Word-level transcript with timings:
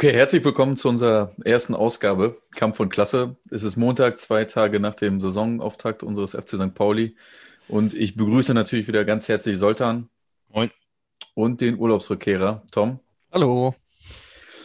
Okay, 0.00 0.12
herzlich 0.12 0.44
willkommen 0.44 0.76
zu 0.76 0.88
unserer 0.88 1.32
ersten 1.44 1.74
Ausgabe 1.74 2.40
Kampf 2.54 2.78
und 2.78 2.88
Klasse. 2.88 3.34
Es 3.50 3.64
ist 3.64 3.74
Montag, 3.74 4.20
zwei 4.20 4.44
Tage 4.44 4.78
nach 4.78 4.94
dem 4.94 5.20
Saisonauftakt 5.20 6.04
unseres 6.04 6.36
FC 6.36 6.50
St. 6.50 6.72
Pauli. 6.72 7.16
Und 7.66 7.94
ich 7.94 8.14
begrüße 8.14 8.54
natürlich 8.54 8.86
wieder 8.86 9.04
ganz 9.04 9.26
herzlich 9.26 9.58
Soltan. 9.58 10.08
Moin. 10.50 10.70
Und 11.34 11.60
den 11.60 11.76
Urlaubsrückkehrer 11.76 12.62
Tom. 12.70 13.00
Hallo. 13.32 13.74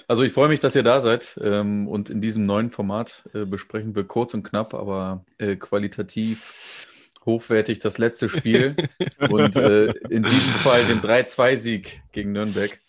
Also 0.08 0.22
ich 0.22 0.32
freue 0.32 0.50
mich, 0.50 0.60
dass 0.60 0.76
ihr 0.76 0.84
da 0.84 1.02
seid. 1.02 1.40
Ähm, 1.44 1.88
und 1.88 2.12
in 2.12 2.22
diesem 2.22 2.46
neuen 2.46 2.70
Format 2.70 3.28
äh, 3.34 3.46
besprechen 3.46 3.96
wir 3.96 4.04
kurz 4.04 4.36
und 4.36 4.44
knapp, 4.44 4.76
aber 4.76 5.26
äh, 5.40 5.56
qualitativ 5.56 7.10
hochwertig 7.26 7.80
das 7.80 7.98
letzte 7.98 8.30
Spiel. 8.30 8.76
und 9.32 9.56
äh, 9.56 9.88
in 10.12 10.22
diesem 10.22 10.54
Fall 10.62 10.86
den 10.86 11.02
3-2-Sieg 11.02 12.04
gegen 12.12 12.34
Nürnberg. 12.34 12.83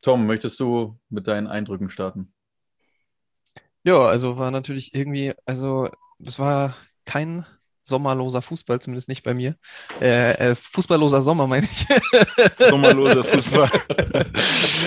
Tom, 0.00 0.26
möchtest 0.26 0.58
du 0.60 0.98
mit 1.08 1.26
deinen 1.26 1.46
Eindrücken 1.46 1.90
starten? 1.90 2.32
Ja, 3.82 3.98
also 3.98 4.38
war 4.38 4.50
natürlich 4.50 4.94
irgendwie, 4.94 5.32
also 5.46 5.90
es 6.18 6.38
war 6.38 6.76
kein 7.04 7.46
sommerloser 7.82 8.42
Fußball, 8.42 8.80
zumindest 8.80 9.08
nicht 9.08 9.22
bei 9.22 9.34
mir. 9.34 9.56
Äh, 10.00 10.32
äh, 10.32 10.54
fußballloser 10.54 11.22
Sommer, 11.22 11.46
meine 11.46 11.66
ich. 11.66 11.86
Sommerloser 12.68 13.24
Fußball. 13.24 13.70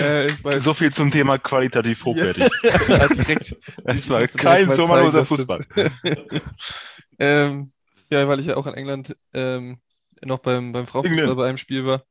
äh, 0.00 0.58
so 0.58 0.74
viel 0.74 0.92
zum 0.92 1.10
Thema 1.10 1.38
qualitativ 1.38 2.04
hochwertig. 2.04 2.48
ja, 2.88 3.08
direkt. 3.08 3.56
Es 3.84 4.08
war 4.08 4.26
kein 4.26 4.68
sommerloser 4.68 5.24
Fußball. 5.24 5.64
ähm, 7.18 7.72
ja, 8.10 8.28
weil 8.28 8.40
ich 8.40 8.46
ja 8.46 8.56
auch 8.56 8.66
in 8.66 8.74
England 8.74 9.16
ähm, 9.32 9.78
noch 10.22 10.38
beim, 10.38 10.72
beim 10.72 10.86
Frauenfußball 10.86 11.36
bei 11.36 11.48
einem 11.48 11.58
Spiel 11.58 11.84
war. 11.84 12.04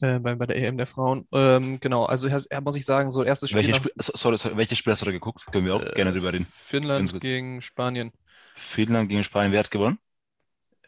Äh, 0.00 0.18
bei, 0.18 0.34
bei 0.34 0.46
der 0.46 0.56
EM 0.56 0.78
der 0.78 0.86
Frauen. 0.86 1.26
Ähm, 1.32 1.78
genau, 1.78 2.04
also 2.06 2.28
ja, 2.28 2.60
muss 2.60 2.76
ich 2.76 2.84
sagen, 2.84 3.10
so 3.10 3.22
erstes 3.22 3.50
Spiel. 3.50 3.62
Welche 3.62 3.74
Spiel, 3.74 3.92
sorry, 3.98 4.38
sorry, 4.38 4.56
welches 4.56 4.78
Spiel 4.78 4.92
hast 4.92 5.02
du 5.02 5.06
da 5.06 5.12
geguckt? 5.12 5.44
Können 5.52 5.66
wir 5.66 5.74
auch 5.74 5.82
äh, 5.82 5.92
gerne 5.94 6.12
drüber 6.12 6.32
reden. 6.32 6.46
Finnland 6.52 7.20
gegen 7.20 7.60
Spanien. 7.60 8.12
Finnland 8.56 9.08
gegen 9.10 9.24
Spanien, 9.24 9.52
wer 9.52 9.60
hat 9.60 9.70
gewonnen? 9.70 9.98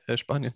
Äh, 0.06 0.16
Spanien. 0.16 0.54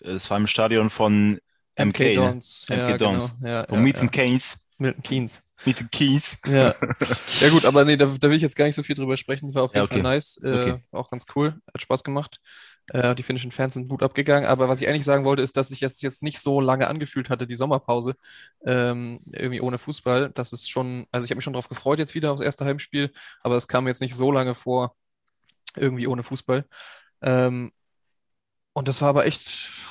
Es 0.00 0.30
war 0.30 0.38
im 0.38 0.46
Stadion 0.46 0.88
von 0.88 1.38
MK, 1.76 1.86
MK 1.86 1.98
ne? 1.98 2.14
Dons. 2.14 2.66
MK 2.68 2.76
ja, 2.76 2.98
Dons. 2.98 3.34
Genau. 3.38 3.50
Ja, 3.50 3.66
von 3.66 3.78
ja, 3.78 3.84
Meeting 3.84 4.04
ja. 4.04 4.10
Keynes. 4.10 4.66
Milton 4.78 5.02
Keynes. 5.02 5.42
Meeting 5.66 5.90
Keynes. 5.90 6.38
Ja. 6.46 6.74
ja 7.40 7.48
gut, 7.50 7.66
aber 7.66 7.84
nee, 7.84 7.98
da, 7.98 8.06
da, 8.06 8.30
will 8.30 8.36
ich 8.36 8.42
jetzt 8.42 8.56
gar 8.56 8.64
nicht 8.64 8.74
so 8.74 8.82
viel 8.82 8.96
drüber 8.96 9.18
sprechen. 9.18 9.54
War 9.54 9.64
auf 9.64 9.74
jeden 9.74 9.80
ja, 9.80 9.84
okay. 9.84 9.94
Fall 9.94 10.02
nice. 10.02 10.40
Äh, 10.42 10.48
okay. 10.48 10.84
Auch 10.90 11.10
ganz 11.10 11.26
cool. 11.36 11.60
Hat 11.72 11.82
Spaß 11.82 12.02
gemacht. 12.02 12.40
Äh, 12.92 13.14
die 13.14 13.22
finnischen 13.22 13.52
Fans 13.52 13.74
sind 13.74 13.88
gut 13.88 14.02
abgegangen. 14.02 14.48
Aber 14.48 14.68
was 14.68 14.80
ich 14.80 14.88
eigentlich 14.88 15.04
sagen 15.04 15.24
wollte, 15.24 15.42
ist, 15.42 15.56
dass 15.56 15.68
sich 15.68 15.80
jetzt, 15.80 16.02
jetzt 16.02 16.22
nicht 16.22 16.40
so 16.40 16.60
lange 16.60 16.88
angefühlt 16.88 17.30
hatte, 17.30 17.46
die 17.46 17.56
Sommerpause, 17.56 18.16
ähm, 18.66 19.20
irgendwie 19.32 19.60
ohne 19.60 19.78
Fußball. 19.78 20.30
Das 20.34 20.52
ist 20.52 20.70
schon, 20.70 21.06
also 21.12 21.24
ich 21.24 21.30
habe 21.30 21.36
mich 21.38 21.44
schon 21.44 21.52
darauf 21.52 21.68
gefreut 21.68 21.98
jetzt 22.00 22.14
wieder 22.14 22.32
aufs 22.32 22.42
erste 22.42 22.64
Heimspiel, 22.64 23.12
aber 23.42 23.56
es 23.56 23.68
kam 23.68 23.86
jetzt 23.88 24.00
nicht 24.00 24.14
so 24.14 24.32
lange 24.32 24.54
vor, 24.54 24.96
irgendwie 25.76 26.06
ohne 26.08 26.24
Fußball. 26.24 26.66
Ähm, 27.22 27.72
und 28.72 28.88
das 28.88 29.02
war 29.02 29.08
aber 29.10 29.26
echt 29.26 29.48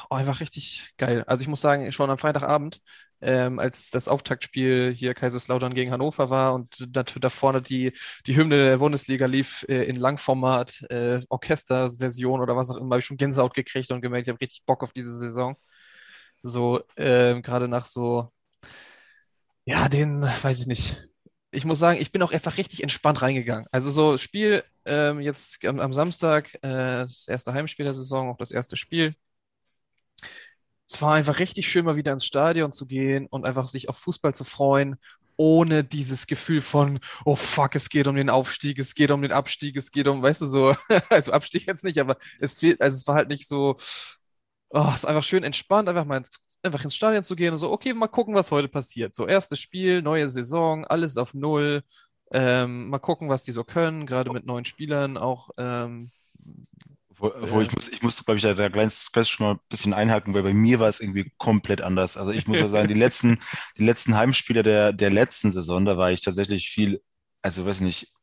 oh, 0.10 0.16
einfach 0.16 0.40
richtig 0.40 0.92
geil. 0.98 1.24
Also 1.28 1.42
ich 1.42 1.48
muss 1.48 1.62
sagen, 1.62 1.92
schon 1.92 2.10
am 2.10 2.18
Freitagabend, 2.18 2.82
ähm, 3.22 3.60
als 3.60 3.92
das 3.92 4.08
Auftaktspiel 4.08 4.94
hier 4.96 5.14
Kaiserslautern 5.14 5.74
gegen 5.74 5.92
Hannover 5.92 6.30
war 6.30 6.54
und 6.54 6.76
da, 6.90 7.04
da 7.04 7.30
vorne 7.30 7.62
die, 7.62 7.94
die 8.26 8.36
Hymne 8.36 8.58
der 8.58 8.78
Bundesliga 8.78 9.26
lief 9.26 9.66
äh, 9.70 9.84
in 9.84 9.98
Langformat, 9.98 10.84
äh, 10.90 11.22
Orchesterversion 11.30 12.42
oder 12.42 12.56
was 12.56 12.72
auch 12.72 12.78
immer, 12.78 12.96
habe 12.96 13.00
ich 13.00 13.06
schon 13.06 13.18
Gänsehaut 13.18 13.54
gekriegt 13.54 13.92
und 13.92 14.02
gemerkt, 14.02 14.28
ich 14.28 14.32
habe 14.32 14.42
richtig 14.42 14.66
Bock 14.66 14.84
auf 14.84 14.94
diese 14.94 15.16
Saison. 15.18 15.56
So, 16.44 16.82
äh, 16.96 17.42
gerade 17.42 17.68
nach 17.68 17.86
so, 17.86 18.32
ja, 19.66 19.88
den, 19.90 20.24
weiß 20.24 20.62
ich 20.62 20.68
nicht, 20.68 21.08
ich 21.52 21.66
muss 21.66 21.80
sagen, 21.80 22.00
ich 22.02 22.12
bin 22.12 22.22
auch 22.24 22.32
einfach 22.32 22.58
richtig 22.58 22.84
entspannt 22.84 23.22
reingegangen. 23.22 23.68
Also 23.72 23.92
so 23.92 24.18
Spiel 24.18 24.64
ähm, 24.86 25.20
jetzt 25.22 25.66
am, 25.66 25.80
am 25.80 25.94
Samstag, 25.94 26.54
äh, 26.62 27.04
das 27.04 27.28
erste 27.28 27.54
Heimspiel 27.54 27.86
der 27.86 27.96
Saison, 27.96 28.30
auch 28.30 28.38
das 28.38 28.52
erste 28.52 28.78
Spiel. 28.78 29.16
Es 30.90 31.02
war 31.02 31.14
einfach 31.14 31.40
richtig 31.40 31.70
schön, 31.70 31.86
mal 31.86 31.96
wieder 31.98 32.14
ins 32.14 32.26
Stadion 32.26 32.72
zu 32.72 32.86
gehen 32.88 33.28
und 33.28 33.46
einfach 33.46 33.68
sich 33.68 33.90
auf 33.90 33.98
Fußball 33.98 34.34
zu 34.34 34.44
freuen, 34.44 34.98
ohne 35.38 35.84
dieses 35.84 36.28
Gefühl 36.28 36.62
von, 36.62 37.00
oh 37.26 37.36
fuck, 37.36 37.76
es 37.76 37.90
geht 37.90 38.08
um 38.08 38.16
den 38.16 38.30
Aufstieg, 38.30 38.80
es 38.80 38.96
geht 38.96 39.12
um 39.12 39.22
den 39.22 39.32
Abstieg, 39.32 39.78
es 39.78 39.92
geht 39.92 40.08
um, 40.08 40.22
weißt 40.22 40.42
du, 40.42 40.46
so, 40.48 40.76
also 41.10 41.32
Abstieg 41.32 41.68
jetzt 41.68 41.84
nicht, 41.84 42.00
aber 42.00 42.18
es 42.40 42.56
fehlt, 42.56 42.82
also 42.82 42.96
es 42.96 43.08
war 43.08 43.16
halt 43.16 43.30
nicht 43.30 43.48
so, 43.48 43.76
oh, 44.72 44.88
es 44.90 44.98
ist 44.98 45.06
einfach 45.06 45.24
schön 45.24 45.44
entspannt, 45.44 45.90
einfach 45.90 46.06
mal 46.06 46.18
ins, 46.18 46.40
einfach 46.64 46.84
ins 46.84 46.96
Stadion 46.96 47.24
zu 47.24 47.36
gehen 47.36 47.54
und 47.54 47.60
so, 47.60 47.72
okay, 47.72 47.94
mal 47.94 48.08
gucken, 48.08 48.36
was 48.36 48.52
heute 48.52 48.68
passiert. 48.68 49.16
So, 49.16 49.28
erstes 49.28 49.60
Spiel, 49.60 50.02
neue 50.02 50.30
Saison, 50.30 50.86
alles 50.86 51.18
auf 51.18 51.34
Null. 51.34 51.84
Ähm, 52.32 52.90
mal 52.90 53.00
gucken, 53.00 53.30
was 53.30 53.44
die 53.44 53.52
so 53.52 53.64
können, 53.64 54.06
gerade 54.06 54.32
mit 54.32 54.46
neuen 54.46 54.66
Spielern 54.66 55.18
auch. 55.18 55.50
Ähm, 55.58 56.12
wo, 57.20 57.32
wo 57.36 57.62
ich 57.62 57.72
muss, 57.74 57.88
ich 57.88 58.02
muss, 58.02 58.24
glaube 58.24 58.38
ich, 58.38 58.44
da, 58.44 58.54
da 58.54 58.70
gleich, 58.70 59.08
gleich 59.12 59.28
schon 59.28 59.46
mal 59.46 59.54
ein 59.54 59.60
bisschen 59.70 59.94
einhaken, 59.94 60.34
weil 60.34 60.44
bei 60.44 60.54
mir 60.54 60.80
war 60.80 60.88
es 60.88 61.00
irgendwie 61.00 61.32
komplett 61.38 61.82
anders. 61.82 62.18
Also 62.18 62.32
ich 62.32 62.48
muss 62.48 62.60
ja 62.60 62.68
sagen, 62.68 62.88
die 62.88 62.94
letzten, 62.96 63.40
die 63.78 63.86
letzten 63.86 64.16
Heimspiele 64.16 64.64
der, 64.64 64.94
der 64.94 65.10
letzten 65.10 65.52
Saison, 65.52 65.86
da 65.86 65.98
war 65.98 66.12
ich 66.12 66.22
tatsächlich 66.22 66.70
viel, 66.70 67.02
also 67.42 67.66
weiß 67.66 67.82
nicht, 67.82 68.14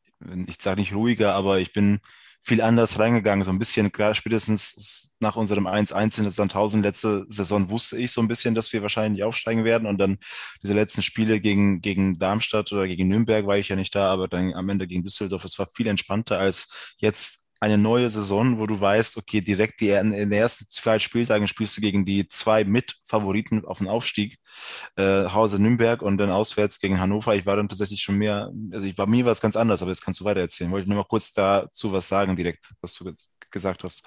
ich 0.47 0.57
sage 0.59 0.79
nicht 0.79 0.93
ruhiger, 0.93 1.33
aber 1.33 1.59
ich 1.59 1.73
bin 1.73 1.99
viel 2.41 2.61
anders 2.61 2.97
reingegangen. 2.97 3.43
So 3.43 3.51
ein 3.51 3.59
bisschen, 3.59 3.91
klar, 3.91 4.15
spätestens 4.15 5.15
nach 5.19 5.35
unserem 5.35 5.67
1-1 5.67 6.17
in 6.17 6.23
der 6.23 6.31
Sandhausen 6.31 6.81
letzte 6.81 7.25
Saison 7.27 7.69
wusste 7.69 7.97
ich 7.97 8.11
so 8.11 8.21
ein 8.21 8.27
bisschen, 8.27 8.55
dass 8.55 8.71
wir 8.71 8.81
wahrscheinlich 8.81 9.23
aufsteigen 9.23 9.65
werden. 9.65 9.87
Und 9.87 9.97
dann 9.97 10.17
diese 10.63 10.73
letzten 10.73 11.01
Spiele 11.01 11.41
gegen, 11.41 11.81
gegen 11.81 12.17
Darmstadt 12.17 12.71
oder 12.71 12.87
gegen 12.87 13.09
Nürnberg 13.09 13.45
war 13.45 13.57
ich 13.57 13.69
ja 13.69 13.75
nicht 13.75 13.93
da, 13.93 14.11
aber 14.11 14.27
dann 14.27 14.53
am 14.53 14.69
Ende 14.69 14.87
gegen 14.87 15.03
Düsseldorf, 15.03 15.43
es 15.43 15.59
war 15.59 15.67
viel 15.73 15.87
entspannter 15.87 16.39
als 16.39 16.95
jetzt 16.99 17.46
eine 17.59 17.77
neue 17.77 18.09
Saison, 18.09 18.59
wo 18.59 18.67
du 18.67 18.79
weißt, 18.79 19.17
okay, 19.17 19.41
direkt 19.41 19.81
die, 19.81 19.89
in 19.89 20.11
den 20.11 20.31
ersten 20.31 20.65
zwei 20.69 20.99
Spieltagen 20.99 21.47
spielst 21.47 21.77
du 21.77 21.81
gegen 21.81 22.05
die 22.05 22.27
zwei 22.27 22.63
Mitfavoriten 22.65 23.65
auf 23.65 23.79
den 23.79 23.87
Aufstieg, 23.87 24.37
äh, 24.95 25.25
Hause 25.29 25.61
Nürnberg 25.61 26.01
und 26.01 26.17
dann 26.17 26.29
auswärts 26.29 26.79
gegen 26.79 26.99
Hannover. 26.99 27.35
Ich 27.35 27.45
war 27.45 27.55
dann 27.57 27.69
tatsächlich 27.69 28.01
schon 28.01 28.15
mehr, 28.17 28.51
also 28.71 28.85
ich, 28.85 28.95
bei 28.95 29.05
mir 29.05 29.25
war 29.25 29.31
es 29.31 29.41
ganz 29.41 29.55
anders, 29.55 29.81
aber 29.81 29.91
jetzt 29.91 30.03
kannst 30.03 30.19
du 30.21 30.25
weiter 30.25 30.41
erzählen. 30.41 30.71
Wollte 30.71 30.83
ich 30.83 30.89
nur 30.89 30.97
mal 30.97 31.07
kurz 31.09 31.31
dazu 31.33 31.91
was 31.91 32.07
sagen 32.07 32.35
direkt, 32.35 32.73
was 32.81 32.93
du 32.95 33.13
gesagt 33.51 33.83
hast. 33.83 34.03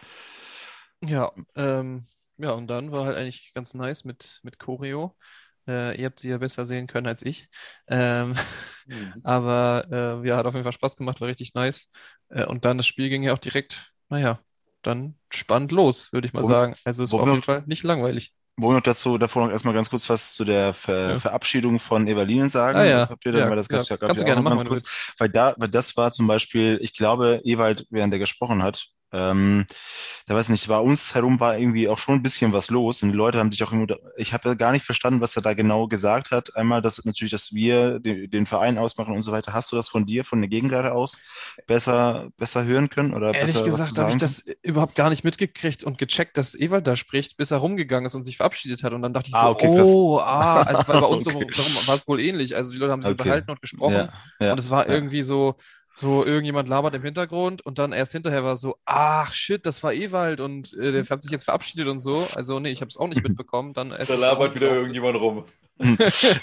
Ja, 1.02 1.32
ähm, 1.56 2.06
ja, 2.36 2.52
und 2.52 2.66
dann 2.68 2.92
war 2.92 3.06
halt 3.06 3.16
eigentlich 3.16 3.52
ganz 3.54 3.74
nice 3.74 4.04
mit, 4.04 4.40
mit 4.42 4.58
Choreo. 4.58 5.16
Äh, 5.68 6.00
ihr 6.00 6.06
habt 6.06 6.20
sie 6.20 6.28
ja 6.28 6.38
besser 6.38 6.66
sehen 6.66 6.86
können 6.86 7.06
als 7.06 7.22
ich. 7.22 7.48
Ähm, 7.88 8.34
mhm. 8.86 9.14
Aber 9.24 9.86
äh, 9.90 10.28
ja, 10.28 10.36
hat 10.36 10.46
auf 10.46 10.54
jeden 10.54 10.64
Fall 10.64 10.72
Spaß 10.72 10.96
gemacht, 10.96 11.20
war 11.20 11.28
richtig 11.28 11.54
nice. 11.54 11.90
Äh, 12.28 12.44
und 12.44 12.64
dann 12.64 12.76
das 12.76 12.86
Spiel 12.86 13.08
ging 13.08 13.22
ja 13.22 13.32
auch 13.32 13.38
direkt, 13.38 13.92
naja, 14.08 14.40
dann 14.82 15.14
spannend 15.30 15.72
los, 15.72 16.12
würde 16.12 16.26
ich 16.26 16.32
mal 16.32 16.42
wo, 16.42 16.48
sagen. 16.48 16.74
Also 16.84 17.04
es 17.04 17.12
war 17.12 17.20
auf 17.20 17.28
jeden 17.28 17.42
Fall 17.42 17.62
nicht 17.66 17.82
langweilig. 17.82 18.32
Wollen 18.56 18.72
wir 18.72 18.76
noch 18.76 18.82
dazu 18.82 19.16
davor 19.16 19.46
noch 19.46 19.52
erstmal 19.52 19.72
ganz 19.72 19.88
kurz 19.88 20.08
was 20.10 20.34
zu 20.34 20.44
der 20.44 20.74
Ver 20.74 21.10
ja. 21.12 21.18
Verabschiedung 21.18 21.78
von 21.78 22.06
Evalinen 22.06 22.48
sagen? 22.48 22.78
Ah, 22.78 22.84
ja. 22.84 22.98
Was 23.00 23.10
habt 23.10 23.24
ihr 23.24 23.32
denn? 23.32 23.42
Ja, 23.42 23.48
weil 23.48 23.56
das 23.56 23.68
gab's 23.68 23.88
ja, 23.88 23.94
ja 23.94 24.06
kannst 24.06 24.20
du 24.20 24.26
gerne 24.26 24.42
machen, 24.42 24.58
ganz 24.58 24.68
kurz, 24.68 25.14
weil 25.18 25.30
da, 25.30 25.54
weil 25.56 25.68
das 25.68 25.96
war 25.96 26.12
zum 26.12 26.26
Beispiel, 26.26 26.78
ich 26.82 26.94
glaube, 26.94 27.40
Ewald, 27.44 27.86
während 27.90 28.12
er 28.12 28.18
gesprochen 28.18 28.62
hat, 28.62 28.88
ähm, 29.12 29.66
da 30.26 30.34
weiß 30.36 30.50
nicht, 30.50 30.68
war 30.68 30.84
uns 30.84 31.14
herum 31.14 31.40
war 31.40 31.58
irgendwie 31.58 31.88
auch 31.88 31.98
schon 31.98 32.16
ein 32.16 32.22
bisschen 32.22 32.52
was 32.52 32.70
los 32.70 33.02
und 33.02 33.10
die 33.10 33.16
Leute 33.16 33.38
haben 33.38 33.50
sich 33.50 33.62
auch 33.64 33.72
irgendwie, 33.72 33.96
ich 34.16 34.32
habe 34.32 34.56
gar 34.56 34.70
nicht 34.70 34.84
verstanden, 34.84 35.20
was 35.20 35.34
er 35.34 35.42
da 35.42 35.54
genau 35.54 35.88
gesagt 35.88 36.30
hat. 36.30 36.54
Einmal, 36.56 36.82
dass 36.82 37.04
natürlich, 37.04 37.32
dass 37.32 37.52
wir 37.52 37.98
den, 37.98 38.30
den, 38.30 38.46
Verein 38.46 38.78
ausmachen 38.78 39.14
und 39.14 39.22
so 39.22 39.32
weiter. 39.32 39.52
Hast 39.52 39.72
du 39.72 39.76
das 39.76 39.88
von 39.88 40.06
dir, 40.06 40.24
von 40.24 40.40
der 40.40 40.48
Gegenseite 40.48 40.92
aus 40.92 41.18
besser, 41.66 42.28
besser 42.36 42.64
hören 42.64 42.88
können 42.88 43.12
oder 43.12 43.34
Ehrlich 43.34 43.54
besser, 43.54 43.64
gesagt 43.64 43.98
habe 43.98 44.10
ich 44.10 44.16
das 44.18 44.44
überhaupt 44.62 44.94
gar 44.94 45.10
nicht 45.10 45.24
mitgekriegt 45.24 45.82
und 45.82 45.98
gecheckt, 45.98 46.36
dass 46.36 46.54
Ewald 46.54 46.86
da 46.86 46.94
spricht, 46.94 47.36
bis 47.36 47.50
er 47.50 47.58
rumgegangen 47.58 48.06
ist 48.06 48.14
und 48.14 48.22
sich 48.22 48.36
verabschiedet 48.36 48.84
hat 48.84 48.92
und 48.92 49.02
dann 49.02 49.12
dachte 49.12 49.30
ich 49.30 49.34
ah, 49.34 49.46
so, 49.46 49.50
okay, 49.50 49.68
oh, 49.68 50.18
ah, 50.18 50.62
also 50.62 50.84
bei 50.84 50.98
uns 51.00 51.26
okay. 51.26 51.46
so, 51.50 51.88
war 51.88 51.96
es 51.96 52.06
wohl 52.06 52.20
ähnlich. 52.20 52.54
Also 52.54 52.70
die 52.72 52.78
Leute 52.78 52.92
haben 52.92 53.02
sich 53.02 53.10
okay. 53.10 53.22
unterhalten 53.22 53.50
und 53.50 53.60
gesprochen 53.60 53.94
ja, 53.94 54.08
ja, 54.38 54.52
und 54.52 54.60
es 54.60 54.70
war 54.70 54.86
ja. 54.86 54.94
irgendwie 54.94 55.22
so, 55.22 55.56
so 55.94 56.24
irgendjemand 56.24 56.68
labert 56.68 56.94
im 56.94 57.02
Hintergrund 57.02 57.64
und 57.64 57.78
dann 57.78 57.92
erst 57.92 58.12
hinterher 58.12 58.44
war 58.44 58.56
so, 58.56 58.76
ach 58.84 59.32
shit, 59.32 59.66
das 59.66 59.82
war 59.82 59.92
Ewald 59.92 60.40
und 60.40 60.72
äh, 60.74 60.92
der 60.92 61.04
hat 61.10 61.22
sich 61.22 61.32
jetzt 61.32 61.44
verabschiedet 61.44 61.88
und 61.88 62.00
so. 62.00 62.26
Also 62.34 62.58
nee, 62.60 62.70
ich 62.70 62.80
habe 62.80 62.88
es 62.88 62.96
auch 62.96 63.08
nicht 63.08 63.22
mitbekommen. 63.26 63.72
Dann 63.72 63.90
da 63.90 64.14
labert 64.14 64.54
wieder 64.54 64.74
irgendjemand 64.74 65.20
rum. 65.20 65.44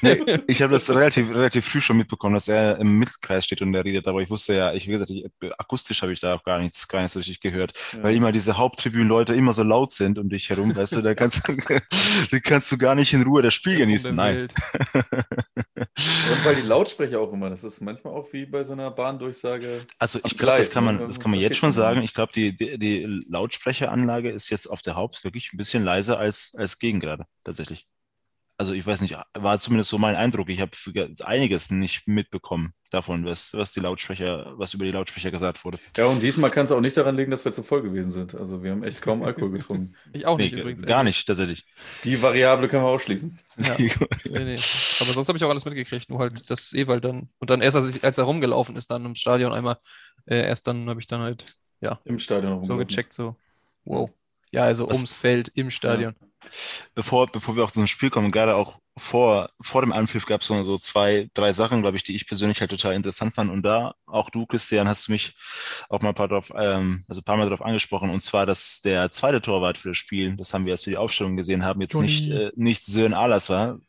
Nee, 0.01 0.21
ich 0.47 0.61
habe 0.61 0.73
das 0.73 0.89
relativ, 0.89 1.29
relativ 1.29 1.65
früh 1.65 1.81
schon 1.81 1.97
mitbekommen, 1.97 2.33
dass 2.33 2.47
er 2.47 2.77
im 2.79 2.97
Mittelkreis 2.99 3.45
steht 3.45 3.61
und 3.61 3.73
er 3.73 3.85
redet, 3.85 4.07
aber 4.07 4.21
ich 4.21 4.29
wusste 4.29 4.55
ja, 4.55 4.73
ich, 4.73 4.87
wie 4.87 4.91
gesagt, 4.91 5.11
ich, 5.11 5.25
akustisch 5.57 6.01
habe 6.01 6.13
ich 6.13 6.19
da 6.19 6.35
auch 6.35 6.43
gar 6.43 6.59
nichts, 6.59 6.87
gar 6.87 7.01
nichts 7.01 7.15
richtig 7.15 7.39
gehört, 7.41 7.73
ja. 7.93 8.03
weil 8.03 8.15
immer 8.15 8.31
diese 8.31 8.57
Haupttribünen-Leute 8.57 9.35
immer 9.35 9.53
so 9.53 9.63
laut 9.63 9.91
sind 9.91 10.17
um 10.17 10.29
dich 10.29 10.49
herum, 10.49 10.75
weißt 10.75 10.93
du, 10.93 11.01
da 11.01 11.13
kannst 11.13 11.47
du, 11.47 11.55
da 12.31 12.39
kannst 12.39 12.71
du 12.71 12.77
gar 12.77 12.95
nicht 12.95 13.13
in 13.13 13.23
Ruhe 13.23 13.41
das 13.41 13.53
Spiel 13.53 13.77
genießen. 13.77 14.15
Nein. 14.15 14.47
und 14.93 16.45
weil 16.45 16.55
die 16.55 16.67
Lautsprecher 16.67 17.19
auch 17.19 17.31
immer, 17.31 17.49
das 17.49 17.63
ist 17.63 17.81
manchmal 17.81 18.13
auch 18.13 18.31
wie 18.33 18.45
bei 18.45 18.63
so 18.63 18.73
einer 18.73 18.91
Bahndurchsage. 18.91 19.81
Also 19.99 20.19
ich 20.25 20.37
glaube, 20.37 20.57
das 20.57 20.71
kann 20.71 20.83
man, 20.83 20.97
ne? 20.97 21.07
das 21.07 21.19
kann 21.19 21.31
man 21.31 21.39
jetzt 21.39 21.57
schon 21.57 21.71
sagen. 21.71 22.01
Ich 22.01 22.13
glaube, 22.13 22.31
die, 22.33 22.55
die, 22.55 22.77
die 22.77 23.23
Lautsprecheranlage 23.29 24.29
ist 24.29 24.49
jetzt 24.49 24.67
auf 24.67 24.81
der 24.81 24.95
Haupt 24.95 25.23
wirklich 25.23 25.53
ein 25.53 25.57
bisschen 25.57 25.83
leiser 25.83 26.17
als, 26.17 26.55
als 26.57 26.79
gegen 26.79 26.99
gerade, 26.99 27.25
tatsächlich. 27.43 27.87
Also 28.57 28.73
ich 28.73 28.85
weiß 28.85 29.01
nicht, 29.01 29.15
war 29.33 29.59
zumindest 29.59 29.91
so 29.91 29.99
mein 29.99 30.15
Eindruck. 30.15 30.49
Ich 30.49 30.59
habe 30.61 30.71
einiges 31.23 31.69
nicht 31.69 32.07
mitbekommen 32.07 32.73
davon, 32.89 33.23
was, 33.25 33.53
was 33.53 33.71
die 33.71 33.79
Lautsprecher, 33.79 34.53
was 34.57 34.73
über 34.73 34.85
die 34.85 34.91
Lautsprecher 34.91 35.29
gesagt 35.29 35.63
wurde. 35.63 35.77
Ja, 35.95 36.07
und 36.07 36.23
diesmal 36.23 36.49
kann 36.49 36.63
es 36.63 36.71
auch 36.71 36.81
nicht 36.81 36.97
daran 36.97 37.15
liegen, 37.15 37.29
dass 37.29 37.45
wir 37.45 37.51
zu 37.51 37.61
voll 37.61 37.83
gewesen 37.83 38.11
sind. 38.11 38.33
Also 38.33 38.63
wir 38.63 38.71
haben 38.71 38.83
echt 38.83 39.01
kaum 39.01 39.21
Alkohol 39.23 39.51
getrunken. 39.51 39.95
ich 40.13 40.25
auch 40.25 40.37
nicht 40.37 40.53
nee, 40.53 40.61
übrigens. 40.61 40.81
Gar 40.83 41.03
nicht, 41.03 41.27
tatsächlich. 41.27 41.65
Die 42.03 42.19
Variable 42.21 42.67
können 42.67 42.83
wir 42.83 42.89
ausschließen. 42.89 43.37
Ja. 43.57 43.75
nee, 43.77 43.95
nee. 44.43 44.59
Aber 44.99 45.13
sonst 45.13 45.27
habe 45.27 45.37
ich 45.37 45.43
auch 45.43 45.49
alles 45.49 45.65
mitgekriegt, 45.65 46.09
nur 46.09 46.19
halt 46.19 46.49
das 46.49 46.73
Ewald 46.73 47.05
dann. 47.05 47.29
Und 47.37 47.51
dann 47.51 47.61
erst, 47.61 47.77
als, 47.77 47.95
ich, 47.95 48.03
als 48.03 48.17
er 48.17 48.23
rumgelaufen 48.23 48.75
ist, 48.75 48.89
dann 48.89 49.05
im 49.05 49.15
Stadion 49.15 49.53
einmal, 49.53 49.77
äh, 50.25 50.47
erst 50.47 50.65
dann 50.65 50.89
habe 50.89 50.99
ich 50.99 51.07
dann 51.07 51.21
halt, 51.21 51.45
ja, 51.79 51.99
im 52.05 52.17
Stadion 52.17 52.63
so 52.63 52.75
gecheckt, 52.77 53.13
so, 53.13 53.35
wow. 53.85 54.09
Ja, 54.51 54.61
also 54.61 54.87
was, 54.87 54.97
ums 54.97 55.13
Feld 55.13 55.51
im 55.55 55.69
Stadion. 55.69 56.15
Ja. 56.19 56.27
Bevor, 56.95 57.27
bevor 57.27 57.55
wir 57.55 57.63
auch 57.63 57.71
zum 57.71 57.87
Spiel 57.87 58.09
kommen, 58.09 58.31
gerade 58.31 58.55
auch 58.55 58.79
vor, 58.95 59.49
vor 59.61 59.81
dem 59.81 59.91
Anpfiff 59.91 60.25
gab 60.25 60.41
es 60.41 60.47
so, 60.47 60.63
so 60.63 60.77
zwei, 60.77 61.29
drei 61.33 61.51
Sachen, 61.51 61.81
glaube 61.81 61.97
ich, 61.97 62.03
die 62.03 62.15
ich 62.15 62.27
persönlich 62.27 62.59
halt 62.61 62.71
total 62.71 62.93
interessant 62.93 63.33
fand. 63.33 63.51
Und 63.51 63.63
da, 63.63 63.95
auch 64.05 64.29
du, 64.29 64.45
Christian, 64.45 64.87
hast 64.87 65.07
du 65.07 65.11
mich 65.11 65.35
auch 65.89 66.01
mal 66.01 66.09
ein 66.09 66.15
paar, 66.15 66.27
drauf, 66.27 66.51
ähm, 66.55 67.03
also 67.07 67.21
ein 67.21 67.23
paar 67.23 67.37
Mal 67.37 67.49
darauf 67.49 67.61
angesprochen. 67.61 68.09
Und 68.09 68.21
zwar, 68.21 68.45
dass 68.45 68.81
der 68.81 69.11
zweite 69.11 69.41
Torwart 69.41 69.77
für 69.77 69.89
das 69.89 69.97
Spiel, 69.97 70.35
das 70.37 70.53
haben 70.53 70.65
wir, 70.65 70.73
als 70.73 70.85
wir 70.85 70.91
die 70.91 70.97
Aufstellung 70.97 71.37
gesehen 71.37 71.65
haben, 71.65 71.81
jetzt 71.81 71.93
Johnny. 71.93 72.07
nicht, 72.07 72.29
äh, 72.29 72.51
nicht 72.55 72.85
Sören 72.85 73.13
Ahlers 73.13 73.49
war, 73.49 73.79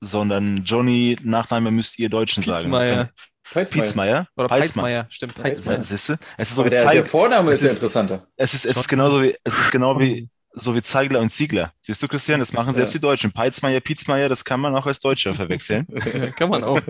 sondern 0.00 0.64
Johnny, 0.64 1.16
Nachname 1.22 1.70
müsst 1.70 1.98
ihr 1.98 2.08
Deutschen 2.08 2.42
Pietzmeier. 2.42 2.96
sagen. 2.96 3.10
Peitzmeier. 3.52 4.26
Oder 4.36 4.48
Peitzmeier, 4.48 5.06
stimmt. 5.08 5.34
Peitzmeier. 5.34 5.78
Es 5.78 5.90
ist 5.90 6.06
so 6.54 6.64
der, 6.64 6.90
der 6.90 7.04
Vorname 7.04 7.52
ist, 7.52 7.62
ist 7.62 7.72
interessanter. 7.72 8.26
Es 8.36 8.54
ist, 8.54 8.66
es 8.66 8.76
ist 8.76 8.88
genauso 8.88 9.22
wie, 9.22 9.36
es 9.44 9.58
ist 9.58 9.70
genau 9.70 9.98
wie, 9.98 10.28
so 10.58 10.74
wie 10.74 10.80
Zeigler 10.80 11.20
und 11.20 11.30
Ziegler. 11.30 11.74
Siehst 11.82 12.02
du, 12.02 12.08
Christian, 12.08 12.40
das 12.40 12.54
machen 12.54 12.72
selbst 12.72 12.94
ja. 12.94 12.98
die 12.98 13.02
Deutschen. 13.02 13.30
Peitzmeier, 13.30 13.80
Pietzmeier, 13.80 14.30
das 14.30 14.42
kann 14.42 14.58
man 14.58 14.74
auch 14.74 14.86
als 14.86 15.00
Deutscher 15.00 15.34
verwechseln. 15.36 15.86
kann 16.34 16.48
man 16.48 16.64
auch. 16.64 16.80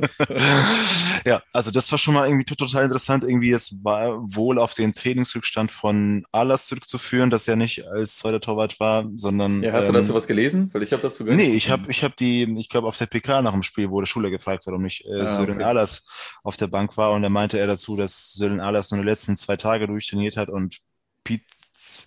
ja, 1.26 1.42
also 1.52 1.72
das 1.72 1.90
war 1.90 1.98
schon 1.98 2.14
mal 2.14 2.28
irgendwie 2.28 2.44
total 2.44 2.84
interessant. 2.84 3.24
Irgendwie, 3.24 3.50
es 3.50 3.82
war 3.82 4.18
wohl 4.22 4.60
auf 4.60 4.74
den 4.74 4.92
Trainingsrückstand 4.92 5.72
von 5.72 6.24
Alas 6.30 6.66
zurückzuführen, 6.66 7.28
dass 7.28 7.48
er 7.48 7.56
nicht 7.56 7.86
als 7.88 8.16
zweiter 8.16 8.40
Torwart 8.40 8.78
war, 8.78 9.10
sondern. 9.16 9.64
Ja, 9.64 9.72
hast 9.72 9.88
ähm, 9.88 9.94
du 9.94 9.98
dazu 9.98 10.14
was 10.14 10.28
gelesen? 10.28 10.70
Weil 10.72 10.82
ich 10.82 10.92
habe 10.92 11.02
dazu 11.02 11.24
gehört. 11.24 11.40
Nee, 11.40 11.54
ich 11.54 11.68
habe 11.68 11.90
ich 11.90 12.04
hab 12.04 12.16
die, 12.16 12.44
ich 12.58 12.68
glaube, 12.68 12.86
auf 12.86 12.96
der 12.96 13.06
PK 13.06 13.42
nach 13.42 13.52
dem 13.52 13.64
Spiel 13.64 13.90
wurde 13.90 14.06
Schuler 14.06 14.30
gefragt, 14.30 14.64
warum 14.66 14.82
nicht 14.82 15.04
äh, 15.06 15.22
ah, 15.22 15.36
Sören 15.36 15.56
okay. 15.56 15.64
Alas 15.64 16.06
auf 16.44 16.56
der 16.56 16.68
Bank 16.68 16.96
war. 16.96 17.10
Und 17.10 17.22
da 17.22 17.28
meinte 17.28 17.58
er 17.58 17.66
dazu, 17.66 17.96
dass 17.96 18.32
Sören 18.32 18.60
Alas 18.60 18.92
nur 18.92 19.00
die 19.00 19.08
letzten 19.08 19.34
zwei 19.34 19.56
Tage 19.56 19.88
durchtrainiert 19.88 20.36
hat 20.36 20.50
und 20.50 20.78
Piet 21.24 21.42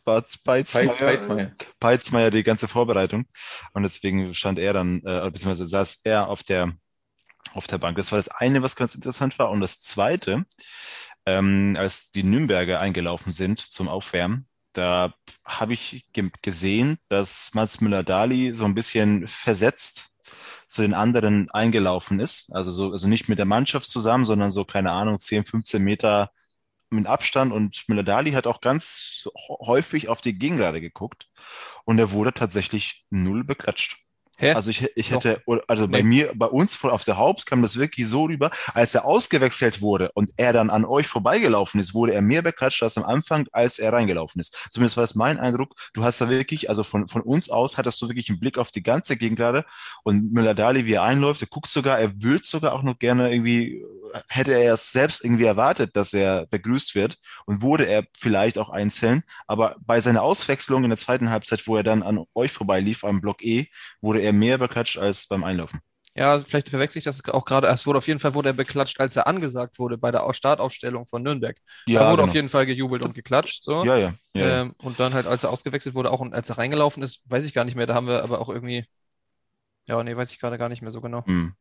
Peitzmeier, 0.04 1.52
Peitzmeier 1.80 2.32
die 2.32 2.44
ganze 2.44 2.68
Vorbereitung. 2.68 3.26
Und 3.74 3.84
deswegen 3.84 4.34
stand 4.34 4.60
er 4.60 4.74
dann, 4.74 5.02
äh, 5.06 5.30
beziehungsweise 5.32 5.66
saß 5.66 6.02
er 6.04 6.28
auf 6.30 6.44
der, 6.44 6.74
auf 7.54 7.68
der 7.68 7.78
Bank. 7.78 7.98
Das 7.98 8.12
war 8.12 8.18
das 8.18 8.30
eine, 8.30 8.62
was 8.62 8.76
ganz 8.76 8.96
interessant 8.96 9.40
war. 9.40 9.52
Und 9.52 9.62
das 9.62 9.82
zweite, 9.82 10.46
ähm, 11.26 11.76
als 11.78 12.12
die 12.12 12.24
Nürnberger 12.24 12.80
eingelaufen 12.80 13.32
sind 13.32 13.60
zum 13.60 13.88
Aufwärmen, 13.88 14.48
da 14.74 15.14
habe 15.44 15.74
ich 15.74 16.06
ge 16.14 16.30
gesehen, 16.42 16.98
dass 17.10 17.52
Mats 17.54 17.82
Müller-Dali 17.82 18.54
so 18.56 18.66
ein 18.66 18.76
bisschen 18.76 19.28
versetzt 19.28 20.10
zu 20.68 20.84
den 20.84 20.94
anderen 20.94 21.50
eingelaufen 21.50 22.20
ist. 22.20 22.54
Also 22.54 22.72
so, 22.72 22.92
also 22.92 23.08
nicht 23.08 23.28
mit 23.28 23.40
der 23.40 23.46
Mannschaft 23.46 23.90
zusammen, 23.90 24.26
sondern 24.26 24.52
so, 24.52 24.66
keine 24.66 24.92
Ahnung, 24.92 25.18
10, 25.20 25.44
15 25.44 25.84
Meter 25.84 26.32
mit 26.92 27.08
Abstand 27.08 27.54
und 27.54 27.84
Müller-Dali 27.88 28.32
hat 28.32 28.48
auch 28.48 28.62
ganz 28.62 29.28
häufig 29.50 30.10
auf 30.10 30.22
die 30.22 30.38
Gegengrade 30.38 30.82
geguckt 30.82 31.30
und 31.86 32.00
er 32.00 32.12
wurde 32.12 32.34
tatsächlich 32.34 33.06
null 33.10 33.44
beklatscht. 33.44 33.98
Hä? 34.40 34.54
Also 34.54 34.70
ich, 34.70 34.88
ich 34.96 35.12
hätte, 35.12 35.44
also 35.68 35.86
nee. 35.86 35.92
bei 35.92 36.04
mir, 36.04 36.32
bei 36.34 36.46
uns 36.46 36.74
voll 36.74 36.92
auf 36.92 37.04
der 37.04 37.18
Haupt 37.18 37.46
kam 37.46 37.62
das 37.62 37.78
wirklich 37.78 38.08
so 38.08 38.24
rüber, 38.24 38.52
als 38.74 38.96
er 38.96 39.04
ausgewechselt 39.04 39.82
wurde 39.82 40.12
und 40.14 40.32
er 40.38 40.54
dann 40.54 40.70
an 40.70 40.86
euch 40.86 41.08
vorbeigelaufen 41.08 41.80
ist, 41.82 41.94
wurde 41.94 42.14
er 42.14 42.22
mehr 42.22 42.42
beklatscht 42.42 42.82
als 42.82 42.98
am 42.98 43.04
Anfang, 43.04 43.48
als 43.52 43.80
er 43.80 43.92
reingelaufen 43.92 44.40
ist. 44.40 44.58
Zumindest 44.72 44.96
war 44.96 45.04
es 45.04 45.14
mein 45.14 45.40
Eindruck. 45.40 45.76
Du 45.94 46.06
hast 46.06 46.22
da 46.22 46.30
wirklich, 46.30 46.70
also 46.70 46.86
von, 46.86 47.10
von 47.10 47.22
uns 47.22 47.50
aus 47.50 47.78
hattest 47.78 48.02
du 48.02 48.08
wirklich 48.08 48.30
einen 48.30 48.40
Blick 48.40 48.58
auf 48.58 48.72
die 48.72 48.82
ganze 48.82 49.18
Gegengrade 49.18 49.66
und 50.04 50.32
Müller-Dali, 50.32 50.86
wie 50.86 50.94
er 50.94 51.04
einläuft, 51.04 51.42
er 51.42 51.48
guckt 51.48 51.70
sogar, 51.70 52.00
er 52.00 52.22
wühlt 52.22 52.46
sogar 52.46 52.74
auch 52.74 52.84
noch 52.84 52.98
gerne 52.98 53.34
irgendwie, 53.34 53.84
hätte 54.30 54.54
er 54.54 54.76
es 54.76 54.94
selbst 54.94 55.22
irgendwie 55.24 55.46
erwartet, 55.46 55.98
dass 55.98 56.14
er 56.14 56.48
begrüßt 56.48 56.96
wird 56.96 57.18
und 57.46 57.62
wurde 57.62 57.88
er 57.88 58.06
vielleicht 58.18 58.58
auch 58.58 58.70
einzeln, 58.70 59.24
aber 59.48 59.76
bei 59.82 60.00
seiner 60.00 60.24
Auswechslung 60.24 60.86
in 60.86 60.92
der 60.92 60.98
zweiten 60.98 61.30
Halbzeit, 61.30 61.68
wo 61.68 61.76
er 61.76 61.84
dann 61.84 62.04
an 62.04 62.24
euch 62.34 62.54
vorbeilief, 62.54 63.04
am 63.04 63.20
Block 63.20 63.44
E, 63.44 63.68
wurde 64.00 64.22
er 64.22 64.29
er 64.30 64.34
mehr 64.34 64.58
beklatscht 64.58 64.98
als 64.98 65.28
beim 65.28 65.44
Einlaufen. 65.44 65.80
Ja, 66.16 66.40
vielleicht 66.40 66.70
verwechsel 66.70 66.98
ich 66.98 67.06
das 67.06 67.24
auch 67.30 67.46
gerade. 67.46 67.68
Es 67.68 67.86
wurde 67.86 68.00
auf 68.00 68.08
jeden 68.08 68.20
Fall 68.20 68.34
wurde 68.34 68.50
er 68.50 68.54
beklatscht, 68.54 69.00
als 69.00 69.16
er 69.16 69.28
angesagt 69.28 69.80
wurde 69.80 69.98
bei 69.98 70.12
der 70.12 70.28
Startaufstellung 70.34 71.06
von 71.06 71.24
Nürnberg. 71.24 71.58
Ja, 71.86 72.02
da 72.02 72.06
wurde 72.08 72.18
genau. 72.18 72.30
auf 72.30 72.36
jeden 72.36 72.50
Fall 72.50 72.66
gejubelt 72.66 73.06
und 73.06 73.14
geklatscht. 73.14 73.64
So. 73.64 73.86
Ja, 73.86 73.96
ja. 73.96 74.14
ja, 74.34 74.62
ähm, 74.62 74.74
und 74.80 75.00
dann 75.00 75.14
halt, 75.14 75.28
als 75.28 75.44
er 75.44 75.52
ausgewechselt 75.52 75.96
wurde, 75.96 76.12
auch 76.12 76.20
und 76.20 76.34
als 76.34 76.50
er 76.50 76.58
reingelaufen 76.58 77.04
ist, 77.04 77.22
weiß 77.26 77.46
ich 77.46 77.54
gar 77.54 77.64
nicht 77.64 77.76
mehr. 77.76 77.88
Da 77.88 77.94
haben 77.94 78.08
wir 78.08 78.24
aber 78.24 78.42
auch 78.42 78.50
irgendwie. 78.50 78.86
Ja, 79.88 80.04
nee, 80.04 80.16
weiß 80.16 80.32
ich 80.32 80.40
gerade 80.40 80.58
gar 80.58 80.70
nicht 80.70 80.82
mehr 80.82 80.92
so 80.92 81.02
genau. 81.02 81.26
Hm. 81.26 81.54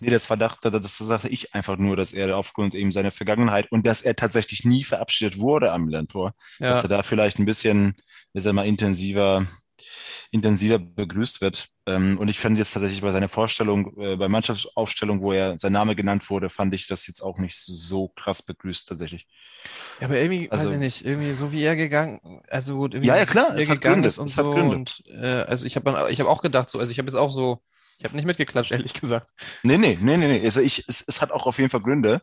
Nee, 0.00 0.08
das 0.08 0.24
Verdacht, 0.24 0.64
das 0.64 0.96
sagte 0.96 1.28
ich 1.28 1.54
einfach 1.54 1.76
nur, 1.76 1.94
dass 1.94 2.14
er 2.14 2.34
aufgrund 2.38 2.74
eben 2.74 2.90
seiner 2.90 3.10
Vergangenheit 3.10 3.70
und 3.70 3.86
dass 3.86 4.00
er 4.00 4.16
tatsächlich 4.16 4.64
nie 4.64 4.84
verabschiedet 4.84 5.38
wurde 5.38 5.72
am 5.72 5.84
Milan-Tor, 5.84 6.32
ja. 6.58 6.68
dass 6.70 6.82
er 6.82 6.88
da 6.88 7.02
vielleicht 7.02 7.38
ein 7.38 7.44
bisschen, 7.44 7.94
ist 8.32 8.46
er 8.46 8.54
mal 8.54 8.66
intensiver 8.66 9.46
intensiver 10.30 10.78
begrüßt 10.78 11.40
wird. 11.40 11.68
Ähm, 11.86 12.18
und 12.18 12.28
ich 12.28 12.38
fand 12.38 12.58
jetzt 12.58 12.72
tatsächlich 12.72 13.00
bei 13.00 13.10
seiner 13.10 13.28
Vorstellung, 13.28 13.96
äh, 13.98 14.16
bei 14.16 14.28
Mannschaftsaufstellung, 14.28 15.20
wo 15.22 15.32
er 15.32 15.58
sein 15.58 15.72
Name 15.72 15.96
genannt 15.96 16.28
wurde, 16.30 16.50
fand 16.50 16.74
ich 16.74 16.86
das 16.86 17.06
jetzt 17.06 17.20
auch 17.20 17.38
nicht 17.38 17.56
so 17.56 18.08
krass 18.08 18.42
begrüßt 18.42 18.88
tatsächlich. 18.88 19.26
Ja, 20.00 20.06
aber 20.06 20.18
irgendwie, 20.18 20.50
also, 20.50 20.66
weiß 20.66 20.72
ich 20.72 20.78
nicht, 20.78 21.04
irgendwie 21.04 21.32
so 21.32 21.52
wie 21.52 21.62
er 21.62 21.76
gegangen, 21.76 22.42
also 22.48 22.76
gut, 22.76 22.94
irgendwie 22.94 23.08
ja, 23.08 23.16
ja 23.16 23.26
klar, 23.26 23.50
er 23.50 23.66
gegangen 23.66 24.02
Gründe, 24.02 24.20
und 24.20 24.28
so. 24.28 24.50
Und 24.52 25.02
äh, 25.06 25.42
also 25.42 25.66
ich 25.66 25.76
habe 25.76 26.08
ich 26.10 26.20
hab 26.20 26.28
auch 26.28 26.42
gedacht, 26.42 26.70
so, 26.70 26.78
also 26.78 26.90
ich 26.90 26.98
habe 26.98 27.08
jetzt 27.08 27.16
auch 27.16 27.30
so, 27.30 27.62
ich 27.98 28.04
habe 28.04 28.14
nicht 28.14 28.24
mitgeklatscht, 28.24 28.70
ehrlich 28.72 28.94
gesagt. 28.94 29.32
Nee, 29.62 29.78
nee, 29.78 29.98
nee, 30.00 30.16
nee, 30.16 30.38
nee. 30.38 30.44
Also 30.44 30.60
ich, 30.60 30.84
es, 30.88 31.02
es 31.06 31.20
hat 31.20 31.32
auch 31.32 31.46
auf 31.46 31.58
jeden 31.58 31.70
Fall 31.70 31.80
Gründe, 31.80 32.22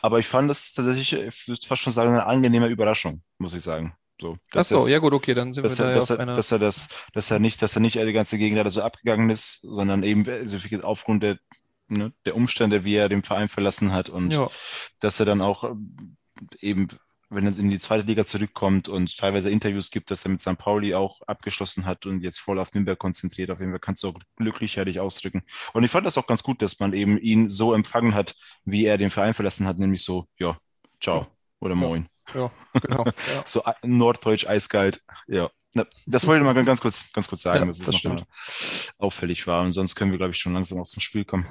aber 0.00 0.18
ich 0.18 0.28
fand 0.28 0.50
es 0.50 0.72
tatsächlich, 0.72 1.12
ich 1.12 1.48
würde 1.48 1.66
fast 1.66 1.82
schon 1.82 1.92
sagen, 1.92 2.10
eine 2.10 2.26
angenehme 2.26 2.68
Überraschung, 2.68 3.22
muss 3.38 3.54
ich 3.54 3.62
sagen. 3.62 3.96
So, 4.20 4.38
Ach 4.54 4.64
so, 4.64 4.76
das, 4.76 4.88
ja 4.88 4.98
gut, 4.98 5.12
okay, 5.12 5.34
dann 5.34 5.52
sind 5.52 5.64
dass 5.64 5.78
wir 5.78 5.86
er, 5.86 5.90
da 5.90 5.96
dass, 5.96 6.08
ja 6.08 6.14
er, 6.14 6.20
einer... 6.20 6.34
dass 6.34 6.50
er 6.50 6.58
das, 6.58 6.88
dass 7.12 7.30
er 7.30 7.38
nicht, 7.38 7.60
dass 7.60 7.76
er 7.76 7.80
nicht 7.80 7.96
die 7.96 8.12
ganze 8.12 8.38
Gegend 8.38 8.72
so 8.72 8.82
abgegangen 8.82 9.28
ist, 9.30 9.60
sondern 9.60 10.02
eben 10.02 10.26
also 10.28 10.56
aufgrund 10.82 11.22
der, 11.22 11.38
ne, 11.88 12.12
der 12.24 12.34
Umstände, 12.34 12.84
wie 12.84 12.94
er 12.94 13.08
den 13.08 13.22
Verein 13.22 13.48
verlassen 13.48 13.92
hat 13.92 14.08
und 14.08 14.30
ja. 14.30 14.48
dass 15.00 15.20
er 15.20 15.26
dann 15.26 15.42
auch 15.42 15.64
ähm, 15.64 16.16
eben, 16.60 16.88
wenn 17.28 17.46
er 17.46 17.58
in 17.58 17.68
die 17.68 17.78
zweite 17.78 18.06
Liga 18.06 18.24
zurückkommt 18.24 18.88
und 18.88 19.16
teilweise 19.18 19.50
Interviews 19.50 19.90
gibt, 19.90 20.10
dass 20.10 20.24
er 20.24 20.30
mit 20.30 20.40
St. 20.40 20.56
Pauli 20.56 20.94
auch 20.94 21.20
abgeschlossen 21.22 21.84
hat 21.84 22.06
und 22.06 22.22
jetzt 22.22 22.38
voll 22.38 22.58
auf 22.58 22.72
Nürnberg 22.72 22.98
konzentriert. 22.98 23.50
Auf 23.50 23.60
jeden 23.60 23.72
Fall 23.72 23.80
kannst 23.80 24.02
du 24.02 24.08
auch 24.08 24.18
glücklich 24.36 24.74
dich 24.74 25.00
ausdrücken. 25.00 25.42
Und 25.72 25.84
ich 25.84 25.90
fand 25.90 26.06
das 26.06 26.18
auch 26.18 26.26
ganz 26.26 26.42
gut, 26.42 26.62
dass 26.62 26.78
man 26.78 26.92
eben 26.92 27.18
ihn 27.18 27.50
so 27.50 27.74
empfangen 27.74 28.14
hat, 28.14 28.34
wie 28.64 28.86
er 28.86 28.96
den 28.96 29.10
Verein 29.10 29.34
verlassen 29.34 29.66
hat, 29.66 29.78
nämlich 29.78 30.02
so, 30.02 30.28
ja, 30.38 30.56
ciao 31.02 31.26
oder 31.58 31.74
moin. 31.74 32.02
Ja, 32.02 32.15
genau. 32.32 32.50
Ja. 32.88 33.04
so 33.46 33.62
norddeutsch 33.82 34.46
eiskalt. 34.46 35.02
Ja. 35.26 35.50
Das 36.06 36.26
wollte 36.26 36.40
ich 36.40 36.54
mal 36.54 36.64
ganz 36.64 36.80
kurz, 36.80 37.12
ganz 37.12 37.28
kurz 37.28 37.42
sagen, 37.42 37.60
ja, 37.60 37.66
dass 37.66 37.80
es 37.80 38.02
das 38.02 38.92
auffällig 38.98 39.46
war. 39.46 39.62
Und 39.62 39.72
sonst 39.72 39.94
können 39.94 40.10
wir, 40.10 40.18
glaube 40.18 40.32
ich, 40.32 40.38
schon 40.38 40.54
langsam 40.54 40.80
auch 40.80 40.86
zum 40.86 41.00
Spiel 41.00 41.24
kommen. 41.24 41.46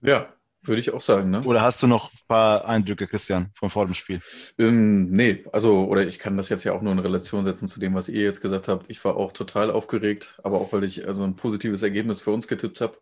Ja, 0.00 0.32
würde 0.62 0.80
ich 0.80 0.92
auch 0.92 1.00
sagen. 1.00 1.30
Ne? 1.30 1.42
Oder 1.42 1.62
hast 1.62 1.82
du 1.82 1.86
noch 1.86 2.12
ein 2.12 2.18
paar 2.28 2.64
Eindrücke, 2.66 3.06
Christian, 3.06 3.50
vom 3.54 3.70
vor 3.70 3.84
dem 3.86 3.94
Spiel? 3.94 4.20
Ähm, 4.58 5.10
nee, 5.10 5.44
also, 5.52 5.84
oder 5.86 6.06
ich 6.06 6.18
kann 6.18 6.36
das 6.36 6.48
jetzt 6.48 6.64
ja 6.64 6.72
auch 6.72 6.82
nur 6.82 6.92
in 6.92 6.98
Relation 6.98 7.44
setzen 7.44 7.68
zu 7.68 7.80
dem, 7.80 7.94
was 7.94 8.08
ihr 8.08 8.22
jetzt 8.22 8.40
gesagt 8.40 8.68
habt. 8.68 8.86
Ich 8.88 9.04
war 9.04 9.16
auch 9.16 9.32
total 9.32 9.70
aufgeregt, 9.70 10.38
aber 10.42 10.60
auch, 10.60 10.72
weil 10.72 10.84
ich 10.84 11.06
also 11.06 11.24
ein 11.24 11.36
positives 11.36 11.82
Ergebnis 11.82 12.20
für 12.20 12.30
uns 12.30 12.48
getippt 12.48 12.80
habe 12.80 12.98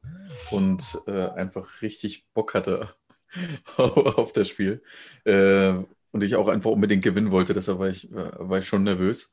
und 0.51 1.01
äh, 1.07 1.29
einfach 1.29 1.83
richtig 1.83 2.27
Bock 2.35 2.55
hatte 2.55 2.95
auf 3.77 4.33
das 4.33 4.49
Spiel. 4.49 4.83
Äh, 5.25 5.75
und 6.13 6.23
ich 6.23 6.37
auch 6.37 6.49
einfach 6.49 6.71
unbedingt 6.71 7.03
gewinnen 7.05 7.31
wollte, 7.33 7.55
deshalb 7.55 7.79
war 7.79 7.89
ich, 7.89 8.09
war 8.13 8.59
ich 8.59 8.69
schon 8.69 8.85
nervös. 8.85 9.33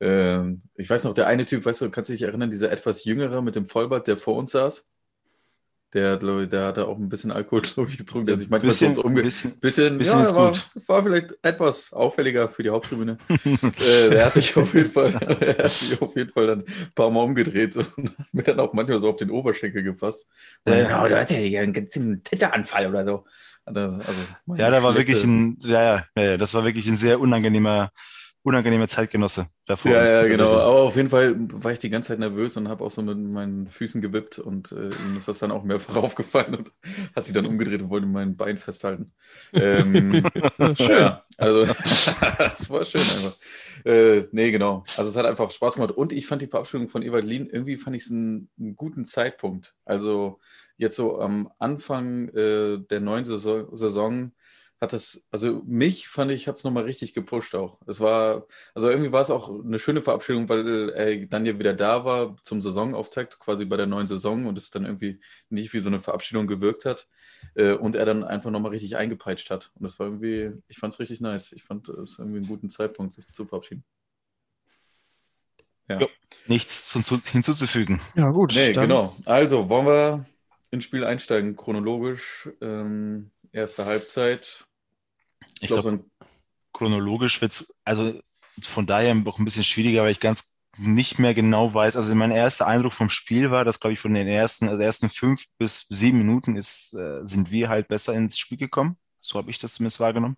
Äh, 0.00 0.52
ich 0.74 0.88
weiß 0.88 1.04
noch, 1.04 1.14
der 1.14 1.26
eine 1.26 1.44
Typ, 1.44 1.64
weißt 1.64 1.82
du, 1.82 1.90
kannst 1.90 2.10
du 2.10 2.14
dich 2.14 2.22
erinnern, 2.22 2.50
dieser 2.50 2.70
etwas 2.72 3.04
jüngere 3.04 3.42
mit 3.42 3.56
dem 3.56 3.66
Vollbart, 3.66 4.06
der 4.06 4.16
vor 4.16 4.36
uns 4.36 4.52
saß? 4.52 4.86
Der, 5.94 6.20
ich, 6.20 6.48
der 6.48 6.66
hatte 6.66 6.88
auch 6.88 6.98
ein 6.98 7.08
bisschen 7.08 7.30
Alkohol, 7.30 7.62
glaube 7.74 7.88
ich, 7.88 7.96
getrunken, 7.96 8.26
der 8.26 8.36
sich 8.36 8.50
manchmal 8.50 8.70
bisschen, 8.70 8.94
sonst 8.94 9.04
umge... 9.04 9.22
Bisschen, 9.22 9.52
bisschen, 9.60 9.96
bisschen 9.96 10.22
ja, 10.22 10.34
war, 10.34 10.52
war, 10.86 11.02
vielleicht 11.02 11.38
etwas 11.42 11.92
auffälliger 11.92 12.48
für 12.48 12.64
die 12.64 12.70
Haupttribüne. 12.70 13.16
äh, 13.28 14.10
der, 14.10 14.26
hat 14.26 14.34
sich 14.34 14.56
auf 14.56 14.74
jeden 14.74 14.90
Fall, 14.90 15.12
der 15.40 15.64
hat 15.64 15.72
sich 15.72 16.00
auf 16.02 16.16
jeden 16.16 16.32
Fall 16.32 16.48
dann 16.48 16.60
ein 16.60 16.92
paar 16.94 17.10
Mal 17.10 17.20
umgedreht 17.20 17.76
und 17.76 18.10
hat 18.18 18.34
mir 18.34 18.42
dann 18.42 18.60
auch 18.60 18.72
manchmal 18.72 18.98
so 18.98 19.08
auf 19.08 19.16
den 19.16 19.30
Oberschenkel 19.30 19.84
gefasst. 19.84 20.26
Und, 20.64 20.74
ja, 20.74 21.02
oh, 21.02 21.08
du 21.08 21.16
hast 21.16 21.30
ja 21.30 21.38
hier 21.38 21.60
einen 21.60 22.24
Titteranfall 22.24 22.88
oder 22.88 23.04
so. 23.04 23.24
Also, 23.66 23.98
ja, 24.56 24.70
da 24.70 24.82
war 24.82 24.94
wirklich 24.94 25.24
ein, 25.24 25.58
ja, 25.62 26.04
ja, 26.16 26.22
ja, 26.22 26.36
das 26.36 26.52
war 26.52 26.64
wirklich 26.64 26.86
ein 26.86 26.96
sehr 26.96 27.18
unangenehmer 27.18 27.92
unangenehmer 28.44 28.86
Zeitgenosse 28.86 29.46
davor. 29.64 29.92
Ja, 29.92 30.04
ja, 30.04 30.28
genau. 30.28 30.52
Aber 30.52 30.82
auf 30.82 30.96
jeden 30.96 31.08
Fall 31.08 31.34
war 31.38 31.72
ich 31.72 31.78
die 31.78 31.88
ganze 31.88 32.08
Zeit 32.08 32.18
nervös 32.18 32.58
und 32.58 32.68
habe 32.68 32.84
auch 32.84 32.90
so 32.90 33.00
mit 33.00 33.18
meinen 33.18 33.68
Füßen 33.68 34.02
gewippt 34.02 34.38
und 34.38 34.70
äh, 34.72 34.90
ihm 34.90 35.16
ist 35.16 35.28
das 35.28 35.38
dann 35.38 35.50
auch 35.50 35.64
mehrfach 35.64 35.96
aufgefallen 36.02 36.54
und 36.54 36.70
hat 37.16 37.24
sich 37.24 37.32
dann 37.32 37.46
umgedreht 37.46 37.80
und 37.80 37.88
wollte 37.88 38.06
mein 38.06 38.36
Bein 38.36 38.58
festhalten. 38.58 39.12
Ähm, 39.54 40.22
schön. 40.76 40.90
Ja, 40.90 41.24
also 41.38 41.64
das 42.38 42.68
war 42.68 42.84
schön 42.84 43.00
einfach. 43.00 43.36
Äh, 43.86 44.26
nee, 44.32 44.50
genau. 44.50 44.84
Also 44.98 45.08
es 45.08 45.16
hat 45.16 45.24
einfach 45.24 45.50
Spaß 45.50 45.76
gemacht 45.76 45.92
und 45.92 46.12
ich 46.12 46.26
fand 46.26 46.42
die 46.42 46.46
Verabschiedung 46.46 46.88
von 46.88 47.02
Evalin, 47.02 47.48
irgendwie 47.48 47.76
fand 47.76 47.96
ich 47.96 48.02
es 48.02 48.10
einen, 48.10 48.50
einen 48.58 48.76
guten 48.76 49.06
Zeitpunkt. 49.06 49.74
Also 49.86 50.38
jetzt 50.76 50.96
so 50.96 51.18
am 51.18 51.50
Anfang 51.58 52.28
äh, 52.28 52.78
der 52.78 53.00
neuen 53.00 53.24
Saison, 53.24 53.74
Saison 53.74 54.32
hat 54.84 54.92
es, 54.92 55.26
also 55.30 55.62
mich 55.64 56.08
fand 56.08 56.30
ich, 56.30 56.46
hat 56.46 56.56
es 56.56 56.64
nochmal 56.64 56.84
richtig 56.84 57.14
gepusht 57.14 57.54
auch. 57.54 57.80
Es 57.86 58.00
war, 58.00 58.46
also 58.74 58.90
irgendwie 58.90 59.12
war 59.12 59.22
es 59.22 59.30
auch 59.30 59.48
eine 59.48 59.78
schöne 59.78 60.02
Verabschiedung, 60.02 60.48
weil 60.48 60.90
er 60.90 61.26
dann 61.26 61.46
ja 61.46 61.58
wieder 61.58 61.72
da 61.72 62.04
war 62.04 62.36
zum 62.42 62.60
Saisonauftakt, 62.60 63.38
quasi 63.40 63.64
bei 63.64 63.78
der 63.78 63.86
neuen 63.86 64.06
Saison 64.06 64.46
und 64.46 64.58
es 64.58 64.70
dann 64.70 64.84
irgendwie 64.84 65.20
nicht 65.48 65.72
wie 65.72 65.80
so 65.80 65.88
eine 65.88 66.00
Verabschiedung 66.00 66.46
gewirkt 66.46 66.84
hat 66.84 67.08
äh, 67.54 67.72
und 67.72 67.96
er 67.96 68.04
dann 68.04 68.24
einfach 68.24 68.50
nochmal 68.50 68.72
richtig 68.72 68.96
eingepeitscht 68.96 69.50
hat. 69.50 69.72
Und 69.74 69.84
das 69.84 69.98
war 69.98 70.06
irgendwie, 70.06 70.52
ich 70.68 70.78
fand 70.78 70.92
es 70.92 71.00
richtig 71.00 71.20
nice. 71.20 71.52
Ich 71.52 71.64
fand 71.64 71.88
es 71.88 72.18
irgendwie 72.18 72.38
einen 72.38 72.48
guten 72.48 72.68
Zeitpunkt, 72.68 73.14
sich 73.14 73.26
zu 73.32 73.46
verabschieden. 73.46 73.84
Ja. 75.88 75.98
Jo, 75.98 76.08
nichts 76.46 76.92
hinzuzufügen. 76.92 78.00
Ja, 78.14 78.30
gut. 78.30 78.52
Nee, 78.54 78.72
genau. 78.72 79.14
Also, 79.26 79.68
wollen 79.68 79.86
wir 79.86 80.26
ins 80.70 80.84
Spiel 80.84 81.04
einsteigen, 81.04 81.56
chronologisch. 81.56 82.48
Ähm, 82.60 83.30
erste 83.54 83.86
Halbzeit. 83.86 84.66
Ich, 85.60 85.68
glaube, 85.68 85.82
glaub, 85.82 86.04
chronologisch 86.72 87.40
wird 87.40 87.52
es, 87.52 87.74
also 87.84 88.20
von 88.62 88.86
daher 88.86 89.16
auch 89.26 89.38
ein 89.38 89.44
bisschen 89.44 89.64
schwieriger, 89.64 90.02
weil 90.02 90.12
ich 90.12 90.20
ganz 90.20 90.54
nicht 90.76 91.18
mehr 91.18 91.34
genau 91.34 91.72
weiß. 91.72 91.96
Also 91.96 92.14
mein 92.14 92.32
erster 92.32 92.66
Eindruck 92.66 92.92
vom 92.92 93.10
Spiel 93.10 93.50
war, 93.50 93.64
dass, 93.64 93.80
glaube 93.80 93.94
ich, 93.94 94.00
von 94.00 94.14
den 94.14 94.26
ersten, 94.26 94.68
also 94.68 94.82
ersten 94.82 95.08
fünf 95.08 95.44
bis 95.58 95.86
sieben 95.88 96.18
Minuten 96.18 96.56
ist, 96.56 96.94
äh, 96.94 97.20
sind 97.24 97.50
wir 97.50 97.68
halt 97.68 97.88
besser 97.88 98.12
ins 98.14 98.38
Spiel 98.38 98.58
gekommen. 98.58 98.96
So 99.20 99.38
habe 99.38 99.50
ich 99.50 99.58
das 99.58 99.74
zumindest 99.74 100.00
wahrgenommen. 100.00 100.36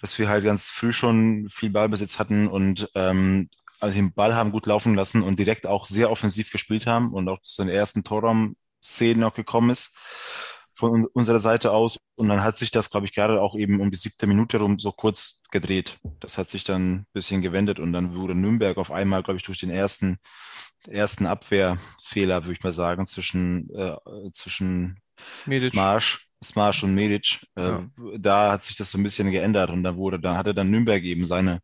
Dass 0.00 0.18
wir 0.18 0.28
halt 0.28 0.44
ganz 0.44 0.70
früh 0.70 0.92
schon 0.92 1.46
viel 1.48 1.70
Ballbesitz 1.70 2.18
hatten 2.18 2.48
und 2.48 2.90
ähm, 2.94 3.50
also 3.80 3.94
den 3.94 4.12
Ball 4.12 4.34
haben 4.34 4.50
gut 4.50 4.66
laufen 4.66 4.94
lassen 4.94 5.22
und 5.22 5.38
direkt 5.38 5.66
auch 5.66 5.86
sehr 5.86 6.10
offensiv 6.10 6.50
gespielt 6.50 6.86
haben 6.86 7.12
und 7.12 7.28
auch 7.28 7.40
zu 7.42 7.62
den 7.62 7.72
ersten 7.72 8.02
Torraum-Szenen 8.02 9.22
auch 9.22 9.34
gekommen 9.34 9.70
ist 9.70 9.94
von 10.78 11.06
unserer 11.06 11.40
Seite 11.40 11.72
aus. 11.72 11.98
Und 12.14 12.28
dann 12.28 12.44
hat 12.44 12.56
sich 12.56 12.70
das, 12.70 12.90
glaube 12.90 13.06
ich, 13.06 13.12
gerade 13.12 13.42
auch 13.42 13.56
eben 13.56 13.80
um 13.80 13.90
die 13.90 13.96
siebte 13.96 14.28
Minute 14.28 14.58
rum 14.58 14.78
so 14.78 14.92
kurz 14.92 15.42
gedreht. 15.50 15.98
Das 16.20 16.38
hat 16.38 16.50
sich 16.50 16.62
dann 16.62 16.94
ein 16.94 17.06
bisschen 17.12 17.42
gewendet 17.42 17.80
und 17.80 17.92
dann 17.92 18.14
wurde 18.14 18.36
Nürnberg 18.36 18.78
auf 18.78 18.92
einmal, 18.92 19.24
glaube 19.24 19.38
ich, 19.38 19.42
durch 19.42 19.58
den 19.58 19.70
ersten, 19.70 20.18
ersten 20.86 21.26
Abwehrfehler, 21.26 22.44
würde 22.44 22.52
ich 22.52 22.62
mal 22.62 22.72
sagen, 22.72 23.06
zwischen, 23.08 23.68
äh, 23.74 23.96
zwischen 24.30 25.00
Smash, 25.58 26.28
Smash 26.44 26.84
und 26.84 26.94
Medic. 26.94 27.44
Äh, 27.56 27.62
ja. 27.62 27.90
Da 28.16 28.52
hat 28.52 28.64
sich 28.64 28.76
das 28.76 28.92
so 28.92 28.98
ein 28.98 29.02
bisschen 29.02 29.32
geändert 29.32 29.70
und 29.70 29.82
da 29.82 29.96
wurde, 29.96 30.20
dann 30.20 30.36
hatte 30.36 30.54
dann 30.54 30.70
Nürnberg 30.70 31.02
eben 31.02 31.26
seine, 31.26 31.60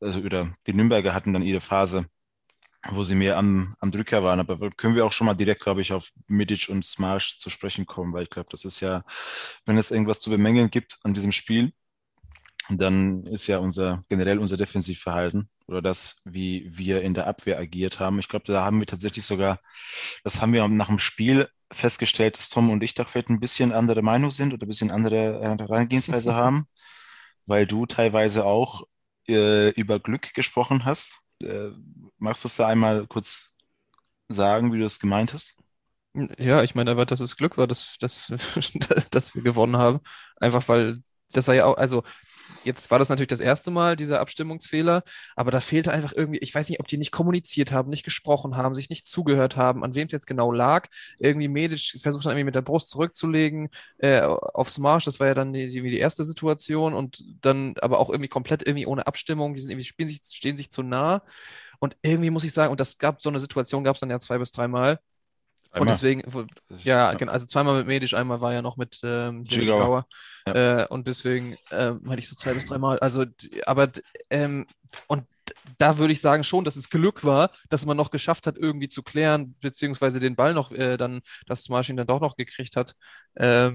also 0.00 0.18
oder 0.18 0.54
die 0.66 0.74
Nürnberger 0.74 1.14
hatten 1.14 1.32
dann 1.32 1.42
ihre 1.42 1.62
Phase 1.62 2.04
wo 2.90 3.02
sie 3.02 3.14
mehr 3.14 3.36
am, 3.36 3.76
am 3.80 3.90
Drücker 3.90 4.22
waren. 4.22 4.40
Aber 4.40 4.70
können 4.70 4.94
wir 4.94 5.06
auch 5.06 5.12
schon 5.12 5.26
mal 5.26 5.34
direkt, 5.34 5.62
glaube 5.62 5.80
ich, 5.80 5.92
auf 5.92 6.10
Midic 6.26 6.68
und 6.68 6.84
Smash 6.84 7.38
zu 7.38 7.50
sprechen 7.50 7.86
kommen, 7.86 8.12
weil 8.12 8.24
ich 8.24 8.30
glaube, 8.30 8.48
das 8.50 8.64
ist 8.64 8.80
ja, 8.80 9.04
wenn 9.66 9.78
es 9.78 9.90
irgendwas 9.90 10.20
zu 10.20 10.30
bemängeln 10.30 10.70
gibt 10.70 10.98
an 11.04 11.14
diesem 11.14 11.32
Spiel, 11.32 11.72
dann 12.70 13.24
ist 13.26 13.46
ja 13.46 13.58
unser 13.58 14.02
generell 14.08 14.38
unser 14.38 14.56
Defensivverhalten 14.56 15.50
oder 15.66 15.82
das, 15.82 16.22
wie 16.24 16.66
wir 16.70 17.02
in 17.02 17.14
der 17.14 17.26
Abwehr 17.26 17.58
agiert 17.58 18.00
haben. 18.00 18.18
Ich 18.18 18.28
glaube, 18.28 18.46
da 18.46 18.64
haben 18.64 18.80
wir 18.80 18.86
tatsächlich 18.86 19.24
sogar, 19.24 19.60
das 20.22 20.40
haben 20.40 20.52
wir 20.52 20.66
nach 20.68 20.88
dem 20.88 20.98
Spiel 20.98 21.48
festgestellt, 21.70 22.38
dass 22.38 22.48
Tom 22.48 22.70
und 22.70 22.82
ich 22.82 22.94
da 22.94 23.04
vielleicht 23.04 23.28
ein 23.28 23.40
bisschen 23.40 23.72
andere 23.72 24.02
Meinung 24.02 24.30
sind 24.30 24.54
oder 24.54 24.64
ein 24.66 24.68
bisschen 24.68 24.90
andere 24.90 25.40
Herangehensweise 25.42 26.34
haben, 26.36 26.66
weil 27.46 27.66
du 27.66 27.86
teilweise 27.86 28.44
auch 28.46 28.84
äh, 29.28 29.70
über 29.70 30.00
Glück 30.00 30.34
gesprochen 30.34 30.84
hast 30.84 31.23
äh, 31.44 31.72
magst 32.18 32.44
du 32.44 32.48
es 32.48 32.56
da 32.56 32.68
einmal 32.68 33.06
kurz 33.06 33.50
sagen, 34.28 34.72
wie 34.72 34.78
du 34.78 34.84
es 34.84 35.00
gemeint 35.00 35.32
hast? 35.34 35.56
Ja, 36.38 36.62
ich 36.62 36.74
meine 36.76 36.92
aber, 36.92 37.06
dass 37.06 37.20
es 37.20 37.36
Glück 37.36 37.56
war, 37.58 37.66
dass, 37.66 37.96
dass, 37.98 38.28
dass 39.10 39.34
wir 39.34 39.42
gewonnen 39.42 39.76
haben. 39.76 40.00
Einfach 40.36 40.68
weil 40.68 41.02
das 41.32 41.48
war 41.48 41.54
ja 41.54 41.64
auch, 41.66 41.76
also 41.76 42.04
Jetzt 42.62 42.90
war 42.90 42.98
das 42.98 43.08
natürlich 43.08 43.28
das 43.28 43.40
erste 43.40 43.70
Mal, 43.70 43.96
dieser 43.96 44.20
Abstimmungsfehler, 44.20 45.02
aber 45.36 45.50
da 45.50 45.60
fehlte 45.60 45.92
einfach 45.92 46.12
irgendwie, 46.14 46.38
ich 46.38 46.54
weiß 46.54 46.68
nicht, 46.68 46.80
ob 46.80 46.88
die 46.88 46.96
nicht 46.96 47.10
kommuniziert 47.10 47.72
haben, 47.72 47.90
nicht 47.90 48.04
gesprochen 48.04 48.56
haben, 48.56 48.74
sich 48.74 48.90
nicht 48.90 49.06
zugehört 49.06 49.56
haben, 49.56 49.82
an 49.82 49.94
wem 49.94 50.06
es 50.06 50.12
jetzt 50.12 50.26
genau 50.26 50.52
lag. 50.52 50.88
Irgendwie 51.18 51.48
Medic 51.48 51.98
versucht 52.00 52.24
dann 52.24 52.32
irgendwie 52.32 52.44
mit 52.44 52.54
der 52.54 52.62
Brust 52.62 52.90
zurückzulegen 52.90 53.68
äh, 53.98 54.20
aufs 54.20 54.78
Marsch, 54.78 55.04
das 55.04 55.20
war 55.20 55.26
ja 55.26 55.34
dann 55.34 55.52
die, 55.52 55.68
die, 55.68 55.82
die, 55.82 55.98
erste 55.98 56.24
Situation 56.24 56.94
und 56.94 57.24
dann 57.40 57.74
aber 57.80 57.98
auch 57.98 58.10
irgendwie 58.10 58.28
komplett 58.28 58.66
irgendwie 58.66 58.86
ohne 58.86 59.06
Abstimmung, 59.06 59.54
die 59.54 59.60
sind 59.60 59.70
irgendwie, 59.70 59.86
spielen 59.86 60.08
sich, 60.08 60.20
stehen 60.22 60.56
sich 60.56 60.70
zu 60.70 60.82
nah. 60.82 61.22
Und 61.80 61.96
irgendwie 62.02 62.30
muss 62.30 62.44
ich 62.44 62.52
sagen, 62.52 62.70
und 62.70 62.80
das 62.80 62.98
gab 62.98 63.20
so 63.20 63.28
eine 63.28 63.40
Situation, 63.40 63.84
gab 63.84 63.96
es 63.96 64.00
dann 64.00 64.10
ja 64.10 64.20
zwei 64.20 64.38
bis 64.38 64.52
dreimal, 64.52 65.00
und 65.80 65.88
deswegen, 65.88 66.22
ja, 66.82 67.12
genau, 67.14 67.32
also 67.32 67.46
zweimal 67.46 67.78
mit 67.78 67.86
Medisch, 67.86 68.14
einmal 68.14 68.40
war 68.40 68.52
ja 68.52 68.62
noch 68.62 68.76
mit 68.76 69.00
ähm, 69.02 69.44
Gauer. 69.44 70.06
Ja. 70.46 70.82
Äh, 70.82 70.86
und 70.88 71.08
deswegen 71.08 71.56
ähm, 71.70 72.00
meine 72.02 72.20
ich 72.20 72.28
so 72.28 72.36
zwei 72.36 72.54
bis 72.54 72.66
dreimal. 72.66 72.98
Also, 73.00 73.24
aber 73.66 73.90
ähm, 74.30 74.66
und 75.08 75.24
da 75.78 75.98
würde 75.98 76.12
ich 76.12 76.20
sagen 76.20 76.44
schon, 76.44 76.64
dass 76.64 76.76
es 76.76 76.90
Glück 76.90 77.24
war, 77.24 77.50
dass 77.68 77.86
man 77.86 77.96
noch 77.96 78.10
geschafft 78.10 78.46
hat, 78.46 78.56
irgendwie 78.56 78.88
zu 78.88 79.02
klären, 79.02 79.56
beziehungsweise 79.60 80.20
den 80.20 80.36
Ball 80.36 80.54
noch 80.54 80.70
äh, 80.70 80.96
dann, 80.96 81.22
dass 81.46 81.68
Marschin 81.68 81.96
dann 81.96 82.06
doch 82.06 82.20
noch 82.20 82.36
gekriegt 82.36 82.76
hat. 82.76 82.94
Äh, 83.34 83.72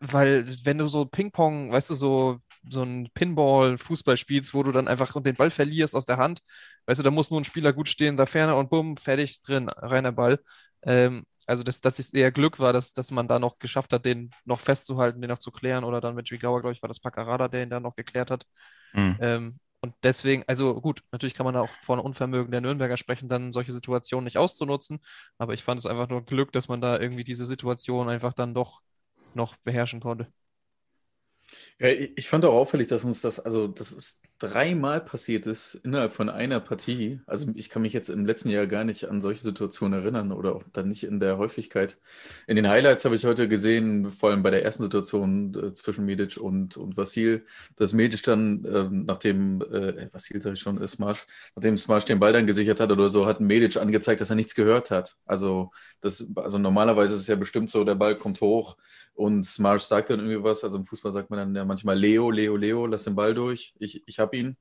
weil 0.00 0.46
wenn 0.64 0.78
du 0.78 0.88
so 0.88 1.04
Ping-Pong, 1.04 1.70
weißt 1.72 1.90
du, 1.90 1.94
so 1.94 2.40
so 2.68 2.82
ein 2.82 3.08
Pinball-Fußball 3.14 4.16
spielst, 4.16 4.54
wo 4.54 4.62
du 4.62 4.72
dann 4.72 4.88
einfach 4.88 5.20
den 5.20 5.34
Ball 5.36 5.50
verlierst 5.50 5.96
aus 5.96 6.06
der 6.06 6.18
Hand. 6.18 6.40
Weißt 6.86 7.00
du, 7.00 7.02
da 7.04 7.10
muss 7.10 7.30
nur 7.30 7.40
ein 7.40 7.44
Spieler 7.44 7.72
gut 7.72 7.88
stehen, 7.88 8.16
da 8.16 8.26
ferner 8.26 8.56
und 8.56 8.70
bumm, 8.70 8.96
fertig 8.96 9.42
drin, 9.42 9.68
reiner 9.68 10.12
Ball. 10.12 10.40
Ähm, 10.84 11.24
also, 11.46 11.62
dass, 11.62 11.80
dass 11.80 11.98
es 11.98 12.12
eher 12.12 12.32
Glück 12.32 12.60
war, 12.60 12.72
dass, 12.72 12.92
dass 12.92 13.10
man 13.10 13.28
da 13.28 13.38
noch 13.38 13.58
geschafft 13.58 13.92
hat, 13.92 14.04
den 14.04 14.30
noch 14.44 14.60
festzuhalten, 14.60 15.20
den 15.20 15.28
noch 15.28 15.38
zu 15.38 15.50
klären. 15.50 15.84
Oder 15.84 16.00
dann 16.00 16.14
mit 16.14 16.30
Jigawa, 16.30 16.60
glaube 16.60 16.72
ich, 16.72 16.82
war 16.82 16.88
das 16.88 17.00
Paccarada, 17.00 17.48
der 17.48 17.64
ihn 17.64 17.70
dann 17.70 17.82
noch 17.82 17.96
geklärt 17.96 18.30
hat. 18.30 18.46
Mhm. 18.92 19.18
Ähm, 19.20 19.58
und 19.80 19.94
deswegen, 20.04 20.44
also 20.46 20.80
gut, 20.80 21.02
natürlich 21.10 21.34
kann 21.34 21.44
man 21.44 21.54
da 21.54 21.62
auch 21.62 21.72
von 21.82 21.98
Unvermögen 21.98 22.52
der 22.52 22.60
Nürnberger 22.60 22.96
sprechen, 22.96 23.28
dann 23.28 23.50
solche 23.50 23.72
Situationen 23.72 24.24
nicht 24.24 24.38
auszunutzen. 24.38 25.00
Aber 25.38 25.54
ich 25.54 25.64
fand 25.64 25.80
es 25.80 25.86
einfach 25.86 26.08
nur 26.08 26.24
Glück, 26.24 26.52
dass 26.52 26.68
man 26.68 26.80
da 26.80 27.00
irgendwie 27.00 27.24
diese 27.24 27.44
Situation 27.44 28.08
einfach 28.08 28.32
dann 28.32 28.54
doch 28.54 28.80
noch 29.34 29.56
beherrschen 29.56 30.00
konnte. 30.00 30.28
Ja, 31.80 31.88
ich 31.88 32.28
fand 32.28 32.44
auch 32.44 32.54
auffällig, 32.54 32.86
dass 32.86 33.04
uns 33.04 33.22
das, 33.22 33.40
also 33.40 33.66
das 33.66 33.92
ist 33.92 34.22
dreimal 34.42 35.00
passiert 35.00 35.46
ist 35.46 35.76
innerhalb 35.76 36.12
von 36.12 36.28
einer 36.28 36.58
Partie. 36.58 37.20
Also 37.26 37.46
ich 37.54 37.70
kann 37.70 37.82
mich 37.82 37.92
jetzt 37.92 38.08
im 38.08 38.26
letzten 38.26 38.50
Jahr 38.50 38.66
gar 38.66 38.82
nicht 38.82 39.08
an 39.08 39.20
solche 39.20 39.42
Situationen 39.42 40.00
erinnern 40.00 40.32
oder 40.32 40.56
auch 40.56 40.64
dann 40.72 40.88
nicht 40.88 41.04
in 41.04 41.20
der 41.20 41.38
Häufigkeit. 41.38 41.98
In 42.48 42.56
den 42.56 42.68
Highlights 42.68 43.04
habe 43.04 43.14
ich 43.14 43.24
heute 43.24 43.46
gesehen, 43.46 44.10
vor 44.10 44.30
allem 44.30 44.42
bei 44.42 44.50
der 44.50 44.64
ersten 44.64 44.82
Situation 44.82 45.54
äh, 45.54 45.72
zwischen 45.72 46.04
Medic 46.04 46.38
und, 46.38 46.76
und 46.76 46.96
Vasil, 46.96 47.44
dass 47.76 47.92
Medic 47.92 48.24
dann, 48.24 48.64
äh, 48.64 48.88
nachdem, 48.90 49.62
äh, 49.62 50.12
Vasil 50.12 50.42
sage 50.42 50.54
ich 50.54 50.60
schon, 50.60 50.84
Smash, 50.88 51.26
nachdem 51.54 51.78
Smash 51.78 52.04
den 52.04 52.18
Ball 52.18 52.32
dann 52.32 52.46
gesichert 52.46 52.80
hat 52.80 52.90
oder 52.90 53.08
so, 53.08 53.26
hat 53.26 53.40
Medic 53.40 53.76
angezeigt, 53.76 54.20
dass 54.20 54.30
er 54.30 54.36
nichts 54.36 54.56
gehört 54.56 54.90
hat. 54.90 55.16
Also, 55.24 55.70
das, 56.00 56.26
also 56.34 56.58
normalerweise 56.58 57.14
ist 57.14 57.20
es 57.20 57.26
ja 57.28 57.36
bestimmt 57.36 57.70
so, 57.70 57.84
der 57.84 57.94
Ball 57.94 58.16
kommt 58.16 58.40
hoch 58.40 58.76
und 59.14 59.44
Smash 59.44 59.82
sagt 59.82 60.10
dann 60.10 60.20
irgendwie 60.20 60.42
was. 60.42 60.64
Also 60.64 60.78
im 60.78 60.84
Fußball 60.84 61.12
sagt 61.12 61.30
man 61.30 61.38
dann 61.38 61.54
ja 61.54 61.64
manchmal 61.64 61.98
Leo, 61.98 62.30
Leo, 62.30 62.56
Leo, 62.56 62.86
lass 62.86 63.04
den 63.04 63.14
Ball 63.14 63.34
durch. 63.34 63.74
Ich, 63.78 64.02
ich 64.06 64.18
habe 64.18 64.31
habe 64.32 64.36
ihn. 64.36 64.56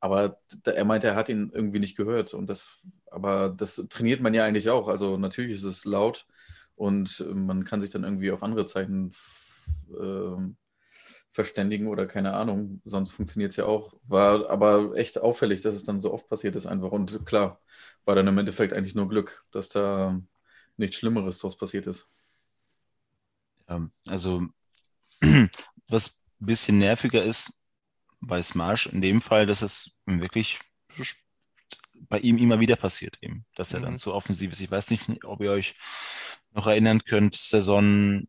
Aber 0.00 0.40
er 0.64 0.84
meinte, 0.84 1.08
er 1.08 1.16
hat 1.16 1.28
ihn 1.28 1.50
irgendwie 1.52 1.78
nicht 1.78 1.96
gehört. 1.96 2.32
Und 2.32 2.48
das, 2.48 2.86
aber 3.10 3.50
das 3.50 3.84
trainiert 3.90 4.20
man 4.22 4.32
ja 4.32 4.44
eigentlich 4.44 4.70
auch. 4.70 4.88
Also 4.88 5.18
natürlich 5.18 5.56
ist 5.56 5.64
es 5.64 5.84
laut 5.84 6.26
und 6.74 7.24
man 7.34 7.64
kann 7.64 7.80
sich 7.82 7.90
dann 7.90 8.04
irgendwie 8.04 8.30
auf 8.30 8.42
andere 8.42 8.64
Zeichen 8.64 9.10
äh, 10.00 10.36
verständigen 11.32 11.86
oder 11.88 12.06
keine 12.06 12.32
Ahnung. 12.32 12.80
Sonst 12.86 13.10
funktioniert 13.10 13.50
es 13.50 13.56
ja 13.56 13.66
auch. 13.66 13.94
War 14.04 14.48
aber 14.48 14.94
echt 14.96 15.18
auffällig, 15.18 15.60
dass 15.60 15.74
es 15.74 15.84
dann 15.84 16.00
so 16.00 16.12
oft 16.12 16.28
passiert 16.28 16.56
ist 16.56 16.66
einfach. 16.66 16.92
Und 16.92 17.26
klar, 17.26 17.60
war 18.06 18.14
dann 18.14 18.26
im 18.26 18.38
Endeffekt 18.38 18.72
eigentlich 18.72 18.94
nur 18.94 19.08
Glück, 19.08 19.44
dass 19.50 19.68
da 19.68 20.18
nichts 20.78 20.96
Schlimmeres 20.96 21.38
draus 21.38 21.58
passiert 21.58 21.86
ist. 21.86 22.08
also 24.08 24.46
was 25.88 26.22
ein 26.40 26.46
bisschen 26.46 26.78
nerviger 26.78 27.22
ist, 27.22 27.59
bei 28.20 28.42
Smash 28.42 28.86
in 28.86 29.00
dem 29.00 29.20
Fall, 29.20 29.46
dass 29.46 29.62
es 29.62 29.98
wirklich 30.06 30.60
bei 32.08 32.18
ihm 32.18 32.38
immer 32.38 32.60
wieder 32.60 32.76
passiert, 32.76 33.18
eben, 33.20 33.44
dass 33.54 33.72
er 33.72 33.80
mhm. 33.80 33.84
dann 33.84 33.98
so 33.98 34.14
offensiv 34.14 34.52
ist. 34.52 34.60
Ich 34.60 34.70
weiß 34.70 34.90
nicht, 34.90 35.24
ob 35.24 35.40
ihr 35.40 35.50
euch 35.50 35.76
noch 36.52 36.66
erinnern 36.66 37.04
könnt, 37.04 37.36
Saison 37.36 38.26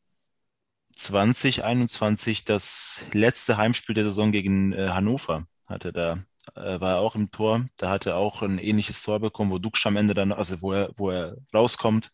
2021, 0.96 2.46
das 2.46 3.04
letzte 3.12 3.58
Heimspiel 3.58 3.96
der 3.96 4.04
Saison 4.04 4.32
gegen 4.32 4.74
äh, 4.74 4.90
Hannover, 4.90 5.48
hat 5.68 5.86
er 5.86 5.92
da 5.92 6.24
äh, 6.56 6.80
war 6.80 6.96
er 6.96 7.00
auch 7.00 7.16
im 7.16 7.32
Tor. 7.32 7.68
Da 7.78 7.90
hat 7.90 8.06
er 8.06 8.18
auch 8.18 8.42
ein 8.42 8.60
ähnliches 8.60 9.02
Tor 9.04 9.20
bekommen, 9.20 9.52
wo 9.52 9.60
Duksch 9.60 9.86
am 9.86 9.96
Ende 9.96 10.14
dann, 10.14 10.32
also 10.32 10.62
wo 10.62 10.74
er, 10.74 10.92
wo 10.96 11.10
er 11.10 11.38
rauskommt 11.54 12.12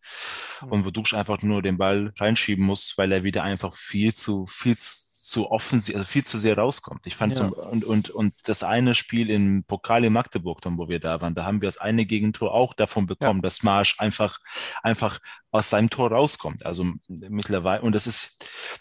und 0.69 0.86
wo 0.86 0.91
Duksch 0.91 1.13
einfach 1.13 1.41
nur 1.41 1.62
den 1.62 1.77
Ball 1.77 2.13
reinschieben 2.17 2.65
muss, 2.65 2.93
weil 2.98 3.12
er 3.12 3.24
wieder 3.24 3.43
einfach 3.43 3.74
viel 3.74 4.13
zu, 4.13 4.46
viel 4.48 4.77
zu 4.77 5.07
offensiv, 5.51 5.96
also 5.96 6.07
viel 6.07 6.24
zu 6.24 6.38
sehr 6.38 6.57
rauskommt. 6.57 7.05
Ich 7.05 7.17
fand 7.17 7.34
ja. 7.34 7.39
zum, 7.39 7.51
und, 7.51 7.84
und, 7.84 8.10
und 8.10 8.34
das 8.46 8.63
eine 8.63 8.96
Spiel 8.96 9.29
im 9.29 9.65
Pokal 9.65 10.05
in 10.05 10.13
Magdeburg, 10.13 10.62
dann, 10.62 10.77
wo 10.77 10.88
wir 10.88 11.00
da 11.00 11.19
waren, 11.19 11.36
da 11.36 11.43
haben 11.43 11.62
wir 11.62 11.67
das 11.67 11.77
eine 11.77 12.05
Gegentor 12.05 12.53
auch 12.53 12.74
davon 12.74 13.07
bekommen, 13.07 13.39
ja. 13.39 13.41
dass 13.41 13.62
Marsch 13.62 14.00
einfach, 14.00 14.39
einfach 14.84 15.19
aus 15.51 15.69
seinem 15.69 15.89
Tor 15.89 16.12
rauskommt. 16.12 16.65
Also 16.65 16.86
mittlerweile, 17.07 17.81
und 17.81 17.93
das 17.93 18.07
ist, 18.07 18.38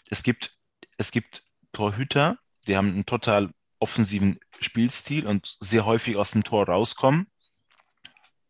es 0.09 0.23
gibt, 0.23 0.53
es 0.97 1.11
gibt 1.11 1.43
Torhüter, 1.73 2.37
die 2.65 2.77
haben 2.77 2.93
einen 2.93 3.05
total 3.05 3.51
offensiven 3.79 4.39
Spielstil 4.61 5.27
und 5.27 5.57
sehr 5.59 5.85
häufig 5.85 6.15
aus 6.15 6.31
dem 6.31 6.45
Tor 6.45 6.67
rauskommen. 6.67 7.27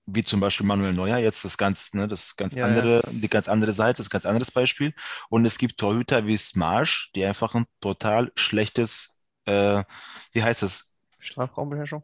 Wie 0.07 0.23
zum 0.23 0.39
Beispiel 0.39 0.65
Manuel 0.65 0.93
Neuer, 0.93 1.17
jetzt 1.17 1.43
das 1.45 1.57
ganz, 1.57 1.93
ne, 1.93 2.07
das 2.07 2.35
ganz 2.35 2.55
ja, 2.55 2.65
andere, 2.65 3.01
ja. 3.05 3.11
die 3.11 3.29
ganz 3.29 3.47
andere 3.47 3.73
Seite, 3.73 3.97
das 3.97 4.09
ganz 4.09 4.25
anderes 4.25 4.51
Beispiel. 4.51 4.93
Und 5.29 5.45
es 5.45 5.57
gibt 5.57 5.77
Torhüter 5.77 6.25
wie 6.25 6.37
Smarsch, 6.37 7.11
die 7.13 7.25
einfach 7.25 7.55
ein 7.55 7.65
total 7.81 8.31
schlechtes, 8.35 9.21
äh, 9.45 9.83
wie 10.31 10.43
heißt 10.43 10.63
das? 10.63 10.93
Strafraumbeherrschung? 11.19 12.03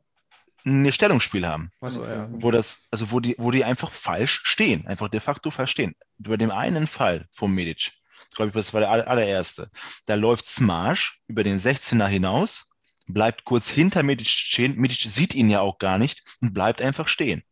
Ein 0.66 0.92
Stellungsspiel 0.92 1.48
haben. 1.48 1.72
Also, 1.82 2.06
ja. 2.06 2.28
Wo 2.32 2.52
das, 2.52 2.88
also 2.92 3.12
wo 3.12 3.20
die, 3.20 3.36
wo 3.38 3.52
die 3.52 3.64
einfach 3.64 3.92
falsch 3.92 4.42
stehen, 4.44 4.86
einfach 4.86 5.10
de 5.10 5.20
facto 5.20 5.52
falsch 5.52 5.72
stehen. 5.72 5.96
Bei 6.18 6.38
dem 6.38 6.52
einen 6.52 6.88
Fall 6.88 7.28
vom 7.32 7.54
Medic, 7.54 7.92
glaube 8.36 8.50
ich, 8.50 8.54
das 8.54 8.74
war 8.74 8.82
der 8.82 8.92
allererste. 8.92 9.70
Da 10.06 10.16
läuft 10.16 10.46
Smarsch 10.46 11.22
über 11.28 11.44
den 11.44 11.58
16er 11.58 12.08
hinaus 12.08 12.70
bleibt 13.08 13.44
kurz 13.46 13.70
hinter 13.70 14.04
Medic 14.04 14.28
stehen. 14.28 14.76
Medic 14.78 15.00
sieht 15.00 15.36
ihn 15.36 15.50
ja 15.50 15.62
auch 15.62 15.78
gar 15.78 15.98
nicht 15.98 16.24
und 16.42 16.54
bleibt 16.54 16.82
einfach 16.82 17.08
stehen. 17.08 17.44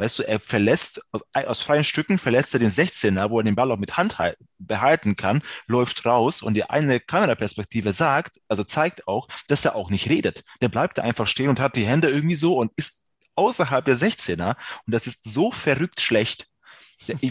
Weißt 0.00 0.18
du, 0.18 0.22
er 0.22 0.40
verlässt, 0.40 1.02
aus, 1.12 1.20
aus 1.34 1.60
freien 1.60 1.84
Stücken 1.84 2.18
verlässt 2.18 2.54
er 2.54 2.60
den 2.60 2.70
16er, 2.70 3.28
wo 3.28 3.38
er 3.38 3.44
den 3.44 3.54
Ball 3.54 3.70
auch 3.70 3.76
mit 3.76 3.98
Hand 3.98 4.16
behalten 4.58 5.14
kann, 5.14 5.42
läuft 5.66 6.06
raus 6.06 6.40
und 6.40 6.54
die 6.54 6.64
eine 6.64 7.00
Kameraperspektive 7.00 7.92
sagt, 7.92 8.40
also 8.48 8.64
zeigt 8.64 9.06
auch, 9.06 9.28
dass 9.48 9.66
er 9.66 9.76
auch 9.76 9.90
nicht 9.90 10.08
redet. 10.08 10.42
Der 10.62 10.70
bleibt 10.70 10.96
da 10.96 11.02
einfach 11.02 11.26
stehen 11.26 11.50
und 11.50 11.60
hat 11.60 11.76
die 11.76 11.86
Hände 11.86 12.08
irgendwie 12.08 12.36
so 12.36 12.56
und 12.56 12.72
ist 12.76 13.04
außerhalb 13.34 13.84
der 13.84 13.98
16er 13.98 14.56
und 14.86 14.94
das 14.94 15.06
ist 15.06 15.22
so 15.24 15.52
verrückt 15.52 16.00
schlecht. 16.00 16.46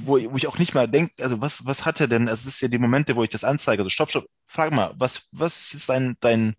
Wo, 0.04 0.20
wo 0.32 0.38
ich 0.38 0.46
auch 0.46 0.60
nicht 0.60 0.76
mal 0.76 0.88
denke, 0.88 1.24
also 1.24 1.42
was, 1.42 1.66
was 1.66 1.86
hat 1.86 2.00
er 2.00 2.08
denn? 2.08 2.28
Es 2.28 2.46
ist 2.46 2.62
ja 2.62 2.68
die 2.68 2.78
Momente, 2.78 3.16
wo 3.16 3.24
ich 3.24 3.30
das 3.32 3.44
anzeige. 3.44 3.82
Also 3.82 3.90
stopp, 3.90 4.12
stopp, 4.12 4.26
frag 4.46 4.72
mal, 4.72 4.94
was, 4.98 5.28
was 5.32 5.58
ist 5.58 5.74
jetzt 5.74 5.90
dein, 5.90 6.18
dein, 6.22 6.56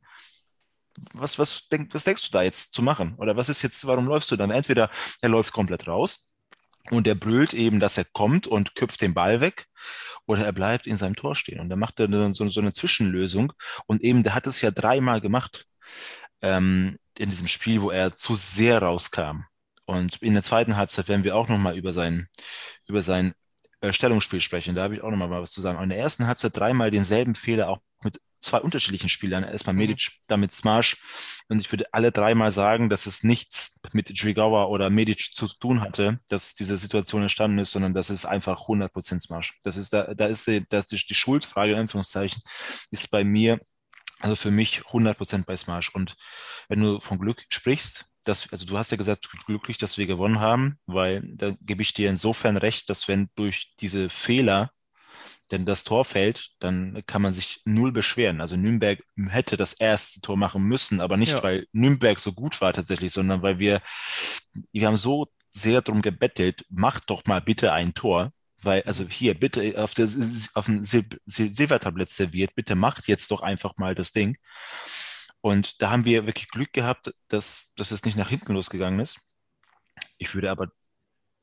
was, 1.12 1.38
was, 1.38 1.68
denk, 1.68 1.94
was 1.94 2.04
denkst 2.04 2.28
du 2.28 2.32
da 2.32 2.42
jetzt 2.42 2.74
zu 2.74 2.82
machen? 2.82 3.14
Oder 3.16 3.36
was 3.36 3.48
ist 3.48 3.62
jetzt, 3.62 3.86
warum 3.86 4.06
läufst 4.06 4.30
du 4.30 4.36
dann? 4.36 4.50
Entweder 4.50 4.90
er 5.20 5.28
läuft 5.28 5.52
komplett 5.52 5.86
raus 5.86 6.28
und 6.90 7.06
er 7.06 7.14
brüllt 7.14 7.54
eben, 7.54 7.80
dass 7.80 7.98
er 7.98 8.04
kommt 8.04 8.46
und 8.46 8.74
köpft 8.74 9.00
den 9.00 9.14
Ball 9.14 9.40
weg, 9.40 9.66
oder 10.26 10.44
er 10.44 10.52
bleibt 10.52 10.86
in 10.86 10.96
seinem 10.96 11.16
Tor 11.16 11.34
stehen. 11.34 11.60
Und 11.60 11.68
dann 11.68 11.78
macht 11.78 11.98
er 11.98 12.08
so, 12.34 12.48
so 12.48 12.60
eine 12.60 12.72
Zwischenlösung. 12.72 13.52
Und 13.86 14.02
eben, 14.02 14.22
der 14.22 14.34
hat 14.34 14.46
es 14.46 14.60
ja 14.60 14.70
dreimal 14.70 15.20
gemacht 15.20 15.66
ähm, 16.40 16.98
in 17.18 17.30
diesem 17.30 17.48
Spiel, 17.48 17.82
wo 17.82 17.90
er 17.90 18.16
zu 18.16 18.34
sehr 18.34 18.80
rauskam. 18.80 19.44
Und 19.86 20.22
in 20.22 20.34
der 20.34 20.44
zweiten 20.44 20.76
Halbzeit 20.76 21.08
werden 21.08 21.24
wir 21.24 21.34
auch 21.34 21.48
nochmal 21.48 21.76
über 21.76 21.92
sein, 21.92 22.28
über 22.86 23.02
sein 23.02 23.34
äh, 23.80 23.92
Stellungsspiel 23.92 24.40
sprechen. 24.40 24.76
Da 24.76 24.84
habe 24.84 24.94
ich 24.94 25.02
auch 25.02 25.10
nochmal 25.10 25.42
was 25.42 25.50
zu 25.50 25.60
sagen. 25.60 25.78
Und 25.78 25.84
in 25.84 25.90
der 25.90 25.98
ersten 25.98 26.26
Halbzeit 26.28 26.56
dreimal 26.56 26.92
denselben 26.92 27.34
Fehler 27.34 27.68
auch 27.68 27.80
mit 28.02 28.20
zwei 28.40 28.58
unterschiedlichen 28.58 29.08
Spielern. 29.08 29.44
Erstmal 29.44 29.74
mhm. 29.74 29.80
Medic, 29.80 30.08
mhm. 30.10 30.22
damit 30.26 30.52
Smash. 30.52 30.96
Und 31.48 31.60
ich 31.60 31.70
würde 31.70 31.86
alle 31.92 32.12
dreimal 32.12 32.52
sagen, 32.52 32.88
dass 32.88 33.06
es 33.06 33.22
nichts 33.22 33.78
mit 33.92 34.22
Drigawa 34.22 34.64
oder 34.64 34.90
Medic 34.90 35.32
zu 35.34 35.48
tun 35.48 35.80
hatte, 35.80 36.20
dass 36.28 36.54
diese 36.54 36.76
Situation 36.76 37.22
entstanden 37.22 37.58
ist, 37.58 37.72
sondern 37.72 37.94
das 37.94 38.10
ist 38.10 38.24
einfach 38.24 38.68
100% 38.68 39.20
Smash. 39.20 39.58
Das 39.62 39.76
ist 39.76 39.92
da, 39.92 40.14
da 40.14 40.26
ist 40.26 40.46
die, 40.46 40.66
das 40.68 40.90
ist 40.92 41.10
die 41.10 41.14
Schuldfrage, 41.14 41.72
in 41.72 41.78
Anführungszeichen, 41.78 42.42
ist 42.90 43.10
bei 43.10 43.24
mir, 43.24 43.60
also 44.20 44.36
für 44.36 44.50
mich 44.50 44.80
100% 44.80 45.44
bei 45.44 45.56
Smash. 45.56 45.94
Und 45.94 46.16
wenn 46.68 46.80
du 46.80 47.00
von 47.00 47.18
Glück 47.18 47.44
sprichst, 47.48 48.06
dass, 48.24 48.52
also 48.52 48.66
du 48.66 48.76
hast 48.76 48.90
ja 48.90 48.96
gesagt, 48.96 49.28
glücklich, 49.46 49.78
dass 49.78 49.98
wir 49.98 50.06
gewonnen 50.06 50.40
haben, 50.40 50.78
weil 50.86 51.22
da 51.24 51.54
gebe 51.60 51.82
ich 51.82 51.94
dir 51.94 52.10
insofern 52.10 52.56
recht, 52.56 52.90
dass 52.90 53.08
wenn 53.08 53.30
durch 53.34 53.72
diese 53.80 54.10
Fehler 54.10 54.70
denn 55.50 55.66
das 55.66 55.84
Tor 55.84 56.04
fällt, 56.04 56.50
dann 56.60 57.02
kann 57.06 57.22
man 57.22 57.32
sich 57.32 57.60
null 57.64 57.92
beschweren. 57.92 58.40
Also 58.40 58.56
Nürnberg 58.56 59.02
hätte 59.28 59.56
das 59.56 59.72
erste 59.72 60.20
Tor 60.20 60.36
machen 60.36 60.62
müssen, 60.62 61.00
aber 61.00 61.16
nicht, 61.16 61.32
ja. 61.32 61.42
weil 61.42 61.66
Nürnberg 61.72 62.18
so 62.20 62.32
gut 62.32 62.60
war 62.60 62.72
tatsächlich, 62.72 63.12
sondern 63.12 63.42
weil 63.42 63.58
wir, 63.58 63.82
wir 64.72 64.86
haben 64.86 64.96
so 64.96 65.28
sehr 65.52 65.82
darum 65.82 66.02
gebettelt, 66.02 66.64
macht 66.68 67.10
doch 67.10 67.24
mal 67.24 67.40
bitte 67.40 67.72
ein 67.72 67.94
Tor. 67.94 68.32
Weil, 68.62 68.82
also 68.82 69.08
hier, 69.08 69.34
bitte 69.34 69.82
auf, 69.82 69.94
der, 69.94 70.08
auf 70.54 70.66
dem 70.66 70.84
Sil 70.84 71.08
Sil 71.24 71.48
Silbertablett 71.52 72.10
serviert, 72.10 72.54
bitte 72.54 72.74
macht 72.74 73.08
jetzt 73.08 73.30
doch 73.30 73.40
einfach 73.40 73.78
mal 73.78 73.94
das 73.94 74.12
Ding. 74.12 74.36
Und 75.40 75.80
da 75.80 75.90
haben 75.90 76.04
wir 76.04 76.26
wirklich 76.26 76.50
Glück 76.50 76.72
gehabt, 76.72 77.14
dass, 77.28 77.72
dass 77.76 77.90
es 77.90 78.04
nicht 78.04 78.16
nach 78.16 78.28
hinten 78.28 78.52
losgegangen 78.52 79.00
ist. 79.00 79.20
Ich 80.18 80.34
würde 80.34 80.50
aber 80.50 80.68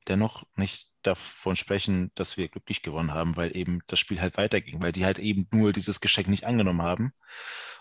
dennoch 0.07 0.43
nicht 0.55 0.91
davon 1.03 1.55
sprechen, 1.55 2.11
dass 2.15 2.37
wir 2.37 2.47
glücklich 2.47 2.81
gewonnen 2.81 3.13
haben, 3.13 3.35
weil 3.35 3.55
eben 3.55 3.81
das 3.87 3.99
Spiel 3.99 4.21
halt 4.21 4.37
weiterging, 4.37 4.81
weil 4.81 4.91
die 4.91 5.05
halt 5.05 5.19
eben 5.19 5.47
nur 5.51 5.73
dieses 5.73 6.01
Geschenk 6.01 6.27
nicht 6.27 6.45
angenommen 6.45 6.81
haben. 6.81 7.13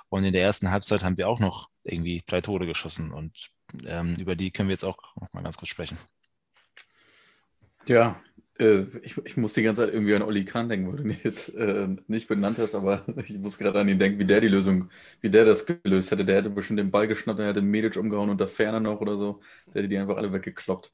Und 0.09 0.25
in 0.25 0.33
der 0.33 0.43
ersten 0.43 0.71
Halbzeit 0.71 1.03
haben 1.03 1.17
wir 1.17 1.29
auch 1.29 1.41
noch 1.41 1.69
irgendwie 1.83 2.23
drei 2.27 2.41
Tore 2.41 2.67
geschossen 2.67 3.13
und 3.13 3.51
ähm, 3.85 4.15
über 4.17 4.37
die 4.37 4.51
können 4.51 4.69
wir 4.69 4.75
jetzt 4.75 4.85
auch 4.85 4.99
mal 5.33 5.43
ganz 5.43 5.57
kurz 5.57 5.69
sprechen. 5.69 5.99
Ja, 7.87 8.21
äh, 8.59 8.85
ich, 9.03 9.17
ich, 9.25 9.37
muss 9.37 9.53
die 9.53 9.63
ganze 9.63 9.83
Zeit 9.83 9.95
irgendwie 9.95 10.15
an 10.15 10.23
Oli 10.23 10.45
Kahn 10.45 10.69
denken, 10.69 10.89
weil 10.89 10.97
du 10.97 11.03
ihn 11.05 11.19
jetzt 11.23 11.55
äh, 11.55 11.89
nicht 12.07 12.29
benannt 12.29 12.59
hast, 12.59 12.75
aber 12.75 13.05
ich 13.27 13.39
muss 13.39 13.59
gerade 13.59 13.81
an 13.81 13.89
ihn 13.89 13.99
denken, 13.99 14.19
wie 14.19 14.25
der 14.25 14.41
die 14.41 14.49
Lösung, 14.49 14.91
wie 15.21 15.31
der 15.31 15.45
das 15.45 15.67
gelöst 15.67 16.11
hätte. 16.11 16.25
Der 16.25 16.37
hätte 16.37 16.51
bestimmt 16.51 16.79
den 16.79 16.91
Ball 16.91 17.07
geschnappt, 17.07 17.41
er 17.41 17.49
hätte 17.49 17.63
Medic 17.63 17.97
umgehauen 17.97 18.31
und 18.31 18.41
da 18.41 18.47
Ferner 18.47 18.81
noch 18.81 19.01
oder 19.01 19.17
so. 19.17 19.41
Der 19.69 19.81
hätte 19.81 19.89
die 19.89 19.99
einfach 19.99 20.17
alle 20.17 20.33
weggekloppt. 20.33 20.93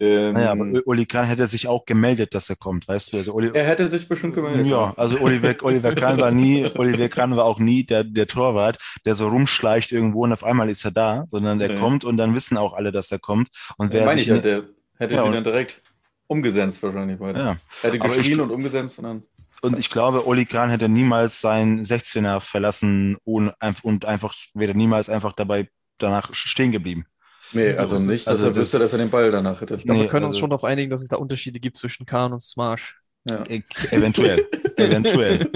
Ähm, 0.00 0.34
naja, 0.34 0.52
aber 0.52 0.66
Uli 0.86 1.06
Kahn 1.06 1.26
hätte 1.26 1.46
sich 1.46 1.68
auch 1.68 1.84
gemeldet, 1.84 2.34
dass 2.34 2.50
er 2.50 2.56
kommt, 2.56 2.88
weißt 2.88 3.12
du? 3.12 3.18
Also 3.18 3.34
Oli, 3.34 3.50
er 3.52 3.64
hätte 3.64 3.86
sich 3.86 4.08
bestimmt 4.08 4.34
gemeldet. 4.34 4.66
Ja, 4.66 4.92
also 4.96 5.20
Oliver, 5.20 5.54
Oliver 5.62 5.94
Kahn 5.94 6.20
war 6.20 6.30
nie, 6.30 6.68
Oliver 6.74 7.08
Kahn 7.08 7.36
war 7.36 7.44
auch 7.44 7.58
nie 7.60 7.84
der, 7.84 8.04
der 8.04 8.26
Torwart, 8.26 8.78
der 9.04 9.14
so 9.14 9.28
rumschleicht 9.28 9.92
irgendwo 9.92 10.24
und 10.24 10.32
auf 10.32 10.44
einmal 10.44 10.68
ist 10.68 10.84
er 10.84 10.90
da, 10.90 11.24
sondern 11.30 11.58
der 11.58 11.72
ja. 11.72 11.78
kommt 11.78 12.04
und 12.04 12.16
dann 12.16 12.34
wissen 12.34 12.56
auch 12.56 12.72
alle, 12.74 12.90
dass 12.90 13.12
er 13.12 13.18
kommt. 13.18 13.48
Und 13.76 13.92
wer 13.92 14.04
meine 14.04 14.20
ich 14.20 14.26
ja, 14.26 14.38
der 14.38 14.64
hätte 14.96 15.14
ja, 15.14 15.24
sie 15.24 15.32
dann 15.32 15.44
direkt 15.44 15.82
umgesetzt 16.26 16.82
wahrscheinlich 16.82 17.20
weiter. 17.20 17.38
Ja. 17.38 17.56
Er 17.82 17.92
hätte 17.92 17.98
geschrien 17.98 18.32
ich, 18.32 18.40
und 18.40 18.50
umgesetzt 18.50 18.98
und 18.98 19.04
dann. 19.04 19.22
Und 19.62 19.78
ich 19.78 19.88
glaube, 19.88 20.26
Oli 20.26 20.44
Kahn 20.44 20.68
hätte 20.68 20.88
niemals 20.88 21.40
seinen 21.40 21.82
16er 21.82 22.40
verlassen 22.40 23.16
und 23.24 23.50
einfach 23.62 24.34
wäre 24.52 24.74
niemals 24.74 25.08
einfach 25.08 25.32
dabei 25.32 25.70
danach 25.98 26.34
stehen 26.34 26.72
geblieben. 26.72 27.06
Nee, 27.52 27.74
also 27.74 27.98
nicht, 27.98 28.26
dass 28.26 28.32
also 28.32 28.48
er 28.48 28.56
wüsste, 28.56 28.78
dass 28.78 28.92
er 28.92 28.98
den 28.98 29.10
Ball 29.10 29.30
danach 29.30 29.60
hätte. 29.60 29.76
Ich 29.76 29.84
glaube, 29.84 29.98
nee, 29.98 30.04
wir 30.04 30.10
können 30.10 30.24
also 30.24 30.34
uns 30.34 30.38
schon 30.38 30.50
darauf 30.50 30.64
einigen, 30.64 30.90
dass 30.90 31.02
es 31.02 31.08
da 31.08 31.16
Unterschiede 31.16 31.60
gibt 31.60 31.76
zwischen 31.76 32.06
Kahn 32.06 32.32
und 32.32 32.42
Smash. 32.42 33.00
Ja. 33.28 33.44
E 33.48 33.62
eventuell. 33.90 34.38
eventuell. 34.76 35.50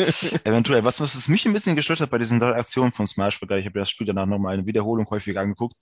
eventuell. 0.44 0.84
Was, 0.84 1.00
was 1.00 1.28
mich 1.28 1.44
ein 1.46 1.52
bisschen 1.52 1.76
gestört 1.76 2.00
hat 2.00 2.10
bei 2.10 2.18
diesen 2.18 2.40
drei 2.40 2.54
Aktionen 2.54 2.92
von 2.92 3.06
Smash, 3.06 3.40
weil 3.42 3.60
ich 3.60 3.66
habe 3.66 3.78
das 3.78 3.90
Spiel 3.90 4.06
danach 4.06 4.26
nochmal 4.26 4.54
eine 4.54 4.66
Wiederholung 4.66 5.08
häufig 5.10 5.38
angeguckt, 5.38 5.76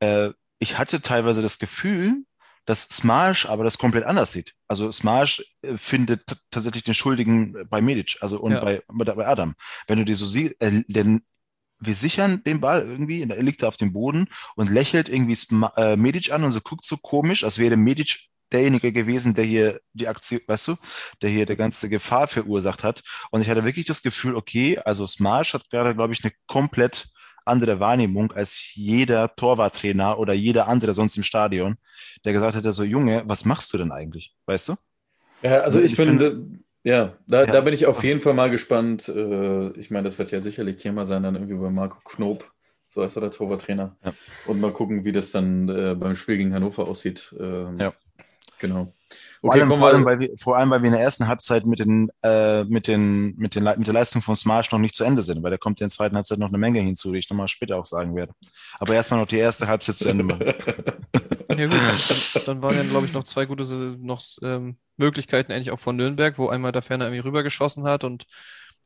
äh, 0.00 0.30
ich 0.58 0.78
hatte 0.78 1.02
teilweise 1.02 1.42
das 1.42 1.58
Gefühl, 1.58 2.24
dass 2.64 2.82
Smash 2.82 3.46
aber 3.46 3.64
das 3.64 3.78
komplett 3.78 4.04
anders 4.04 4.32
sieht. 4.32 4.54
Also 4.66 4.90
Smash 4.90 5.44
äh, 5.62 5.76
findet 5.76 6.24
tatsächlich 6.50 6.84
den 6.84 6.94
Schuldigen 6.94 7.66
bei 7.68 7.80
Medic, 7.80 8.16
also 8.20 8.40
und 8.40 8.52
ja. 8.52 8.60
bei, 8.60 8.82
bei 8.88 9.26
Adam. 9.26 9.54
Wenn 9.86 9.98
du 9.98 10.04
dir 10.04 10.16
so 10.16 10.26
siehst, 10.26 10.60
äh, 10.60 10.82
denn 10.88 11.22
wir 11.78 11.94
sichern 11.94 12.42
den 12.44 12.60
Ball 12.60 12.82
irgendwie, 12.82 13.22
er 13.22 13.42
liegt 13.42 13.62
da 13.62 13.68
auf 13.68 13.76
dem 13.76 13.92
Boden 13.92 14.28
und 14.54 14.70
lächelt 14.70 15.08
irgendwie 15.08 15.38
äh, 15.76 15.96
Medic 15.96 16.32
an 16.32 16.44
und 16.44 16.52
so 16.52 16.60
guckt 16.60 16.84
so 16.84 16.96
komisch, 16.96 17.44
als 17.44 17.58
wäre 17.58 17.76
Medic 17.76 18.28
derjenige 18.52 18.92
gewesen, 18.92 19.34
der 19.34 19.44
hier 19.44 19.80
die 19.92 20.08
Aktion, 20.08 20.40
weißt 20.46 20.68
du, 20.68 20.76
der 21.22 21.30
hier 21.30 21.46
der 21.46 21.56
ganze 21.56 21.88
Gefahr 21.88 22.28
verursacht 22.28 22.84
hat. 22.84 23.02
Und 23.30 23.42
ich 23.42 23.50
hatte 23.50 23.64
wirklich 23.64 23.86
das 23.86 24.02
Gefühl, 24.02 24.36
okay, 24.36 24.78
also 24.78 25.06
Smash 25.06 25.54
hat 25.54 25.68
gerade, 25.70 25.94
glaube 25.94 26.12
ich, 26.12 26.24
eine 26.24 26.32
komplett 26.46 27.08
andere 27.44 27.80
Wahrnehmung 27.80 28.32
als 28.32 28.74
jeder 28.74 29.34
Torwarttrainer 29.34 30.18
oder 30.18 30.32
jeder 30.32 30.68
andere 30.68 30.94
sonst 30.94 31.16
im 31.16 31.22
Stadion, 31.22 31.76
der 32.24 32.32
gesagt 32.32 32.56
hätte, 32.56 32.72
so 32.72 32.82
Junge, 32.82 33.22
was 33.26 33.44
machst 33.44 33.72
du 33.72 33.78
denn 33.78 33.92
eigentlich, 33.92 34.34
weißt 34.46 34.70
du? 34.70 34.76
Ja, 35.42 35.60
also 35.60 35.80
ich, 35.80 35.92
ich 35.92 35.96
bin, 35.96 36.08
finde, 36.08 36.48
ja, 36.86 37.14
da, 37.26 37.40
ja. 37.40 37.46
da 37.46 37.60
bin 37.62 37.74
ich 37.74 37.86
auf 37.86 38.04
jeden 38.04 38.20
Fall 38.20 38.32
mal 38.34 38.48
gespannt. 38.48 39.08
Äh, 39.08 39.70
ich 39.70 39.90
meine, 39.90 40.04
das 40.04 40.20
wird 40.20 40.30
ja 40.30 40.40
sicherlich 40.40 40.76
Thema 40.76 41.04
sein, 41.04 41.24
dann 41.24 41.34
irgendwie 41.34 41.54
bei 41.54 41.68
Marco 41.68 41.98
Knob, 42.04 42.48
so 42.86 43.02
heißt 43.02 43.16
er 43.16 43.22
der 43.22 43.32
Torwarttrainer. 43.32 43.96
Ja. 44.04 44.12
Und 44.46 44.60
mal 44.60 44.70
gucken, 44.70 45.04
wie 45.04 45.10
das 45.10 45.32
dann 45.32 45.68
äh, 45.68 45.96
beim 45.96 46.14
Spiel 46.14 46.36
gegen 46.36 46.54
Hannover 46.54 46.86
aussieht. 46.86 47.34
Ähm, 47.40 47.76
ja. 47.80 47.92
Genau. 48.60 48.94
Vor, 49.40 49.52
allem, 49.52 49.68
vor, 49.68 49.88
allem, 49.88 50.04
weil 50.04 50.18
wir, 50.20 50.30
vor 50.38 50.56
allem, 50.56 50.70
weil 50.70 50.82
wir 50.82 50.86
in 50.86 50.94
der 50.94 51.02
ersten 51.02 51.26
Halbzeit 51.26 51.66
mit, 51.66 51.80
den, 51.80 52.08
äh, 52.22 52.62
mit, 52.64 52.86
den, 52.86 53.34
mit, 53.36 53.56
den, 53.56 53.64
mit 53.64 53.86
der 53.86 53.94
Leistung 53.94 54.22
von 54.22 54.36
Smash 54.36 54.70
noch 54.70 54.78
nicht 54.78 54.94
zu 54.94 55.02
Ende 55.02 55.22
sind, 55.22 55.42
weil 55.42 55.50
da 55.50 55.56
kommt 55.56 55.80
in 55.80 55.86
der 55.86 55.90
zweiten 55.90 56.14
Halbzeit 56.14 56.38
noch 56.38 56.48
eine 56.48 56.58
Menge 56.58 56.80
hinzu, 56.80 57.12
die 57.12 57.18
ich 57.18 57.28
nochmal 57.28 57.48
später 57.48 57.76
auch 57.78 57.86
sagen 57.86 58.14
werde. 58.14 58.32
Aber 58.78 58.94
erstmal 58.94 59.20
noch 59.20 59.28
die 59.28 59.38
erste 59.38 59.66
Halbzeit 59.66 59.96
zu 59.96 60.08
Ende 60.08 60.22
machen. 60.22 60.46
ja, 61.48 61.66
gut. 61.66 62.34
Dann, 62.34 62.44
dann 62.44 62.62
waren 62.62 62.76
ja, 62.76 62.82
glaube 62.82 63.06
ich, 63.06 63.12
noch 63.12 63.24
zwei 63.24 63.46
gute 63.46 63.64
noch, 64.00 64.22
ähm, 64.42 64.76
Möglichkeiten, 64.96 65.52
eigentlich 65.52 65.70
auch 65.70 65.80
von 65.80 65.96
Nürnberg, 65.96 66.38
wo 66.38 66.48
einmal 66.48 66.72
der 66.72 66.82
Ferner 66.82 67.06
irgendwie 67.06 67.26
rübergeschossen 67.26 67.84
hat 67.84 68.04
und 68.04 68.24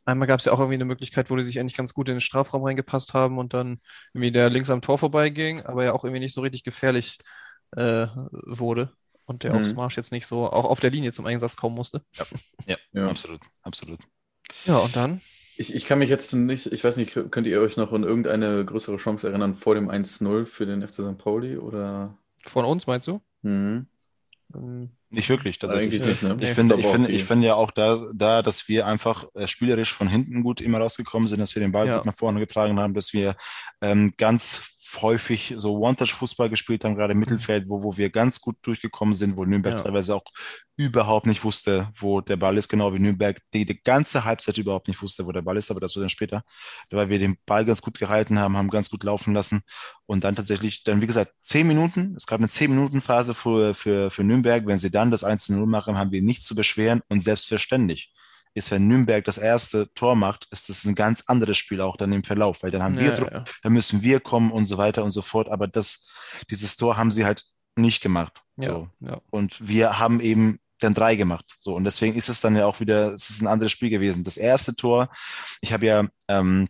einmal 0.04 0.28
gab 0.28 0.40
es 0.40 0.46
ja 0.46 0.52
auch 0.52 0.58
irgendwie 0.58 0.74
eine 0.74 0.84
Möglichkeit, 0.84 1.30
wo 1.30 1.36
die 1.36 1.42
sich 1.42 1.58
eigentlich 1.60 1.76
ganz 1.76 1.94
gut 1.94 2.08
in 2.08 2.16
den 2.16 2.20
Strafraum 2.20 2.64
reingepasst 2.64 3.14
haben 3.14 3.38
und 3.38 3.54
dann 3.54 3.80
irgendwie 4.12 4.32
der 4.32 4.50
links 4.50 4.70
am 4.70 4.82
Tor 4.82 4.98
vorbeiging, 4.98 5.62
aber 5.62 5.84
ja 5.84 5.92
auch 5.92 6.04
irgendwie 6.04 6.20
nicht 6.20 6.34
so 6.34 6.40
richtig 6.40 6.64
gefährlich 6.64 7.16
äh, 7.76 8.06
wurde 8.46 8.92
und 9.26 9.44
der 9.44 9.54
mhm. 9.54 9.60
aufs 9.60 9.74
Marsch 9.74 9.96
jetzt 9.96 10.12
nicht 10.12 10.26
so 10.26 10.50
auch 10.50 10.64
auf 10.64 10.80
der 10.80 10.90
Linie 10.90 11.12
zum 11.12 11.26
Einsatz 11.26 11.56
kommen 11.56 11.76
musste. 11.76 12.02
Ja, 12.16 12.24
ja, 12.66 12.76
ja. 12.92 13.02
absolut, 13.04 13.40
absolut. 13.62 14.00
Ja, 14.64 14.78
und 14.78 14.96
dann? 14.96 15.20
Ich, 15.56 15.74
ich 15.74 15.84
kann 15.84 15.98
mich 15.98 16.08
jetzt 16.08 16.32
nicht, 16.32 16.66
ich 16.66 16.82
weiß 16.82 16.96
nicht, 16.96 17.12
könnt 17.30 17.46
ihr 17.46 17.60
euch 17.60 17.76
noch 17.76 17.92
an 17.92 18.02
irgendeine 18.02 18.64
größere 18.64 18.96
Chance 18.96 19.28
erinnern 19.28 19.54
vor 19.54 19.74
dem 19.74 19.90
1-0 19.90 20.46
für 20.46 20.66
den 20.66 20.86
FC 20.86 20.94
St. 20.94 21.18
Pauli 21.18 21.58
oder? 21.58 22.18
Von 22.46 22.64
uns, 22.64 22.86
meinst 22.86 23.06
du? 23.08 23.20
Mhm. 23.42 23.86
Ähm, 24.54 24.90
nicht 25.10 25.28
wirklich. 25.28 25.62
Eigentlich 25.64 26.04
nicht, 26.04 26.22
ne? 26.22 26.36
Ich, 26.40 26.50
finde, 26.50 26.76
ich, 26.76 26.86
finde, 26.86 27.10
ich 27.10 27.24
finde 27.24 27.48
ja 27.48 27.54
auch 27.54 27.72
da, 27.72 28.06
da, 28.14 28.42
dass 28.42 28.68
wir 28.68 28.86
einfach 28.86 29.24
äh, 29.34 29.46
spielerisch 29.46 29.92
von 29.92 30.08
hinten 30.08 30.42
gut 30.42 30.60
immer 30.60 30.78
rausgekommen 30.78 31.28
sind, 31.28 31.40
dass 31.40 31.54
wir 31.54 31.60
den 31.60 31.72
Ball 31.72 31.86
ja. 31.88 31.96
gut 31.96 32.06
nach 32.06 32.14
vorne 32.14 32.38
getragen 32.38 32.78
haben, 32.78 32.94
dass 32.94 33.12
wir 33.12 33.34
ähm, 33.80 34.14
ganz 34.16 34.79
häufig 35.00 35.54
so 35.56 35.78
One-Touch-Fußball 35.78 36.50
gespielt 36.50 36.84
haben, 36.84 36.96
gerade 36.96 37.12
im 37.12 37.18
mhm. 37.18 37.20
Mittelfeld, 37.20 37.68
wo, 37.68 37.82
wo 37.82 37.96
wir 37.96 38.10
ganz 38.10 38.40
gut 38.40 38.56
durchgekommen 38.62 39.14
sind, 39.14 39.36
wo 39.36 39.44
Nürnberg 39.44 39.76
ja. 39.76 39.82
teilweise 39.82 40.14
auch 40.14 40.24
überhaupt 40.76 41.26
nicht 41.26 41.44
wusste, 41.44 41.88
wo 41.96 42.20
der 42.20 42.36
Ball 42.36 42.56
ist, 42.56 42.68
genau 42.68 42.92
wie 42.94 42.98
Nürnberg 42.98 43.40
die, 43.52 43.64
die 43.64 43.82
ganze 43.82 44.24
Halbzeit 44.24 44.58
überhaupt 44.58 44.88
nicht 44.88 45.00
wusste, 45.02 45.26
wo 45.26 45.32
der 45.32 45.42
Ball 45.42 45.56
ist, 45.56 45.70
aber 45.70 45.80
dazu 45.80 46.00
dann 46.00 46.08
später, 46.08 46.42
weil 46.90 47.08
wir 47.08 47.18
den 47.18 47.36
Ball 47.46 47.64
ganz 47.64 47.82
gut 47.82 47.98
gehalten 47.98 48.38
haben, 48.38 48.56
haben 48.56 48.70
ganz 48.70 48.90
gut 48.90 49.04
laufen 49.04 49.34
lassen 49.34 49.62
und 50.06 50.24
dann 50.24 50.36
tatsächlich, 50.36 50.82
dann 50.84 51.00
wie 51.00 51.06
gesagt, 51.06 51.32
zehn 51.42 51.66
Minuten, 51.66 52.14
es 52.16 52.26
gab 52.26 52.40
eine 52.40 52.48
zehn 52.48 52.70
Minuten 52.70 53.00
Phase 53.00 53.34
für, 53.34 53.74
für, 53.74 54.10
für 54.10 54.24
Nürnberg, 54.24 54.66
wenn 54.66 54.78
sie 54.78 54.90
dann 54.90 55.10
das 55.10 55.24
1-0 55.24 55.66
machen, 55.66 55.98
haben 55.98 56.12
wir 56.12 56.22
nichts 56.22 56.46
zu 56.46 56.54
beschweren 56.54 57.02
und 57.08 57.22
selbstverständlich 57.22 58.12
ist, 58.54 58.70
wenn 58.70 58.88
Nürnberg 58.88 59.24
das 59.24 59.38
erste 59.38 59.92
Tor 59.94 60.16
macht, 60.16 60.48
ist 60.50 60.68
das 60.68 60.84
ein 60.84 60.94
ganz 60.94 61.22
anderes 61.26 61.58
Spiel 61.58 61.80
auch 61.80 61.96
dann 61.96 62.12
im 62.12 62.24
Verlauf, 62.24 62.62
weil 62.62 62.70
dann 62.70 62.82
haben 62.82 62.94
ja, 62.94 63.02
wir 63.02 63.12
Druck, 63.12 63.30
ja. 63.30 63.44
dann 63.62 63.72
müssen 63.72 64.02
wir 64.02 64.20
kommen 64.20 64.50
und 64.50 64.66
so 64.66 64.78
weiter 64.78 65.04
und 65.04 65.10
so 65.10 65.22
fort. 65.22 65.48
Aber 65.48 65.68
das, 65.68 66.08
dieses 66.50 66.76
Tor 66.76 66.96
haben 66.96 67.10
sie 67.10 67.24
halt 67.24 67.44
nicht 67.76 68.02
gemacht. 68.02 68.42
So. 68.56 68.88
Ja, 69.00 69.20
und 69.30 69.66
wir 69.66 69.98
haben 69.98 70.20
eben 70.20 70.58
dann 70.80 70.94
drei 70.94 71.16
gemacht. 71.16 71.44
So, 71.60 71.74
und 71.74 71.84
deswegen 71.84 72.16
ist 72.16 72.28
es 72.28 72.40
dann 72.40 72.56
ja 72.56 72.66
auch 72.66 72.80
wieder, 72.80 73.14
es 73.14 73.30
ist 73.30 73.40
ein 73.40 73.46
anderes 73.46 73.72
Spiel 73.72 73.90
gewesen. 73.90 74.24
Das 74.24 74.36
erste 74.36 74.74
Tor, 74.74 75.10
ich 75.60 75.72
habe 75.72 75.86
ja 75.86 76.08
ähm, 76.28 76.68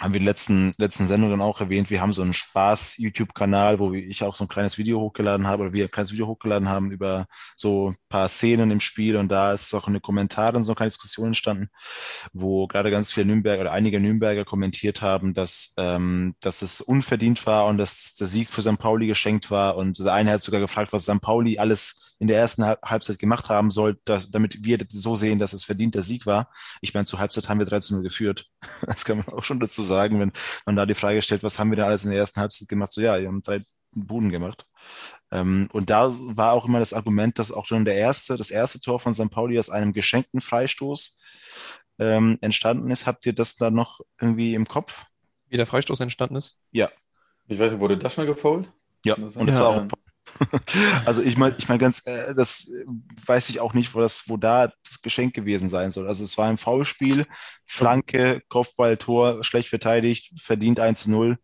haben 0.00 0.12
wir 0.14 0.20
in 0.20 0.26
letzten, 0.26 0.72
letzten 0.78 1.06
Sendungen 1.06 1.40
auch 1.40 1.60
erwähnt, 1.60 1.90
wir 1.90 2.00
haben 2.00 2.12
so 2.12 2.22
einen 2.22 2.32
Spaß-YouTube-Kanal, 2.32 3.78
wo 3.78 3.92
ich 3.92 4.22
auch 4.22 4.34
so 4.34 4.44
ein 4.44 4.48
kleines 4.48 4.78
Video 4.78 5.00
hochgeladen 5.00 5.46
habe 5.46 5.64
oder 5.64 5.72
wir 5.72 5.84
ein 5.84 5.90
kleines 5.90 6.12
Video 6.12 6.26
hochgeladen 6.26 6.68
haben 6.68 6.90
über 6.90 7.26
so 7.56 7.90
ein 7.90 7.96
paar 8.08 8.28
Szenen 8.28 8.70
im 8.70 8.80
Spiel 8.80 9.16
und 9.16 9.28
da 9.28 9.52
ist 9.52 9.74
auch 9.74 9.88
eine 9.88 10.00
Kommentare 10.00 10.56
und 10.56 10.64
so 10.64 10.72
eine 10.72 10.76
kleine 10.76 10.90
Diskussion 10.90 11.28
entstanden, 11.28 11.68
wo 12.32 12.66
gerade 12.66 12.90
ganz 12.90 13.12
viele 13.12 13.26
Nürnberger 13.26 13.62
oder 13.62 13.72
einige 13.72 14.00
Nürnberger 14.00 14.44
kommentiert 14.44 15.02
haben, 15.02 15.34
dass, 15.34 15.74
ähm, 15.76 16.34
dass 16.40 16.62
es 16.62 16.80
unverdient 16.80 17.44
war 17.46 17.66
und 17.66 17.78
dass 17.78 18.14
der 18.14 18.28
Sieg 18.28 18.48
für 18.48 18.62
St. 18.62 18.78
Pauli 18.78 19.06
geschenkt 19.06 19.50
war 19.50 19.76
und 19.76 19.98
der 19.98 20.12
eine 20.12 20.30
hat 20.30 20.42
sogar 20.42 20.60
gefragt, 20.60 20.92
was 20.92 21.04
St. 21.04 21.20
Pauli 21.20 21.58
alles 21.58 22.07
in 22.18 22.26
der 22.26 22.38
ersten 22.38 22.64
Halbzeit 22.64 23.18
gemacht 23.18 23.48
haben 23.48 23.70
soll, 23.70 23.98
da, 24.04 24.20
damit 24.30 24.64
wir 24.64 24.78
so 24.88 25.16
sehen, 25.16 25.38
dass 25.38 25.52
es 25.52 25.64
verdienter 25.64 26.02
Sieg 26.02 26.26
war. 26.26 26.50
Ich 26.80 26.94
meine, 26.94 27.06
zur 27.06 27.20
Halbzeit 27.20 27.48
haben 27.48 27.60
wir 27.60 27.66
13-0 27.66 28.02
geführt. 28.02 28.46
Das 28.86 29.04
kann 29.04 29.18
man 29.18 29.28
auch 29.28 29.44
schon 29.44 29.60
dazu 29.60 29.82
sagen, 29.82 30.18
wenn 30.18 30.32
man 30.66 30.76
da 30.76 30.86
die 30.86 30.94
Frage 30.94 31.22
stellt, 31.22 31.42
was 31.42 31.58
haben 31.58 31.70
wir 31.70 31.76
denn 31.76 31.84
alles 31.84 32.04
in 32.04 32.10
der 32.10 32.18
ersten 32.18 32.40
Halbzeit 32.40 32.68
gemacht? 32.68 32.92
So, 32.92 33.00
ja, 33.00 33.20
wir 33.20 33.28
haben 33.28 33.42
drei 33.42 33.64
Buden 33.92 34.30
gemacht. 34.30 34.66
Ähm, 35.30 35.68
und 35.72 35.90
da 35.90 36.12
war 36.12 36.52
auch 36.52 36.64
immer 36.64 36.78
das 36.78 36.92
Argument, 36.92 37.38
dass 37.38 37.52
auch 37.52 37.66
schon 37.66 37.84
der 37.84 37.96
erste, 37.96 38.36
das 38.36 38.50
erste 38.50 38.80
Tor 38.80 38.98
von 39.00 39.14
St. 39.14 39.30
Pauli 39.30 39.58
aus 39.58 39.70
einem 39.70 39.92
geschenkten 39.92 40.40
Freistoß 40.40 41.18
ähm, 41.98 42.38
entstanden 42.40 42.90
ist. 42.90 43.06
Habt 43.06 43.26
ihr 43.26 43.34
das 43.34 43.56
da 43.56 43.70
noch 43.70 44.00
irgendwie 44.20 44.54
im 44.54 44.66
Kopf? 44.66 45.04
Wie 45.48 45.56
der 45.56 45.66
Freistoß 45.66 46.00
entstanden 46.00 46.36
ist? 46.36 46.58
Ja. 46.70 46.90
Ich 47.46 47.58
weiß 47.58 47.72
nicht, 47.72 47.80
wurde 47.80 47.96
das 47.96 48.14
schon 48.14 48.26
gefoult? 48.26 48.72
Ja, 49.04 49.14
und 49.14 49.46
das 49.46 49.56
ja, 49.56 49.62
war 49.62 49.68
auch 49.68 49.86
also 51.04 51.22
ich 51.22 51.36
meine, 51.36 51.56
ich 51.58 51.68
meine 51.68 51.78
ganz, 51.78 52.06
äh, 52.06 52.34
das 52.34 52.70
weiß 53.26 53.50
ich 53.50 53.60
auch 53.60 53.74
nicht, 53.74 53.94
wo 53.94 54.00
das, 54.00 54.28
wo 54.28 54.36
da 54.36 54.72
das 54.84 55.02
Geschenk 55.02 55.34
gewesen 55.34 55.68
sein 55.68 55.90
soll. 55.90 56.06
Also 56.06 56.24
es 56.24 56.38
war 56.38 56.48
ein 56.48 56.56
Foulspiel, 56.56 57.24
Flanke, 57.64 58.42
Kopfball, 58.48 58.96
Tor, 58.96 59.42
schlecht 59.44 59.68
verteidigt, 59.68 60.32
verdient 60.40 60.80
1-0. 60.80 61.36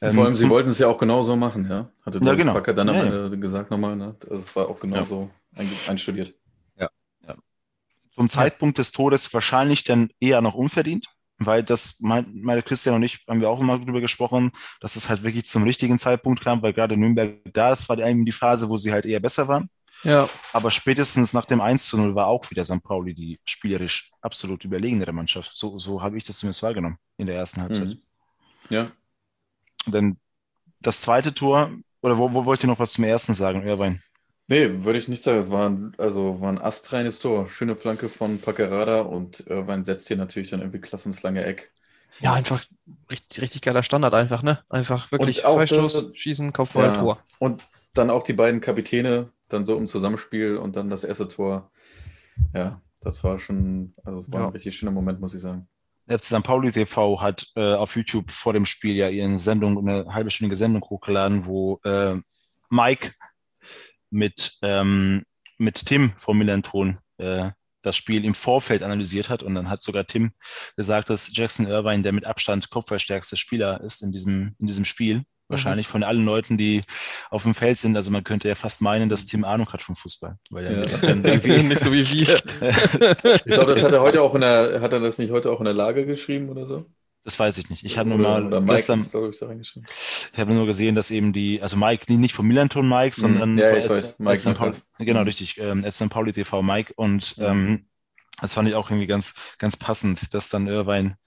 Ähm, 0.00 0.14
vor 0.14 0.24
allem, 0.24 0.34
sie 0.34 0.48
wollten 0.48 0.70
es 0.70 0.78
ja 0.78 0.88
auch 0.88 0.98
genauso 0.98 1.36
machen, 1.36 1.68
ja. 1.68 1.90
Hatte 2.02 2.20
ja, 2.22 2.34
genau. 2.34 2.54
Backer 2.54 2.72
dann 2.72 2.88
ja, 2.88 3.00
am 3.00 3.06
Ende 3.06 3.38
gesagt 3.38 3.70
nochmal, 3.70 3.96
ne? 3.96 4.16
Also 4.22 4.42
es 4.42 4.56
war 4.56 4.68
auch 4.68 4.80
genauso 4.80 5.30
ja. 5.56 5.64
einstudiert. 5.86 6.34
Ja, 6.78 6.88
ja. 7.26 7.36
Zum 8.14 8.28
Zeitpunkt 8.28 8.78
des 8.78 8.92
Todes 8.92 9.32
wahrscheinlich 9.34 9.84
dann 9.84 10.10
eher 10.18 10.40
noch 10.40 10.54
unverdient 10.54 11.08
weil 11.40 11.62
das, 11.62 11.98
meine 12.00 12.62
Christian 12.62 12.94
und 12.94 13.02
ich 13.02 13.24
haben 13.26 13.40
wir 13.40 13.48
auch 13.48 13.60
immer 13.60 13.78
drüber 13.78 14.00
gesprochen, 14.00 14.52
dass 14.80 14.96
es 14.96 15.08
halt 15.08 15.22
wirklich 15.22 15.46
zum 15.46 15.62
richtigen 15.62 15.98
Zeitpunkt 15.98 16.42
kam, 16.42 16.62
weil 16.62 16.72
gerade 16.72 16.96
Nürnberg 16.96 17.40
da 17.52 17.72
ist, 17.72 17.88
war 17.88 17.98
eben 17.98 18.24
die 18.24 18.32
Phase, 18.32 18.68
wo 18.68 18.76
sie 18.76 18.92
halt 18.92 19.06
eher 19.06 19.20
besser 19.20 19.48
waren. 19.48 19.70
Ja. 20.02 20.28
Aber 20.52 20.70
spätestens 20.70 21.32
nach 21.32 21.44
dem 21.44 21.60
1 21.60 21.86
zu 21.86 21.98
0 21.98 22.14
war 22.14 22.26
auch 22.26 22.50
wieder 22.50 22.64
St. 22.64 22.82
Pauli 22.82 23.14
die 23.14 23.38
spielerisch 23.44 24.10
absolut 24.20 24.64
überlegenere 24.64 25.12
Mannschaft. 25.12 25.52
So, 25.54 25.78
so 25.78 26.02
habe 26.02 26.16
ich 26.16 26.24
das 26.24 26.38
zumindest 26.38 26.62
wahrgenommen 26.62 26.98
in 27.16 27.26
der 27.26 27.36
ersten 27.36 27.60
Halbzeit. 27.60 27.88
Mhm. 27.88 27.98
Ja. 28.68 28.90
Dann 29.86 30.18
das 30.80 31.00
zweite 31.00 31.34
Tor, 31.34 31.70
oder 32.02 32.16
wo, 32.16 32.32
wo 32.32 32.44
wollt 32.44 32.62
ihr 32.64 32.68
noch 32.68 32.78
was 32.78 32.92
zum 32.92 33.04
ersten 33.04 33.34
sagen, 33.34 33.66
Irwein? 33.66 34.02
Nee, 34.50 34.84
würde 34.84 34.98
ich 34.98 35.06
nicht 35.06 35.22
sagen. 35.22 35.38
Es 35.38 35.50
war 35.50 35.70
ein, 35.70 35.92
also 35.96 36.40
war 36.40 36.50
ein 36.50 36.60
astreines 36.60 37.20
Tor. 37.20 37.48
Schöne 37.48 37.76
Flanke 37.76 38.08
von 38.08 38.40
Packerada 38.40 39.02
und 39.02 39.46
Irvine 39.46 39.84
setzt 39.84 40.08
hier 40.08 40.16
natürlich 40.16 40.50
dann 40.50 40.58
irgendwie 40.58 40.80
klasse 40.80 41.08
ins 41.08 41.22
lange 41.22 41.44
Eck. 41.44 41.72
Ja, 42.18 42.34
einfach 42.34 42.60
richtig, 43.08 43.42
richtig 43.42 43.62
geiler 43.62 43.84
Standard 43.84 44.12
einfach, 44.12 44.42
ne? 44.42 44.58
Einfach 44.68 45.12
wirklich 45.12 45.42
Freistoß, 45.42 45.92
der, 45.92 46.14
Schießen, 46.16 46.52
Kopfball, 46.52 46.86
ja, 46.86 46.94
Tor. 46.94 47.24
Und 47.38 47.62
dann 47.94 48.10
auch 48.10 48.24
die 48.24 48.32
beiden 48.32 48.60
Kapitäne 48.60 49.30
dann 49.48 49.64
so 49.64 49.78
im 49.78 49.86
Zusammenspiel 49.86 50.56
und 50.56 50.74
dann 50.74 50.90
das 50.90 51.04
erste 51.04 51.28
Tor. 51.28 51.70
Ja, 52.52 52.82
das 53.00 53.22
war 53.22 53.38
schon, 53.38 53.94
also 54.02 54.18
es 54.18 54.32
war 54.32 54.40
ja. 54.40 54.46
ein 54.48 54.52
richtig 54.52 54.76
schöner 54.76 54.90
Moment, 54.90 55.20
muss 55.20 55.32
ich 55.32 55.40
sagen. 55.40 55.68
FC 56.08 56.24
St. 56.24 56.42
Pauli 56.42 56.72
TV 56.72 57.20
hat 57.20 57.46
äh, 57.54 57.74
auf 57.74 57.94
YouTube 57.94 58.32
vor 58.32 58.52
dem 58.52 58.66
Spiel 58.66 58.96
ja 58.96 59.10
ihren 59.10 59.38
Sendung, 59.38 59.78
eine 59.78 60.12
halbe 60.12 60.30
Sendung 60.30 60.82
hochgeladen, 60.82 61.46
wo 61.46 61.78
äh, 61.84 62.16
Mike 62.68 63.12
mit, 64.10 64.58
ähm, 64.62 65.24
mit 65.58 65.86
Tim 65.86 66.12
vom 66.18 66.38
Millanton 66.38 66.98
äh, 67.18 67.50
das 67.82 67.96
Spiel 67.96 68.24
im 68.24 68.34
Vorfeld 68.34 68.82
analysiert 68.82 69.28
hat. 69.28 69.42
Und 69.42 69.54
dann 69.54 69.70
hat 69.70 69.82
sogar 69.82 70.06
Tim 70.06 70.32
gesagt, 70.76 71.10
dass 71.10 71.30
Jackson 71.34 71.66
Irvine 71.66 72.02
der 72.02 72.12
mit 72.12 72.26
Abstand 72.26 72.70
kopfballstärkste 72.70 73.36
Spieler 73.36 73.80
ist 73.80 74.02
in 74.02 74.12
diesem, 74.12 74.54
in 74.58 74.66
diesem 74.66 74.84
Spiel. 74.84 75.24
Wahrscheinlich 75.48 75.88
mhm. 75.88 75.90
von 75.90 76.02
allen 76.04 76.24
Leuten, 76.24 76.56
die 76.56 76.80
auf 77.28 77.42
dem 77.42 77.54
Feld 77.54 77.76
sind. 77.78 77.96
Also 77.96 78.12
man 78.12 78.22
könnte 78.22 78.48
ja 78.48 78.54
fast 78.54 78.80
meinen, 78.80 79.08
dass 79.08 79.26
Tim 79.26 79.44
Ahnung 79.44 79.72
hat 79.72 79.82
vom 79.82 79.96
Fußball. 79.96 80.36
Weil 80.50 80.66
er 80.66 80.88
ja. 80.88 80.96
dann 80.98 81.24
irgendwie 81.24 81.62
nicht 81.64 81.80
so 81.80 81.92
wie 81.92 82.08
wir. 82.08 82.34
ich 83.34 83.44
glaube, 83.44 83.66
das 83.66 83.82
hat 83.82 83.92
er 83.92 84.00
heute 84.00 84.22
auch 84.22 84.34
in 84.36 84.42
der, 84.42 84.80
hat 84.80 84.92
er 84.92 85.00
das 85.00 85.18
nicht 85.18 85.32
heute 85.32 85.50
auch 85.50 85.58
in 85.58 85.64
der 85.64 85.74
Lage 85.74 86.06
geschrieben 86.06 86.50
oder 86.50 86.66
so? 86.66 86.86
Das 87.22 87.38
weiß 87.38 87.58
ich 87.58 87.68
nicht. 87.68 87.84
Ich 87.84 87.98
habe 87.98 88.08
nur 88.08 88.18
mal 88.18 88.46
oder 88.46 88.62
gestern, 88.62 89.00
ist, 89.00 89.14
ich, 89.14 90.38
habe 90.38 90.54
nur 90.54 90.66
gesehen, 90.66 90.94
dass 90.94 91.10
eben 91.10 91.34
die, 91.34 91.60
also 91.60 91.76
Mike, 91.76 92.10
nicht 92.12 92.34
vom 92.34 92.46
Milanton 92.46 92.88
Mike, 92.88 93.16
mhm. 93.18 93.20
sondern 93.20 93.58
ja, 93.58 93.76
ich 93.76 93.88
weiß, 93.88 94.18
Mike, 94.20 94.48
Mike 94.48 94.58
Paul, 94.58 94.74
genau 94.98 95.22
richtig, 95.22 95.58
ähm, 95.58 95.84
St. 95.90 96.08
Pauli 96.08 96.32
TV 96.32 96.62
Mike 96.62 96.94
und 96.96 97.36
mhm. 97.36 97.44
ähm, 97.44 97.86
das 98.40 98.54
fand 98.54 98.68
ich 98.68 98.74
auch 98.74 98.88
irgendwie 98.90 99.06
ganz, 99.06 99.34
ganz 99.58 99.76
passend, 99.76 100.32
dass 100.32 100.48
dann 100.48 100.66
Irvine 100.66 101.18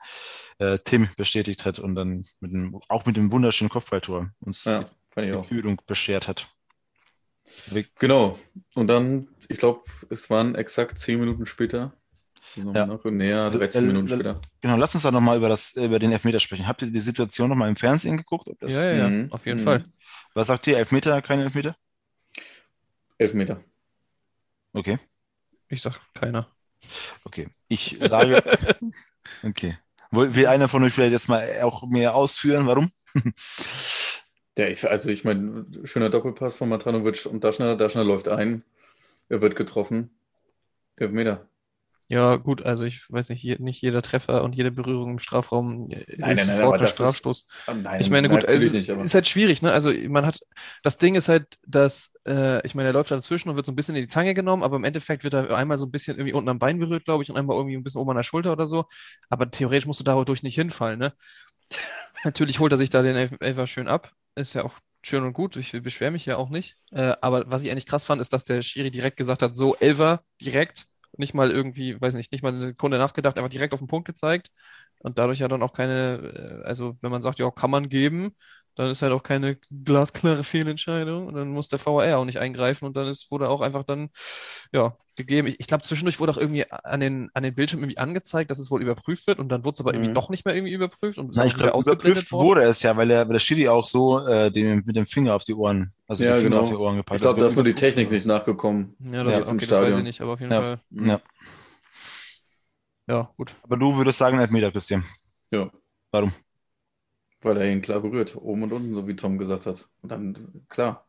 äh, 0.58 0.80
Tim 0.84 1.10
bestätigt 1.16 1.66
hat 1.66 1.80
und 1.80 1.96
dann 1.96 2.26
mit 2.40 2.52
dem, 2.52 2.80
auch 2.88 3.06
mit 3.06 3.18
dem 3.18 3.32
wunderschönen 3.32 3.70
Kopfballtor 3.70 4.32
uns 4.40 4.66
ja, 4.66 4.90
die 5.16 5.48
Führung 5.48 5.80
beschert 5.86 6.28
hat. 6.28 6.50
Genau. 8.00 8.40
Und 8.74 8.88
dann, 8.88 9.28
ich 9.50 9.58
glaube, 9.58 9.84
es 10.10 10.30
waren 10.30 10.56
exakt 10.56 10.98
zehn 10.98 11.20
Minuten 11.20 11.46
später, 11.46 11.94
ja. 12.56 12.86
Noch 12.86 13.04
näher, 13.06 13.50
13 13.50 13.88
Minuten 13.88 14.10
später. 14.10 14.42
Genau, 14.62 14.78
lass 14.78 14.94
uns 14.94 15.04
da 15.04 15.12
nochmal 15.12 15.38
über, 15.38 15.56
über 15.76 16.00
den 16.00 16.12
Elfmeter 16.12 16.40
sprechen. 16.40 16.68
Habt 16.68 16.82
ihr 16.82 16.92
die 16.92 17.00
Situation 17.00 17.50
nochmal 17.50 17.70
im 17.70 17.76
Fernsehen 17.76 18.18
geguckt? 18.18 18.50
Das, 18.60 18.74
ja, 18.74 18.94
ja, 18.94 19.10
mhm. 19.10 19.32
auf 19.32 19.46
jeden 19.46 19.60
mhm. 19.60 19.64
Fall. 19.64 19.86
Was 20.34 20.48
sagt 20.48 20.68
ihr? 20.68 20.78
Elfmeter, 20.78 21.22
kein 21.22 21.40
Elfmeter? 21.40 21.76
Elfmeter. 23.18 23.64
Okay. 24.74 25.00
Ich 25.70 25.82
sag 25.82 26.00
keiner. 26.14 26.48
Okay. 27.24 27.48
Ich 27.68 27.98
sage. 28.00 28.42
okay. 29.44 29.78
Will 30.12 30.48
einer 30.48 30.68
von 30.68 30.84
euch 30.84 30.94
vielleicht 30.94 31.14
jetzt 31.14 31.28
mal 31.28 31.62
auch 31.62 31.88
mehr 31.88 32.14
ausführen? 32.14 32.68
Warum? 32.68 32.92
ja, 34.58 34.68
ich, 34.68 34.88
also 34.88 35.10
ich 35.10 35.24
meine, 35.24 35.66
schöner 35.86 36.10
Doppelpass 36.10 36.56
von 36.56 36.70
Matranovic 36.70 37.26
und 37.26 37.44
Daschner. 37.44 37.76
Daschner 37.76 38.04
läuft 38.04 38.28
ein 38.28 38.64
Er 39.30 39.42
wird 39.42 39.56
getroffen. 39.56 40.12
Elfmeter. 40.98 41.48
Ja, 42.10 42.36
gut, 42.36 42.62
also 42.64 42.86
ich 42.86 43.10
weiß 43.10 43.30
nicht, 43.30 43.60
nicht 43.60 43.82
jeder 43.82 44.02
Treffer 44.02 44.44
und 44.44 44.56
jede 44.56 44.72
Berührung 44.72 45.12
im 45.12 45.20
Strafraum 45.20 45.88
nein, 45.88 46.02
ist 46.02 46.20
nein, 46.20 46.36
nein, 46.36 46.58
sofort 46.58 46.82
ein 46.82 46.88
Strafstoß. 46.88 47.38
Ist, 47.40 47.48
oh 47.68 47.74
nein, 47.74 48.02
ich 48.02 48.10
meine, 48.10 48.30
gut, 48.30 48.46
also, 48.46 48.78
nicht, 48.78 48.90
ist 48.90 49.14
halt 49.16 49.28
schwierig, 49.28 49.62
ne? 49.62 49.72
Also 49.72 49.92
man 50.10 50.26
hat, 50.26 50.40
das 50.84 50.98
Ding 50.98 51.16
ist 51.16 51.30
halt, 51.30 51.58
dass, 51.66 52.12
äh, 52.28 52.66
ich 52.66 52.76
meine, 52.76 52.90
er 52.90 52.94
läuft 52.94 53.12
da 53.12 53.16
dazwischen 53.16 53.50
und 53.50 53.56
wird 53.56 53.66
so 53.66 53.72
ein 53.72 53.76
bisschen 53.76 53.96
in 53.96 54.02
die 54.02 54.08
Zange 54.08 54.34
genommen, 54.34 54.64
aber 54.64 54.76
im 54.76 54.84
Endeffekt 54.84 55.24
wird 55.24 55.34
er 55.34 55.56
einmal 55.56 55.78
so 55.78 55.86
ein 55.86 55.92
bisschen 55.92 56.18
irgendwie 56.18 56.34
unten 56.34 56.50
am 56.50 56.60
Bein 56.60 56.78
berührt, 56.78 57.06
glaube 57.06 57.24
ich, 57.24 57.30
und 57.30 57.38
einmal 57.38 57.56
irgendwie 57.56 57.78
ein 57.78 57.84
bisschen 57.84 58.02
oben 58.02 58.12
an 58.12 58.18
der 58.18 58.24
Schulter 58.24 58.52
oder 58.52 58.68
so. 58.68 58.86
Aber 59.30 59.50
theoretisch 59.50 59.86
musst 59.86 60.00
du 60.00 60.04
dadurch 60.04 60.44
nicht 60.44 60.56
hinfallen, 60.56 61.00
ne? 61.00 61.14
Natürlich 62.24 62.60
holt 62.60 62.72
er 62.72 62.78
sich 62.78 62.90
da 62.90 63.02
den 63.02 63.16
Elfer 63.16 63.68
schön 63.68 63.88
ab. 63.88 64.12
Ist 64.36 64.54
ja 64.54 64.64
auch 64.64 64.74
schön 65.04 65.24
und 65.24 65.34
gut. 65.34 65.58
Ich 65.58 65.72
beschwere 65.72 66.12
mich 66.12 66.26
ja 66.26 66.38
auch 66.38 66.50
nicht. 66.50 66.78
Äh, 66.92 67.16
aber 67.22 67.50
was 67.52 67.64
ich 67.64 67.72
eigentlich 67.72 67.86
krass 67.86 68.06
fand, 68.06 68.22
ist, 68.22 68.34
dass 68.34 68.46
der 68.46 68.62
Schiri 68.62 68.92
direkt 68.92 69.18
gesagt 69.18 69.42
hat, 69.42 69.56
so 69.56 69.76
Elfer 69.76 70.24
direkt 70.42 70.86
nicht 71.18 71.34
mal 71.34 71.52
irgendwie, 71.52 72.00
weiß 72.00 72.16
nicht, 72.16 72.32
nicht 72.32 72.44
mal 72.44 72.50
eine 72.54 72.66
Sekunde 72.68 72.98
nachgedacht, 72.98 73.38
einfach 73.38 73.50
direkt 73.50 73.74
auf 73.74 73.80
den 73.80 73.88
Punkt 73.88 74.08
gezeigt. 74.08 74.52
Und 75.00 75.18
dadurch 75.20 75.40
ja 75.40 75.48
dann 75.48 75.62
auch 75.64 75.74
keine, 75.74 76.62
äh, 76.64 76.68
also 76.68 76.98
wenn 77.02 77.12
man 77.12 77.22
sagt, 77.22 77.40
ja, 77.40 77.50
kann 77.52 77.72
man 77.72 77.90
geben, 77.90 78.36
dann 78.76 78.90
ist 78.90 79.02
halt 79.02 79.14
auch 79.14 79.24
keine 79.24 79.58
glasklare 79.86 80.44
Fehlentscheidung 80.44 81.28
und 81.28 81.36
dann 81.36 81.50
muss 81.50 81.70
der 81.70 81.84
VAR 81.84 82.18
auch 82.18 82.26
nicht 82.26 82.40
eingreifen 82.40 82.86
und 82.86 82.98
dann 82.98 83.08
ist, 83.08 83.30
wurde 83.32 83.50
auch 83.50 83.62
einfach 83.62 83.84
dann, 83.84 84.10
ja, 84.72 84.98
gegeben. 85.16 85.48
Ich, 85.48 85.60
ich 85.60 85.68
glaube, 85.68 85.84
zwischendurch 85.84 86.20
wurde 86.20 86.32
auch 86.32 86.38
irgendwie 86.38 86.70
an 86.72 87.00
den, 87.00 87.30
an 87.34 87.44
den 87.44 87.54
Bildschirm 87.54 87.82
irgendwie 87.82 87.98
angezeigt, 87.98 88.50
dass 88.50 88.60
es 88.60 88.72
wohl 88.72 88.82
überprüft 88.82 89.28
wird 89.28 89.40
und 89.40 89.50
dann 89.50 89.64
wurde 89.64 89.76
es 89.76 89.80
aber 89.82 89.92
mhm. 89.92 89.98
irgendwie 89.98 90.14
doch 90.14 90.30
nicht 90.30 90.46
mehr 90.46 90.56
irgendwie 90.56 90.74
überprüft 90.74 91.18
und 91.18 91.36
Nein, 91.36 91.48
ich 91.48 91.56
glaube, 91.56 91.78
überprüft 91.80 92.32
worden. 92.32 92.46
wurde 92.46 92.64
es 92.64 92.82
ja, 92.82 92.98
weil 92.98 93.08
der, 93.08 93.28
weil 93.28 93.34
der 93.34 93.40
Schiri 93.40 93.68
auch 93.68 93.86
so 93.86 94.26
äh, 94.26 94.52
den, 94.52 94.84
mit 94.86 94.96
dem 94.96 95.06
Finger 95.06 95.36
auf 95.36 95.44
die 95.44 95.54
Ohren, 95.54 95.92
also 96.08 96.24
ja, 96.24 96.32
die 96.32 96.38
Finger 96.38 96.50
genau. 96.50 96.62
auf 96.64 96.70
die 96.70 96.76
Ohren 96.76 96.98
gepackt. 96.98 97.20
Ich 97.20 97.22
glaube, 97.22 97.40
da 97.40 97.46
ist 97.46 97.56
nur 97.56 97.66
die 97.66 97.76
Technik 97.76 98.10
nicht 98.10 98.26
nachgekommen. 98.26 98.96
Ja, 99.12 99.24
das, 99.24 99.34
ja, 99.34 99.54
okay, 99.54 99.66
das 99.66 99.82
weiß 99.82 99.96
ich 99.98 100.04
nicht, 100.04 100.22
aber 100.22 100.34
auf 100.34 100.40
jeden 100.40 100.52
ja. 100.52 100.62
Fall. 100.62 100.80
Ja. 100.90 101.22
ja, 103.08 103.30
gut. 103.38 103.56
Aber 103.64 103.78
du 103.78 103.96
würdest 103.96 104.18
sagen, 104.18 104.40
Elfmeter, 104.40 104.72
Christian. 104.72 105.04
Ja. 105.52 105.70
Warum? 106.12 106.34
Weil 107.44 107.58
er 107.58 107.72
ihn 107.72 107.82
klar 107.82 108.00
berührt, 108.00 108.36
oben 108.36 108.64
und 108.64 108.72
unten, 108.72 108.94
so 108.96 109.08
wie 109.08 109.16
Tom 109.16 109.38
gesagt 109.38 109.66
hat. 109.66 109.88
Und 110.02 110.12
dann, 110.12 110.66
klar. 110.70 111.08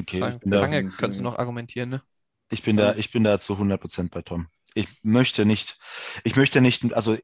Okay. 0.00 0.18
Zange, 0.18 0.40
Zange 0.50 0.84
könntest 0.90 1.20
du 1.20 1.24
noch 1.24 1.38
argumentieren, 1.38 1.90
ne? 1.90 2.02
Ich 2.50 2.62
bin 2.62 2.78
ja. 2.78 2.92
da, 2.92 2.98
ich 2.98 3.10
bin 3.10 3.24
da 3.24 3.38
zu 3.38 3.54
100% 3.54 4.10
bei 4.10 4.22
Tom. 4.22 4.48
Ich 4.74 4.88
möchte 5.02 5.46
nicht, 5.46 5.78
ich 6.22 6.36
möchte 6.36 6.60
nicht, 6.60 6.94
also 6.94 7.16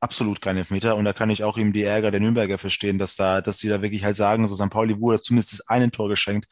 absolut 0.00 0.40
kein 0.40 0.56
Elfmeter 0.56 0.96
und 0.96 1.04
da 1.04 1.12
kann 1.12 1.30
ich 1.30 1.42
auch 1.42 1.56
ihm 1.56 1.72
die 1.72 1.82
Ärger 1.82 2.10
der 2.10 2.20
Nürnberger 2.20 2.58
verstehen, 2.58 2.98
dass 2.98 3.16
da, 3.16 3.40
dass 3.40 3.58
die 3.58 3.68
da 3.68 3.82
wirklich 3.82 4.04
halt 4.04 4.16
sagen, 4.16 4.46
so 4.46 4.54
St. 4.54 4.70
Pauli 4.70 5.00
wurde 5.00 5.20
zumindest 5.20 5.68
einen 5.70 5.90
Tor 5.90 6.08
geschenkt. 6.08 6.46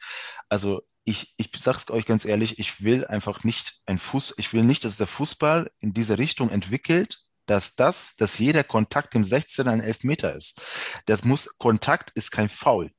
Also 0.49 0.81
ich, 1.03 1.33
ich 1.37 1.51
sag's 1.55 1.89
euch 1.91 2.05
ganz 2.05 2.25
ehrlich, 2.25 2.57
ich 2.59 2.83
will 2.83 3.05
einfach 3.05 3.43
nicht 3.43 3.81
ein 3.85 3.99
Fuß, 3.99 4.33
ich 4.37 4.51
will 4.53 4.63
nicht, 4.63 4.83
dass 4.83 4.97
der 4.97 5.07
Fußball 5.07 5.71
in 5.79 5.93
diese 5.93 6.17
Richtung 6.17 6.49
entwickelt, 6.49 7.24
dass 7.45 7.75
das, 7.75 8.15
dass 8.15 8.39
jeder 8.39 8.63
Kontakt 8.63 9.15
im 9.15 9.23
16er 9.23 9.69
ein 9.69 9.81
Elfmeter 9.81 10.35
ist. 10.35 10.61
Das 11.05 11.23
muss, 11.23 11.57
Kontakt 11.57 12.11
ist 12.15 12.31
kein 12.31 12.49
Foul. 12.49 12.91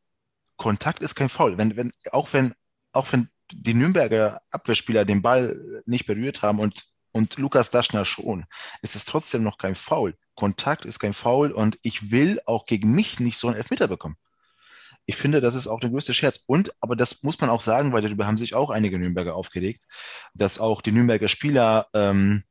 Kontakt 0.56 1.00
ist 1.00 1.14
kein 1.14 1.28
Foul. 1.28 1.58
Wenn, 1.58 1.76
wenn, 1.76 1.92
auch 2.12 2.32
wenn, 2.32 2.54
auch 2.92 3.12
wenn 3.12 3.28
die 3.52 3.74
Nürnberger 3.74 4.40
Abwehrspieler 4.50 5.04
den 5.04 5.22
Ball 5.22 5.82
nicht 5.86 6.06
berührt 6.06 6.42
haben 6.42 6.58
und, 6.58 6.84
und 7.12 7.38
Lukas 7.38 7.70
Daschner 7.70 8.04
schon, 8.04 8.46
ist 8.82 8.96
es 8.96 9.04
trotzdem 9.04 9.42
noch 9.42 9.58
kein 9.58 9.74
Foul. 9.74 10.16
Kontakt 10.34 10.84
ist 10.84 10.98
kein 10.98 11.14
Foul 11.14 11.52
und 11.52 11.78
ich 11.82 12.10
will 12.10 12.40
auch 12.46 12.66
gegen 12.66 12.92
mich 12.92 13.20
nicht 13.20 13.38
so 13.38 13.48
einen 13.48 13.56
Elfmeter 13.56 13.88
bekommen. 13.88 14.16
Ich 15.08 15.16
finde, 15.16 15.40
das 15.40 15.54
ist 15.54 15.68
auch 15.68 15.78
der 15.78 15.90
größte 15.90 16.14
Scherz. 16.14 16.42
Und, 16.46 16.72
aber 16.80 16.96
das 16.96 17.22
muss 17.22 17.40
man 17.40 17.48
auch 17.48 17.60
sagen, 17.60 17.92
weil 17.92 18.02
darüber 18.02 18.26
haben 18.26 18.38
sich 18.38 18.54
auch 18.54 18.70
einige 18.70 18.98
Nürnberger 18.98 19.36
aufgeregt, 19.36 19.84
dass 20.34 20.58
auch 20.58 20.82
die 20.82 20.90
Nürnberger 20.90 21.28
Spieler 21.28 21.86
ähm, 21.94 22.42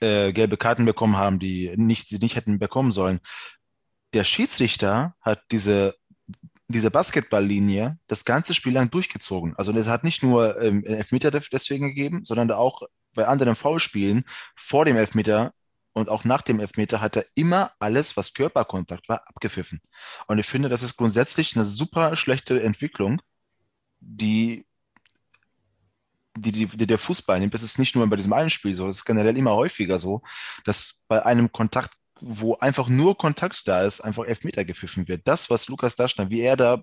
äh, 0.00 0.32
gelbe 0.32 0.56
Karten 0.56 0.84
bekommen 0.84 1.16
haben, 1.16 1.38
die 1.38 1.72
nicht, 1.76 2.08
sie 2.08 2.18
nicht 2.18 2.36
hätten 2.36 2.58
bekommen 2.58 2.92
sollen. 2.92 3.20
Der 4.12 4.24
Schiedsrichter 4.24 5.14
hat 5.20 5.42
diese 5.50 5.94
diese 6.68 6.90
Basketballlinie 6.90 7.98
das 8.06 8.24
ganze 8.24 8.54
Spiel 8.54 8.72
lang 8.72 8.90
durchgezogen. 8.90 9.54
Also 9.56 9.72
es 9.72 9.86
hat 9.86 10.04
nicht 10.04 10.22
nur 10.22 10.60
ähm, 10.60 10.84
Elfmeter 10.84 11.30
deswegen 11.30 11.88
gegeben, 11.88 12.24
sondern 12.24 12.50
auch 12.50 12.82
bei 13.14 13.26
anderen 13.26 13.54
Foulspielen 13.54 14.24
vor 14.56 14.84
dem 14.84 14.96
Elfmeter 14.96 15.52
und 15.92 16.08
auch 16.08 16.24
nach 16.24 16.42
dem 16.42 16.58
Elfmeter 16.58 17.00
hat 17.00 17.16
er 17.16 17.26
immer 17.34 17.72
alles, 17.78 18.16
was 18.16 18.34
Körperkontakt 18.34 19.08
war, 19.08 19.28
abgepfiffen. 19.28 19.80
Und 20.26 20.38
ich 20.38 20.46
finde, 20.46 20.68
das 20.68 20.82
ist 20.82 20.96
grundsätzlich 20.96 21.54
eine 21.54 21.64
super 21.64 22.16
schlechte 22.16 22.60
Entwicklung, 22.60 23.22
die 24.00 24.66
die, 26.36 26.52
die, 26.52 26.66
die 26.66 26.86
der 26.86 26.98
Fußball 26.98 27.38
nimmt. 27.40 27.54
Das 27.54 27.62
ist 27.62 27.78
nicht 27.78 27.94
nur 27.94 28.06
bei 28.06 28.16
diesem 28.16 28.32
einen 28.32 28.50
Spiel 28.50 28.74
so, 28.74 28.86
das 28.86 28.96
ist 28.96 29.04
generell 29.04 29.36
immer 29.36 29.54
häufiger 29.54 29.98
so, 29.98 30.22
dass 30.64 31.02
bei 31.08 31.24
einem 31.24 31.52
Kontakt 31.52 31.94
wo 32.20 32.56
einfach 32.56 32.88
nur 32.88 33.18
Kontakt 33.18 33.66
da 33.68 33.82
ist, 33.82 34.00
einfach 34.00 34.24
Elfmeter 34.24 34.64
gepfiffen 34.64 35.08
wird. 35.08 35.22
Das, 35.26 35.50
was 35.50 35.68
Lukas 35.68 35.96
Daschner, 35.96 36.30
wie 36.30 36.40
er 36.40 36.56
da, 36.56 36.82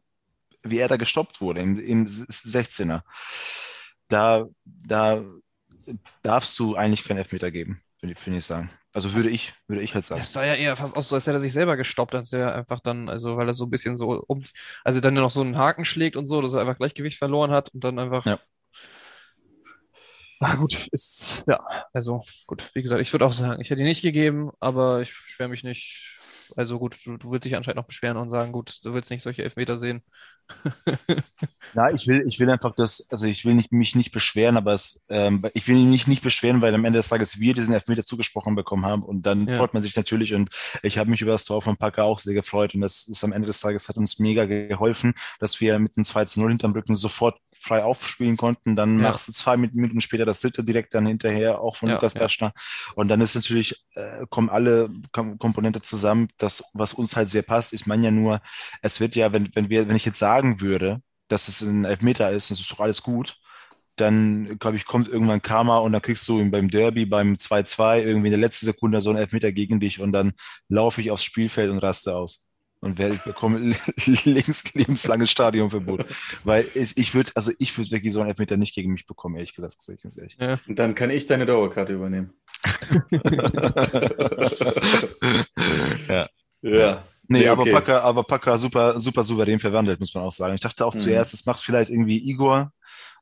wie 0.63 0.77
er 0.77 0.87
da 0.87 0.97
gestoppt 0.97 1.41
wurde 1.41 1.61
im, 1.61 1.79
im 1.79 2.05
16er, 2.05 3.01
da, 4.07 4.45
da 4.65 5.23
darfst 6.21 6.57
du 6.59 6.75
eigentlich 6.75 7.03
keinen 7.05 7.17
Elfmeter 7.17 7.49
geben, 7.49 7.81
finde 7.99 8.15
find 8.15 8.37
ich 8.37 8.45
sagen. 8.45 8.69
Also 8.93 9.13
würde 9.13 9.29
ich, 9.29 9.53
würde 9.67 9.81
ich 9.81 9.95
halt 9.95 10.03
sagen. 10.03 10.21
Es 10.21 10.33
sah 10.33 10.45
ja 10.45 10.53
eher 10.53 10.75
fast 10.75 10.95
aus, 10.95 11.07
so 11.07 11.15
als 11.15 11.25
hätte 11.25 11.37
er 11.37 11.41
sich 11.41 11.53
selber 11.53 11.77
gestoppt, 11.77 12.13
als 12.13 12.33
er 12.33 12.53
einfach 12.53 12.81
dann, 12.81 13.07
also 13.07 13.37
weil 13.37 13.47
er 13.47 13.53
so 13.53 13.65
ein 13.65 13.69
bisschen 13.69 13.95
so 13.95 14.21
um, 14.27 14.43
also 14.83 14.99
dann 14.99 15.13
noch 15.13 15.31
so 15.31 15.41
einen 15.41 15.57
Haken 15.57 15.85
schlägt 15.85 16.17
und 16.17 16.27
so, 16.27 16.41
dass 16.41 16.53
er 16.53 16.61
einfach 16.61 16.77
Gleichgewicht 16.77 17.17
verloren 17.17 17.51
hat 17.51 17.69
und 17.69 17.85
dann 17.85 17.99
einfach 17.99 18.25
ja. 18.25 18.37
Ah, 20.43 20.55
gut, 20.55 20.87
ist, 20.91 21.43
ja, 21.47 21.59
also 21.93 22.21
gut, 22.47 22.63
wie 22.73 22.81
gesagt, 22.81 22.99
ich 23.01 23.13
würde 23.13 23.25
auch 23.27 23.33
sagen, 23.33 23.61
ich 23.61 23.69
hätte 23.69 23.81
ihn 23.83 23.87
nicht 23.87 24.01
gegeben, 24.01 24.49
aber 24.59 25.01
ich 25.01 25.11
schwöre 25.13 25.49
mich 25.49 25.63
nicht. 25.63 26.17
Also 26.57 26.79
gut, 26.79 26.97
du, 27.05 27.17
du 27.17 27.29
würdest 27.29 27.45
dich 27.45 27.55
anscheinend 27.55 27.77
noch 27.77 27.87
beschweren 27.87 28.17
und 28.17 28.29
sagen, 28.29 28.51
gut, 28.51 28.79
du 28.83 28.93
willst 28.93 29.11
nicht 29.11 29.21
solche 29.21 29.43
Elfmeter 29.43 29.77
sehen. 29.77 30.03
Ja, 31.73 31.89
ich 31.89 32.05
will, 32.05 32.23
ich 32.27 32.37
will 32.37 32.49
einfach 32.49 32.75
das, 32.75 33.07
also 33.11 33.25
ich 33.27 33.45
will 33.45 33.53
nicht, 33.53 33.71
mich 33.71 33.95
nicht 33.95 34.11
beschweren, 34.11 34.57
aber 34.57 34.73
es, 34.73 35.01
ähm, 35.07 35.45
ich 35.53 35.69
will 35.69 35.77
mich 35.77 36.05
nicht 36.05 36.21
beschweren, 36.21 36.61
weil 36.61 36.75
am 36.75 36.83
Ende 36.83 36.99
des 36.99 37.07
Tages 37.07 37.39
wir 37.39 37.53
diesen 37.53 37.73
Elfmeter 37.73 38.03
zugesprochen 38.03 38.55
bekommen 38.55 38.85
haben 38.85 39.03
und 39.03 39.25
dann 39.25 39.47
ja. 39.47 39.55
freut 39.55 39.73
man 39.73 39.81
sich 39.81 39.95
natürlich 39.95 40.33
und 40.33 40.49
ich 40.83 40.97
habe 40.97 41.09
mich 41.09 41.21
über 41.21 41.31
das 41.31 41.45
Tor 41.45 41.61
von 41.61 41.77
Packer 41.77 42.03
auch 42.03 42.19
sehr 42.19 42.33
gefreut 42.33 42.75
und 42.75 42.81
das 42.81 43.07
ist 43.07 43.23
am 43.23 43.31
Ende 43.31 43.47
des 43.47 43.61
Tages 43.61 43.87
hat 43.87 43.95
uns 43.95 44.19
mega 44.19 44.45
geholfen, 44.45 45.13
dass 45.39 45.61
wir 45.61 45.79
mit 45.79 45.95
einem 45.95 46.03
2 46.03 46.25
zu 46.25 46.41
0 46.41 46.49
hinterm 46.49 46.73
Rücken 46.73 46.97
sofort 46.97 47.39
frei 47.53 47.83
aufspielen 47.83 48.37
konnten. 48.37 48.75
Dann 48.75 48.99
ja. 48.99 49.09
machst 49.09 49.27
du 49.27 49.31
zwei 49.31 49.55
Minuten 49.55 50.01
später 50.01 50.25
das 50.25 50.41
dritte 50.41 50.63
direkt 50.63 50.93
dann 50.93 51.05
hinterher, 51.05 51.61
auch 51.61 51.75
von 51.75 51.89
ja, 51.89 51.95
Lukas 51.95 52.13
Daschner. 52.13 52.53
Und 52.95 53.07
dann 53.07 53.21
ist 53.21 53.35
natürlich, 53.35 53.85
äh, 53.95 54.25
kommen 54.29 54.49
alle 54.49 54.89
Komponente 55.11 55.81
zusammen, 55.81 56.29
das, 56.41 56.63
was 56.73 56.93
uns 56.93 57.15
halt 57.15 57.29
sehr 57.29 57.41
passt. 57.41 57.73
Ich 57.73 57.85
meine 57.85 58.05
ja 58.05 58.11
nur, 58.11 58.41
es 58.81 58.99
wird 58.99 59.15
ja, 59.15 59.33
wenn, 59.33 59.49
wenn 59.53 59.69
wir, 59.69 59.87
wenn 59.87 59.95
ich 59.95 60.05
jetzt 60.05 60.19
sagen 60.19 60.61
würde, 60.61 61.01
dass 61.27 61.47
es 61.47 61.61
ein 61.61 61.85
Elfmeter 61.85 62.31
ist, 62.31 62.51
das 62.51 62.59
ist 62.59 62.71
doch 62.71 62.79
alles 62.79 63.03
gut. 63.03 63.37
Dann, 63.95 64.57
glaube 64.59 64.77
ich, 64.77 64.85
kommt 64.85 65.07
irgendwann 65.07 65.41
Karma 65.41 65.79
und 65.79 65.91
dann 65.91 66.01
kriegst 66.01 66.27
du 66.27 66.49
beim 66.49 66.69
Derby, 66.69 67.05
beim 67.05 67.33
2-2 67.33 68.01
irgendwie 68.01 68.27
in 68.27 68.31
der 68.31 68.39
letzten 68.39 68.65
Sekunde 68.65 69.01
so 69.01 69.09
einen 69.09 69.19
Elfmeter 69.19 69.51
gegen 69.51 69.79
dich 69.79 69.99
und 69.99 70.11
dann 70.11 70.33
laufe 70.69 71.01
ich 71.01 71.11
aufs 71.11 71.23
Spielfeld 71.23 71.69
und 71.69 71.79
raste 71.79 72.15
aus 72.15 72.47
und 72.81 72.97
werde 72.97 73.19
bekomme 73.23 73.59
links 74.25 74.73
lebenslanges 74.73 75.29
Stadionverbot. 75.29 76.05
Weil 76.43 76.65
ich, 76.73 76.97
ich 76.97 77.13
würde, 77.13 77.31
also 77.35 77.51
ich 77.59 77.77
würde 77.77 77.91
wirklich 77.91 78.11
so 78.11 78.21
einen 78.21 78.29
Elfmeter 78.29 78.57
nicht 78.57 78.73
gegen 78.73 78.91
mich 78.91 79.05
bekommen, 79.05 79.35
ehrlich 79.35 79.53
gesagt, 79.53 79.75
das 79.77 79.87
ich 79.87 80.01
ganz 80.01 80.17
ehrlich. 80.17 80.35
Ja. 80.39 80.57
Und 80.67 80.79
dann 80.79 80.95
kann 80.95 81.11
ich 81.11 81.27
deine 81.27 81.45
Dauerkarte 81.45 81.93
übernehmen. 81.93 82.33
ja. 86.61 87.03
Nee, 87.27 87.39
nee 87.39 87.47
aber 87.47 87.61
okay. 87.61 87.71
Packer, 87.71 88.03
aber 88.03 88.23
Packer 88.23 88.57
super, 88.57 88.99
super 88.99 89.23
souverän 89.23 89.59
verwandelt, 89.59 89.99
muss 89.99 90.13
man 90.13 90.23
auch 90.23 90.31
sagen. 90.31 90.53
Ich 90.53 90.61
dachte 90.61 90.85
auch 90.85 90.93
mhm. 90.93 90.99
zuerst, 90.99 91.33
es 91.33 91.45
macht 91.45 91.61
vielleicht 91.61 91.89
irgendwie 91.89 92.17
Igor 92.17 92.73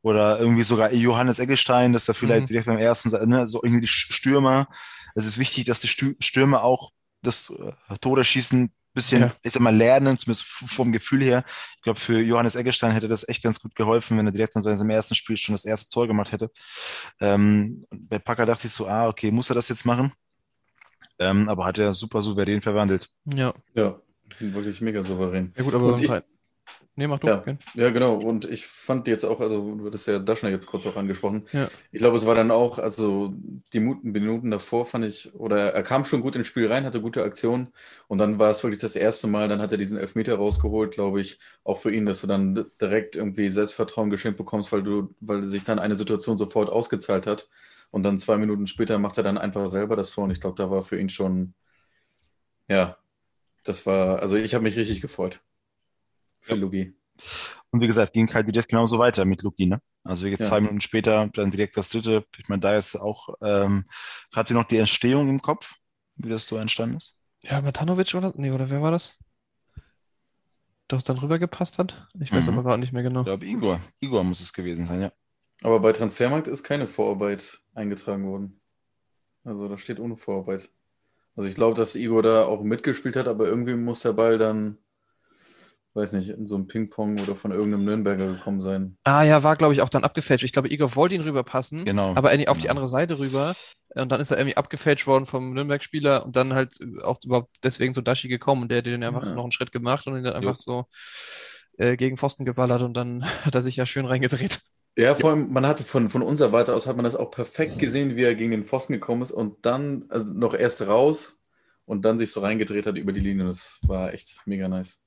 oder 0.01 0.39
irgendwie 0.39 0.63
sogar 0.63 0.91
Johannes 0.91 1.39
Eggestein, 1.39 1.93
dass 1.93 2.07
er 2.07 2.15
vielleicht 2.15 2.43
mhm. 2.43 2.47
direkt 2.47 2.65
beim 2.65 2.79
ersten, 2.79 3.09
ne, 3.29 3.47
so 3.47 3.61
irgendwie 3.61 3.81
die 3.81 3.87
Stürmer. 3.87 4.67
Es 5.13 5.25
ist 5.25 5.37
wichtig, 5.37 5.65
dass 5.65 5.79
die 5.79 5.87
Stürmer 5.87 6.63
auch 6.63 6.91
das 7.21 7.51
äh, 7.51 7.97
Tore 7.99 8.23
schießen 8.23 8.71
bisschen, 8.93 9.21
ja. 9.21 9.35
ich 9.43 9.53
sag 9.53 9.61
mal, 9.61 9.75
lernen, 9.75 10.17
zumindest 10.17 10.45
vom 10.45 10.91
Gefühl 10.91 11.23
her. 11.23 11.43
Ich 11.77 11.81
glaube, 11.83 11.99
für 11.99 12.19
Johannes 12.19 12.55
Eggestein 12.55 12.91
hätte 12.91 13.07
das 13.07 13.27
echt 13.27 13.43
ganz 13.43 13.59
gut 13.59 13.75
geholfen, 13.75 14.17
wenn 14.17 14.25
er 14.25 14.31
direkt 14.31 14.55
in 14.55 14.63
seinem 14.63 14.89
ersten 14.89 15.15
Spiel 15.15 15.37
schon 15.37 15.53
das 15.53 15.65
erste 15.65 15.89
Tor 15.89 16.07
gemacht 16.07 16.31
hätte. 16.31 16.51
Ähm, 17.19 17.85
bei 17.91 18.19
Packer 18.19 18.45
dachte 18.45 18.67
ich 18.67 18.73
so, 18.73 18.87
ah, 18.87 19.07
okay, 19.07 19.31
muss 19.31 19.49
er 19.49 19.55
das 19.55 19.69
jetzt 19.69 19.85
machen? 19.85 20.11
Ähm, 21.19 21.49
aber 21.49 21.65
hat 21.65 21.77
er 21.77 21.93
super 21.93 22.21
souverän 22.21 22.61
verwandelt. 22.61 23.09
Ja. 23.33 23.53
Ja, 23.73 23.99
wirklich 24.39 24.81
mega 24.81 25.03
souverän. 25.03 25.53
Ja 25.57 25.63
gut, 25.63 25.73
aber 25.73 25.99
ich, 25.99 26.11
Nee, 26.99 27.07
mach 27.07 27.19
du. 27.19 27.27
Ja, 27.27 27.43
ja, 27.75 27.91
genau. 27.91 28.15
Und 28.15 28.43
ich 28.43 28.67
fand 28.67 29.07
jetzt 29.07 29.23
auch, 29.23 29.39
also 29.39 29.75
du 29.75 29.85
hattest 29.85 30.05
ja 30.07 30.19
Daschner 30.19 30.49
jetzt 30.49 30.67
kurz 30.67 30.85
auch 30.85 30.97
angesprochen. 30.97 31.45
Ja. 31.53 31.69
Ich 31.93 31.99
glaube, 31.99 32.17
es 32.17 32.25
war 32.25 32.35
dann 32.35 32.51
auch, 32.51 32.77
also 32.77 33.33
die 33.71 33.79
Minuten 33.79 34.51
davor 34.51 34.83
fand 34.83 35.05
ich, 35.05 35.33
oder 35.33 35.71
er 35.71 35.81
kam 35.83 36.03
schon 36.03 36.19
gut 36.19 36.35
ins 36.35 36.47
Spiel 36.47 36.67
rein, 36.67 36.83
hatte 36.83 36.99
gute 36.99 37.23
Aktionen. 37.23 37.69
Und 38.09 38.17
dann 38.17 38.37
war 38.37 38.49
es 38.49 38.61
wirklich 38.63 38.81
das 38.81 38.97
erste 38.97 39.27
Mal, 39.27 39.47
dann 39.47 39.61
hat 39.61 39.71
er 39.71 39.77
diesen 39.77 39.97
Elfmeter 39.97 40.35
rausgeholt, 40.35 40.91
glaube 40.91 41.21
ich, 41.21 41.39
auch 41.63 41.77
für 41.77 41.89
ihn, 41.89 42.05
dass 42.05 42.19
du 42.19 42.27
dann 42.27 42.65
direkt 42.81 43.15
irgendwie 43.15 43.49
Selbstvertrauen 43.49 44.09
geschenkt 44.09 44.37
bekommst, 44.37 44.73
weil 44.73 44.83
du, 44.83 45.15
weil 45.21 45.43
sich 45.43 45.63
dann 45.63 45.79
eine 45.79 45.95
Situation 45.95 46.37
sofort 46.37 46.69
ausgezahlt 46.69 47.27
hat. 47.27 47.47
Und 47.91 48.03
dann 48.03 48.17
zwei 48.17 48.37
Minuten 48.37 48.67
später 48.67 48.99
macht 48.99 49.17
er 49.17 49.23
dann 49.23 49.37
einfach 49.37 49.67
selber 49.67 49.95
das 49.95 50.11
Tor. 50.11 50.25
Und 50.25 50.31
ich 50.31 50.41
glaube, 50.41 50.55
da 50.55 50.69
war 50.69 50.81
für 50.81 50.99
ihn 50.99 51.09
schon, 51.09 51.53
ja, 52.67 52.97
das 53.63 53.85
war, 53.85 54.19
also 54.19 54.37
ich 54.37 54.53
habe 54.53 54.63
mich 54.63 54.77
richtig 54.77 55.01
gefreut 55.01 55.41
für 56.39 56.53
ja. 56.53 56.59
Lugi. 56.59 56.95
Und 57.71 57.81
wie 57.81 57.87
gesagt, 57.87 58.13
ging 58.13 58.33
halt 58.33 58.47
direkt 58.47 58.69
genauso 58.69 58.97
weiter 58.97 59.25
mit 59.25 59.43
Luki, 59.43 59.65
ne? 59.65 59.81
Also 60.03 60.25
wie 60.25 60.29
jetzt 60.29 60.41
ja. 60.41 60.47
zwei 60.47 60.61
Minuten 60.61 60.81
später, 60.81 61.27
dann 61.33 61.51
direkt 61.51 61.77
das 61.77 61.89
dritte. 61.89 62.25
Ich 62.37 62.47
meine, 62.47 62.61
da 62.61 62.75
ist 62.75 62.95
auch, 62.95 63.29
ähm, 63.41 63.85
habt 64.33 64.49
ihr 64.49 64.55
noch 64.55 64.63
die 64.65 64.77
Entstehung 64.77 65.29
im 65.29 65.41
Kopf, 65.41 65.75
wie 66.15 66.29
das 66.29 66.47
so 66.47 66.57
entstanden 66.57 66.97
ist? 66.97 67.17
Ja, 67.43 67.61
Matanovic 67.61 68.13
oder? 68.15 68.33
Nee, 68.35 68.51
oder 68.51 68.69
wer 68.69 68.81
war 68.81 68.91
das? 68.91 69.17
Doch 70.87 71.01
dann 71.01 71.17
rübergepasst 71.17 71.77
hat? 71.77 72.07
Ich 72.19 72.31
weiß 72.33 72.47
mhm. 72.47 72.59
aber 72.59 72.69
gar 72.69 72.77
nicht 72.77 72.93
mehr 72.93 73.03
genau. 73.03 73.21
Ich 73.21 73.25
glaube, 73.25 73.45
Igor. 73.45 73.79
Igor 73.99 74.23
muss 74.23 74.41
es 74.41 74.53
gewesen 74.53 74.85
sein, 74.85 75.01
ja. 75.01 75.11
Aber 75.63 75.79
bei 75.79 75.91
Transfermarkt 75.91 76.47
ist 76.47 76.63
keine 76.63 76.87
Vorarbeit 76.87 77.59
eingetragen 77.73 78.25
worden. 78.25 78.61
Also 79.43 79.67
da 79.67 79.77
steht 79.77 79.99
ohne 79.99 80.17
Vorarbeit. 80.17 80.69
Also 81.35 81.49
ich 81.49 81.55
glaube, 81.55 81.75
dass 81.75 81.95
Igor 81.95 82.23
da 82.23 82.45
auch 82.45 82.63
mitgespielt 82.63 83.15
hat, 83.15 83.27
aber 83.27 83.45
irgendwie 83.47 83.75
muss 83.75 84.01
der 84.01 84.13
Ball 84.13 84.37
dann 84.37 84.77
weiß 85.93 86.13
nicht, 86.13 86.29
in 86.29 86.47
so 86.47 86.55
einem 86.55 86.67
Ping-Pong 86.67 87.19
oder 87.19 87.35
von 87.35 87.51
irgendeinem 87.51 87.85
Nürnberger 87.85 88.27
gekommen 88.27 88.61
sein. 88.61 88.97
Ah 89.03 89.23
ja, 89.23 89.43
war, 89.43 89.55
glaube 89.55 89.73
ich, 89.73 89.81
auch 89.81 89.89
dann 89.89 90.03
abgefälscht. 90.03 90.45
Ich 90.45 90.51
glaube, 90.51 90.71
Igor 90.71 90.95
wollte 90.95 91.15
ihn 91.15 91.21
rüberpassen, 91.21 91.85
genau. 91.85 92.13
aber 92.15 92.31
irgendwie 92.31 92.47
auf 92.47 92.57
genau. 92.57 92.63
die 92.63 92.69
andere 92.69 92.87
Seite 92.87 93.19
rüber. 93.19 93.55
Und 93.95 94.11
dann 94.11 94.21
ist 94.21 94.29
er 94.29 94.37
irgendwie 94.37 94.57
abgefälscht 94.57 95.07
worden 95.07 95.25
vom 95.25 95.53
Nürnberg-Spieler 95.53 96.25
und 96.25 96.35
dann 96.35 96.53
halt 96.53 96.77
auch 97.01 97.17
überhaupt 97.23 97.55
deswegen 97.63 97.93
zu 97.93 98.01
Dashi 98.01 98.27
gekommen 98.27 98.63
und 98.63 98.69
der 98.69 98.79
hat 98.79 98.85
den 98.85 99.03
einfach 99.03 99.25
ja. 99.25 99.33
noch 99.33 99.43
einen 99.43 99.51
Schritt 99.51 99.71
gemacht 99.71 100.05
und 100.05 100.15
ihn 100.15 100.23
dann 100.23 100.35
einfach 100.35 100.57
jo. 100.57 100.63
so 100.63 100.85
äh, 101.77 101.97
gegen 101.97 102.17
Pfosten 102.17 102.45
geballert 102.45 102.83
und 102.83 102.93
dann 102.93 103.25
hat 103.45 103.55
er 103.55 103.61
sich 103.61 103.75
ja 103.75 103.85
schön 103.85 104.05
reingedreht. 104.05 104.59
Ja, 104.99 105.15
vor 105.15 105.29
allem, 105.29 105.49
man 105.53 105.65
hatte 105.65 105.85
von, 105.85 106.09
von 106.09 106.21
unserer 106.21 106.51
Seite 106.51 106.73
aus 106.73 106.85
hat 106.85 106.97
man 106.97 107.05
das 107.05 107.15
auch 107.15 107.31
perfekt 107.31 107.79
gesehen, 107.79 108.17
wie 108.17 108.23
er 108.23 108.35
gegen 108.35 108.51
den 108.51 108.65
Pfosten 108.65 108.91
gekommen 108.91 109.21
ist 109.21 109.31
und 109.31 109.65
dann 109.65 110.03
also 110.09 110.25
noch 110.33 110.53
erst 110.53 110.81
raus 110.81 111.39
und 111.85 112.03
dann 112.03 112.17
sich 112.17 112.33
so 112.33 112.41
reingedreht 112.41 112.85
hat 112.85 112.97
über 112.97 113.13
die 113.13 113.21
Linie. 113.21 113.45
Das 113.45 113.79
war 113.83 114.13
echt 114.13 114.41
mega 114.45 114.67
nice. 114.67 115.01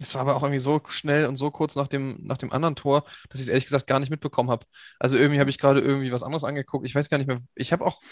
Es 0.00 0.14
war 0.14 0.22
aber 0.22 0.34
auch 0.34 0.42
irgendwie 0.42 0.58
so 0.58 0.80
schnell 0.88 1.26
und 1.26 1.36
so 1.36 1.52
kurz 1.52 1.76
nach 1.76 1.86
dem, 1.86 2.18
nach 2.22 2.36
dem 2.36 2.52
anderen 2.52 2.74
Tor, 2.74 3.04
dass 3.28 3.40
ich 3.40 3.46
es 3.46 3.48
ehrlich 3.48 3.64
gesagt 3.64 3.86
gar 3.86 4.00
nicht 4.00 4.10
mitbekommen 4.10 4.50
habe. 4.50 4.66
Also 4.98 5.16
irgendwie 5.16 5.38
habe 5.38 5.50
ich 5.50 5.58
gerade 5.58 5.80
irgendwie 5.80 6.10
was 6.10 6.24
anderes 6.24 6.42
angeguckt. 6.42 6.84
Ich 6.84 6.94
weiß 6.96 7.08
gar 7.08 7.18
nicht 7.18 7.28
mehr. 7.28 7.38
Ich 7.54 7.72
habe 7.72 7.86
auch, 7.86 8.02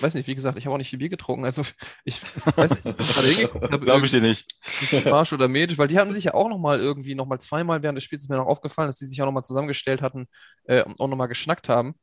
weiß 0.00 0.14
nicht, 0.14 0.26
wie 0.26 0.34
gesagt, 0.34 0.58
ich 0.58 0.66
habe 0.66 0.74
auch 0.74 0.78
nicht 0.78 0.90
viel 0.90 0.98
Bier 0.98 1.08
getrunken. 1.08 1.46
Also 1.46 1.62
ich 2.04 2.20
weiß 2.56 2.72
nicht, 2.72 2.82
gerade 2.82 3.28
hingeguckt 3.28 3.70
Glaube 3.84 4.04
ich 4.04 4.12
dir 4.12 4.20
nicht. 4.20 4.54
Marsch 5.06 5.32
oder 5.32 5.48
Medisch, 5.48 5.78
weil 5.78 5.88
die 5.88 5.98
haben 5.98 6.12
sich 6.12 6.24
ja 6.24 6.34
auch 6.34 6.48
nochmal 6.48 6.78
irgendwie 6.78 7.14
nochmal 7.14 7.40
zweimal 7.40 7.82
während 7.82 7.96
des 7.96 8.04
Spiels 8.04 8.24
ist 8.24 8.28
mir 8.28 8.36
noch 8.36 8.46
aufgefallen, 8.46 8.88
dass 8.88 8.98
die 8.98 9.06
sich 9.06 9.20
auch 9.22 9.26
nochmal 9.26 9.44
zusammengestellt 9.44 10.02
hatten 10.02 10.28
äh, 10.64 10.82
und 10.82 11.00
auch 11.00 11.08
nochmal 11.08 11.28
geschnackt 11.28 11.70
haben. 11.70 11.94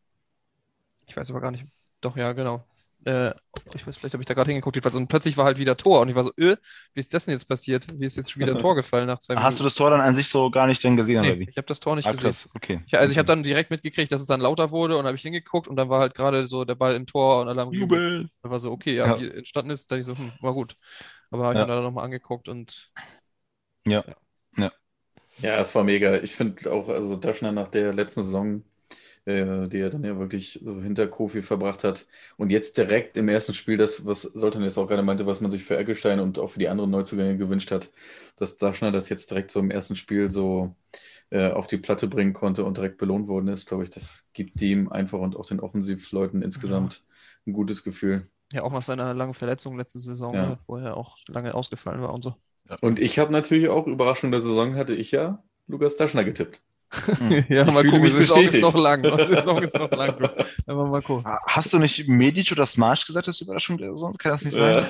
Ich 1.06 1.15
weiß 1.15 1.30
aber 1.30 1.41
gar 1.41 1.52
nicht. 1.52 1.65
Doch, 2.02 2.17
ja, 2.17 2.34
genau 2.34 2.65
äh, 3.07 3.33
ich 3.73 3.87
weiß, 3.87 3.97
vielleicht 3.97 4.13
habe 4.13 4.21
ich 4.21 4.27
da 4.27 4.33
gerade 4.33 4.51
hingeguckt, 4.51 4.85
also 4.85 5.05
plötzlich 5.05 5.37
war 5.37 5.45
halt 5.45 5.57
wieder 5.59 5.77
Tor 5.77 6.01
und 6.01 6.09
ich 6.09 6.15
war 6.15 6.25
so, 6.25 6.31
äh, 6.37 6.57
wie 6.93 6.99
ist 6.99 7.13
das 7.13 7.25
denn 7.25 7.31
jetzt 7.31 7.45
passiert? 7.45 7.87
Wie 7.97 8.05
ist 8.05 8.17
jetzt 8.17 8.31
schon 8.31 8.41
wieder 8.41 8.51
ein 8.51 8.57
Tor 8.61 8.75
gefallen 8.75 9.07
nach 9.07 9.19
zwei 9.19 9.33
Minuten? 9.33 9.47
Hast 9.47 9.59
du 9.59 9.63
das 9.63 9.75
Tor 9.75 9.89
dann 9.89 10.01
an 10.01 10.13
sich 10.13 10.27
so 10.27 10.51
gar 10.51 10.67
nicht 10.67 10.83
denn 10.83 10.97
gesehen, 10.97 11.21
nee, 11.21 11.31
oder 11.31 11.39
wie? 11.39 11.49
Ich 11.49 11.57
habe 11.57 11.67
das 11.67 11.79
Tor 11.79 11.95
nicht 11.95 12.05
ah, 12.05 12.11
gesehen. 12.11 12.51
Okay. 12.53 12.81
Ich, 12.85 12.97
also 12.97 13.11
ich 13.11 13.17
habe 13.17 13.25
dann 13.25 13.43
direkt 13.43 13.71
mitgekriegt, 13.71 14.11
dass 14.11 14.21
es 14.21 14.27
dann 14.27 14.41
lauter 14.41 14.71
wurde 14.71 14.97
und 14.97 15.05
habe 15.05 15.15
ich 15.15 15.21
hingeguckt 15.21 15.67
und 15.67 15.77
dann 15.77 15.89
war 15.89 16.01
halt 16.01 16.15
gerade 16.15 16.45
so 16.47 16.65
der 16.65 16.75
Ball 16.75 16.95
im 16.95 17.05
Tor 17.05 17.41
und 17.41 17.47
alle 17.47 17.61
haben 17.61 17.71
Jubel. 17.71 18.29
Da 18.43 18.49
war 18.49 18.59
so, 18.59 18.71
okay, 18.71 18.95
ja, 18.95 19.07
ja. 19.07 19.19
wie 19.21 19.29
entstanden 19.29 19.71
ist, 19.71 19.89
da 19.89 19.95
ich 19.95 20.05
so, 20.05 20.17
hm, 20.17 20.33
war 20.41 20.53
gut. 20.53 20.75
Aber 21.31 21.43
habe 21.43 21.53
ich 21.53 21.59
ja. 21.59 21.65
mir 21.65 21.73
dann 21.73 21.83
nochmal 21.83 22.05
angeguckt 22.05 22.49
und 22.49 22.91
ja. 23.87 24.03
ja. 24.05 24.15
Ja, 24.57 24.71
ja 25.39 25.59
es 25.59 25.73
war 25.73 25.83
mega. 25.83 26.15
Ich 26.17 26.35
finde 26.35 26.71
auch, 26.71 26.89
also 26.89 27.15
Daschner 27.15 27.53
nach 27.53 27.69
der 27.69 27.93
letzten 27.93 28.23
Saison 28.23 28.63
äh, 29.27 29.67
die 29.67 29.79
er 29.79 29.89
dann 29.89 30.05
ja 30.05 30.17
wirklich 30.17 30.61
so 30.63 30.81
hinter 30.81 31.05
Kofi 31.07 31.41
verbracht 31.41 31.83
hat. 31.83 32.07
Und 32.37 32.49
jetzt 32.49 32.77
direkt 32.77 33.17
im 33.17 33.27
ersten 33.27 33.53
Spiel, 33.53 33.75
das, 33.75 34.05
was 34.05 34.21
Soltan 34.21 34.63
jetzt 34.63 34.77
auch 34.77 34.87
gerade 34.87 35.03
meinte, 35.03 35.25
was 35.25 35.41
man 35.41 35.51
sich 35.51 35.65
für 35.65 35.77
Eckelstein 35.77 36.21
und 36.21 36.39
auch 36.39 36.47
für 36.47 36.59
die 36.59 36.69
anderen 36.69 36.91
Neuzugänge 36.91 37.37
gewünscht 37.37 37.71
hat, 37.71 37.91
dass 38.37 38.55
Daschner 38.55 38.91
das 38.91 39.09
jetzt 39.09 39.29
direkt 39.29 39.51
so 39.51 39.59
im 39.59 39.69
ersten 39.69 39.97
Spiel 39.97 40.31
so 40.31 40.75
äh, 41.29 41.51
auf 41.51 41.67
die 41.67 41.77
Platte 41.77 42.07
bringen 42.07 42.31
konnte 42.31 42.63
und 42.63 42.77
direkt 42.77 42.97
belohnt 42.97 43.27
worden 43.27 43.49
ist, 43.49 43.67
glaube 43.67 43.83
ich, 43.83 43.89
das 43.89 44.27
gibt 44.31 44.61
ihm 44.61 44.87
einfach 44.89 45.19
und 45.19 45.35
auch 45.35 45.45
den 45.45 45.59
Offensivleuten 45.59 46.41
insgesamt 46.41 46.93
ja. 46.93 47.51
ein 47.51 47.53
gutes 47.53 47.83
Gefühl. 47.83 48.27
Ja, 48.53 48.63
auch 48.63 48.71
nach 48.71 48.81
seiner 48.81 49.13
langen 49.13 49.33
Verletzung 49.33 49.77
letzte 49.77 49.99
Saison, 49.99 50.33
ja. 50.33 50.59
Wo 50.67 50.77
er 50.77 50.95
auch 50.95 51.17
lange 51.27 51.53
ausgefallen 51.53 52.01
war 52.01 52.13
und 52.13 52.23
so. 52.23 52.35
Und 52.79 52.99
ich 52.99 53.19
habe 53.19 53.33
natürlich 53.33 53.67
auch 53.67 53.87
Überraschung 53.87 54.31
der 54.31 54.39
Saison, 54.39 54.75
hatte 54.75 54.95
ich 54.95 55.11
ja 55.11 55.43
Lukas 55.67 55.97
Daschner 55.97 56.23
getippt. 56.23 56.61
Hm. 56.89 57.45
ja, 57.50 57.67
ich 57.67 57.73
mal 57.73 57.84
gucken, 57.84 58.04
die 58.04 58.12
Saison 58.12 58.41
ist 58.43 58.60
noch 58.60 58.73
lang. 58.76 59.04
Die 59.04 59.26
Saison 59.26 59.62
ist 59.62 59.73
noch 59.76 59.91
lang. 59.91 60.15
mal 60.67 61.02
gucken. 61.02 61.26
Hast 61.45 61.73
du 61.73 61.80
nicht 61.80 62.08
Medic 62.08 62.52
oder 62.54 62.65
Smash 62.65 63.06
gesagt, 63.06 63.28
das 63.28 63.36
ist 63.36 63.41
Überraschung 63.41 63.78
der 63.78 63.89
Saison? 63.91 64.13
Kann 64.13 64.32
das 64.32 64.45
nicht 64.45 64.54
sein? 64.54 64.78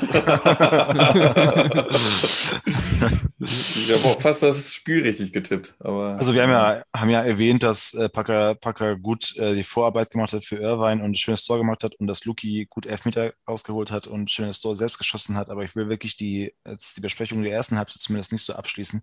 ich 3.39 3.93
habe 3.93 4.05
auch 4.05 4.21
fast 4.21 4.43
das 4.43 4.73
Spiel 4.73 5.01
richtig 5.01 5.33
getippt. 5.33 5.73
Aber, 5.79 6.17
also 6.19 6.35
wir 6.35 6.43
haben 6.43 6.51
ja, 6.51 6.83
haben 6.95 7.09
ja 7.09 7.23
erwähnt, 7.23 7.63
dass 7.63 7.95
äh, 7.95 8.09
Packer, 8.09 8.53
Packer 8.55 8.95
gut 8.95 9.35
äh, 9.37 9.55
die 9.55 9.63
Vorarbeit 9.63 10.11
gemacht 10.11 10.33
hat 10.33 10.45
für 10.45 10.57
Irvine 10.57 11.03
und 11.03 11.11
ein 11.11 11.15
schönes 11.15 11.45
Tor 11.45 11.57
gemacht 11.57 11.83
hat 11.83 11.95
und 11.95 12.05
dass 12.05 12.25
Luki 12.25 12.67
gut 12.69 12.85
Elfmeter 12.85 13.33
rausgeholt 13.47 13.89
hat 13.91 14.05
und 14.05 14.23
ein 14.23 14.27
schönes 14.27 14.61
Tor 14.61 14.75
selbst 14.75 14.99
geschossen 14.99 15.35
hat. 15.35 15.49
Aber 15.49 15.63
ich 15.63 15.75
will 15.75 15.89
wirklich 15.89 16.15
die, 16.15 16.53
jetzt 16.65 16.97
die 16.97 17.01
Besprechung 17.01 17.41
der 17.41 17.53
ersten 17.53 17.77
Halbzeit 17.77 18.01
zumindest 18.01 18.31
nicht 18.31 18.43
so 18.43 18.53
abschließen, 18.53 19.01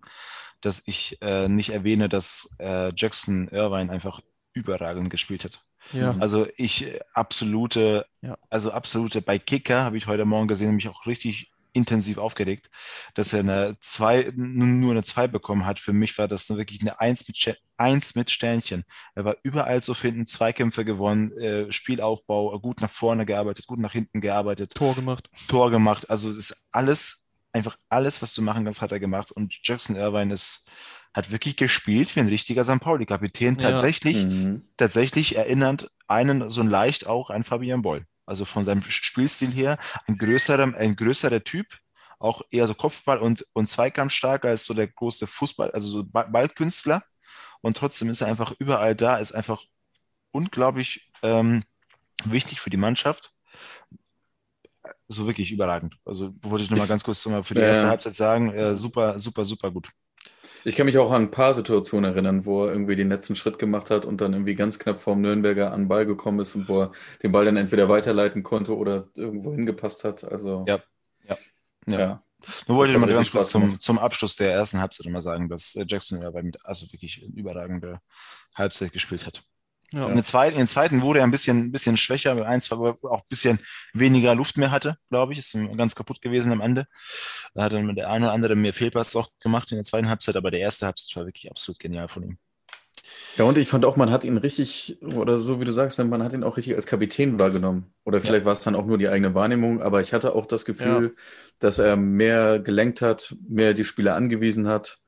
dass 0.65 0.83
ich 0.85 1.17
äh, 1.21 1.47
nicht 1.47 1.69
erwähne, 1.69 2.09
dass 2.09 2.49
äh, 2.59 2.91
Jackson 2.95 3.47
Irvine 3.49 3.91
einfach 3.91 4.21
überragend 4.53 5.09
gespielt 5.09 5.43
hat. 5.43 5.63
Ja. 5.93 6.15
Also 6.19 6.47
ich 6.57 6.85
äh, 6.85 6.99
absolute, 7.13 8.05
ja. 8.21 8.37
also 8.49 8.71
absolute, 8.71 9.21
bei 9.21 9.37
Kicker 9.37 9.83
habe 9.83 9.97
ich 9.97 10.07
heute 10.07 10.25
Morgen 10.25 10.47
gesehen, 10.47 10.75
mich 10.75 10.89
auch 10.89 11.05
richtig 11.05 11.51
intensiv 11.73 12.17
aufgeregt, 12.17 12.69
dass 13.15 13.33
er 13.33 13.41
eine 13.41 13.77
zwei, 13.81 14.31
nur 14.35 14.91
eine 14.91 15.03
2 15.03 15.27
bekommen 15.27 15.65
hat. 15.65 15.77
Für 15.77 15.91
mich 15.91 16.17
war 16.17 16.29
das 16.29 16.49
wirklich 16.49 16.79
eine 16.81 16.99
1 17.01 17.27
mit, 17.27 17.59
1 17.77 18.15
mit 18.15 18.31
Sternchen. 18.31 18.85
Er 19.13 19.25
war 19.25 19.35
überall 19.43 19.83
zu 19.83 19.93
finden, 19.93 20.25
Zweikämpfe 20.25 20.85
gewonnen, 20.85 21.31
äh, 21.37 21.71
Spielaufbau, 21.71 22.57
gut 22.59 22.79
nach 22.79 22.89
vorne 22.89 23.25
gearbeitet, 23.25 23.67
gut 23.67 23.79
nach 23.79 23.91
hinten 23.91 24.21
gearbeitet. 24.21 24.73
Tor 24.73 24.95
gemacht. 24.95 25.29
Tor 25.49 25.69
gemacht. 25.69 26.09
Also 26.09 26.29
es 26.29 26.37
ist 26.37 26.65
alles 26.71 27.24
einfach 27.55 27.77
alles, 27.89 28.21
was 28.21 28.33
du 28.33 28.41
machen 28.41 28.65
kannst, 28.65 28.81
hat 28.81 28.91
er 28.91 28.99
gemacht. 28.99 29.31
Und 29.31 29.57
Jackson 29.63 29.95
Irvine 29.95 30.33
ist, 30.33 30.69
hat 31.13 31.31
wirklich 31.31 31.55
gespielt 31.55 32.15
wie 32.15 32.19
ein 32.19 32.27
richtiger 32.27 32.63
St. 32.63 32.81
Pauli-Kapitän. 32.81 33.57
Ja. 33.57 33.71
Tatsächlich, 33.71 34.25
mhm. 34.25 34.67
tatsächlich 34.77 35.37
erinnert 35.37 35.89
einen 36.07 36.49
so 36.49 36.61
leicht 36.61 37.07
auch 37.07 37.29
an 37.29 37.43
Fabian 37.43 37.81
Boll. 37.81 38.05
Also 38.25 38.43
von 38.43 38.65
seinem 38.65 38.83
Spielstil 38.83 39.51
her 39.51 39.77
ein 40.07 40.17
größerer, 40.17 40.75
ein 40.75 40.95
größerer 40.95 41.43
Typ, 41.43 41.67
auch 42.19 42.41
eher 42.51 42.67
so 42.67 42.73
Kopfball 42.73 43.19
und, 43.19 43.45
und 43.53 43.69
Zweikampfstarker 43.69 44.49
als 44.49 44.65
so 44.65 44.73
der 44.73 44.87
große 44.87 45.25
Fußball, 45.25 45.71
also 45.71 45.89
so 45.89 46.03
Ballkünstler. 46.03 47.03
Und 47.61 47.77
trotzdem 47.77 48.09
ist 48.09 48.21
er 48.21 48.27
einfach 48.27 48.53
überall 48.59 48.95
da, 48.95 49.17
ist 49.17 49.31
einfach 49.31 49.63
unglaublich 50.31 51.09
ähm, 51.23 51.63
wichtig 52.25 52.59
für 52.59 52.69
die 52.69 52.77
Mannschaft 52.77 53.31
so 55.07 55.27
wirklich 55.27 55.51
überragend. 55.51 55.95
Also 56.05 56.33
wollte 56.41 56.63
ich 56.63 56.71
nochmal 56.71 56.87
ganz 56.87 57.03
kurz 57.03 57.21
für 57.21 57.53
die 57.53 57.61
erste 57.61 57.87
Halbzeit 57.87 58.13
sagen, 58.13 58.51
äh, 58.51 58.75
super, 58.75 59.19
super, 59.19 59.43
super 59.43 59.71
gut. 59.71 59.89
Ich 60.63 60.75
kann 60.75 60.87
mich 60.87 60.97
auch 60.97 61.11
an 61.11 61.23
ein 61.23 61.31
paar 61.31 61.53
Situationen 61.53 62.11
erinnern, 62.11 62.45
wo 62.45 62.65
er 62.65 62.71
irgendwie 62.71 62.95
den 62.95 63.09
letzten 63.09 63.35
Schritt 63.35 63.59
gemacht 63.59 63.91
hat 63.91 64.05
und 64.05 64.19
dann 64.19 64.33
irgendwie 64.33 64.55
ganz 64.55 64.79
knapp 64.79 64.99
vorm 64.99 65.21
Nürnberger 65.21 65.71
an 65.71 65.81
den 65.81 65.87
Ball 65.87 66.07
gekommen 66.07 66.39
ist 66.39 66.55
und 66.55 66.67
wo 66.67 66.81
er 66.81 66.91
den 67.21 67.31
Ball 67.31 67.45
dann 67.45 67.55
entweder 67.55 67.87
weiterleiten 67.87 68.41
konnte 68.41 68.75
oder 68.75 69.07
irgendwo 69.15 69.53
hingepasst 69.53 70.03
hat. 70.03 70.23
Also 70.23 70.65
ja, 70.67 70.79
ja, 71.27 71.37
ja. 71.85 71.99
ja. 71.99 72.23
Nur 72.67 72.77
wollte 72.77 72.93
ich 72.93 72.97
mal 72.97 73.11
ganz 73.11 73.31
kurz 73.31 73.49
zum, 73.49 73.79
zum 73.79 73.99
Abschluss 73.99 74.35
der 74.35 74.53
ersten 74.53 74.79
Halbzeit 74.79 75.11
mal 75.11 75.21
sagen, 75.21 75.49
dass 75.49 75.77
Jackson 75.87 76.21
ja 76.21 76.31
mit 76.31 76.57
also 76.65 76.91
wirklich 76.91 77.21
überragende 77.21 77.99
Halbzeit 78.55 78.91
gespielt 78.91 79.25
hat. 79.25 79.43
Ja. 79.95 80.09
In, 80.09 80.15
der 80.15 80.25
zweiten, 80.25 80.55
in 80.55 80.59
der 80.59 80.67
zweiten 80.67 81.01
wurde 81.01 81.19
er 81.19 81.25
ein 81.25 81.31
bisschen, 81.31 81.57
ein 81.59 81.71
bisschen 81.71 81.95
schwächer, 81.95 82.35
weil 82.35 82.43
eins 82.43 82.69
war 82.69 82.97
auch 83.03 83.21
ein 83.21 83.27
bisschen 83.29 83.59
weniger 83.93 84.35
Luft 84.35 84.57
mehr 84.57 84.69
hatte, 84.69 84.97
glaube 85.09 85.31
ich. 85.31 85.39
Ist 85.39 85.57
ganz 85.77 85.95
kaputt 85.95 86.21
gewesen 86.21 86.51
am 86.51 86.59
Ende. 86.59 86.85
Da 87.53 87.63
hat 87.63 87.71
dann 87.71 87.95
der 87.95 88.09
eine 88.09 88.25
oder 88.25 88.33
andere 88.33 88.57
mehr 88.57 88.73
Fehlpass 88.73 89.15
auch 89.15 89.29
gemacht 89.39 89.71
in 89.71 89.77
der 89.77 89.85
zweiten 89.85 90.09
Halbzeit, 90.09 90.35
aber 90.35 90.51
der 90.51 90.59
erste 90.59 90.85
Halbzeit 90.85 91.15
war 91.15 91.25
wirklich 91.25 91.49
absolut 91.49 91.79
genial 91.79 92.09
von 92.09 92.23
ihm. 92.23 92.37
Ja, 93.37 93.45
und 93.45 93.57
ich 93.57 93.69
fand 93.69 93.85
auch, 93.85 93.95
man 93.95 94.11
hat 94.11 94.25
ihn 94.25 94.37
richtig, 94.37 94.97
oder 95.01 95.37
so 95.37 95.61
wie 95.61 95.65
du 95.65 95.71
sagst, 95.71 95.97
man 95.99 96.23
hat 96.23 96.33
ihn 96.33 96.43
auch 96.43 96.57
richtig 96.57 96.75
als 96.75 96.87
Kapitän 96.87 97.39
wahrgenommen. 97.39 97.93
Oder 98.03 98.19
vielleicht 98.19 98.41
ja. 98.41 98.45
war 98.45 98.53
es 98.53 98.61
dann 98.61 98.75
auch 98.75 98.85
nur 98.85 98.97
die 98.97 99.07
eigene 99.07 99.33
Wahrnehmung, 99.33 99.81
aber 99.81 100.01
ich 100.01 100.11
hatte 100.11 100.35
auch 100.35 100.45
das 100.45 100.65
Gefühl, 100.65 101.13
ja. 101.15 101.21
dass 101.59 101.79
er 101.79 101.95
mehr 101.95 102.59
gelenkt 102.59 103.01
hat, 103.01 103.33
mehr 103.47 103.73
die 103.73 103.85
Spieler 103.85 104.15
angewiesen 104.15 104.67
hat. 104.67 104.99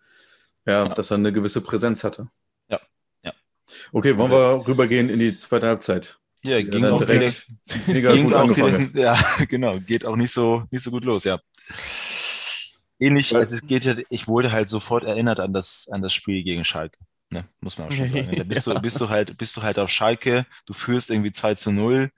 Ja, 0.65 0.89
dass 0.89 1.11
er 1.11 1.15
eine 1.15 1.31
gewisse 1.33 1.61
Präsenz 1.61 2.03
hatte. 2.03 2.29
Ja, 3.67 3.73
ja. 3.73 3.89
Okay, 3.91 4.17
wollen 4.17 4.31
wir 4.31 4.67
rübergehen 4.67 5.09
in 5.09 5.19
die 5.19 5.37
zweite 5.37 5.67
Halbzeit? 5.67 6.17
Ja, 6.43 6.61
ging 6.61 6.85
auch 6.85 7.03
direkt, 7.03 7.47
mega 7.87 8.13
ging 8.13 8.31
auch 8.33 8.51
direkt, 8.51 8.95
Ja, 8.95 9.17
genau, 9.49 9.79
geht 9.79 10.05
auch 10.05 10.15
nicht 10.15 10.31
so, 10.31 10.63
nicht 10.71 10.83
so 10.83 10.91
gut 10.91 11.03
los, 11.03 11.23
ja. 11.23 11.39
Ähnlich, 12.99 13.35
also 13.35 13.55
es 13.55 13.65
geht 13.65 13.85
ja, 13.85 13.95
ich 14.09 14.27
wurde 14.27 14.51
halt 14.51 14.69
sofort 14.69 15.03
erinnert 15.03 15.39
an 15.39 15.53
das, 15.53 15.87
an 15.91 16.01
das 16.01 16.13
Spiel 16.13 16.43
gegen 16.43 16.63
Schalke. 16.63 16.97
Ne, 17.29 17.43
muss 17.59 17.77
man 17.77 17.89
auch 17.89 17.91
schon 17.91 18.07
sagen. 18.07 18.31
Da 18.35 18.43
bist, 18.45 18.65
ja. 18.65 18.73
du, 18.73 18.81
bist, 18.81 19.01
du 19.01 19.09
halt, 19.09 19.37
bist 19.37 19.57
du 19.57 19.61
halt 19.61 19.77
auf 19.79 19.89
Schalke, 19.89 20.45
du 20.65 20.73
führst 20.73 21.09
irgendwie 21.09 21.31
2 21.31 21.55
zu 21.55 21.71
0. 21.71 22.09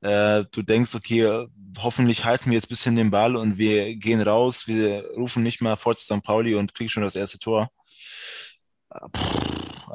Äh, 0.00 0.44
du 0.52 0.62
denkst, 0.62 0.94
okay, 0.94 1.46
hoffentlich 1.78 2.24
halten 2.24 2.50
wir 2.50 2.54
jetzt 2.54 2.66
ein 2.66 2.68
bisschen 2.68 2.96
den 2.96 3.10
Ball 3.10 3.34
und 3.34 3.58
wir 3.58 3.96
gehen 3.96 4.22
raus, 4.22 4.68
wir 4.68 5.10
rufen 5.16 5.42
nicht 5.42 5.60
mal 5.60 5.76
vor 5.76 5.96
zu 5.96 6.04
St. 6.04 6.22
Pauli 6.22 6.54
und 6.54 6.74
kriegen 6.74 6.88
schon 6.88 7.02
das 7.02 7.16
erste 7.16 7.40
Tor. 7.40 7.70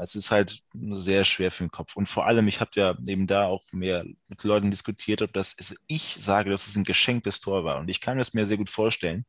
Es 0.01 0.15
ist 0.15 0.31
halt 0.31 0.61
sehr 0.91 1.25
schwer 1.25 1.51
für 1.51 1.63
den 1.63 1.71
Kopf. 1.71 1.95
Und 1.95 2.07
vor 2.07 2.25
allem, 2.25 2.47
ich 2.47 2.59
habe 2.59 2.71
ja 2.75 2.95
eben 3.05 3.27
da 3.27 3.45
auch 3.45 3.63
mehr 3.71 4.05
mit 4.27 4.43
Leuten 4.43 4.71
diskutiert, 4.71 5.21
ob 5.21 5.33
das 5.33 5.53
ist, 5.53 5.81
ich 5.87 6.15
sage, 6.19 6.49
dass 6.49 6.67
es 6.67 6.75
ein 6.75 6.83
geschenktes 6.83 7.39
Tor 7.39 7.63
war. 7.63 7.77
Und 7.79 7.89
ich 7.89 8.01
kann 8.01 8.19
es 8.19 8.33
mir 8.33 8.45
sehr 8.45 8.57
gut 8.57 8.69
vorstellen, 8.69 9.25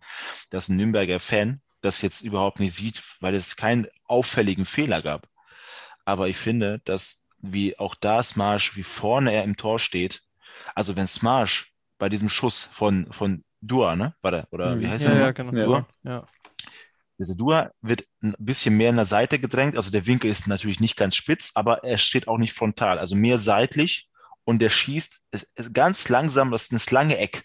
dass 0.50 0.68
ein 0.68 0.76
Nürnberger 0.76 1.20
Fan 1.20 1.60
das 1.80 2.02
jetzt 2.02 2.22
überhaupt 2.22 2.60
nicht 2.60 2.74
sieht, 2.74 3.02
weil 3.20 3.34
es 3.34 3.56
keinen 3.56 3.86
auffälligen 4.04 4.64
Fehler 4.64 5.02
gab. 5.02 5.28
Aber 6.04 6.28
ich 6.28 6.36
finde, 6.36 6.80
dass 6.84 7.26
wie 7.38 7.78
auch 7.78 7.94
da 7.94 8.22
Smash, 8.22 8.76
wie 8.76 8.82
vorne 8.82 9.32
er 9.32 9.44
im 9.44 9.56
Tor 9.56 9.78
steht, 9.78 10.22
also 10.74 10.96
wenn 10.96 11.06
Smash 11.06 11.72
bei 11.98 12.08
diesem 12.08 12.28
Schuss 12.28 12.64
von, 12.64 13.10
von 13.12 13.44
Dua, 13.62 13.96
ne? 13.96 14.14
War 14.22 14.30
der, 14.30 14.48
oder 14.50 14.78
wie 14.78 14.86
mhm. 14.86 14.90
heißt 14.90 15.04
ja, 15.04 15.10
der? 15.10 15.20
Ja, 15.20 15.30
genau. 15.32 15.64
Dua? 15.64 15.86
Ja. 16.02 16.26
Dieser 17.20 17.36
Dua 17.36 17.70
wird 17.82 18.04
ein 18.22 18.34
bisschen 18.38 18.76
mehr 18.76 18.90
in 18.90 18.96
der 18.96 19.04
Seite 19.04 19.38
gedrängt. 19.38 19.76
Also 19.76 19.90
der 19.90 20.06
Winkel 20.06 20.30
ist 20.30 20.46
natürlich 20.46 20.80
nicht 20.80 20.96
ganz 20.96 21.14
spitz, 21.14 21.52
aber 21.54 21.84
er 21.84 21.98
steht 21.98 22.26
auch 22.26 22.38
nicht 22.38 22.54
frontal, 22.54 22.98
also 22.98 23.14
mehr 23.14 23.38
seitlich 23.38 24.08
und 24.44 24.60
der 24.60 24.70
schießt 24.70 25.20
ganz 25.72 26.08
langsam, 26.08 26.50
das 26.50 26.62
ist 26.62 26.72
eine 26.72 26.80
lange 26.90 27.18
Eck. 27.18 27.44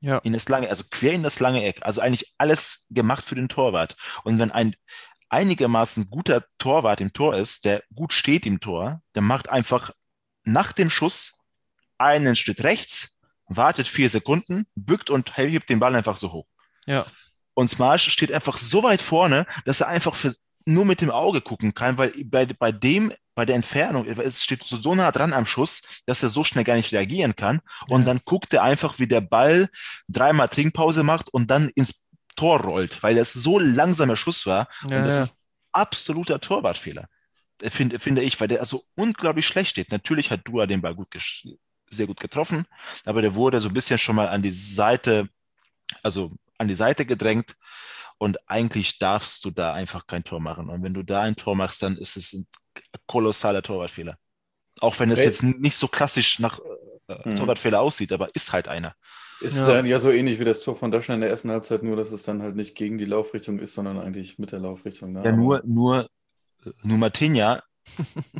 Ja. 0.00 0.18
In 0.18 0.32
das 0.32 0.48
lange, 0.48 0.70
also 0.70 0.84
quer 0.90 1.12
in 1.12 1.22
das 1.22 1.40
lange 1.40 1.64
Eck. 1.64 1.80
Also 1.82 2.00
eigentlich 2.00 2.32
alles 2.38 2.86
gemacht 2.90 3.24
für 3.24 3.34
den 3.34 3.48
Torwart. 3.48 3.96
Und 4.24 4.38
wenn 4.38 4.52
ein 4.52 4.76
einigermaßen 5.28 6.08
guter 6.08 6.44
Torwart 6.58 7.00
im 7.00 7.12
Tor 7.12 7.34
ist, 7.34 7.64
der 7.64 7.82
gut 7.94 8.12
steht 8.12 8.46
im 8.46 8.60
Tor, 8.60 9.02
der 9.14 9.22
macht 9.22 9.48
einfach 9.48 9.90
nach 10.44 10.72
dem 10.72 10.88
Schuss 10.90 11.40
einen 11.98 12.36
Schritt 12.36 12.62
rechts, 12.62 13.18
wartet 13.48 13.88
vier 13.88 14.08
Sekunden, 14.08 14.66
bückt 14.74 15.10
und 15.10 15.36
hebt 15.36 15.68
den 15.68 15.80
Ball 15.80 15.94
einfach 15.94 16.16
so 16.16 16.32
hoch. 16.32 16.46
Ja. 16.86 17.06
Und 17.56 17.68
Smash 17.68 18.10
steht 18.10 18.30
einfach 18.30 18.58
so 18.58 18.82
weit 18.82 19.00
vorne, 19.00 19.46
dass 19.64 19.80
er 19.80 19.88
einfach 19.88 20.14
für, 20.14 20.34
nur 20.66 20.84
mit 20.84 21.00
dem 21.00 21.10
Auge 21.10 21.40
gucken 21.40 21.72
kann, 21.72 21.96
weil 21.96 22.12
bei, 22.24 22.44
bei 22.44 22.70
dem, 22.70 23.14
bei 23.34 23.46
der 23.46 23.56
Entfernung, 23.56 24.06
es 24.06 24.44
steht 24.44 24.62
so, 24.62 24.76
so 24.76 24.94
nah 24.94 25.10
dran 25.10 25.32
am 25.32 25.46
Schuss, 25.46 26.02
dass 26.04 26.22
er 26.22 26.28
so 26.28 26.44
schnell 26.44 26.64
gar 26.64 26.74
nicht 26.74 26.92
reagieren 26.92 27.34
kann. 27.34 27.62
Und 27.88 28.00
ja. 28.00 28.06
dann 28.06 28.20
guckt 28.26 28.52
er 28.52 28.62
einfach, 28.62 28.98
wie 28.98 29.06
der 29.06 29.22
Ball 29.22 29.70
dreimal 30.06 30.48
Trinkpause 30.48 31.02
macht 31.02 31.30
und 31.30 31.50
dann 31.50 31.70
ins 31.70 32.02
Tor 32.36 32.60
rollt, 32.60 33.02
weil 33.02 33.16
es 33.16 33.32
so 33.32 33.58
langsamer 33.58 34.16
Schuss 34.16 34.44
war. 34.44 34.68
Ja, 34.90 34.98
und 34.98 35.04
das 35.04 35.14
ja. 35.14 35.22
ist 35.22 35.34
absoluter 35.72 36.38
Torwartfehler, 36.40 37.08
finde, 37.62 37.98
finde 37.98 38.20
ich, 38.20 38.38
weil 38.38 38.48
der 38.48 38.62
so 38.66 38.84
unglaublich 38.96 39.46
schlecht 39.46 39.70
steht. 39.70 39.90
Natürlich 39.90 40.30
hat 40.30 40.42
Dua 40.44 40.66
den 40.66 40.82
Ball 40.82 40.94
gut 40.94 41.08
sehr 41.88 42.06
gut 42.06 42.20
getroffen, 42.20 42.66
aber 43.06 43.22
der 43.22 43.34
wurde 43.34 43.60
so 43.62 43.68
ein 43.68 43.74
bisschen 43.74 43.96
schon 43.96 44.16
mal 44.16 44.28
an 44.28 44.42
die 44.42 44.52
Seite, 44.52 45.30
also 46.02 46.36
an 46.58 46.68
die 46.68 46.74
Seite 46.74 47.06
gedrängt 47.06 47.56
und 48.18 48.38
eigentlich 48.48 48.98
darfst 48.98 49.44
du 49.44 49.50
da 49.50 49.72
einfach 49.72 50.06
kein 50.06 50.24
Tor 50.24 50.40
machen. 50.40 50.70
Und 50.70 50.82
wenn 50.82 50.94
du 50.94 51.02
da 51.02 51.22
ein 51.22 51.36
Tor 51.36 51.54
machst, 51.54 51.82
dann 51.82 51.96
ist 51.96 52.16
es 52.16 52.32
ein 52.32 52.46
kolossaler 53.06 53.62
Torwartfehler. 53.62 54.16
Auch 54.80 54.98
wenn 55.00 55.10
es 55.10 55.22
jetzt 55.22 55.42
nicht 55.42 55.76
so 55.76 55.88
klassisch 55.88 56.38
nach 56.38 56.58
äh, 57.08 57.28
mhm. 57.28 57.36
Torwartfehler 57.36 57.80
aussieht, 57.80 58.12
aber 58.12 58.34
ist 58.34 58.52
halt 58.52 58.68
einer. 58.68 58.94
Ist 59.40 59.58
ja. 59.58 59.66
dann 59.66 59.86
ja 59.86 59.98
so 59.98 60.10
ähnlich 60.10 60.38
wie 60.40 60.44
das 60.44 60.60
Tor 60.60 60.74
von 60.74 60.90
Daschner 60.90 61.14
in 61.14 61.20
der 61.20 61.30
ersten 61.30 61.50
Halbzeit, 61.50 61.82
nur 61.82 61.96
dass 61.96 62.10
es 62.10 62.22
dann 62.22 62.42
halt 62.42 62.56
nicht 62.56 62.74
gegen 62.74 62.98
die 62.98 63.04
Laufrichtung 63.04 63.58
ist, 63.58 63.74
sondern 63.74 63.98
eigentlich 63.98 64.38
mit 64.38 64.52
der 64.52 64.60
Laufrichtung. 64.60 65.12
Ne? 65.12 65.24
Ja, 65.24 65.32
nur, 65.32 65.62
nur, 65.64 66.08
nur 66.82 66.98
Martinia 66.98 67.62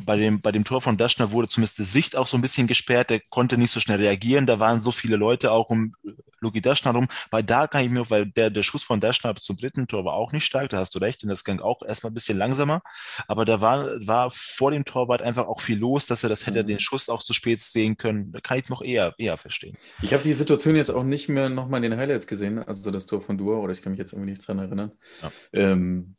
bei, 0.05 0.17
dem, 0.17 0.41
bei 0.41 0.51
dem 0.51 0.63
Tor 0.63 0.81
von 0.81 0.97
Daschner 0.97 1.31
wurde 1.31 1.47
zumindest 1.47 1.79
die 1.79 1.83
Sicht 1.83 2.15
auch 2.15 2.27
so 2.27 2.37
ein 2.37 2.41
bisschen 2.41 2.67
gesperrt. 2.67 3.09
Der 3.09 3.21
konnte 3.29 3.57
nicht 3.57 3.71
so 3.71 3.79
schnell 3.79 3.97
reagieren. 3.97 4.45
Da 4.45 4.59
waren 4.59 4.79
so 4.79 4.91
viele 4.91 5.17
Leute 5.17 5.51
auch 5.51 5.69
um 5.69 5.93
Luki 6.39 6.61
Daschner 6.61 6.91
rum. 6.91 7.07
Bei 7.31 7.41
da 7.41 7.67
kann 7.67 7.83
ich 7.83 7.89
mir, 7.89 8.09
weil 8.09 8.27
der, 8.27 8.49
der 8.49 8.63
Schuss 8.63 8.83
von 8.83 8.99
Daschner 8.99 9.35
zum 9.35 9.57
dritten 9.57 9.87
Tor 9.87 10.05
war 10.05 10.13
auch 10.13 10.31
nicht 10.31 10.45
stark, 10.45 10.69
da 10.69 10.77
hast 10.77 10.93
du 10.95 10.99
recht. 10.99 11.23
Und 11.23 11.29
das 11.29 11.43
ging 11.43 11.59
auch 11.59 11.81
erstmal 11.81 12.11
ein 12.11 12.13
bisschen 12.13 12.37
langsamer. 12.37 12.81
Aber 13.27 13.45
da 13.45 13.61
war, 13.61 13.85
war 14.05 14.31
vor 14.31 14.71
dem 14.71 14.85
Torwart 14.85 15.21
einfach 15.21 15.47
auch 15.47 15.61
viel 15.61 15.79
los, 15.79 16.05
dass 16.05 16.23
er 16.23 16.29
das 16.29 16.45
hätte 16.45 16.63
mhm. 16.63 16.67
den 16.67 16.79
Schuss 16.79 17.09
auch 17.09 17.23
zu 17.23 17.33
spät 17.33 17.61
sehen 17.61 17.97
können. 17.97 18.31
Da 18.31 18.39
kann 18.39 18.59
ich 18.59 18.69
noch 18.69 18.81
eher, 18.81 19.15
eher 19.17 19.37
verstehen. 19.37 19.75
Ich 20.01 20.13
habe 20.13 20.23
die 20.23 20.33
Situation 20.33 20.75
jetzt 20.75 20.89
auch 20.89 21.03
nicht 21.03 21.29
mehr 21.29 21.49
nochmal 21.49 21.83
in 21.83 21.91
den 21.91 21.99
Highlights 21.99 22.27
gesehen, 22.27 22.59
also 22.59 22.91
das 22.91 23.05
Tor 23.05 23.21
von 23.21 23.37
Dua, 23.37 23.57
oder 23.57 23.71
ich 23.71 23.81
kann 23.81 23.91
mich 23.91 23.99
jetzt 23.99 24.13
irgendwie 24.13 24.31
nicht 24.31 24.47
dran 24.47 24.59
erinnern. 24.59 24.91
Ja. 25.21 25.31
Ähm, 25.53 26.15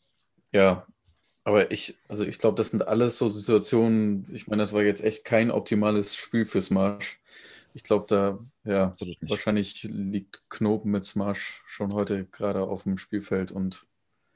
ja, 0.53 0.87
aber 1.49 1.71
ich, 1.71 1.97
also 2.09 2.27
ich 2.27 2.39
glaube, 2.39 2.57
das 2.57 2.69
sind 2.69 2.87
alles 2.87 3.17
so 3.17 3.27
Situationen, 3.27 4.27
ich 4.35 4.49
meine, 4.49 4.63
das 4.63 4.75
war 4.75 4.83
jetzt 4.83 5.03
echt 5.03 5.25
kein 5.25 5.51
optimales 5.51 6.15
Spiel 6.15 6.45
für 6.45 6.61
Smash. 6.61 7.19
Ich 7.73 7.85
glaube, 7.85 8.05
da, 8.07 8.39
ja, 8.71 8.95
wahrscheinlich 9.23 9.83
liegt 9.85 10.43
Knopen 10.51 10.91
mit 10.91 11.07
Smash 11.07 11.63
schon 11.65 11.95
heute 11.95 12.27
gerade 12.27 12.61
auf 12.61 12.83
dem 12.83 12.99
Spielfeld 12.99 13.51
und 13.51 13.87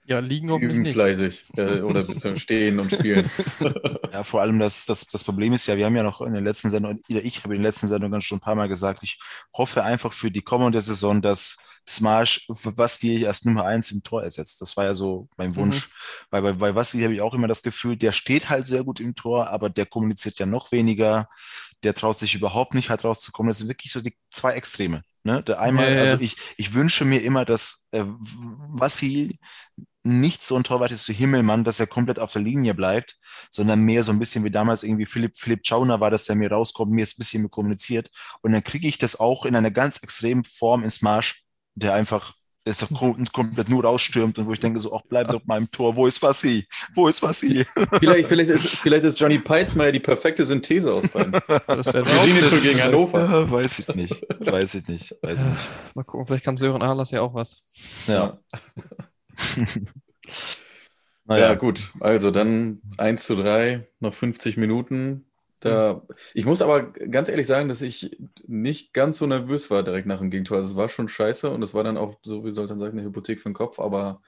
ja, 0.06 0.20
liegen 0.20 0.48
üben 0.58 0.80
nicht. 0.80 0.94
fleißig 0.94 1.44
äh, 1.58 1.82
oder 1.82 2.06
stehen 2.36 2.80
und 2.80 2.90
spielen. 2.90 3.28
Ja, 4.10 4.24
vor 4.24 4.42
allem 4.42 4.58
das, 4.58 4.84
das, 4.84 5.06
das 5.06 5.24
Problem 5.24 5.54
ist 5.54 5.66
ja, 5.66 5.76
wir 5.78 5.86
haben 5.86 5.96
ja 5.96 6.02
noch 6.02 6.20
in 6.20 6.34
der 6.34 6.42
letzten 6.42 6.68
Sendung, 6.68 7.00
ich 7.08 7.44
habe 7.44 7.54
in 7.54 7.60
den 7.60 7.62
letzten 7.62 7.88
Sendungen 7.88 8.20
schon 8.20 8.38
ein 8.38 8.42
paar 8.42 8.54
Mal 8.54 8.68
gesagt, 8.68 9.02
ich 9.02 9.18
hoffe 9.54 9.84
einfach 9.84 10.12
für 10.12 10.30
die 10.30 10.42
kommende 10.42 10.82
Saison, 10.82 11.22
dass 11.22 11.56
Smash, 11.88 12.46
was 12.48 12.98
die 12.98 13.26
als 13.26 13.44
Nummer 13.44 13.64
eins 13.64 13.90
im 13.90 14.02
Tor 14.02 14.22
ersetzt. 14.22 14.60
Das 14.60 14.76
war 14.76 14.84
ja 14.84 14.94
so 14.94 15.28
mein 15.36 15.56
Wunsch. 15.56 15.88
Mhm. 15.88 15.92
Weil 16.30 16.42
bei, 16.42 16.52
bei 16.52 16.74
Wassi 16.74 17.00
habe 17.00 17.14
ich 17.14 17.20
auch 17.20 17.34
immer 17.34 17.48
das 17.48 17.62
Gefühl, 17.62 17.96
der 17.96 18.12
steht 18.12 18.50
halt 18.50 18.66
sehr 18.66 18.84
gut 18.84 19.00
im 19.00 19.14
Tor, 19.14 19.48
aber 19.48 19.68
der 19.68 19.86
kommuniziert 19.86 20.38
ja 20.38 20.46
noch 20.46 20.72
weniger. 20.72 21.28
Der 21.82 21.94
traut 21.94 22.18
sich 22.18 22.34
überhaupt 22.34 22.74
nicht 22.74 22.90
halt 22.90 23.04
rauszukommen. 23.04 23.50
Das 23.50 23.58
sind 23.58 23.68
wirklich 23.68 23.92
so 23.92 24.00
die 24.00 24.16
zwei 24.30 24.52
Extreme. 24.52 25.02
Ne? 25.24 25.42
Der 25.42 25.60
einmal, 25.60 25.84
ja, 25.84 25.94
ja. 25.96 26.00
also 26.02 26.22
ich, 26.22 26.36
ich 26.56 26.74
wünsche 26.74 27.04
mir 27.04 27.22
immer, 27.22 27.44
dass 27.44 27.88
äh, 27.90 28.04
Wassi 28.06 29.38
nicht 30.04 30.42
so 30.42 30.56
ein 30.56 30.64
Torwart 30.64 30.90
ist 30.90 31.08
wie 31.08 31.12
Himmelmann, 31.12 31.64
dass 31.64 31.78
er 31.78 31.86
komplett 31.86 32.18
auf 32.18 32.32
der 32.32 32.42
Linie 32.42 32.74
bleibt, 32.74 33.18
sondern 33.50 33.80
mehr 33.80 34.02
so 34.02 34.10
ein 34.10 34.18
bisschen 34.18 34.42
wie 34.44 34.50
damals 34.50 34.82
irgendwie 34.82 35.06
Philipp, 35.06 35.36
Philipp 35.36 35.66
Schauner 35.66 36.00
war, 36.00 36.10
dass 36.10 36.28
er 36.28 36.34
mir 36.34 36.50
rauskommt, 36.50 36.90
mir 36.90 37.04
ist 37.04 37.16
ein 37.16 37.22
bisschen 37.22 37.50
kommuniziert. 37.50 38.10
Und 38.40 38.52
dann 38.52 38.64
kriege 38.64 38.88
ich 38.88 38.98
das 38.98 39.18
auch 39.20 39.44
in 39.44 39.54
einer 39.54 39.70
ganz 39.70 39.98
extremen 40.02 40.42
Form 40.44 40.82
ins 40.82 41.02
Marsch, 41.02 41.44
der 41.74 41.94
einfach 41.94 42.34
ist 42.64 42.86
komplett 43.32 43.68
nur 43.68 43.84
rausstürmt 43.84 44.38
und 44.38 44.46
wo 44.46 44.52
ich 44.52 44.60
denke 44.60 44.78
so, 44.78 44.94
ach, 44.94 45.02
bleib 45.08 45.28
doch 45.28 45.44
mal 45.46 45.58
im 45.58 45.70
Tor, 45.70 45.96
wo 45.96 46.06
ist 46.06 46.22
Wassi? 46.22 46.66
Wo 46.94 47.08
ist 47.08 47.20
Wassi? 47.22 47.66
Vielleicht, 47.98 48.28
vielleicht, 48.28 48.50
ist, 48.50 48.68
vielleicht 48.68 49.04
ist 49.04 49.18
Johnny 49.18 49.38
Peitzmeier 49.38 49.90
die 49.90 49.98
perfekte 49.98 50.44
Synthese 50.44 50.92
aus 50.92 51.08
beiden. 51.08 51.32
Schon 51.84 52.62
gegen 52.62 52.80
Hannover. 52.80 53.50
weiß 53.50 53.80
ich 53.80 53.88
nicht, 53.94 54.26
weiß 54.38 54.74
ich 54.74 54.86
nicht, 54.86 55.16
weiß 55.22 55.40
ich 55.40 55.46
nicht. 55.46 55.68
Mal 55.94 56.04
gucken, 56.04 56.26
vielleicht 56.26 56.44
kann 56.44 56.56
Sören 56.56 56.82
Ahlers 56.82 57.10
ja 57.10 57.22
auch 57.22 57.34
was. 57.34 57.60
Ja. 58.06 58.38
naja. 61.24 61.48
Ja, 61.48 61.54
gut, 61.54 61.90
also 61.98 62.30
dann 62.30 62.80
1 62.98 63.24
zu 63.24 63.34
3, 63.34 63.88
noch 63.98 64.14
50 64.14 64.56
Minuten. 64.56 65.26
Da, 65.62 66.02
ich 66.34 66.44
muss 66.44 66.60
aber 66.60 66.90
ganz 66.90 67.28
ehrlich 67.28 67.46
sagen, 67.46 67.68
dass 67.68 67.82
ich 67.82 68.16
nicht 68.46 68.92
ganz 68.92 69.18
so 69.18 69.26
nervös 69.26 69.70
war 69.70 69.84
direkt 69.84 70.08
nach 70.08 70.18
dem 70.18 70.30
Gegentor. 70.30 70.56
Also 70.56 70.70
es 70.70 70.76
war 70.76 70.88
schon 70.88 71.08
scheiße 71.08 71.48
und 71.50 71.62
es 71.62 71.72
war 71.72 71.84
dann 71.84 71.96
auch, 71.96 72.18
so 72.24 72.44
wie 72.44 72.50
soll 72.50 72.66
man 72.66 72.80
sagen, 72.80 72.98
eine 72.98 73.06
Hypothek 73.06 73.38
für 73.38 73.48
den 73.48 73.54
Kopf, 73.54 73.78
aber 73.78 74.22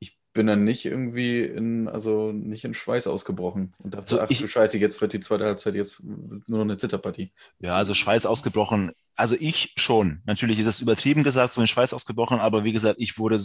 ich 0.00 0.18
bin 0.32 0.48
dann 0.48 0.64
nicht 0.64 0.84
irgendwie 0.84 1.44
in, 1.44 1.86
also 1.86 2.32
nicht 2.32 2.64
in 2.64 2.74
Schweiß 2.74 3.06
ausgebrochen 3.06 3.74
und 3.78 3.94
dachte, 3.94 4.08
so, 4.08 4.20
ach 4.20 4.28
ich, 4.28 4.40
du 4.40 4.48
Scheiße, 4.48 4.76
jetzt 4.78 5.00
wird 5.00 5.12
die 5.12 5.20
zweite 5.20 5.44
Halbzeit 5.44 5.76
jetzt 5.76 6.02
nur 6.02 6.42
noch 6.48 6.62
eine 6.62 6.78
Zitterpartie. 6.78 7.32
Ja, 7.60 7.76
also 7.76 7.94
Schweiß 7.94 8.26
ausgebrochen. 8.26 8.90
Also 9.14 9.36
ich 9.38 9.72
schon. 9.76 10.22
Natürlich 10.26 10.58
ist 10.58 10.66
das 10.66 10.80
übertrieben 10.80 11.22
gesagt, 11.22 11.54
so 11.54 11.60
in 11.60 11.68
Schweiß 11.68 11.94
ausgebrochen, 11.94 12.40
aber 12.40 12.64
wie 12.64 12.72
gesagt, 12.72 12.96
ich 12.98 13.18
wurde 13.18 13.38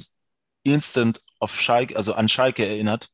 instant 0.64 1.22
auf 1.40 1.60
Schalke, 1.60 1.96
also 1.98 2.14
an 2.14 2.30
Schalke 2.30 2.66
erinnert. 2.66 3.10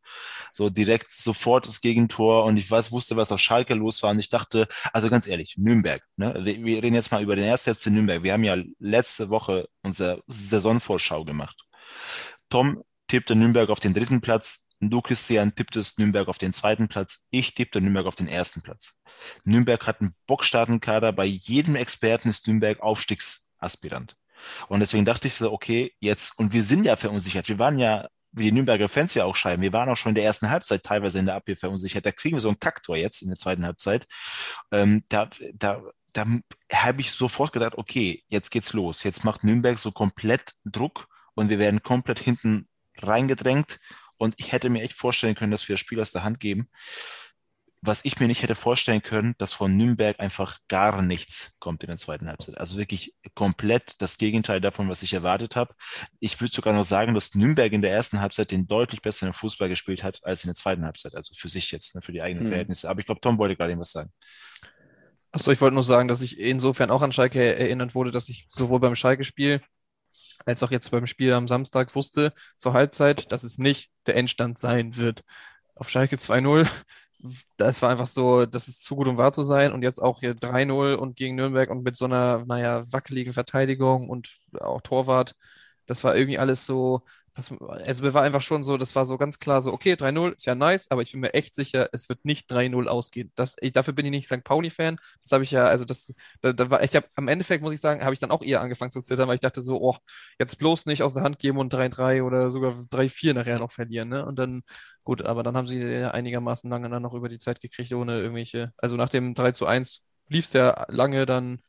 So 0.52 0.70
direkt 0.70 1.12
sofort 1.12 1.68
das 1.68 1.82
Gegentor 1.82 2.46
und 2.46 2.58
ich 2.58 2.70
weiß, 2.70 2.92
wusste, 2.92 3.16
was 3.16 3.32
auf 3.32 3.40
Schalke 3.40 3.74
los 3.74 4.04
war 4.04 4.12
und 4.12 4.20
ich 4.20 4.30
dachte, 4.30 4.68
also 4.92 5.10
ganz 5.10 5.28
ehrlich, 5.28 5.56
Nürnberg, 5.58 6.04
ne? 6.18 6.34
Wir 6.44 6.84
reden 6.84 6.96
jetzt 6.96 7.12
mal 7.12 7.24
über 7.24 7.36
den 7.36 7.46
ersten 7.46 7.74
FC 7.74 7.88
Nürnberg. 7.88 8.24
Wir 8.24 8.34
haben 8.34 8.44
ja 8.44 8.58
letzte 8.80 9.30
Woche 9.30 9.70
unsere 9.82 10.22
Saisonvorschau 10.28 11.26
gemacht. 11.26 11.64
Tom 12.50 12.84
tippte 13.08 13.36
Nürnberg 13.36 13.70
auf 13.70 13.80
den 13.80 13.94
dritten 13.94 14.22
Platz, 14.22 14.68
du, 14.80 15.02
Christian, 15.02 15.56
tipptest 15.56 16.00
Nürnberg 16.00 16.28
auf 16.28 16.38
den 16.38 16.54
zweiten 16.54 16.88
Platz, 16.88 17.26
ich 17.30 17.56
tippte 17.56 17.82
Nürnberg 17.82 18.06
auf 18.06 18.16
den 18.16 18.28
ersten 18.28 18.62
Platz. 18.62 18.96
Nürnberg 19.46 19.88
hat 19.88 20.02
einen 20.02 20.16
bockstarken 20.28 20.82
Kader, 20.82 21.14
bei 21.14 21.26
jedem 21.26 21.76
Experten 21.76 22.30
ist 22.30 22.48
Nürnberg 22.48 22.80
Aufstiegsaspirant. 22.82 24.16
Und 24.68 24.80
deswegen 24.80 25.06
dachte 25.06 25.28
ich 25.28 25.36
so, 25.36 25.52
okay, 25.52 25.94
jetzt, 26.00 26.38
und 26.40 26.54
wir 26.54 26.64
sind 26.64 26.84
ja 26.84 26.96
verunsichert. 26.96 27.48
Wir 27.48 27.60
waren 27.60 27.80
ja 27.80 28.08
wie 28.32 28.44
die 28.44 28.52
Nürnberger 28.52 28.90
Fans 28.90 29.14
ja 29.14 29.26
auch 29.26 29.36
schreiben, 29.36 29.62
wir 29.62 29.74
waren 29.74 29.90
auch 29.90 29.98
schon 29.98 30.12
in 30.12 30.16
der 30.16 30.26
ersten 30.26 30.50
Halbzeit 30.50 30.84
teilweise 30.84 31.20
in 31.20 31.26
der 31.26 31.36
Abwehr 31.36 31.58
verunsichert. 31.58 32.06
Da 32.06 32.12
kriegen 32.12 32.36
wir 32.36 32.42
so 32.42 32.50
einen 32.50 32.60
Kaktor 32.60 32.98
jetzt 32.98 33.22
in 33.22 33.30
der 33.30 33.38
zweiten 33.38 33.66
Halbzeit. 33.66 34.06
Ähm, 34.72 35.04
da, 35.10 35.30
da, 35.54 35.82
da 36.14 36.26
habe 36.72 37.02
ich 37.02 37.12
sofort 37.12 37.52
gedacht, 37.52 37.78
okay, 37.78 38.24
jetzt 38.28 38.52
geht's 38.52 38.74
los. 38.74 39.04
Jetzt 39.04 39.24
macht 39.24 39.44
Nürnberg 39.44 39.80
so 39.80 39.92
komplett 39.92 40.54
Druck 40.66 41.08
und 41.36 41.50
wir 41.50 41.60
werden 41.60 41.82
komplett 41.82 42.20
hinten 42.20 42.68
reingedrängt. 42.98 43.80
Und 44.18 44.36
ich 44.38 44.52
hätte 44.52 44.70
mir 44.70 44.82
echt 44.82 44.94
vorstellen 44.94 45.36
können, 45.36 45.52
dass 45.52 45.68
wir 45.68 45.74
das 45.74 45.80
Spiel 45.80 46.00
aus 46.00 46.12
der 46.12 46.24
Hand 46.24 46.40
geben 46.40 46.70
was 47.82 48.04
ich 48.06 48.20
mir 48.20 48.28
nicht 48.28 48.42
hätte 48.42 48.56
vorstellen 48.56 49.04
können, 49.04 49.36
dass 49.38 49.54
von 49.54 49.76
Nürnberg 49.78 50.20
einfach 50.20 50.60
gar 50.68 51.02
nichts 51.02 51.54
kommt 51.60 51.84
in 51.84 51.88
der 51.88 51.98
zweiten 51.98 52.28
Halbzeit. 52.28 52.58
Also 52.58 52.78
wirklich 52.78 53.16
komplett 53.36 53.96
das 54.00 54.18
Gegenteil 54.18 54.60
davon, 54.60 54.90
was 54.90 55.04
ich 55.04 55.14
erwartet 55.14 55.56
habe. 55.56 55.76
Ich 56.20 56.42
würde 56.42 56.54
sogar 56.54 56.74
noch 56.74 56.86
sagen, 56.86 57.14
dass 57.14 57.36
Nürnberg 57.36 57.72
in 57.72 57.82
der 57.82 57.92
ersten 57.92 58.20
Halbzeit 58.20 58.52
den 58.52 58.68
deutlich 58.68 59.02
besseren 59.02 59.34
Fußball 59.34 59.70
gespielt 59.70 60.04
hat 60.04 60.20
als 60.24 60.44
in 60.44 60.50
der 60.50 60.56
zweiten 60.56 60.86
Halbzeit. 60.86 61.16
Also 61.16 61.34
für 61.36 61.50
sich 61.50 61.72
jetzt, 61.72 61.94
ne, 61.94 62.02
für 62.02 62.12
die 62.12 62.22
eigenen 62.22 62.46
mhm. 62.46 62.50
Verhältnisse. 62.50 62.90
Aber 62.90 63.00
ich 63.00 63.06
glaube, 63.06 63.22
Tom 63.22 63.38
wollte 63.38 63.56
gerade 63.56 63.72
irgendwas 63.72 63.92
sagen. 63.92 64.12
Achso, 65.32 65.52
ich 65.52 65.62
wollte 65.62 65.76
nur 65.76 65.84
sagen, 65.84 66.08
dass 66.08 66.22
ich 66.22 66.40
insofern 66.40 66.90
auch 66.90 67.04
an 67.04 67.12
Schalke 67.12 67.56
erinnert 67.56 67.94
wurde, 67.94 68.12
dass 68.12 68.28
ich 68.28 68.48
sowohl 68.50 68.80
beim 68.80 68.96
Schalke-Spiel 68.96 69.62
als 70.46 70.64
auch 70.64 70.72
jetzt 70.72 70.90
beim 70.90 71.08
Spiel 71.08 71.34
am 71.34 71.48
Samstag 71.48 71.94
wusste 71.96 72.34
zur 72.58 72.74
Halbzeit, 72.74 73.32
dass 73.32 73.44
es 73.44 73.58
nicht 73.58 73.92
der 74.06 74.16
Endstand 74.16 74.58
sein 74.58 74.96
wird. 74.96 75.24
Auf 75.76 75.90
Schalke 75.90 76.16
2-0 76.16 76.68
das 77.58 77.82
war 77.82 77.90
einfach 77.90 78.08
so, 78.08 78.46
das 78.46 78.68
ist 78.68 78.84
zu 78.84 78.96
gut, 78.96 79.08
um 79.08 79.18
wahr 79.18 79.34
zu 79.34 79.44
sein. 79.44 79.72
Und 79.74 79.82
jetzt 79.84 80.02
auch 80.02 80.20
hier 80.20 80.36
3-0 80.36 80.96
und 80.96 81.16
gegen 81.16 81.36
Nürnberg 81.36 81.70
und 81.70 81.84
mit 81.84 81.96
so 81.96 82.06
einer, 82.06 82.46
naja, 82.46 82.86
wackeligen 82.92 83.34
Verteidigung 83.34 84.10
und 84.10 84.38
auch 84.60 84.82
Torwart. 84.82 85.34
Das 85.86 86.04
war 86.04 86.16
irgendwie 86.16 86.40
alles 86.40 86.66
so, 86.66 87.04
das, 87.38 87.52
also 87.62 88.04
mir 88.04 88.14
war 88.16 88.24
einfach 88.24 88.42
schon 88.42 88.64
so, 88.64 88.78
das 88.78 88.96
war 88.96 89.06
so 89.06 89.18
ganz 89.18 89.38
klar 89.38 89.62
so, 89.62 89.72
okay, 89.72 89.96
3-0 89.96 90.34
ist 90.36 90.46
ja 90.48 90.56
nice, 90.56 90.90
aber 90.90 91.04
ich 91.04 91.12
bin 91.12 91.22
mir 91.22 91.36
echt 91.36 91.54
sicher, 91.54 91.88
es 91.94 92.10
wird 92.10 92.26
nicht 92.26 92.50
3-0 92.52 92.88
ausgehen. 92.88 93.32
Das, 93.36 93.56
ich, 93.62 93.74
dafür 93.74 93.94
bin 93.94 94.06
ich 94.08 94.12
nicht 94.12 94.28
St. 94.28 94.44
Pauli-Fan. 94.44 94.98
Das 95.22 95.32
habe 95.32 95.44
ich 95.44 95.52
ja, 95.52 95.66
also 95.68 95.86
das, 95.86 96.14
da, 96.42 96.52
da 96.52 96.72
war, 96.72 96.84
ich 96.84 96.96
habe 96.96 97.08
am 97.16 97.28
Endeffekt, 97.28 97.62
muss 97.64 97.74
ich 97.74 97.80
sagen, 97.80 98.02
habe 98.04 98.14
ich 98.14 98.20
dann 98.20 98.32
auch 98.32 98.42
eher 98.42 98.62
angefangen 98.62 98.92
zu 98.92 99.04
zittern, 99.04 99.28
weil 99.28 99.36
ich 99.36 99.42
dachte 99.42 99.62
so, 99.62 99.80
oh, 99.80 99.98
jetzt 100.40 100.58
bloß 100.58 100.88
nicht 100.88 101.04
aus 101.04 101.14
der 101.14 101.24
Hand 101.24 101.38
geben 101.38 101.60
und 101.60 101.72
3-3 101.72 102.24
oder 102.24 102.50
sogar 102.50 102.74
3-4 102.90 103.36
nachher 103.36 103.58
noch 103.60 103.72
verlieren, 103.72 104.10
ne? 104.10 104.26
Und 104.26 104.40
dann, 104.40 104.64
gut, 105.04 105.22
aber 105.22 105.44
dann 105.44 105.56
haben 105.56 105.68
sie 105.68 105.84
einigermaßen 105.86 106.70
lange 106.70 106.90
dann 106.90 107.04
noch 107.04 107.14
über 107.14 107.30
die 107.30 107.40
Zeit 107.40 107.62
gekriegt, 107.62 107.94
ohne 107.94 108.20
irgendwelche, 108.20 108.74
also 108.78 108.96
nach 108.96 109.10
dem 109.10 109.36
3 109.36 109.52
1 109.68 110.04
lief 110.28 110.46
es 110.46 110.54
ja 110.54 110.86
lange 110.90 111.26
dann 111.28 111.62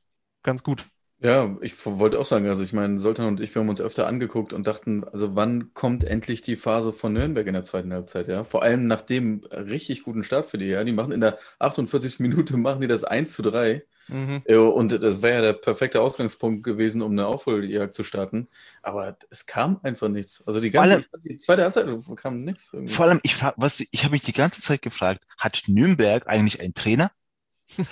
ganz 0.43 0.63
gut. 0.63 0.87
Ja, 1.21 1.57
ich 1.63 1.75
wollte 1.85 2.21
auch 2.21 2.25
sagen, 2.25 2.47
also 2.47 2.63
ich 2.63 2.73
meine, 2.73 3.01
Soltan 3.01 3.27
und 3.27 3.41
ich, 3.41 3.53
wir 3.53 3.61
haben 3.61 3.69
uns 3.69 3.81
öfter 3.81 4.07
angeguckt 4.07 4.53
und 4.53 4.69
dachten, 4.69 5.03
also 5.03 5.35
wann 5.35 5.75
kommt 5.75 6.05
endlich 6.05 6.43
die 6.43 6.55
Phase 6.55 6.93
von 6.93 7.13
Nürnberg 7.13 7.45
in 7.45 7.55
der 7.55 7.65
zweiten 7.65 7.93
Halbzeit, 7.93 8.29
ja? 8.29 8.45
Vor 8.45 8.63
allem 8.63 8.87
nach 8.87 9.01
dem 9.01 9.43
richtig 9.51 10.05
guten 10.05 10.23
Start 10.23 10.47
für 10.47 10.59
die, 10.59 10.67
ja? 10.67 10.85
Die 10.85 10.93
machen 10.93 11.11
in 11.11 11.21
der 11.21 11.39
48. 11.59 12.21
Minute, 12.21 12.57
machen 12.57 12.81
die 12.81 12.87
das 12.87 13.03
1 13.03 13.33
zu 13.33 13.43
3. 13.43 13.83
Mhm. 14.07 14.43
Und 14.47 14.93
das 15.03 15.21
wäre 15.21 15.35
ja 15.35 15.43
der 15.43 15.53
perfekte 15.55 16.01
Ausgangspunkt 16.01 16.63
gewesen, 16.63 17.03
um 17.03 17.13
eine 17.13 17.27
Aufholjagd 17.27 17.95
zu 17.95 18.05
starten. 18.05 18.49
Aber 18.81 19.19
es 19.29 19.45
kam 19.45 19.81
einfach 19.83 20.09
nichts. 20.09 20.43
Also 20.47 20.61
die 20.61 20.71
ganze 20.71 20.95
allem, 20.95 21.05
die 21.25 21.37
zweite 21.37 21.63
Halbzeit 21.63 21.89
kam 22.17 22.39
nichts. 22.39 22.71
Irgendwie. 22.73 22.95
Vor 22.95 23.07
allem, 23.07 23.21
ich, 23.23 23.35
was, 23.57 23.81
ich 23.91 24.05
habe 24.05 24.13
mich 24.13 24.23
die 24.23 24.33
ganze 24.33 24.63
Zeit 24.63 24.83
gefragt, 24.83 25.25
hat 25.37 25.65
Nürnberg 25.67 26.27
eigentlich 26.27 26.61
einen 26.61 26.75
Trainer? 26.75 27.11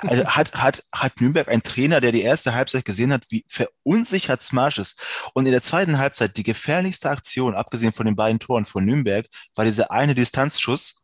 Also 0.02 0.24
hat, 0.26 0.54
hat, 0.54 0.82
hat 0.92 1.20
Nürnberg 1.20 1.48
einen 1.48 1.62
Trainer, 1.62 2.00
der 2.00 2.12
die 2.12 2.22
erste 2.22 2.54
Halbzeit 2.54 2.84
gesehen 2.84 3.12
hat, 3.12 3.24
wie 3.28 3.44
verunsichert 3.48 4.42
Smash 4.42 4.78
ist. 4.78 5.00
Und 5.34 5.46
in 5.46 5.52
der 5.52 5.62
zweiten 5.62 5.98
Halbzeit 5.98 6.36
die 6.36 6.42
gefährlichste 6.42 7.10
Aktion, 7.10 7.54
abgesehen 7.54 7.92
von 7.92 8.06
den 8.06 8.16
beiden 8.16 8.40
Toren 8.40 8.64
von 8.64 8.84
Nürnberg, 8.84 9.26
war 9.54 9.64
dieser 9.64 9.90
eine 9.90 10.14
Distanzschuss, 10.14 11.02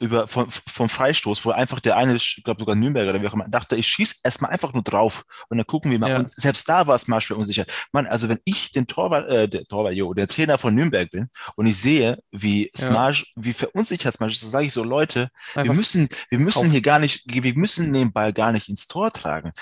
über, 0.00 0.26
vom, 0.26 0.48
vom 0.50 0.88
Freistoß, 0.88 1.44
wo 1.44 1.50
einfach 1.50 1.80
der 1.80 1.96
eine, 1.96 2.14
ich 2.16 2.42
glaube 2.44 2.60
sogar 2.60 2.74
Nürnberger 2.74 3.10
oder 3.10 3.22
wie 3.22 3.28
auch 3.28 3.32
immer, 3.32 3.48
dachte, 3.48 3.76
ich 3.76 3.86
schieße 3.88 4.16
erstmal 4.24 4.50
einfach 4.50 4.72
nur 4.72 4.82
drauf 4.82 5.24
und 5.48 5.56
dann 5.56 5.66
gucken 5.66 5.90
wir 5.90 5.98
mal. 5.98 6.10
Ja. 6.10 6.16
Und 6.18 6.34
selbst 6.34 6.68
da 6.68 6.86
war 6.86 6.96
es 6.96 7.06
mal 7.06 7.20
schwer 7.20 7.38
unsicher. 7.38 7.64
Mann, 7.92 8.06
also 8.06 8.28
wenn 8.28 8.40
ich 8.44 8.72
den 8.72 8.86
Torwart, 8.86 9.28
äh, 9.28 9.48
der 9.48 9.64
Torwart, 9.64 9.94
jo, 9.94 10.14
der 10.14 10.28
Trainer 10.28 10.58
von 10.58 10.74
Nürnberg 10.74 11.10
bin 11.10 11.28
und 11.54 11.66
ich 11.66 11.78
sehe, 11.78 12.18
wie 12.30 12.70
Smash, 12.76 13.32
ja. 13.36 13.42
wie 13.44 13.52
verunsichert 13.52 14.14
Smash 14.14 14.34
ist, 14.34 14.40
so 14.40 14.48
sage 14.48 14.66
ich 14.66 14.72
so, 14.72 14.82
Leute, 14.82 15.30
einfach 15.54 15.64
wir 15.64 15.72
müssen, 15.72 16.08
wir 16.28 16.38
müssen 16.38 16.66
auf. 16.66 16.72
hier 16.72 16.82
gar 16.82 16.98
nicht, 16.98 17.22
wir 17.26 17.54
müssen 17.54 17.92
den 17.92 18.12
Ball 18.12 18.32
gar 18.32 18.52
nicht 18.52 18.68
ins 18.68 18.88
Tor 18.88 19.12
tragen. 19.12 19.52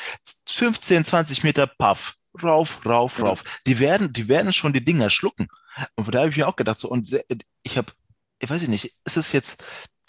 15, 0.49 1.05
20 1.05 1.45
Meter, 1.45 1.67
paff, 1.67 2.15
rauf, 2.43 2.85
rauf, 2.87 3.21
rauf. 3.21 3.45
Die 3.67 3.79
werden, 3.79 4.13
die 4.13 4.29
werden 4.29 4.53
schon 4.53 4.73
die 4.73 4.85
Dinger 4.85 5.11
schlucken. 5.11 5.49
Und 5.95 6.15
da 6.15 6.21
habe 6.21 6.31
ich 6.31 6.37
mir 6.37 6.49
auch 6.49 6.57
gedacht, 6.57 6.81
so, 6.81 6.89
und 6.89 7.19
ich 7.63 7.77
habe, 7.77 7.93
ich 8.39 8.49
weiß 8.49 8.67
nicht, 8.69 8.95
ist 9.05 9.17
es 9.17 9.33
jetzt, 9.33 9.63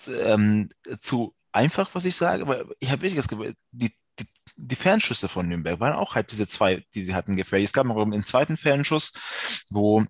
ähm, 0.08 0.70
zu 1.02 1.36
einfach, 1.52 1.90
was 1.94 2.06
ich 2.06 2.16
sage, 2.16 2.44
aber 2.44 2.66
ich 2.80 2.92
habe 2.92 3.02
wirklich 3.02 3.18
das 3.18 3.28
Gefühl, 3.28 3.54
die, 3.72 3.92
die, 4.20 4.26
die 4.56 4.76
Fernschüsse 4.76 5.28
von 5.28 5.48
Nürnberg 5.48 5.80
waren 5.80 5.94
auch 5.94 6.16
halt 6.16 6.32
diese 6.32 6.48
zwei, 6.48 6.84
die 6.94 7.04
sie 7.04 7.16
hatten 7.16 7.36
gefährlich. 7.36 7.70
Es 7.70 7.74
gab 7.74 7.86
noch 7.88 7.98
einen 7.98 8.24
zweiten 8.24 8.58
Fernschuss, 8.58 9.14
wo 9.70 10.06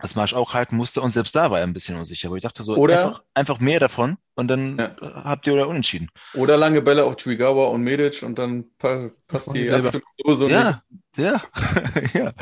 das 0.00 0.14
Marsch 0.14 0.34
auch 0.34 0.54
halten 0.54 0.76
musste 0.76 1.00
und 1.00 1.10
selbst 1.10 1.34
da 1.34 1.50
war 1.50 1.58
er 1.58 1.66
ein 1.66 1.72
bisschen 1.72 1.98
unsicher. 1.98 2.28
Aber 2.28 2.36
ich 2.36 2.42
dachte 2.42 2.62
so, 2.62 2.76
oder, 2.76 3.06
einfach, 3.06 3.22
einfach 3.34 3.60
mehr 3.60 3.80
davon 3.80 4.16
und 4.38 4.46
dann 4.46 4.78
ja. 4.78 4.94
habt 5.24 5.48
ihr 5.48 5.54
oder 5.54 5.66
unentschieden. 5.66 6.08
Oder 6.34 6.56
lange 6.56 6.80
Bälle 6.80 7.04
auf 7.04 7.16
Twigawa 7.16 7.66
und 7.66 7.82
Medic 7.82 8.22
und 8.22 8.38
dann 8.38 8.66
passt 8.78 9.52
die 9.52 9.68
Abstimmung 9.68 10.36
so 10.36 10.48
Ja, 10.48 10.82
ja, 11.18 11.42
ja. 12.14 12.32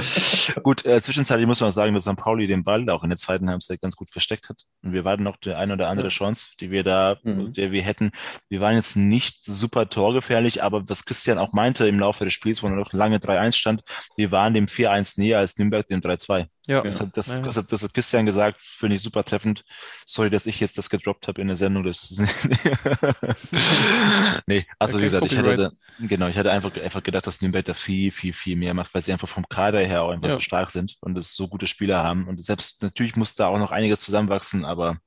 gut, 0.63 0.85
äh, 0.85 1.01
zwischenzeitlich 1.01 1.47
muss 1.47 1.61
man 1.61 1.71
auch 1.71 1.73
sagen, 1.73 1.95
dass 1.95 2.05
St. 2.05 2.17
Pauli 2.17 2.47
den 2.47 2.63
Ball 2.63 2.89
auch 2.91 3.03
in 3.03 3.09
der 3.09 3.17
zweiten 3.17 3.49
Halbzeit 3.49 3.81
ganz 3.81 3.97
gut 3.97 4.11
versteckt 4.11 4.51
hat. 4.51 4.65
Und 4.83 4.93
wir 4.93 5.03
warten 5.07 5.23
noch 5.23 5.37
die 5.39 5.55
eine 5.55 5.73
oder 5.73 5.89
andere 5.89 6.09
Chance, 6.09 6.49
die 6.61 6.71
wir 6.71 6.85
da, 6.85 7.17
mhm. 7.23 7.53
die 7.53 7.73
wir 7.73 7.83
hätten. 7.83 8.11
Wir 8.51 8.61
waren 8.61 8.75
jetzt 8.75 8.95
nicht 8.95 9.43
super 9.43 9.89
torgefährlich, 9.89 10.63
aber 10.63 10.87
was 10.91 11.07
Christian 11.07 11.39
auch 11.39 11.55
meinte 11.55 11.89
im 11.89 11.99
Laufe 11.99 12.25
des 12.25 12.35
Spiels, 12.35 12.63
wo 12.63 12.69
noch 12.69 12.93
lange 12.93 13.17
3-1 13.17 13.53
stand, 13.53 13.83
wir 14.15 14.31
waren 14.31 14.53
dem 14.53 14.67
4-1 14.67 15.19
näher 15.19 15.39
als 15.39 15.57
Nürnberg 15.57 15.87
dem 15.89 16.01
3-2. 16.01 16.47
Ja. 16.67 16.83
Das 16.83 17.01
hat, 17.01 17.17
das, 17.17 17.27
das, 17.43 17.57
hat, 17.57 17.71
das 17.71 17.83
hat 17.85 17.95
Christian 17.95 18.27
gesagt, 18.27 18.61
finde 18.61 18.97
ich 18.97 19.03
super 19.03 19.25
treffend. 19.25 19.65
Sorry, 20.05 20.31
dass 20.31 20.47
ich 20.47 20.59
jetzt 20.59 20.77
das 20.77 20.91
gedroppt 20.91 21.29
habe 21.29 21.41
in 21.41 21.47
der 21.47 21.57
Sendung. 21.57 21.85
Das 21.87 22.11
nee, 24.47 24.67
also 24.79 24.99
wie 24.99 25.03
gesagt, 25.03 25.27
ich 25.27 25.37
hatte, 25.37 25.73
genau, 26.01 26.29
ich 26.29 26.37
hatte 26.37 26.53
einfach, 26.53 26.71
einfach 26.83 27.03
gedacht, 27.03 27.27
dass 27.27 27.41
Nürnberg 27.41 27.65
da 27.65 27.75
viel, 27.75 28.13
viel, 28.13 28.33
viel 28.33 28.57
mehr 28.57 28.75
macht, 28.75 28.95
weil 28.95 29.03
sie 29.03 29.13
einfach 29.13 29.29
vom 29.29 29.49
Kader 29.49 29.81
her 29.81 30.03
auch 30.03 30.11
einfach 30.11 30.29
ja. 30.29 30.35
so 30.35 30.41
stark 30.41 30.71
sind 30.71 30.97
und 31.01 31.17
es 31.17 31.35
so 31.35 31.49
gute 31.49 31.67
Spieler 31.67 32.03
haben. 32.03 32.29
Und 32.29 32.45
selbst 32.45 32.83
natürlich 32.83 33.17
muss 33.17 33.35
da 33.35 33.49
auch 33.49 33.59
noch 33.59 33.73
einiges 33.73 34.01
zusammenwachsen, 34.01 34.65
aber 34.65 34.99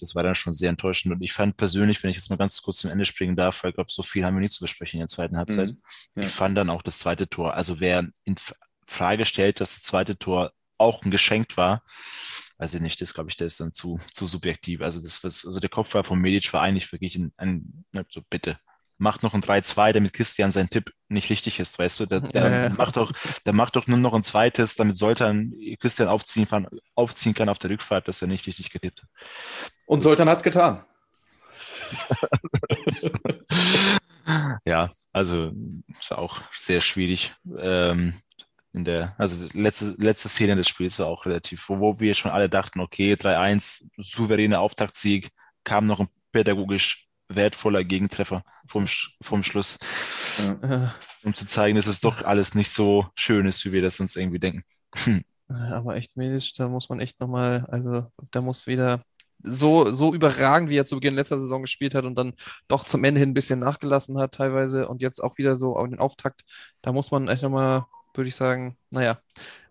das 0.00 0.14
war 0.14 0.22
dann 0.22 0.34
schon 0.34 0.54
sehr 0.54 0.70
enttäuschend. 0.70 1.14
Und 1.14 1.22
ich 1.22 1.32
fand 1.32 1.56
persönlich, 1.56 2.02
wenn 2.02 2.10
ich 2.10 2.16
jetzt 2.16 2.30
mal 2.30 2.36
ganz 2.36 2.60
kurz 2.62 2.78
zum 2.78 2.90
Ende 2.90 3.04
springen 3.04 3.36
darf, 3.36 3.62
weil 3.62 3.70
ich 3.70 3.76
glaube, 3.76 3.90
so 3.90 4.02
viel 4.02 4.24
haben 4.24 4.34
wir 4.34 4.40
nicht 4.40 4.54
zu 4.54 4.60
besprechen 4.60 4.98
in 4.98 5.02
der 5.02 5.08
zweiten 5.08 5.36
Halbzeit. 5.36 5.70
Mhm. 5.70 5.78
Ja. 6.16 6.22
Ich 6.22 6.28
fand 6.28 6.56
dann 6.56 6.70
auch 6.70 6.82
das 6.82 6.98
zweite 6.98 7.28
Tor. 7.28 7.54
Also 7.54 7.80
wer 7.80 8.06
in 8.24 8.36
Frage 8.86 9.24
stellt, 9.24 9.60
dass 9.60 9.74
das 9.74 9.82
zweite 9.82 10.18
Tor 10.18 10.52
auch 10.78 11.02
ein 11.02 11.10
Geschenk 11.10 11.56
war, 11.56 11.82
weiß 12.58 12.74
ich 12.74 12.80
nicht, 12.80 13.00
das 13.00 13.14
glaube 13.14 13.30
ich, 13.30 13.36
der 13.36 13.46
ist 13.46 13.60
dann 13.60 13.74
zu, 13.74 13.98
zu 14.12 14.26
subjektiv. 14.26 14.80
Also 14.80 15.00
das, 15.00 15.22
was, 15.22 15.44
also 15.44 15.60
der 15.60 15.68
Kopf 15.68 15.92
war 15.94 16.04
von 16.04 16.18
Medic 16.18 16.52
war 16.52 16.62
eigentlich 16.62 16.90
wirklich 16.92 17.16
ein, 17.16 17.32
ein 17.36 17.84
so 18.08 18.22
bitte, 18.28 18.58
macht 18.98 19.22
noch 19.22 19.34
ein 19.34 19.42
3-2, 19.42 19.92
damit 19.92 20.12
Christian 20.12 20.50
sein 20.50 20.70
Tipp 20.70 20.90
nicht 21.08 21.28
richtig 21.30 21.60
ist, 21.60 21.78
weißt 21.78 22.00
du, 22.00 22.06
der, 22.06 22.20
der 22.20 22.50
ja, 22.50 22.62
ja. 22.64 22.68
macht 22.70 22.96
doch, 22.96 23.12
der 23.44 23.52
macht 23.52 23.76
doch 23.76 23.86
nur 23.86 23.98
noch 23.98 24.14
ein 24.14 24.22
zweites, 24.22 24.74
damit 24.74 24.96
Soltan 24.96 25.52
Christian 25.78 26.08
aufziehen 26.08 26.48
kann, 26.48 26.66
aufziehen 26.94 27.34
kann 27.34 27.48
auf 27.48 27.58
der 27.58 27.70
Rückfahrt, 27.70 28.08
dass 28.08 28.22
er 28.22 28.28
nicht 28.28 28.46
richtig 28.46 28.70
getippt 28.70 29.02
hat. 29.02 29.08
Und 29.86 30.00
Soltan 30.00 30.28
hat's 30.28 30.42
getan. 30.42 30.84
ja, 34.64 34.90
also 35.12 35.52
ist 36.00 36.12
auch 36.12 36.40
sehr 36.52 36.80
schwierig. 36.80 37.34
Ähm, 37.58 38.14
in 38.76 38.84
der, 38.84 39.14
also 39.16 39.48
letzte, 39.54 39.94
letzte 39.98 40.28
Szene 40.28 40.54
des 40.54 40.68
Spiels 40.68 40.98
war 40.98 41.06
auch 41.06 41.24
relativ, 41.24 41.68
wo, 41.70 41.80
wo 41.80 41.98
wir 41.98 42.14
schon 42.14 42.30
alle 42.30 42.50
dachten, 42.50 42.80
okay, 42.80 43.14
3-1, 43.14 43.88
souveräner 43.96 44.60
Auftaktsieg, 44.60 45.30
kam 45.64 45.86
noch 45.86 45.98
ein 45.98 46.08
pädagogisch 46.30 47.08
wertvoller 47.28 47.84
Gegentreffer 47.84 48.42
vom, 48.68 48.84
vom 49.22 49.42
Schluss, 49.42 49.78
ja. 50.62 50.94
um 51.24 51.34
zu 51.34 51.46
zeigen, 51.46 51.76
dass 51.76 51.86
es 51.86 52.00
doch 52.00 52.22
alles 52.22 52.54
nicht 52.54 52.68
so 52.68 53.06
schön 53.16 53.46
ist, 53.46 53.64
wie 53.64 53.72
wir 53.72 53.80
das 53.82 53.98
uns 53.98 54.14
irgendwie 54.14 54.38
denken. 54.38 54.62
Aber 55.48 55.96
echt 55.96 56.16
medisch, 56.18 56.52
da 56.52 56.68
muss 56.68 56.90
man 56.90 57.00
echt 57.00 57.18
nochmal, 57.18 57.64
also 57.70 58.12
da 58.30 58.42
muss 58.42 58.66
wieder 58.66 59.02
so, 59.42 59.90
so 59.90 60.12
überragend, 60.12 60.68
wie 60.68 60.76
er 60.76 60.84
zu 60.84 60.96
Beginn 60.96 61.14
letzter 61.14 61.38
Saison 61.38 61.62
gespielt 61.62 61.94
hat 61.94 62.04
und 62.04 62.16
dann 62.16 62.34
doch 62.68 62.84
zum 62.84 63.04
Ende 63.04 63.20
hin 63.20 63.30
ein 63.30 63.34
bisschen 63.34 63.60
nachgelassen 63.60 64.18
hat 64.18 64.34
teilweise 64.34 64.86
und 64.88 65.00
jetzt 65.00 65.22
auch 65.22 65.38
wieder 65.38 65.56
so 65.56 65.76
auf 65.76 65.88
den 65.88 65.98
Auftakt, 65.98 66.42
da 66.82 66.92
muss 66.92 67.10
man 67.10 67.28
echt 67.28 67.42
nochmal 67.42 67.86
würde 68.16 68.28
ich 68.28 68.36
sagen, 68.36 68.76
naja. 68.90 69.18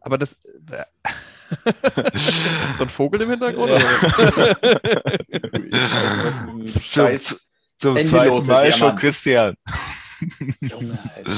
Aber 0.01 0.17
das. 0.17 0.37
Äh, 0.71 0.83
so 2.73 2.83
ein 2.83 2.89
Vogel 2.89 3.21
im 3.21 3.29
Hintergrund? 3.29 3.71
Ja. 3.71 3.79
zum, 7.17 7.37
zum 7.77 7.97
zweiten 7.97 8.47
Mal 8.47 8.73
schon 8.73 8.95
Christian. 8.95 9.55
Junge, 10.61 10.97
Alter. 11.15 11.31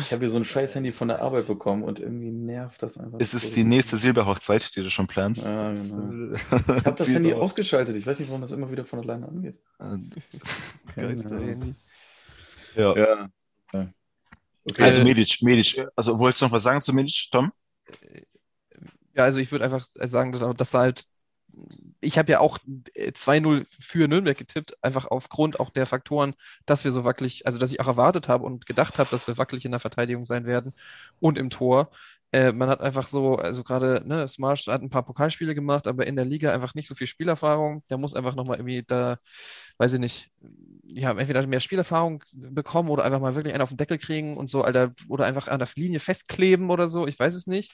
Ich 0.00 0.12
habe 0.12 0.20
hier 0.20 0.28
so 0.28 0.38
ein 0.38 0.44
scheiß 0.44 0.74
Handy 0.74 0.92
von 0.92 1.08
der 1.08 1.22
Arbeit 1.22 1.46
bekommen 1.46 1.82
und 1.82 2.00
irgendwie 2.00 2.30
nervt 2.30 2.82
das 2.82 2.98
einfach. 2.98 3.18
Es 3.20 3.32
ist 3.32 3.56
die 3.56 3.64
nächste 3.64 3.96
Silberhochzeit, 3.96 4.74
die 4.76 4.82
du 4.82 4.90
schon 4.90 5.06
planst. 5.06 5.46
Ja, 5.46 5.72
genau. 5.72 6.34
Ich 6.34 6.52
habe 6.52 6.96
das 6.96 7.08
Handy 7.08 7.32
ausgeschaltet. 7.32 7.96
Ich 7.96 8.06
weiß 8.06 8.18
nicht, 8.18 8.28
warum 8.28 8.40
das 8.40 8.50
immer 8.50 8.70
wieder 8.70 8.84
von 8.84 9.00
alleine 9.00 9.28
angeht. 9.28 9.58
Geister-Handy. 10.96 11.74
Ja. 12.74 12.96
ja. 12.96 13.28
Okay. 14.70 14.82
Also 14.82 15.02
Medic, 15.02 15.42
Medic. 15.42 15.86
Also 15.94 16.18
wolltest 16.18 16.42
du 16.42 16.46
noch 16.46 16.52
was 16.52 16.62
sagen 16.62 16.80
zu 16.80 16.92
Medic, 16.92 17.28
Tom? 17.30 17.52
Ja, 19.14 19.24
also 19.24 19.38
ich 19.38 19.52
würde 19.52 19.64
einfach 19.64 19.86
sagen, 19.94 20.32
dass 20.56 20.70
da 20.70 20.78
halt 20.78 21.06
ich 22.00 22.18
habe 22.18 22.32
ja 22.32 22.40
auch 22.40 22.58
2-0 22.58 23.60
äh, 23.60 23.64
für 23.68 24.08
Nürnberg 24.08 24.36
getippt, 24.36 24.76
einfach 24.82 25.06
aufgrund 25.06 25.60
auch 25.60 25.70
der 25.70 25.86
Faktoren, 25.86 26.34
dass 26.66 26.84
wir 26.84 26.90
so 26.90 27.04
wackelig, 27.04 27.46
also 27.46 27.58
dass 27.58 27.72
ich 27.72 27.80
auch 27.80 27.86
erwartet 27.86 28.28
habe 28.28 28.44
und 28.44 28.66
gedacht 28.66 28.98
habe, 28.98 29.10
dass 29.10 29.26
wir 29.26 29.38
wackelig 29.38 29.64
in 29.64 29.70
der 29.70 29.80
Verteidigung 29.80 30.24
sein 30.24 30.46
werden 30.46 30.74
und 31.20 31.38
im 31.38 31.50
Tor. 31.50 31.90
Äh, 32.34 32.52
man 32.52 32.68
hat 32.68 32.80
einfach 32.80 33.06
so, 33.06 33.36
also 33.36 33.62
gerade, 33.62 34.02
ne, 34.04 34.26
Smash 34.26 34.66
hat 34.66 34.82
ein 34.82 34.90
paar 34.90 35.04
Pokalspiele 35.04 35.54
gemacht, 35.54 35.86
aber 35.86 36.04
in 36.04 36.16
der 36.16 36.24
Liga 36.24 36.52
einfach 36.52 36.74
nicht 36.74 36.88
so 36.88 36.96
viel 36.96 37.06
Spielerfahrung. 37.06 37.84
Der 37.88 37.96
muss 37.96 38.14
einfach 38.14 38.34
nochmal 38.34 38.56
irgendwie 38.56 38.82
da, 38.84 39.18
weiß 39.78 39.92
ich 39.92 40.00
nicht, 40.00 40.32
ja, 40.88 41.12
entweder 41.12 41.46
mehr 41.46 41.60
Spielerfahrung 41.60 42.24
bekommen 42.34 42.88
oder 42.88 43.04
einfach 43.04 43.20
mal 43.20 43.36
wirklich 43.36 43.54
einen 43.54 43.62
auf 43.62 43.68
den 43.68 43.76
Deckel 43.76 43.98
kriegen 43.98 44.36
und 44.36 44.50
so, 44.50 44.62
Alter, 44.62 44.90
oder 45.08 45.26
einfach 45.26 45.46
an 45.46 45.60
der 45.60 45.68
Linie 45.76 46.00
festkleben 46.00 46.70
oder 46.70 46.88
so, 46.88 47.06
ich 47.06 47.16
weiß 47.16 47.36
es 47.36 47.46
nicht. 47.46 47.70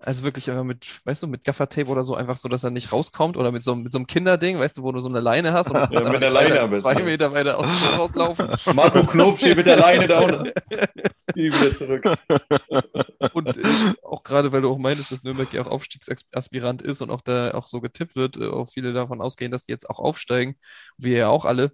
Also 0.00 0.24
wirklich 0.24 0.50
einfach 0.50 0.64
mit, 0.64 1.00
weißt 1.04 1.22
du, 1.22 1.28
mit 1.28 1.44
Gaffertape 1.44 1.88
oder 1.88 2.02
so, 2.02 2.16
einfach 2.16 2.36
so, 2.36 2.48
dass 2.48 2.64
er 2.64 2.70
nicht 2.70 2.90
rauskommt 2.90 3.36
oder 3.36 3.52
mit 3.52 3.62
so, 3.62 3.76
mit 3.76 3.92
so 3.92 3.98
einem 3.98 4.08
Kinderding, 4.08 4.58
weißt 4.58 4.78
du, 4.78 4.82
wo 4.82 4.90
du 4.90 4.98
so 4.98 5.08
eine 5.08 5.20
Leine 5.20 5.52
hast 5.52 5.70
und 5.70 5.76
ja, 5.92 6.10
mit 6.10 6.22
der 6.22 6.30
Leine 6.30 6.66
bist. 6.66 6.82
zwei 6.82 7.00
Meter 7.00 7.32
weiter 7.32 7.56
aus 7.56 7.68
rauslaufen. 7.96 8.48
Marco 8.74 9.04
Knob 9.04 9.38
steht 9.38 9.58
mit 9.58 9.66
der 9.66 9.76
Leine 9.76 10.08
da 10.08 10.18
unten. 10.18 10.50
wieder 11.34 11.72
zurück. 11.72 12.04
Und 13.32 13.56
äh, 13.56 13.94
auch 14.02 14.22
gerade, 14.22 14.52
weil 14.52 14.62
du 14.62 14.70
auch 14.70 14.78
meintest, 14.78 15.12
dass 15.12 15.22
Nürnberg 15.22 15.52
ja 15.52 15.62
auch 15.62 15.66
Aufstiegsaspirant 15.68 16.82
ist 16.82 17.00
und 17.02 17.10
auch 17.10 17.20
da 17.20 17.52
auch 17.52 17.66
so 17.66 17.80
getippt 17.80 18.16
wird, 18.16 18.36
äh, 18.36 18.48
auch 18.48 18.68
viele 18.68 18.92
davon 18.92 19.20
ausgehen, 19.20 19.50
dass 19.50 19.64
die 19.64 19.72
jetzt 19.72 19.88
auch 19.88 19.98
aufsteigen, 19.98 20.56
wir 20.98 21.16
ja 21.16 21.28
auch 21.28 21.44
alle 21.44 21.72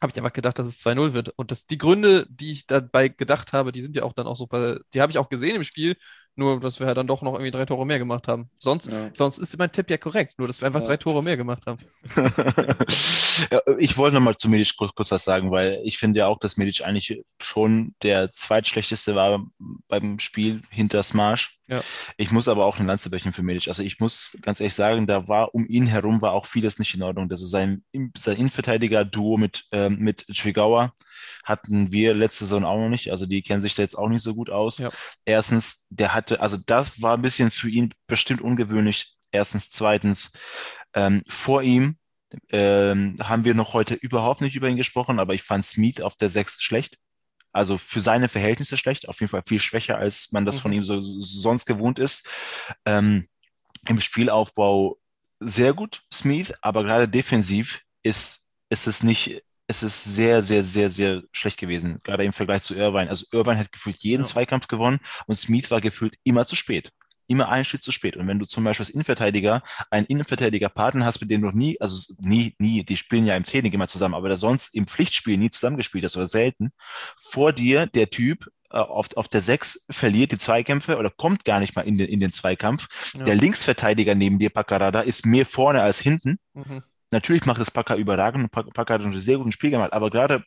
habe 0.00 0.10
ich 0.12 0.16
einfach 0.16 0.32
gedacht, 0.32 0.58
dass 0.58 0.66
es 0.66 0.78
2-0 0.78 1.12
wird. 1.12 1.28
Und 1.36 1.50
das, 1.50 1.66
die 1.66 1.76
Gründe, 1.76 2.26
die 2.30 2.52
ich 2.52 2.66
dabei 2.66 3.08
gedacht 3.08 3.52
habe, 3.52 3.70
die 3.70 3.82
sind 3.82 3.94
ja 3.96 4.02
auch 4.02 4.14
dann 4.14 4.26
auch 4.26 4.36
so, 4.36 4.46
die 4.94 5.00
habe 5.00 5.12
ich 5.12 5.18
auch 5.18 5.28
gesehen 5.28 5.56
im 5.56 5.64
Spiel. 5.64 5.96
Nur, 6.40 6.58
dass 6.58 6.80
wir 6.80 6.94
dann 6.94 7.06
doch 7.06 7.20
noch 7.20 7.34
irgendwie 7.34 7.50
drei 7.50 7.66
Tore 7.66 7.84
mehr 7.84 7.98
gemacht 7.98 8.26
haben. 8.26 8.48
Sonst, 8.58 8.90
ja. 8.90 9.10
sonst 9.12 9.36
ist 9.36 9.58
mein 9.58 9.70
Tipp 9.70 9.90
ja 9.90 9.98
korrekt, 9.98 10.38
nur 10.38 10.48
dass 10.48 10.62
wir 10.62 10.68
einfach 10.68 10.80
ja. 10.80 10.86
drei 10.86 10.96
Tore 10.96 11.22
mehr 11.22 11.36
gemacht 11.36 11.66
haben. 11.66 11.80
ja, 13.50 13.60
ich 13.78 13.98
wollte 13.98 14.14
nochmal 14.14 14.38
zu 14.38 14.48
Medic 14.48 14.74
kurz, 14.78 14.94
kurz, 14.94 15.10
was 15.10 15.22
sagen, 15.22 15.50
weil 15.50 15.82
ich 15.84 15.98
finde 15.98 16.20
ja 16.20 16.28
auch, 16.28 16.38
dass 16.38 16.56
Medic 16.56 16.82
eigentlich 16.82 17.22
schon 17.42 17.94
der 18.02 18.32
zweitschlechteste 18.32 19.14
war 19.14 19.44
beim 19.88 20.18
Spiel 20.18 20.62
hinter 20.70 21.02
Smash. 21.02 21.59
Ja. 21.70 21.84
Ich 22.16 22.32
muss 22.32 22.48
aber 22.48 22.66
auch 22.66 22.78
eine 22.78 22.88
Lanze 22.88 23.10
brechen 23.10 23.30
für 23.30 23.44
Medic. 23.44 23.68
Also 23.68 23.84
ich 23.84 24.00
muss 24.00 24.36
ganz 24.42 24.60
ehrlich 24.60 24.74
sagen, 24.74 25.06
da 25.06 25.28
war 25.28 25.54
um 25.54 25.66
ihn 25.66 25.86
herum 25.86 26.20
war 26.20 26.32
auch 26.32 26.46
vieles 26.46 26.80
nicht 26.80 26.94
in 26.94 27.02
Ordnung. 27.02 27.30
Also 27.30 27.46
sein, 27.46 27.84
sein 28.18 28.36
Innenverteidiger-Duo 28.36 29.36
mit, 29.36 29.66
ähm, 29.70 29.98
mit 30.00 30.26
Schwigauer 30.30 30.92
hatten 31.44 31.92
wir 31.92 32.12
letzte 32.14 32.44
Saison 32.44 32.64
auch 32.64 32.76
noch 32.76 32.88
nicht. 32.88 33.12
Also 33.12 33.24
die 33.24 33.42
kennen 33.42 33.60
sich 33.60 33.76
da 33.76 33.82
jetzt 33.82 33.96
auch 33.96 34.08
nicht 34.08 34.22
so 34.22 34.34
gut 34.34 34.50
aus. 34.50 34.78
Ja. 34.78 34.90
Erstens, 35.24 35.86
der 35.90 36.12
hatte, 36.12 36.40
also 36.40 36.56
das 36.66 37.00
war 37.00 37.16
ein 37.16 37.22
bisschen 37.22 37.52
für 37.52 37.70
ihn 37.70 37.94
bestimmt 38.08 38.40
ungewöhnlich. 38.40 39.14
Erstens, 39.30 39.70
zweitens, 39.70 40.32
ähm, 40.92 41.22
vor 41.28 41.62
ihm 41.62 41.98
ähm, 42.50 43.16
haben 43.22 43.44
wir 43.44 43.54
noch 43.54 43.74
heute 43.74 43.94
überhaupt 43.94 44.40
nicht 44.40 44.56
über 44.56 44.68
ihn 44.68 44.76
gesprochen, 44.76 45.20
aber 45.20 45.34
ich 45.34 45.42
fand 45.42 45.64
Smith 45.64 46.00
auf 46.00 46.16
der 46.16 46.30
6 46.30 46.60
schlecht. 46.62 46.98
Also 47.52 47.78
für 47.78 48.00
seine 48.00 48.28
Verhältnisse 48.28 48.76
schlecht, 48.76 49.08
auf 49.08 49.20
jeden 49.20 49.30
Fall 49.30 49.42
viel 49.46 49.60
schwächer, 49.60 49.98
als 49.98 50.30
man 50.32 50.44
das 50.44 50.56
mhm. 50.56 50.60
von 50.60 50.72
ihm 50.72 50.84
so, 50.84 51.00
so 51.00 51.20
sonst 51.20 51.66
gewohnt 51.66 51.98
ist. 51.98 52.28
Ähm, 52.84 53.28
Im 53.88 54.00
Spielaufbau 54.00 54.98
sehr 55.40 55.72
gut, 55.72 56.02
Smith, 56.12 56.52
aber 56.60 56.84
gerade 56.84 57.08
defensiv 57.08 57.80
ist, 58.02 58.44
ist 58.68 58.86
es 58.86 59.02
nicht, 59.02 59.42
es 59.66 59.82
ist 59.82 60.04
sehr, 60.04 60.42
sehr, 60.42 60.62
sehr, 60.62 60.90
sehr 60.90 61.22
schlecht 61.32 61.58
gewesen, 61.58 62.00
gerade 62.02 62.24
im 62.24 62.32
Vergleich 62.32 62.62
zu 62.62 62.74
Irvine. 62.74 63.08
Also 63.08 63.24
Irvine 63.32 63.58
hat 63.58 63.72
gefühlt 63.72 63.96
jeden 63.98 64.22
ja. 64.24 64.28
Zweikampf 64.28 64.68
gewonnen 64.68 65.00
und 65.26 65.34
Smith 65.34 65.70
war 65.70 65.80
gefühlt 65.80 66.16
immer 66.24 66.46
zu 66.46 66.56
spät 66.56 66.92
immer 67.30 67.48
einen 67.48 67.64
Schritt 67.64 67.84
zu 67.84 67.92
spät. 67.92 68.16
Und 68.16 68.26
wenn 68.26 68.40
du 68.40 68.44
zum 68.44 68.64
Beispiel 68.64 68.82
als 68.82 68.90
Innenverteidiger 68.90 69.62
einen 69.88 70.06
Innenverteidiger-Partner 70.06 71.04
hast, 71.04 71.20
mit 71.20 71.30
dem 71.30 71.42
du 71.42 71.46
noch 71.46 71.54
nie, 71.54 71.80
also 71.80 72.12
nie, 72.18 72.56
nie, 72.58 72.82
die 72.82 72.96
spielen 72.96 73.24
ja 73.24 73.36
im 73.36 73.44
Training 73.44 73.72
immer 73.72 73.86
zusammen, 73.86 74.14
aber 74.14 74.28
der 74.28 74.36
sonst 74.36 74.74
im 74.74 74.88
Pflichtspiel 74.88 75.38
nie 75.38 75.50
zusammengespielt 75.50 76.04
hast 76.04 76.16
oder 76.16 76.26
selten, 76.26 76.72
vor 77.16 77.52
dir 77.52 77.86
der 77.86 78.10
Typ 78.10 78.50
äh, 78.70 78.78
auf, 78.78 79.16
auf 79.16 79.28
der 79.28 79.42
Sechs 79.42 79.86
verliert 79.90 80.32
die 80.32 80.38
Zweikämpfe 80.38 80.98
oder 80.98 81.08
kommt 81.08 81.44
gar 81.44 81.60
nicht 81.60 81.76
mal 81.76 81.82
in 81.82 81.98
den, 81.98 82.08
in 82.08 82.18
den 82.18 82.32
Zweikampf. 82.32 82.88
Ja. 83.16 83.22
Der 83.22 83.36
Linksverteidiger 83.36 84.16
neben 84.16 84.40
dir, 84.40 84.50
Paccarada, 84.50 85.00
ist 85.02 85.24
mehr 85.24 85.46
vorne 85.46 85.82
als 85.82 86.00
hinten. 86.00 86.40
Mhm. 86.54 86.82
Natürlich 87.12 87.46
macht 87.46 87.60
das 87.60 87.70
Packer 87.70 87.94
überragend 87.94 88.42
und 88.44 88.74
Packer 88.74 88.94
hat 88.94 89.02
ein 89.02 89.20
sehr 89.20 89.38
gutes 89.38 89.54
Spiel 89.54 89.70
gemacht, 89.70 89.92
aber 89.92 90.10
gerade, 90.10 90.44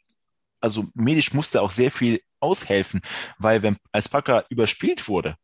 also 0.60 0.86
medisch 0.94 1.34
musste 1.34 1.62
auch 1.62 1.72
sehr 1.72 1.92
viel 1.92 2.22
aushelfen, 2.42 3.02
weil 3.38 3.64
wenn 3.64 3.78
als 3.94 4.10
Packer 4.10 4.46
überspielt 4.50 5.08
wurde, 5.08 5.36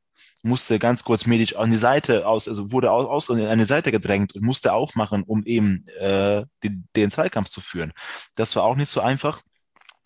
musste 0.41 0.79
ganz 0.79 1.03
kurz 1.03 1.25
medisch 1.25 1.55
an 1.55 1.71
die 1.71 1.77
Seite 1.77 2.27
aus, 2.27 2.47
also 2.47 2.71
wurde 2.71 2.91
aus, 2.91 3.05
aus 3.05 3.29
an 3.29 3.45
eine 3.45 3.65
Seite 3.65 3.91
gedrängt 3.91 4.35
und 4.35 4.43
musste 4.43 4.73
aufmachen, 4.73 5.23
um 5.23 5.43
eben 5.45 5.87
äh, 5.99 6.45
den, 6.63 6.87
den 6.95 7.11
Zweikampf 7.11 7.49
zu 7.49 7.61
führen. 7.61 7.93
Das 8.35 8.55
war 8.55 8.63
auch 8.63 8.75
nicht 8.75 8.89
so 8.89 9.01
einfach. 9.01 9.41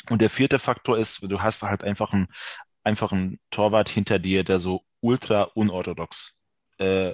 Und 0.09 0.22
der 0.22 0.30
vierte 0.30 0.59
Faktor 0.59 0.97
ist, 0.97 1.22
du 1.24 1.41
hast 1.41 1.64
halt 1.64 1.84
einfach 1.84 2.14
einen, 2.14 2.28
einfach 2.84 3.11
einen 3.11 3.39
Torwart 3.51 3.89
hinter 3.89 4.20
dir, 4.20 4.43
der 4.43 4.59
so 4.59 4.84
ultra 5.01 5.43
unorthodox 5.43 6.39
äh, 6.84 7.13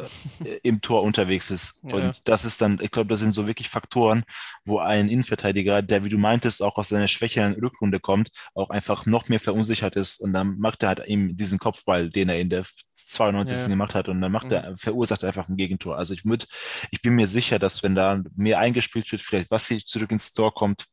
im 0.64 0.82
Tor 0.82 1.04
unterwegs 1.04 1.52
ist. 1.52 1.82
Ja. 1.84 1.96
Und 1.96 2.22
das 2.26 2.46
ist 2.46 2.62
dann, 2.62 2.80
ich 2.82 2.92
glaube, 2.92 3.10
das 3.10 3.20
sind 3.20 3.34
so 3.34 3.48
wirklich 3.48 3.70
Faktoren, 3.70 4.24
wo 4.66 4.80
ein 4.80 5.10
Innenverteidiger, 5.10 5.82
der, 5.82 6.04
wie 6.04 6.10
du 6.10 6.18
meintest, 6.18 6.62
auch 6.62 6.78
aus 6.78 6.90
seiner 6.90 7.08
schwächeren 7.08 7.54
Rückrunde 7.54 8.00
kommt, 8.00 8.32
auch 8.54 8.70
einfach 8.70 9.06
noch 9.06 9.30
mehr 9.30 9.40
verunsichert 9.40 9.96
ist. 9.96 10.20
Und 10.20 10.34
dann 10.34 10.58
macht 10.60 10.84
er 10.84 10.90
halt 10.90 11.00
eben 11.06 11.36
diesen 11.38 11.60
Kopfball, 11.60 12.10
den 12.10 12.30
er 12.30 12.40
in 12.40 12.50
der 12.50 12.66
92. 12.94 13.58
Ja. 13.58 13.68
gemacht 13.68 13.96
hat. 13.96 14.10
Und 14.10 14.22
dann 14.22 14.32
macht 14.32 14.52
er, 14.52 14.76
verursacht 14.78 15.24
er 15.24 15.28
einfach 15.28 15.50
ein 15.50 15.58
Gegentor. 15.58 15.98
Also 15.98 16.14
ich 16.14 16.26
würde, 16.26 16.46
ich 16.92 17.02
bin 17.02 17.16
mir 17.16 17.28
sicher, 17.28 17.60
dass 17.60 17.84
wenn 17.84 17.96
da 17.96 18.22
mehr 18.36 18.60
eingespielt 18.60 19.12
wird, 19.12 19.22
vielleicht 19.22 19.52
was 19.52 19.68
hier 19.68 19.80
zurück 19.80 20.12
ins 20.12 20.34
Tor 20.34 20.54
kommt, 20.54 20.86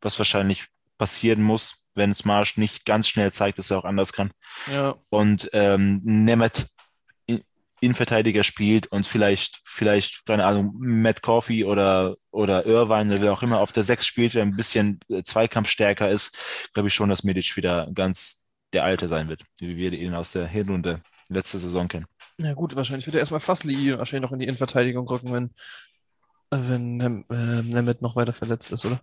was 0.00 0.18
wahrscheinlich 0.18 0.66
passieren 0.98 1.42
muss, 1.42 1.82
wenn 1.94 2.14
Smarsch 2.14 2.56
nicht 2.56 2.84
ganz 2.84 3.08
schnell 3.08 3.32
zeigt, 3.32 3.58
dass 3.58 3.70
er 3.70 3.78
auch 3.78 3.84
anders 3.84 4.12
kann. 4.12 4.30
Ja. 4.70 4.96
Und 5.08 5.48
ähm, 5.52 6.00
Nemeth 6.04 6.66
Innenverteidiger 7.86 8.44
spielt 8.44 8.88
und 8.88 9.06
vielleicht, 9.06 9.60
vielleicht, 9.64 10.26
keine 10.26 10.44
Ahnung, 10.44 10.74
Matt 10.78 11.22
Coffey 11.22 11.64
oder, 11.64 12.16
oder 12.30 12.66
Irvine 12.66 13.14
oder 13.14 13.22
wer 13.22 13.32
auch 13.32 13.42
immer 13.42 13.60
auf 13.60 13.72
der 13.72 13.84
Sechs 13.84 14.06
spielt, 14.06 14.34
der 14.34 14.42
ein 14.42 14.56
bisschen 14.56 15.00
äh, 15.08 15.22
zweikampfstärker 15.22 16.10
ist, 16.10 16.36
glaube 16.74 16.88
ich 16.88 16.94
schon, 16.94 17.08
dass 17.08 17.24
Medic 17.24 17.56
wieder 17.56 17.88
ganz 17.94 18.44
der 18.72 18.84
Alte 18.84 19.08
sein 19.08 19.28
wird, 19.28 19.42
wie 19.58 19.76
wir 19.76 19.92
ihn 19.92 20.14
aus 20.14 20.32
der 20.32 20.46
Hinrunde 20.46 21.00
letzte 21.28 21.58
Saison 21.58 21.88
kennen. 21.88 22.06
Ja 22.38 22.52
gut, 22.52 22.76
wahrscheinlich 22.76 23.06
wird 23.06 23.16
er 23.16 23.20
erstmal 23.20 23.40
Fassli 23.40 23.96
wahrscheinlich 23.96 24.28
noch 24.28 24.32
in 24.32 24.40
die 24.40 24.46
Innenverteidigung 24.46 25.08
rücken, 25.08 25.32
wenn, 25.32 25.50
wenn 26.50 27.24
äh, 27.30 27.62
Nemeth 27.62 28.02
noch 28.02 28.16
weiter 28.16 28.34
verletzt 28.34 28.72
ist, 28.72 28.84
oder? 28.84 29.00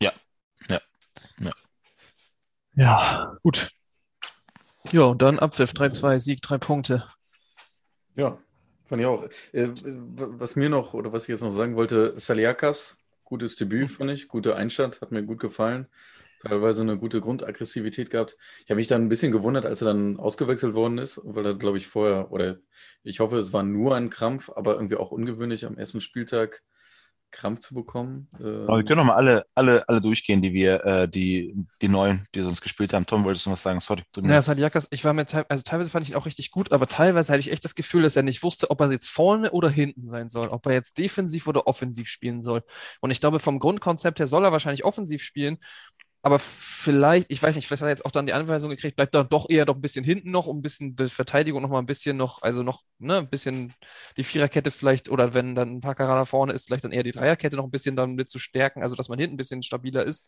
Ja, 0.00 0.12
ja, 0.68 0.78
ja. 1.40 1.50
Ja, 2.76 3.36
gut. 3.42 3.70
Ja, 4.92 5.04
und 5.04 5.22
dann 5.22 5.38
Abpfiff 5.38 5.72
3-2, 5.72 6.18
Sieg, 6.18 6.42
drei 6.42 6.58
Punkte. 6.58 7.08
Ja, 8.16 8.38
fand 8.84 9.00
ich 9.00 9.06
auch. 9.06 9.24
Äh, 9.52 9.68
was 9.84 10.56
mir 10.56 10.68
noch, 10.68 10.94
oder 10.94 11.12
was 11.12 11.24
ich 11.24 11.28
jetzt 11.30 11.42
noch 11.42 11.50
sagen 11.50 11.76
wollte, 11.76 12.14
Saliakas, 12.18 12.98
gutes 13.24 13.56
Debüt, 13.56 13.90
fand 13.90 14.10
ich, 14.10 14.28
guter 14.28 14.56
Einstand, 14.56 15.00
hat 15.00 15.10
mir 15.12 15.22
gut 15.24 15.40
gefallen. 15.40 15.88
Teilweise 16.40 16.82
eine 16.82 16.98
gute 16.98 17.20
Grundaggressivität 17.22 18.10
gehabt. 18.10 18.36
Ich 18.64 18.70
habe 18.70 18.76
mich 18.76 18.86
dann 18.88 19.02
ein 19.02 19.08
bisschen 19.08 19.32
gewundert, 19.32 19.64
als 19.64 19.80
er 19.80 19.86
dann 19.86 20.18
ausgewechselt 20.18 20.74
worden 20.74 20.98
ist, 20.98 21.20
weil 21.24 21.46
er, 21.46 21.54
glaube 21.54 21.78
ich, 21.78 21.86
vorher, 21.86 22.30
oder 22.32 22.58
ich 23.02 23.20
hoffe, 23.20 23.38
es 23.38 23.52
war 23.54 23.62
nur 23.62 23.94
ein 23.96 24.10
Krampf, 24.10 24.50
aber 24.54 24.74
irgendwie 24.74 24.96
auch 24.96 25.10
ungewöhnlich 25.10 25.64
am 25.64 25.78
ersten 25.78 26.02
Spieltag 26.02 26.62
Krampf 27.30 27.60
zu 27.60 27.74
bekommen. 27.74 28.28
Ähm, 28.38 28.64
Aber 28.68 28.78
wir 28.78 28.84
können 28.84 28.98
nochmal 28.98 29.16
alle, 29.16 29.44
alle, 29.54 29.88
alle 29.88 30.00
durchgehen, 30.00 30.40
die 30.40 30.52
wir, 30.52 30.84
äh, 30.84 31.08
die, 31.08 31.54
die 31.82 31.88
neuen, 31.88 32.26
die 32.34 32.42
sonst 32.42 32.60
gespielt 32.60 32.92
haben. 32.92 33.06
Tom, 33.06 33.24
wolltest 33.24 33.46
du 33.46 33.50
was 33.50 33.62
sagen? 33.62 33.80
Sorry. 33.80 34.02
Ja, 34.22 34.40
Sadiakas, 34.40 34.86
ich 34.90 35.04
war 35.04 35.12
mir, 35.12 35.26
also 35.48 35.62
teilweise 35.64 35.90
fand 35.90 36.04
ich 36.06 36.12
ihn 36.12 36.16
auch 36.16 36.26
richtig 36.26 36.50
gut, 36.50 36.72
aber 36.72 36.86
teilweise 36.86 37.32
hatte 37.32 37.40
ich 37.40 37.50
echt 37.50 37.64
das 37.64 37.74
Gefühl, 37.74 38.02
dass 38.02 38.16
er 38.16 38.22
nicht 38.22 38.42
wusste, 38.42 38.70
ob 38.70 38.80
er 38.80 38.90
jetzt 38.90 39.08
vorne 39.08 39.50
oder 39.50 39.68
hinten 39.68 40.06
sein 40.06 40.28
soll, 40.28 40.48
ob 40.48 40.64
er 40.66 40.72
jetzt 40.72 40.96
defensiv 40.98 41.46
oder 41.46 41.66
offensiv 41.66 42.08
spielen 42.08 42.42
soll. 42.42 42.62
Und 43.00 43.10
ich 43.10 43.20
glaube, 43.20 43.40
vom 43.40 43.58
Grundkonzept 43.58 44.20
her 44.20 44.26
soll 44.26 44.44
er 44.44 44.52
wahrscheinlich 44.52 44.84
offensiv 44.84 45.22
spielen. 45.22 45.58
Aber 46.24 46.38
vielleicht, 46.38 47.26
ich 47.30 47.42
weiß 47.42 47.54
nicht, 47.54 47.66
vielleicht 47.66 47.82
hat 47.82 47.86
er 47.86 47.90
jetzt 47.90 48.06
auch 48.06 48.10
dann 48.10 48.24
die 48.24 48.32
Anweisung 48.32 48.70
gekriegt, 48.70 48.96
bleibt 48.96 49.14
dann 49.14 49.28
doch 49.28 49.50
eher 49.50 49.66
doch 49.66 49.74
ein 49.74 49.82
bisschen 49.82 50.06
hinten 50.06 50.30
noch, 50.30 50.46
um 50.46 50.58
ein 50.58 50.62
bisschen 50.62 50.96
die 50.96 51.08
Verteidigung 51.08 51.60
noch 51.60 51.68
mal 51.68 51.80
ein 51.80 51.84
bisschen 51.84 52.16
noch, 52.16 52.40
also 52.40 52.62
noch, 52.62 52.80
ne, 52.98 53.18
ein 53.18 53.28
bisschen 53.28 53.74
die 54.16 54.24
Viererkette 54.24 54.70
vielleicht, 54.70 55.10
oder 55.10 55.34
wenn 55.34 55.54
dann 55.54 55.76
ein 55.76 55.80
paar 55.82 55.94
Karada 55.94 56.24
vorne 56.24 56.54
ist, 56.54 56.66
vielleicht 56.66 56.84
dann 56.84 56.92
eher 56.92 57.02
die 57.02 57.12
Dreierkette 57.12 57.56
noch 57.56 57.64
ein 57.64 57.70
bisschen 57.70 57.94
dann 57.94 58.14
mit 58.14 58.30
zu 58.30 58.38
stärken, 58.38 58.82
also 58.82 58.96
dass 58.96 59.10
man 59.10 59.18
hinten 59.18 59.34
ein 59.34 59.36
bisschen 59.36 59.62
stabiler 59.62 60.04
ist. 60.06 60.26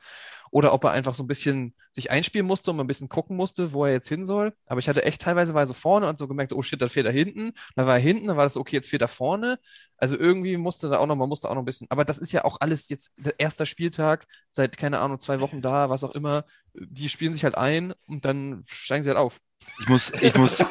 Oder 0.50 0.74
ob 0.74 0.84
er 0.84 0.90
einfach 0.90 1.14
so 1.14 1.24
ein 1.24 1.26
bisschen 1.28 1.74
sich 1.92 2.10
einspielen 2.10 2.46
musste 2.46 2.70
und 2.70 2.78
ein 2.78 2.86
bisschen 2.86 3.08
gucken 3.08 3.34
musste, 3.34 3.72
wo 3.72 3.86
er 3.86 3.92
jetzt 3.92 4.08
hin 4.08 4.26
soll. 4.26 4.52
Aber 4.66 4.80
ich 4.80 4.88
hatte 4.90 5.02
echt 5.02 5.22
teilweise 5.22 5.54
war 5.54 5.66
so 5.66 5.74
vorne 5.74 6.08
und 6.08 6.18
so 6.18 6.28
gemerkt, 6.28 6.52
oh 6.52 6.62
shit, 6.62 6.80
da 6.80 6.88
fehlt 6.88 7.06
er 7.06 7.12
hinten. 7.12 7.52
Dann 7.74 7.86
war 7.86 7.94
er 7.94 8.00
hinten, 8.00 8.26
dann 8.28 8.36
war 8.36 8.44
das 8.44 8.58
okay, 8.58 8.76
jetzt 8.76 8.90
fehlt 8.90 9.02
er 9.02 9.08
vorne. 9.08 9.58
Also 9.98 10.18
irgendwie 10.18 10.56
musste 10.58 10.90
da 10.90 10.98
auch 10.98 11.06
noch, 11.06 11.16
man 11.16 11.28
musste 11.28 11.48
auch 11.48 11.54
noch 11.54 11.62
ein 11.62 11.64
bisschen, 11.64 11.86
aber 11.90 12.04
das 12.04 12.18
ist 12.18 12.32
ja 12.32 12.44
auch 12.44 12.58
alles 12.60 12.88
jetzt 12.90 13.14
der 13.16 13.40
erste 13.40 13.64
Spieltag, 13.64 14.26
seit, 14.50 14.76
keine 14.76 14.98
Ahnung, 14.98 15.18
zwei 15.20 15.40
Wochen 15.40 15.62
da, 15.62 15.85
was 15.90 16.04
auch 16.04 16.14
immer. 16.14 16.44
Die 16.74 17.08
spielen 17.08 17.32
sich 17.32 17.44
halt 17.44 17.56
ein 17.56 17.94
und 18.06 18.24
dann 18.24 18.64
steigen 18.66 19.02
sie 19.02 19.10
halt 19.10 19.18
auf. 19.18 19.40
Ich 19.80 19.88
muss, 19.88 20.10
ich 20.20 20.34
muss, 20.36 20.60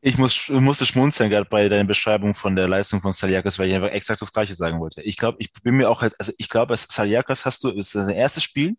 ich 0.00 0.18
muss, 0.18 0.36
ich 0.36 0.50
musste 0.50 0.86
schmunzeln 0.86 1.30
gerade 1.30 1.48
bei 1.48 1.68
deiner 1.68 1.84
Beschreibung 1.84 2.34
von 2.34 2.56
der 2.56 2.68
Leistung 2.68 3.00
von 3.00 3.12
Saliakas, 3.12 3.58
weil 3.58 3.68
ich 3.68 3.74
einfach 3.74 3.90
exakt 3.90 4.22
das 4.22 4.32
Gleiche 4.32 4.54
sagen 4.54 4.80
wollte. 4.80 5.02
Ich 5.02 5.16
glaube, 5.16 5.36
ich 5.40 5.52
bin 5.52 5.76
mir 5.76 5.90
auch 5.90 6.02
halt, 6.02 6.14
also 6.18 6.32
ich 6.38 6.48
glaube, 6.48 6.76
Saliakas 6.76 7.44
hast 7.44 7.64
du, 7.64 7.70
ist 7.70 7.92
sein 7.92 8.08
erstes 8.08 8.42
Spiel 8.42 8.76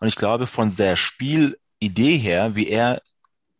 und 0.00 0.08
ich 0.08 0.16
glaube, 0.16 0.46
von 0.46 0.74
der 0.74 0.96
Spielidee 0.96 2.18
her, 2.18 2.54
wie 2.56 2.68
er 2.68 3.02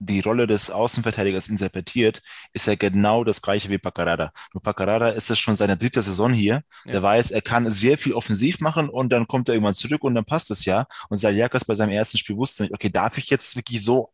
die 0.04 0.20
Rolle 0.20 0.46
des 0.46 0.70
Außenverteidigers 0.70 1.48
interpretiert, 1.48 2.22
ist 2.52 2.68
er 2.68 2.76
genau 2.76 3.24
das 3.24 3.42
gleiche 3.42 3.70
wie 3.70 3.78
Pacarada. 3.78 4.32
Nur 4.52 4.62
Pacarada 4.62 5.08
ist 5.10 5.30
es 5.30 5.38
schon 5.38 5.56
seine 5.56 5.76
dritte 5.76 6.02
Saison 6.02 6.32
hier. 6.32 6.62
Ja. 6.84 6.92
Der 6.92 7.02
weiß, 7.02 7.30
er 7.30 7.42
kann 7.42 7.70
sehr 7.70 7.98
viel 7.98 8.14
offensiv 8.14 8.60
machen 8.60 8.88
und 8.88 9.10
dann 9.10 9.26
kommt 9.26 9.48
er 9.48 9.54
irgendwann 9.54 9.74
zurück 9.74 10.04
und 10.04 10.14
dann 10.14 10.24
passt 10.24 10.50
es 10.50 10.64
ja. 10.64 10.86
Und 11.08 11.16
Saliakas 11.16 11.64
bei 11.64 11.74
seinem 11.74 11.90
ersten 11.90 12.18
Spiel 12.18 12.36
wusste 12.36 12.64
nicht, 12.64 12.74
okay, 12.74 12.90
darf 12.90 13.18
ich 13.18 13.30
jetzt 13.30 13.56
wirklich 13.56 13.82
so 13.82 14.10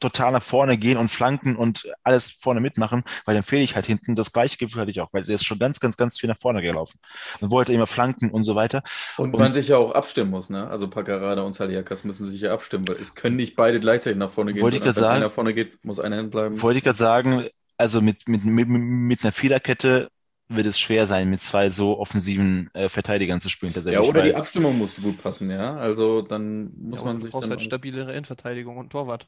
total 0.00 0.32
nach 0.32 0.42
vorne 0.42 0.76
gehen 0.76 0.98
und 0.98 1.08
flanken 1.08 1.56
und 1.56 1.88
alles 2.02 2.30
vorne 2.30 2.60
mitmachen, 2.60 3.04
weil 3.24 3.34
dann 3.34 3.44
fehle 3.44 3.62
ich 3.62 3.74
halt 3.74 3.86
hinten. 3.86 4.16
Das 4.16 4.32
gleiche 4.32 4.58
Gefühl 4.58 4.82
hatte 4.82 4.90
ich 4.90 5.00
auch, 5.00 5.12
weil 5.12 5.24
der 5.24 5.36
ist 5.36 5.44
schon 5.44 5.58
ganz, 5.58 5.80
ganz, 5.80 5.96
ganz 5.96 6.18
viel 6.18 6.28
nach 6.28 6.38
vorne 6.38 6.62
gelaufen 6.62 6.98
und 7.40 7.50
wollte 7.50 7.72
immer 7.72 7.86
flanken 7.86 8.30
und 8.30 8.42
so 8.42 8.54
weiter. 8.54 8.82
Und, 9.16 9.34
und 9.34 9.40
man 9.40 9.52
sich 9.52 9.68
ja 9.68 9.76
auch 9.76 9.92
abstimmen 9.92 10.30
muss, 10.30 10.50
ne? 10.50 10.68
Also 10.68 10.88
Paccarada 10.88 11.42
und 11.42 11.54
Saliakas 11.54 12.04
müssen 12.04 12.26
sich 12.26 12.40
ja 12.40 12.52
abstimmen, 12.52 12.86
weil 12.88 12.96
es 12.96 13.14
können 13.14 13.36
nicht 13.36 13.56
beide 13.56 13.80
gleichzeitig 13.80 14.18
nach 14.18 14.30
vorne 14.30 14.52
gehen. 14.52 14.62
Wollte 14.62 14.76
ich 14.76 14.82
gerade 14.82 14.98
sagen, 14.98 15.16
wenn 15.16 15.22
einer 15.22 15.30
vorne 15.30 15.54
geht, 15.54 15.84
muss 15.84 16.00
einer 16.00 16.16
hinbleiben. 16.16 16.60
Wollte 16.60 16.78
ich 16.78 16.84
gerade 16.84 16.98
sagen, 16.98 17.46
also 17.76 18.00
mit, 18.00 18.28
mit, 18.28 18.44
mit, 18.44 18.68
mit 18.68 19.22
einer 19.22 19.32
Fehlerkette 19.32 20.08
wird 20.48 20.66
es 20.66 20.78
schwer 20.78 21.06
sein, 21.06 21.30
mit 21.30 21.40
zwei 21.40 21.70
so 21.70 21.98
offensiven 21.98 22.70
äh, 22.74 22.88
Verteidigern 22.88 23.40
zu 23.40 23.48
spielen. 23.48 23.72
Ja, 23.86 24.00
oder 24.00 24.22
die 24.22 24.34
Abstimmung 24.34 24.76
muss 24.78 25.00
gut 25.00 25.22
passen, 25.22 25.50
ja. 25.50 25.76
Also 25.76 26.22
dann 26.22 26.72
muss 26.76 27.00
ja, 27.00 27.06
man 27.06 27.20
sich. 27.20 27.30
Du 27.30 27.38
brauchst 27.38 27.50
halt 27.50 27.62
stabilere 27.62 28.12
Innenverteidigung 28.12 28.76
und 28.76 28.90
Torwart. 28.90 29.26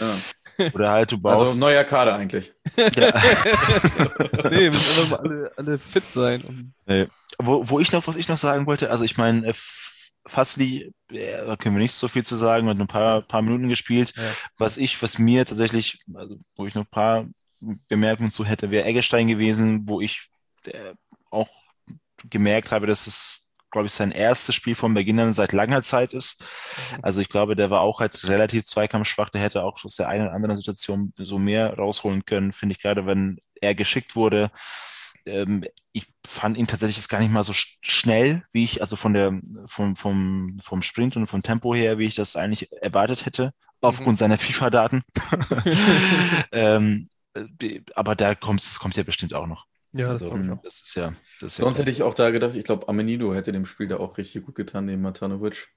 Ja. 0.00 0.16
Oder 0.72 0.90
halt, 0.90 1.12
du 1.12 1.18
baust. 1.18 1.40
Also 1.40 1.60
neuer 1.60 1.84
Kader 1.84 2.16
eigentlich. 2.16 2.52
Ja. 2.76 2.84
nee, 4.50 4.70
müssen 4.70 5.02
einfach 5.02 5.10
mal 5.10 5.18
alle, 5.18 5.52
alle 5.56 5.78
fit 5.78 6.04
sein. 6.04 6.74
Nee. 6.86 7.06
Wo, 7.38 7.68
wo 7.68 7.78
ich 7.78 7.92
noch, 7.92 8.06
was 8.08 8.16
ich 8.16 8.28
noch 8.28 8.38
sagen 8.38 8.66
wollte, 8.66 8.90
also 8.90 9.04
ich 9.04 9.16
meine, 9.16 9.48
äh, 9.48 9.54
Fassli, 10.26 10.92
äh, 11.10 11.46
da 11.46 11.56
können 11.56 11.76
wir 11.76 11.82
nicht 11.82 11.94
so 11.94 12.08
viel 12.08 12.24
zu 12.24 12.36
sagen, 12.36 12.68
hat 12.68 12.78
ein 12.78 12.86
paar, 12.86 13.22
paar 13.22 13.42
Minuten 13.42 13.68
gespielt. 13.68 14.12
Ja. 14.16 14.22
Was 14.58 14.76
ich, 14.76 15.00
was 15.02 15.18
mir 15.18 15.46
tatsächlich, 15.46 16.00
also 16.14 16.36
wo 16.56 16.66
ich 16.66 16.74
noch 16.74 16.82
ein 16.82 16.90
paar 16.90 17.26
Bemerkungen 17.60 18.30
zu 18.30 18.44
hätte, 18.44 18.70
wäre 18.70 18.86
Eggestein 18.86 19.28
gewesen, 19.28 19.88
wo 19.88 20.00
ich 20.00 20.28
äh, 20.66 20.94
auch 21.30 21.48
gemerkt 22.30 22.72
habe, 22.72 22.86
dass 22.86 23.06
es, 23.06 23.47
glaube 23.70 23.86
ich, 23.86 23.92
sein 23.92 24.10
erstes 24.10 24.54
Spiel 24.54 24.74
von 24.74 24.94
Beginn 24.94 25.20
an 25.20 25.32
seit 25.32 25.52
langer 25.52 25.82
Zeit 25.82 26.12
ist. 26.12 26.40
Mhm. 26.40 26.98
Also 27.02 27.20
ich 27.20 27.28
glaube, 27.28 27.56
der 27.56 27.70
war 27.70 27.80
auch 27.80 28.00
halt 28.00 28.28
relativ 28.28 28.64
zweikampfschwach. 28.64 29.30
Der 29.30 29.40
hätte 29.40 29.64
auch 29.64 29.84
aus 29.84 29.96
der 29.96 30.08
einen 30.08 30.26
oder 30.26 30.34
anderen 30.34 30.56
Situation 30.56 31.12
so 31.16 31.38
mehr 31.38 31.74
rausholen 31.74 32.24
können, 32.24 32.52
finde 32.52 32.74
ich 32.74 32.82
gerade, 32.82 33.06
wenn 33.06 33.38
er 33.60 33.74
geschickt 33.74 34.16
wurde. 34.16 34.50
Ähm, 35.26 35.64
ich 35.92 36.06
fand 36.26 36.56
ihn 36.56 36.66
tatsächlich 36.66 36.96
jetzt 36.96 37.08
gar 37.08 37.20
nicht 37.20 37.32
mal 37.32 37.44
so 37.44 37.52
schnell, 37.54 38.44
wie 38.52 38.64
ich, 38.64 38.80
also 38.80 38.96
von 38.96 39.14
der, 39.14 39.38
vom, 39.66 39.96
vom, 39.96 40.58
vom 40.60 40.82
Sprint 40.82 41.16
und 41.16 41.26
vom 41.26 41.42
Tempo 41.42 41.74
her, 41.74 41.98
wie 41.98 42.06
ich 42.06 42.14
das 42.14 42.36
eigentlich 42.36 42.70
erwartet 42.72 43.26
hätte, 43.26 43.52
aufgrund 43.80 44.16
mhm. 44.16 44.16
seiner 44.16 44.38
FIFA-Daten. 44.38 45.02
ähm, 46.52 47.08
äh, 47.34 47.80
aber 47.94 48.16
da 48.16 48.34
kommt 48.34 48.62
es 48.62 48.78
kommt 48.78 48.96
ja 48.96 49.02
bestimmt 49.02 49.34
auch 49.34 49.46
noch. 49.46 49.66
Ja, 49.92 50.12
das, 50.12 50.24
also, 50.24 50.58
das 50.62 50.80
ist 50.80 50.94
ja. 50.96 51.12
Das 51.40 51.52
ist 51.52 51.56
Sonst 51.56 51.78
ja 51.78 51.82
hätte 51.82 51.90
ich 51.90 52.02
auch 52.02 52.14
da 52.14 52.30
gedacht, 52.30 52.54
ich 52.54 52.64
glaube, 52.64 52.88
Amenido 52.88 53.34
hätte 53.34 53.52
dem 53.52 53.66
Spiel 53.66 53.88
da 53.88 53.96
auch 53.96 54.18
richtig 54.18 54.44
gut 54.44 54.54
getan, 54.54 54.86
neben 54.86 55.02
Matanovic. 55.02 55.68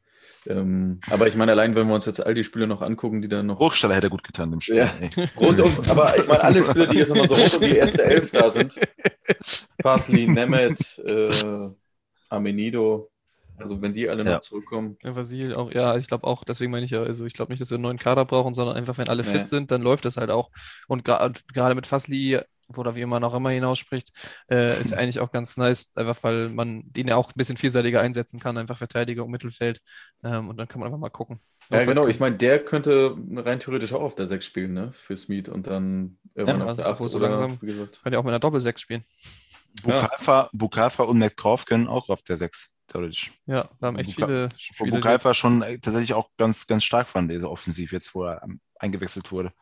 Ähm, 0.47 0.99
aber 1.09 1.27
ich 1.27 1.35
meine, 1.35 1.51
allein 1.51 1.75
wenn 1.75 1.87
wir 1.87 1.93
uns 1.93 2.05
jetzt 2.05 2.25
all 2.25 2.33
die 2.33 2.43
Spiele 2.43 2.67
noch 2.67 2.81
angucken, 2.81 3.21
die 3.21 3.29
dann 3.29 3.45
noch. 3.45 3.59
Hochsteller 3.59 3.95
hätte 3.95 4.09
gut 4.09 4.23
getan, 4.23 4.51
dem 4.51 4.59
Spiel. 4.59 4.77
Ja, 4.77 4.91
rund 5.37 5.61
um, 5.61 5.71
aber 5.87 6.17
ich 6.17 6.27
meine, 6.27 6.43
alle 6.43 6.63
Spiele, 6.63 6.87
die 6.87 6.97
jetzt 6.97 7.09
immer 7.09 7.27
so 7.27 7.35
rund 7.35 7.53
um 7.55 7.61
die 7.61 7.75
erste 7.77 8.03
Elf 8.03 8.31
da 8.31 8.49
sind. 8.49 8.79
Fasli, 9.81 10.27
Nemeth, 10.27 10.99
äh, 11.05 11.69
Amenido, 12.29 13.11
also 13.57 13.81
wenn 13.81 13.93
die 13.93 14.09
alle 14.09 14.25
ja. 14.25 14.33
noch 14.33 14.39
zurückkommen. 14.39 14.97
Ja, 15.03 15.15
Vasil 15.15 15.53
auch, 15.53 15.71
ja, 15.71 15.95
ich 15.97 16.07
glaube 16.07 16.25
auch, 16.25 16.43
deswegen 16.43 16.71
meine 16.71 16.85
ich 16.85 16.91
ja, 16.91 17.01
also 17.01 17.25
ich 17.25 17.33
glaube 17.33 17.51
nicht, 17.51 17.61
dass 17.61 17.69
wir 17.69 17.75
einen 17.75 17.83
neuen 17.83 17.99
Kader 17.99 18.25
brauchen, 18.25 18.53
sondern 18.53 18.75
einfach, 18.75 18.97
wenn 18.97 19.09
alle 19.09 19.23
nee. 19.23 19.29
fit 19.29 19.47
sind, 19.47 19.71
dann 19.71 19.81
läuft 19.81 20.05
das 20.05 20.17
halt 20.17 20.31
auch. 20.31 20.49
Und 20.87 21.03
gerade 21.03 21.75
mit 21.75 21.87
Fasli 21.87 22.39
oder 22.77 22.95
wie 22.95 23.05
man 23.05 23.23
auch 23.23 23.33
immer 23.33 23.49
hinausspricht, 23.49 24.11
äh, 24.49 24.79
ist 24.79 24.93
eigentlich 24.93 25.19
auch 25.19 25.31
ganz 25.31 25.57
nice, 25.57 25.91
einfach 25.95 26.23
weil 26.23 26.49
man 26.49 26.83
den 26.85 27.07
ja 27.07 27.15
auch 27.15 27.29
ein 27.29 27.37
bisschen 27.37 27.57
vielseitiger 27.57 28.01
einsetzen 28.01 28.39
kann, 28.39 28.57
einfach 28.57 28.77
Verteidiger 28.77 29.25
und 29.25 29.31
Mittelfeld. 29.31 29.81
Ähm, 30.23 30.49
und 30.49 30.57
dann 30.57 30.67
kann 30.67 30.79
man 30.79 30.87
einfach 30.87 30.99
mal 30.99 31.09
gucken. 31.09 31.39
Ja, 31.69 31.83
genau. 31.83 32.07
Ich 32.07 32.19
meine, 32.19 32.35
der 32.35 32.63
könnte 32.63 33.15
rein 33.35 33.59
theoretisch 33.59 33.93
auch 33.93 34.01
auf 34.01 34.15
der 34.15 34.27
6 34.27 34.45
spielen, 34.45 34.73
ne? 34.73 34.91
Für 34.91 35.15
Smith 35.15 35.47
und 35.47 35.67
dann 35.67 36.17
irgendwann 36.35 36.59
ja, 36.59 36.65
auf 36.65 36.75
der 36.75 36.87
8 36.87 37.03
so 37.09 37.17
oder, 37.17 37.29
langsam, 37.29 37.57
wie 37.61 37.67
gesagt. 37.67 38.01
Kann 38.03 38.11
ja 38.11 38.19
auch 38.19 38.23
mit 38.23 38.31
einer 38.31 38.39
Doppel-6 38.39 38.77
spielen. 38.77 39.05
Bukafa, 39.83 40.43
ja. 40.43 40.49
Bukafa 40.51 41.03
und 41.03 41.17
Metcalf 41.17 41.65
können 41.65 41.87
auch 41.87 42.09
auf 42.09 42.23
der 42.23 42.35
6 42.35 42.75
theoretisch. 42.87 43.31
Ja, 43.45 43.69
wir 43.79 43.87
haben 43.87 43.97
echt 43.97 44.15
Buka 44.15 44.27
viele 44.27 44.49
Spiele. 44.57 44.91
Bukai 44.91 45.23
war 45.23 45.33
schon 45.33 45.61
äh, 45.61 45.79
tatsächlich 45.79 46.13
auch 46.13 46.29
ganz, 46.37 46.67
ganz 46.67 46.83
stark 46.83 47.07
fand, 47.07 47.31
dieser 47.31 47.49
Offensiv, 47.49 47.93
jetzt 47.93 48.13
wo 48.13 48.25
er 48.25 48.45
eingewechselt 48.77 49.31
wurde. 49.31 49.53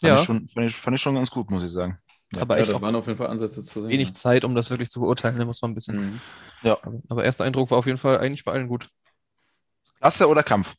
Fand, 0.00 0.10
ja. 0.10 0.16
ich 0.16 0.22
schon, 0.22 0.48
fand, 0.48 0.66
ich, 0.66 0.76
fand 0.76 0.96
ich 0.96 1.02
schon 1.02 1.14
ganz 1.14 1.30
gut, 1.30 1.50
muss 1.50 1.64
ich 1.64 1.70
sagen. 1.70 1.98
Ja. 2.32 2.42
Aber 2.42 2.58
echt 2.58 2.68
ja, 2.68 2.74
da 2.74 2.82
waren 2.82 2.94
auf 2.94 3.06
jeden 3.06 3.16
Fall 3.16 3.28
Ansätze 3.28 3.64
zu 3.64 3.80
sehen. 3.80 3.88
Wenig 3.88 4.08
ja. 4.08 4.14
Zeit, 4.14 4.44
um 4.44 4.54
das 4.54 4.70
wirklich 4.70 4.90
zu 4.90 5.00
beurteilen, 5.00 5.38
da 5.38 5.44
muss 5.44 5.62
man 5.62 5.70
ein 5.70 5.74
bisschen. 5.74 5.96
Mhm. 5.96 6.20
Ja. 6.62 6.78
Aber 7.08 7.24
erster 7.24 7.44
Eindruck 7.44 7.70
war 7.70 7.78
auf 7.78 7.86
jeden 7.86 7.98
Fall 7.98 8.18
eigentlich 8.18 8.44
bei 8.44 8.52
allen 8.52 8.68
gut. 8.68 8.86
Klasse 9.98 10.28
oder 10.28 10.42
Kampf? 10.42 10.74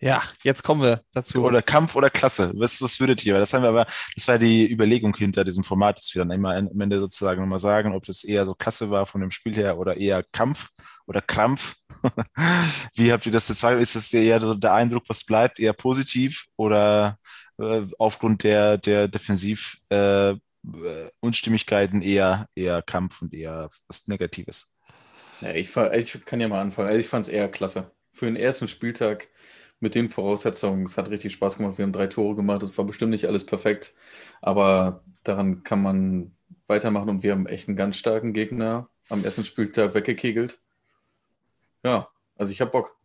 Ja, 0.00 0.22
jetzt 0.44 0.62
kommen 0.62 0.82
wir 0.82 1.02
dazu. 1.12 1.44
Oder 1.44 1.60
Kampf 1.60 1.96
oder 1.96 2.08
Klasse. 2.08 2.52
Was, 2.54 2.80
was 2.80 3.00
würdet 3.00 3.24
ihr? 3.26 3.34
Das 3.34 3.52
haben 3.52 3.62
wir 3.62 3.70
aber, 3.70 3.86
das 4.14 4.28
war 4.28 4.38
die 4.38 4.70
Überlegung 4.70 5.16
hinter 5.16 5.42
diesem 5.42 5.64
Format, 5.64 5.98
dass 5.98 6.14
wir 6.14 6.20
dann 6.20 6.30
immer 6.30 6.54
am 6.54 6.80
Ende 6.80 7.00
sozusagen 7.00 7.40
nochmal 7.40 7.58
sagen, 7.58 7.94
ob 7.94 8.04
das 8.04 8.22
eher 8.22 8.46
so 8.46 8.54
Klasse 8.54 8.90
war 8.90 9.06
von 9.06 9.20
dem 9.20 9.32
Spiel 9.32 9.56
her 9.56 9.76
oder 9.76 9.96
eher 9.96 10.22
Kampf 10.30 10.68
oder 11.06 11.20
Krampf. 11.20 11.74
Wie 12.94 13.12
habt 13.12 13.26
ihr 13.26 13.32
das 13.32 13.48
jetzt? 13.48 13.64
Ist 13.64 13.96
das 13.96 14.12
eher 14.12 14.54
der 14.54 14.72
Eindruck, 14.72 15.02
was 15.08 15.24
bleibt, 15.24 15.58
eher 15.58 15.72
positiv 15.72 16.46
oder 16.56 17.18
äh, 17.58 17.82
aufgrund 17.98 18.44
der, 18.44 18.78
der 18.78 19.08
Defensiv 19.08 19.78
äh, 19.88 20.34
Unstimmigkeiten 21.20 22.02
eher, 22.02 22.48
eher 22.54 22.82
Kampf 22.82 23.22
und 23.22 23.34
eher 23.34 23.70
was 23.86 24.06
Negatives? 24.08 24.74
Ja, 25.40 25.54
ich, 25.54 25.76
ich 25.76 26.24
kann 26.24 26.40
ja 26.40 26.48
mal 26.48 26.60
anfangen. 26.60 26.88
Also 26.88 27.00
ich 27.00 27.08
fand 27.08 27.26
es 27.26 27.30
eher 27.30 27.48
klasse. 27.48 27.90
Für 28.12 28.26
den 28.26 28.36
ersten 28.36 28.68
Spieltag 28.68 29.28
mit 29.80 29.94
den 29.94 30.08
Voraussetzungen. 30.08 30.84
Es 30.84 30.98
hat 30.98 31.10
richtig 31.10 31.32
Spaß 31.32 31.58
gemacht. 31.58 31.78
Wir 31.78 31.84
haben 31.84 31.92
drei 31.92 32.08
Tore 32.08 32.34
gemacht. 32.34 32.62
Es 32.62 32.76
war 32.76 32.84
bestimmt 32.84 33.10
nicht 33.10 33.26
alles 33.26 33.46
perfekt, 33.46 33.94
aber 34.40 35.04
daran 35.22 35.62
kann 35.62 35.82
man 35.82 36.34
weitermachen 36.66 37.08
und 37.08 37.22
wir 37.22 37.32
haben 37.32 37.46
echt 37.46 37.68
einen 37.68 37.76
ganz 37.76 37.96
starken 37.96 38.32
Gegner 38.32 38.88
am 39.08 39.24
ersten 39.24 39.44
Spieltag 39.44 39.94
weggekegelt. 39.94 40.60
Ja, 41.84 42.08
also 42.36 42.52
ich 42.52 42.60
habe 42.60 42.70
Bock. 42.70 42.96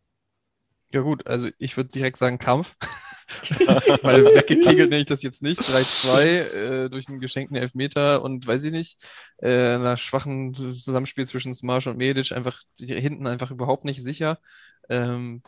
Ja 0.91 1.01
gut, 1.01 1.25
also 1.27 1.49
ich 1.57 1.77
würde 1.77 1.89
direkt 1.89 2.17
sagen 2.17 2.39
Kampf. 2.39 2.75
Weil 4.01 4.25
weggekegelt 4.25 4.89
nenne 4.89 5.01
ich 5.01 5.05
das 5.05 5.23
jetzt 5.23 5.41
nicht. 5.41 5.61
3-2 5.61 6.23
äh, 6.23 6.89
durch 6.89 7.07
einen 7.07 7.19
geschenkten 7.19 7.57
Elfmeter 7.57 8.21
und 8.21 8.45
weiß 8.45 8.63
ich 8.63 8.71
nicht, 8.71 9.03
äh, 9.37 9.75
einer 9.75 9.97
schwachen 9.97 10.53
Zusammenspiel 10.53 11.25
zwischen 11.27 11.53
Smash 11.53 11.87
und 11.87 11.97
Medic, 11.97 12.31
einfach 12.31 12.61
hinten 12.79 13.27
einfach 13.27 13.51
überhaupt 13.51 13.85
nicht 13.85 14.01
sicher. 14.01 14.39
Ähm, 14.89 15.41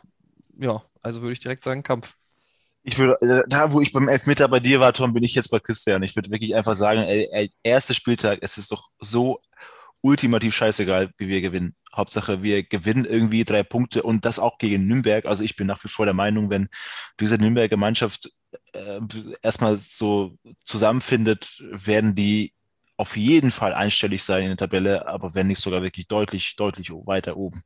ja, 0.58 0.84
also 1.02 1.22
würde 1.22 1.34
ich 1.34 1.40
direkt 1.40 1.64
sagen 1.64 1.84
Kampf. 1.84 2.16
Ich 2.84 3.00
würde, 3.00 3.18
äh, 3.22 3.44
da 3.48 3.72
wo 3.74 3.82
ich 3.82 3.94
beim 3.94 4.08
Elfmeter 4.08 4.48
bei 4.48 4.60
dir 4.60 4.80
war, 4.80 4.94
Tom, 4.94 5.14
bin 5.14 5.24
ich 5.24 5.34
jetzt 5.34 5.50
bei 5.50 5.60
Christian. 5.60 6.04
Ich 6.04 6.16
würde 6.16 6.30
wirklich 6.30 6.56
einfach 6.56 6.76
sagen, 6.76 7.02
ey, 7.02 7.28
ey, 7.32 7.52
erster 7.64 7.96
Spieltag, 7.96 8.40
es 8.42 8.58
ist 8.58 8.72
doch 8.72 8.90
so 9.00 9.40
ultimativ 10.06 10.56
scheißegal, 10.56 11.10
wie 11.18 11.28
wir 11.28 11.42
gewinnen. 11.42 11.76
Hauptsache, 11.96 12.44
wir 12.44 12.62
gewinnen 12.62 13.06
irgendwie 13.06 13.44
drei 13.44 13.64
Punkte 13.64 14.04
und 14.04 14.24
das 14.24 14.38
auch 14.38 14.60
gegen 14.60 14.86
Nürnberg. 14.86 15.26
Also 15.26 15.44
ich 15.44 15.56
bin 15.56 15.66
nach 15.66 15.84
wie 15.84 15.88
vor 15.88 16.06
der 16.06 16.14
Meinung, 16.14 16.52
wenn 16.52 16.70
diese 17.20 17.38
Nürnberger 17.40 17.76
Mannschaft 17.76 18.30
äh, 18.74 19.00
erstmal 19.42 19.78
so 19.78 20.38
zusammenfindet, 20.64 21.60
werden 21.72 22.14
die 22.14 22.54
auf 22.98 23.18
jeden 23.18 23.50
Fall 23.50 23.74
einstellig 23.74 24.24
sein 24.24 24.44
in 24.44 24.50
der 24.50 24.58
Tabelle, 24.58 25.08
aber 25.08 25.34
wenn 25.34 25.48
nicht 25.48 25.60
sogar 25.60 25.82
wirklich 25.82 26.08
deutlich, 26.08 26.56
deutlich 26.56 26.92
weiter 26.92 27.36
oben. 27.36 27.64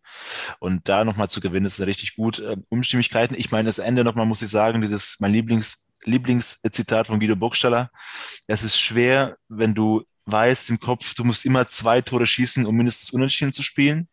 Und 0.60 0.88
da 0.88 1.04
nochmal 1.04 1.30
zu 1.30 1.42
gewinnen, 1.42 1.66
ist 1.66 1.80
richtig 1.82 2.16
gut. 2.16 2.40
Ähm, 2.40 2.66
Unstimmigkeiten, 2.70 3.36
ich 3.38 3.52
meine, 3.52 3.68
das 3.68 3.80
Ende 3.80 4.06
nochmal 4.06 4.26
muss 4.26 4.42
ich 4.42 4.50
sagen, 4.50 4.82
dieses 4.82 5.18
mein 5.20 5.34
Lieblings, 5.34 5.88
Lieblingszitat 6.06 7.08
von 7.08 7.20
Guido 7.20 7.36
Burgstaller. 7.36 7.92
Es 8.48 8.64
ist 8.64 8.80
schwer, 8.80 9.36
wenn 9.50 9.76
du 9.76 10.06
weißt 10.32 10.70
im 10.70 10.80
Kopf, 10.80 11.14
du 11.16 11.24
musst 11.24 11.46
immer 11.46 11.68
zwei 11.70 12.02
Tore 12.02 12.26
schießen, 12.26 12.66
um 12.66 12.76
mindestens 12.76 13.12
unentschieden 13.12 13.54
zu 13.54 13.64
spielen 13.64 14.08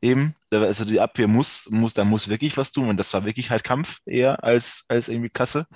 eben. 0.00 0.34
Also 0.50 0.84
die 0.84 1.00
Abwehr 1.00 1.28
muss, 1.28 1.68
muss, 1.70 1.92
da 1.94 2.04
muss 2.04 2.28
wirklich 2.28 2.56
was 2.56 2.72
tun. 2.72 2.88
Und 2.88 2.96
das 2.96 3.12
war 3.12 3.24
wirklich 3.24 3.50
halt 3.50 3.64
Kampf 3.64 3.98
eher 4.06 4.42
als, 4.44 4.84
als 4.88 5.08
irgendwie 5.08 5.28
Klasse. 5.28 5.66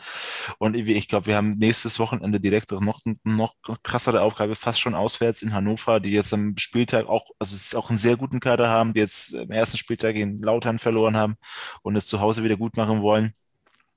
Und 0.58 0.74
ich 0.74 1.08
glaube, 1.08 1.26
wir 1.26 1.36
haben 1.36 1.56
nächstes 1.58 1.98
Wochenende 1.98 2.40
direkt 2.40 2.70
noch, 2.72 3.00
noch 3.24 3.54
krassere 3.82 4.22
Aufgabe, 4.22 4.54
fast 4.54 4.80
schon 4.80 4.94
auswärts 4.94 5.42
in 5.42 5.52
Hannover, 5.52 6.00
die 6.00 6.10
jetzt 6.10 6.32
am 6.32 6.56
Spieltag 6.56 7.06
auch, 7.06 7.26
also 7.38 7.54
es 7.56 7.66
ist 7.66 7.74
auch 7.74 7.90
einen 7.90 7.98
sehr 7.98 8.16
guten 8.16 8.40
Kader 8.40 8.68
haben, 8.68 8.94
die 8.94 9.00
jetzt 9.00 9.34
im 9.34 9.50
ersten 9.50 9.76
Spieltag 9.76 10.16
in 10.16 10.40
Lautern 10.40 10.78
verloren 10.78 11.16
haben 11.16 11.36
und 11.82 11.96
es 11.96 12.06
zu 12.06 12.20
Hause 12.20 12.44
wieder 12.44 12.56
gut 12.56 12.76
machen 12.76 13.02
wollen. 13.02 13.34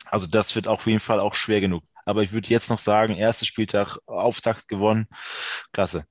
Also 0.09 0.27
das 0.27 0.55
wird 0.55 0.67
auf 0.67 0.85
jeden 0.85 0.99
Fall 0.99 1.19
auch 1.19 1.35
schwer 1.35 1.61
genug. 1.61 1.83
Aber 2.05 2.23
ich 2.23 2.31
würde 2.33 2.49
jetzt 2.49 2.69
noch 2.69 2.79
sagen, 2.79 3.15
erster 3.15 3.45
Spieltag, 3.45 3.97
Auftakt 4.05 4.67
gewonnen. 4.67 5.07
Klasse. 5.71 6.05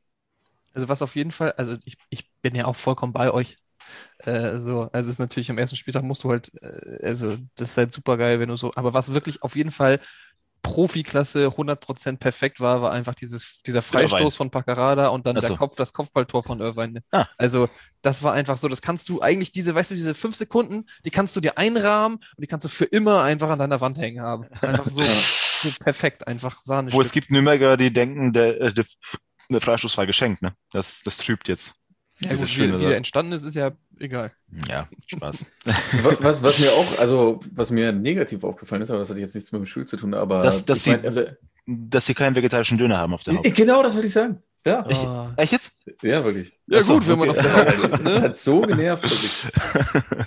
Also 0.74 0.88
was 0.88 1.02
auf 1.02 1.16
jeden 1.16 1.32
Fall, 1.32 1.52
also 1.52 1.76
ich, 1.84 1.96
ich 2.10 2.30
bin 2.40 2.54
ja 2.54 2.64
auch 2.64 2.76
vollkommen 2.76 3.12
bei 3.12 3.30
euch. 3.30 3.58
Äh, 4.18 4.58
so, 4.60 4.90
also 4.92 5.08
es 5.08 5.14
ist 5.14 5.18
natürlich 5.18 5.50
am 5.50 5.58
ersten 5.58 5.76
Spieltag 5.76 6.04
musst 6.04 6.24
du 6.24 6.30
halt, 6.30 6.52
äh, 6.62 7.06
also 7.06 7.36
das 7.56 7.70
ist 7.70 7.76
halt 7.76 7.92
super 7.92 8.16
geil, 8.16 8.40
wenn 8.40 8.48
du 8.48 8.56
so, 8.56 8.72
aber 8.76 8.94
was 8.94 9.12
wirklich 9.14 9.42
auf 9.42 9.56
jeden 9.56 9.70
Fall 9.72 10.00
Profiklasse 10.62 11.48
100% 11.48 12.18
perfekt 12.18 12.60
war, 12.60 12.82
war 12.82 12.92
einfach 12.92 13.14
dieses, 13.14 13.62
dieser 13.62 13.82
Freistoß 13.82 14.12
Irvine. 14.12 14.30
von 14.30 14.50
Paccarada 14.50 15.08
und 15.08 15.26
dann 15.26 15.40
so. 15.40 15.48
der 15.48 15.56
Kopf, 15.56 15.74
das 15.76 15.92
Kopfballtor 15.92 16.42
von 16.42 16.60
Irvine. 16.60 17.02
Ah. 17.10 17.26
Also, 17.36 17.68
das 18.00 18.22
war 18.22 18.32
einfach 18.32 18.56
so, 18.56 18.68
das 18.68 18.80
kannst 18.80 19.08
du 19.08 19.20
eigentlich 19.20 19.52
diese, 19.52 19.74
weißt 19.74 19.90
du, 19.90 19.94
diese 19.94 20.14
fünf 20.14 20.36
Sekunden, 20.36 20.86
die 21.04 21.10
kannst 21.10 21.34
du 21.36 21.40
dir 21.40 21.58
einrahmen 21.58 22.16
und 22.16 22.40
die 22.40 22.46
kannst 22.46 22.64
du 22.64 22.68
für 22.68 22.84
immer 22.84 23.22
einfach 23.22 23.50
an 23.50 23.58
deiner 23.58 23.80
Wand 23.80 23.98
hängen 23.98 24.22
haben. 24.22 24.46
Einfach 24.60 24.88
so, 24.88 25.02
so 25.62 25.68
perfekt, 25.80 26.26
einfach 26.26 26.60
Sahne. 26.62 26.92
Wo 26.92 27.00
es 27.00 27.12
gibt 27.12 27.30
Nürnberger, 27.30 27.76
die 27.76 27.92
denken, 27.92 28.32
der, 28.32 28.60
äh, 28.60 28.72
der, 28.72 28.84
der 29.50 29.60
Freistoß 29.60 29.98
war 29.98 30.06
geschenkt, 30.06 30.42
ne? 30.42 30.54
Das, 30.70 31.02
das 31.04 31.18
trübt 31.18 31.48
jetzt. 31.48 31.74
Ja, 32.24 32.34
gut, 32.34 32.56
wie, 32.56 32.80
wie 32.80 32.86
der 32.86 32.96
entstanden 32.96 33.32
ist, 33.32 33.42
ist 33.42 33.54
ja 33.54 33.72
egal. 33.98 34.32
Ja, 34.68 34.88
Spaß. 35.06 35.44
was, 36.20 36.42
was 36.42 36.58
mir 36.58 36.72
auch, 36.72 36.98
also 36.98 37.40
was 37.52 37.70
mir 37.70 37.92
negativ 37.92 38.44
aufgefallen 38.44 38.82
ist, 38.82 38.90
aber 38.90 39.00
das 39.00 39.10
hat 39.10 39.18
jetzt 39.18 39.34
nichts 39.34 39.52
mit 39.52 39.60
dem 39.60 39.66
Spiel 39.66 39.84
zu 39.86 39.96
tun, 39.96 40.14
aber 40.14 40.42
dass, 40.42 40.64
dass, 40.64 40.84
sie, 40.84 40.90
mein, 40.90 41.04
also, 41.04 41.24
dass 41.66 42.06
sie 42.06 42.14
keinen 42.14 42.34
vegetarischen 42.34 42.78
Döner 42.78 42.98
haben 42.98 43.14
auf 43.14 43.22
der 43.22 43.34
Hauptstadt. 43.34 43.56
Genau, 43.56 43.82
das 43.82 43.94
wollte 43.94 44.06
ich 44.06 44.12
sagen. 44.12 44.42
Ja. 44.64 44.86
Ich, 44.88 44.98
oh. 44.98 45.28
Echt 45.36 45.52
jetzt? 45.52 45.72
Ja, 46.02 46.24
wirklich. 46.24 46.52
Ja, 46.68 46.78
Achso, 46.78 46.94
gut, 46.94 47.08
wenn 47.08 47.18
man 47.18 47.30
auf 47.30 47.38
der 47.38 47.52
Hauptstadt 47.52 47.84
ist. 47.84 48.04
Das 48.04 48.22
hat 48.22 48.36
so 48.36 48.60
genervt, 48.60 49.02
wirklich. 49.02 49.46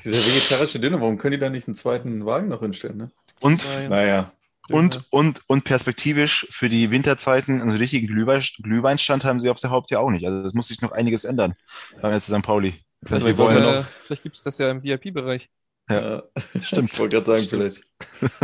Dieser 0.04 0.18
vegetarische 0.18 0.80
Döner, 0.80 1.00
warum 1.00 1.18
können 1.18 1.32
die 1.34 1.40
da 1.40 1.50
nicht 1.50 1.68
einen 1.68 1.76
zweiten 1.76 2.26
Wagen 2.26 2.50
noch 2.50 2.60
hinstellen, 2.60 2.98
ne? 2.98 3.12
Und, 3.40 3.66
naja. 3.90 4.32
Und, 4.70 5.06
und, 5.12 5.42
und 5.48 5.64
perspektivisch 5.64 6.48
für 6.50 6.70
die 6.70 6.92
Winterzeiten, 6.92 7.62
einen 7.62 7.72
richtigen 7.72 8.08
Glühwein, 8.08 8.44
Glühweinstand 8.62 9.24
haben 9.24 9.40
sie 9.40 9.50
auf 9.50 9.60
der 9.60 9.70
Haupt 9.70 9.92
ja 9.92 10.00
auch 10.00 10.10
nicht. 10.10 10.26
Also 10.26 10.44
das 10.44 10.54
muss 10.54 10.70
sich 10.70 10.82
noch 10.82 10.92
einiges 10.92 11.24
ändern 11.24 11.54
beim 12.02 12.14
jetzt 12.14 12.26
St. 12.26 12.42
Pauli. 12.42 12.74
Also 13.10 13.28
sie 13.28 13.38
wollen 13.38 13.62
noch... 13.62 13.86
Vielleicht 14.02 14.24
gibt 14.24 14.36
es 14.36 14.42
das 14.42 14.58
ja 14.58 14.72
im 14.72 14.84
VIP-Bereich. 14.84 15.50
Ja, 15.90 16.24
stimmt. 16.62 16.92
Ich 16.92 17.00
wollte 17.00 17.18
gerade 17.18 17.26
sagen, 17.26 17.46
vielleicht 17.48 17.84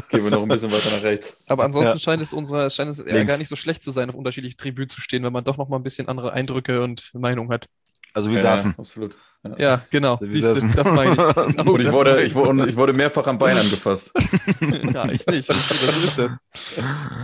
gehen 0.09 0.24
wir 0.24 0.30
noch 0.30 0.43
ein 0.43 0.47
bisschen 0.47 0.72
weiter 0.72 0.95
nach 0.95 1.03
rechts. 1.03 1.39
Aber 1.47 1.63
ansonsten 1.63 1.93
ja. 1.93 1.99
scheint 1.99 2.22
es 2.22 2.34
unserer, 2.34 2.69
scheint 2.69 2.91
es 2.91 2.99
eher 2.99 3.26
gar 3.26 3.38
nicht 3.38 3.47
so 3.47 3.55
schlecht 3.55 3.82
zu 3.82 3.89
sein, 3.89 4.09
auf 4.09 4.15
unterschiedlichen 4.15 4.57
Tribünen 4.57 4.89
zu 4.89 5.01
stehen, 5.01 5.24
wenn 5.24 5.34
man 5.34 5.43
doch 5.43 5.57
noch 5.57 5.67
mal 5.67 5.78
ein 5.78 5.84
bisschen 5.84 6.07
andere 6.07 6.34
Eindrücke 6.34 6.84
und 6.84 7.11
Meinungen 7.13 7.51
hat. 7.51 7.67
Also 8.13 8.30
wir 8.30 8.36
ja, 8.36 8.41
saßen. 8.41 8.76
Absolut. 8.78 9.17
Ja, 9.58 9.82
genau. 9.89 10.20
Siehst 10.22 10.48
du, 10.48 10.68
das 10.76 10.92
meine 10.92 11.14
ich. 11.14 11.18
Genau, 11.56 11.74
und 11.74 11.82
ich 11.82 11.92
wurde, 11.92 12.24
ich, 12.24 12.36
wurde, 12.36 12.70
ich 12.70 12.76
wurde 12.76 12.94
mehrfach 12.94 13.26
am 13.26 13.39
Bein 13.39 13.58
angefasst. 13.58 14.14
ja, 14.94 15.10
ich 15.12 15.26
nicht. 15.26 15.50
Das 15.50 15.58
ist 15.58 16.18
das. 16.18 16.39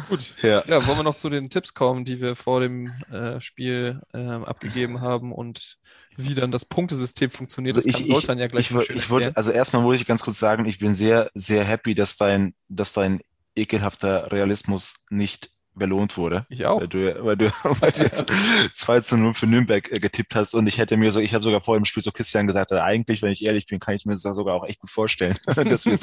Gut. 0.09 0.33
Ja. 0.41 0.63
ja, 0.67 0.85
wollen 0.87 0.97
wir 0.97 1.03
noch 1.03 1.15
zu 1.15 1.29
den 1.29 1.49
Tipps 1.49 1.73
kommen, 1.73 2.05
die 2.05 2.19
wir 2.19 2.35
vor 2.35 2.59
dem 2.59 2.87
äh, 3.11 3.39
Spiel 3.39 4.01
äh, 4.13 4.17
abgegeben 4.17 5.01
haben 5.01 5.31
und 5.31 5.77
wie 6.15 6.33
dann 6.33 6.51
das 6.51 6.65
Punktesystem 6.65 7.29
funktioniert. 7.29 7.75
Also 7.75 7.87
das 7.87 7.99
ich, 7.99 8.07
kann 8.07 8.15
Soltan 8.15 8.39
ja 8.39 8.47
gleich 8.47 8.71
ich, 8.71 8.89
ich 8.89 9.09
wollte, 9.11 9.37
Also 9.37 9.51
erstmal 9.51 9.83
wollte 9.83 10.01
ich 10.01 10.07
ganz 10.07 10.23
kurz 10.23 10.39
sagen, 10.39 10.65
ich 10.65 10.79
bin 10.79 10.95
sehr, 10.95 11.29
sehr 11.35 11.63
happy, 11.63 11.93
dass 11.93 12.17
dein, 12.17 12.55
dass 12.67 12.93
dein 12.93 13.21
ekelhafter 13.55 14.31
Realismus 14.31 15.05
nicht 15.09 15.51
belohnt 15.77 16.17
wurde. 16.17 16.45
Ich 16.49 16.65
auch. 16.65 16.81
Weil 16.81 16.87
du, 16.87 17.25
weil 17.25 17.37
du, 17.37 17.51
weil 17.63 17.91
du 17.91 18.03
jetzt 18.03 18.25
2 18.75 18.99
zu 19.01 19.17
0 19.17 19.33
für 19.33 19.47
Nürnberg 19.47 19.91
äh, 19.91 19.99
getippt 19.99 20.35
hast 20.35 20.53
und 20.53 20.67
ich 20.67 20.77
hätte 20.77 20.97
mir 20.97 21.11
so, 21.11 21.19
ich 21.19 21.33
habe 21.33 21.43
sogar 21.43 21.61
vor 21.61 21.75
dem 21.75 21.85
Spiel 21.85 22.03
so 22.03 22.11
Christian 22.11 22.47
gesagt, 22.47 22.71
also 22.71 22.83
eigentlich, 22.83 23.21
wenn 23.21 23.31
ich 23.31 23.45
ehrlich 23.45 23.67
bin, 23.67 23.79
kann 23.79 23.95
ich 23.95 24.05
mir 24.05 24.13
das 24.13 24.21
sogar 24.21 24.55
auch 24.55 24.65
echt 24.65 24.79
gut 24.79 24.89
vorstellen, 24.89 25.37
dass 25.45 25.85
wir, 25.85 25.97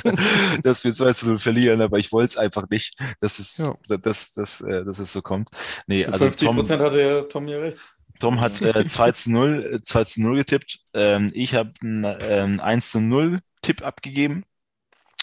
dass 0.62 0.84
wir 0.84 0.92
2 0.92 1.12
zu 1.12 1.26
0 1.26 1.38
verlieren, 1.38 1.80
aber 1.80 1.98
ich 1.98 2.12
wollte 2.12 2.28
es 2.28 2.36
einfach 2.36 2.68
nicht, 2.70 2.96
dass 3.20 3.38
es, 3.38 3.58
ja. 3.58 3.74
dass, 3.98 4.32
dass, 4.32 4.60
äh, 4.60 4.84
dass 4.84 4.98
es 4.98 5.12
so 5.12 5.22
kommt. 5.22 5.50
Nee, 5.86 6.00
zu 6.00 6.12
also 6.12 6.24
50 6.26 6.50
Prozent 6.50 6.82
hatte 6.82 7.00
ja 7.00 7.22
Tom 7.22 7.48
ja 7.48 7.58
recht. 7.58 7.94
Tom 8.20 8.40
hat 8.40 8.62
äh, 8.62 8.86
2 8.86 9.12
zu 9.12 9.32
0, 9.32 9.80
2 9.84 10.00
äh, 10.00 10.04
zu 10.04 10.22
0 10.22 10.36
getippt. 10.36 10.80
Ähm, 10.94 11.30
ich 11.34 11.54
habe 11.54 11.72
einen 11.82 12.06
ähm, 12.20 12.60
1 12.60 12.90
zu 12.90 13.00
0 13.00 13.40
Tipp 13.62 13.84
abgegeben. 13.84 14.44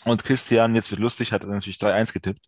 Und 0.03 0.23
Christian, 0.23 0.73
jetzt 0.73 0.89
wird 0.89 0.99
lustig, 0.99 1.31
hat 1.31 1.43
natürlich 1.43 1.77
3-1 1.77 2.13
getippt, 2.13 2.45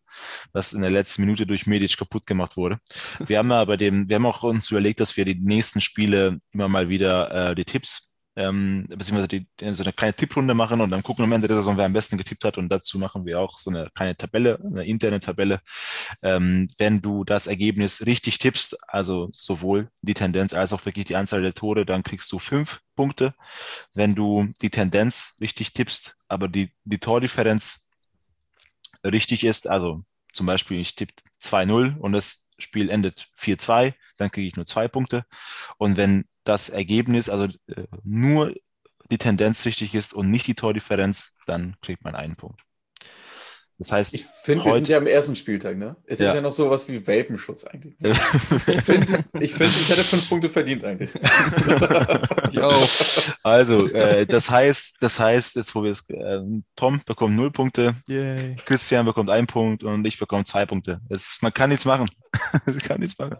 was 0.54 0.74
in 0.74 0.82
der 0.82 0.89
letzten 0.89 1.22
Minute 1.22 1.45
durch 1.45 1.68
Medic 1.68 1.97
kaputt 1.97 2.26
gemacht 2.26 2.58
wurde. 2.58 2.80
Wir 3.20 3.38
haben 3.38 3.51
aber 3.51 3.78
dem, 3.78 4.10
wir 4.10 4.16
haben 4.16 4.26
auch 4.26 4.43
uns 4.43 4.72
überlegt, 4.72 4.99
dass 4.99 5.18
wir 5.18 5.26
die 5.26 5.36
nächsten 5.36 5.80
Spiele 5.80 6.39
immer 6.51 6.68
mal 6.68 6.89
wieder 6.89 7.51
äh, 7.51 7.56
die 7.56 7.66
Tipps 7.66 8.12
ähm, 8.36 8.86
beziehungsweise 8.90 9.28
die, 9.28 9.48
so 9.74 9.84
eine 9.84 9.94
kleine 9.94 10.14
Tipprunde 10.14 10.54
machen 10.54 10.82
und 10.82 10.90
dann 10.90 11.04
gucken 11.04 11.24
am 11.24 11.32
Ende 11.32 11.48
der 11.48 11.58
Saison, 11.58 11.78
wer 11.78 11.86
am 11.86 11.94
besten 11.94 12.18
getippt 12.18 12.44
hat. 12.44 12.58
Und 12.58 12.70
dazu 12.70 12.98
machen 12.98 13.26
wir 13.26 13.40
auch 13.40 13.58
so 13.58 13.70
eine 13.70 13.90
kleine 13.94 14.16
Tabelle, 14.16 14.60
eine 14.64 14.86
interne 14.86 15.20
Tabelle. 15.20 15.62
Ähm, 16.22 16.68
wenn 16.78 17.02
du 17.02 17.24
das 17.24 17.48
Ergebnis 17.48 18.06
richtig 18.06 18.40
tippst, 18.40 18.78
also 18.88 19.30
sowohl 19.32 19.90
die 20.02 20.14
Tendenz 20.14 20.54
als 20.54 20.74
auch 20.74 20.86
wirklich 20.86 21.06
die 21.06 21.16
Anzahl 21.16 21.42
der 21.42 21.54
Tore, 21.54 21.86
dann 21.86 22.04
kriegst 22.04 22.32
du 22.32 22.40
fünf 22.40 22.82
Punkte. 22.96 23.36
Wenn 23.94 24.16
du 24.16 24.48
die 24.62 24.70
Tendenz 24.70 25.36
richtig 25.40 25.74
tippst, 25.74 26.16
aber 26.28 26.48
die, 26.48 26.72
die 26.84 27.00
Tordifferenz 27.00 27.86
richtig 29.04 29.46
ist, 29.46 29.68
also 29.70 30.04
zum 30.32 30.48
Beispiel 30.48 30.80
ich 30.80 30.96
tippe 30.96 31.14
2-0 31.42 31.98
und 31.98 32.14
das 32.14 32.50
Spiel 32.58 32.90
endet 32.90 33.28
4-2, 33.38 33.94
dann 34.18 34.32
kriege 34.32 34.48
ich 34.48 34.56
nur 34.56 34.66
zwei 34.66 34.88
Punkte. 34.88 35.26
Und 35.78 35.98
wenn 35.98 36.26
das 36.44 36.70
Ergebnis, 36.70 37.30
also 37.30 37.46
äh, 37.68 37.86
nur 38.04 38.54
die 39.10 39.18
Tendenz 39.18 39.66
richtig 39.66 39.96
ist 39.96 40.14
und 40.14 40.30
nicht 40.30 40.48
die 40.48 40.56
Tordifferenz, 40.56 41.34
dann 41.46 41.76
kriegt 41.82 42.04
man 42.04 42.16
einen 42.16 42.36
Punkt. 42.36 42.62
Das 43.80 43.91
heißt, 43.91 44.14
ich 44.14 44.24
finde, 44.44 44.66
wir 44.66 44.76
sind 44.76 44.88
ja 44.88 44.98
am 44.98 45.08
ersten 45.08 45.36
Spieltag, 45.36 45.78
ne? 45.78 45.96
Es 46.06 46.20
ja. 46.20 46.30
ist 46.30 46.36
ja 46.36 46.41
noch 46.41 46.52
sowas 46.52 46.88
wie 46.88 47.06
Welpenschutz 47.06 47.66
eigentlich. 47.66 48.00
Ne? 48.00 48.12
ich 48.68 48.82
finde, 48.82 49.26
ich, 49.41 49.54
find, 49.54 49.72
ich 49.72 49.89
hätte 49.89 50.04
fünf 50.04 50.30
Punkte 50.30 50.48
verdient 50.48 50.86
eigentlich. 50.86 51.10
ich 52.52 52.60
auch. 52.62 52.88
Also, 53.41 53.88
äh, 53.88 54.28
das 54.28 54.50
heißt, 54.50 54.98
das 55.02 55.20
heißt, 55.20 55.56
jetzt, 55.56 55.74
wo 55.74 55.84
wir 55.84 55.91
es, 55.91 56.08
äh, 56.10 56.39
Tom 56.76 57.02
bekommt 57.06 57.36
null 57.36 57.52
Punkte, 57.52 57.96
Yay. 58.06 58.56
Christian 58.64 59.06
bekommt 59.06 59.32
einen 59.32 59.48
Punkt 59.48 59.84
und 59.84 60.06
ich 60.06 60.20
bekomme 60.20 60.46
zwei 60.46 60.66
Punkte. 60.66 61.02
Es, 61.10 61.39
man 61.41 61.54
kann 61.54 61.72
nichts 61.72 61.86
machen. 61.86 62.10
man 62.66 62.78
kann 62.78 63.02
nichts 63.02 63.18
machen. 63.18 63.38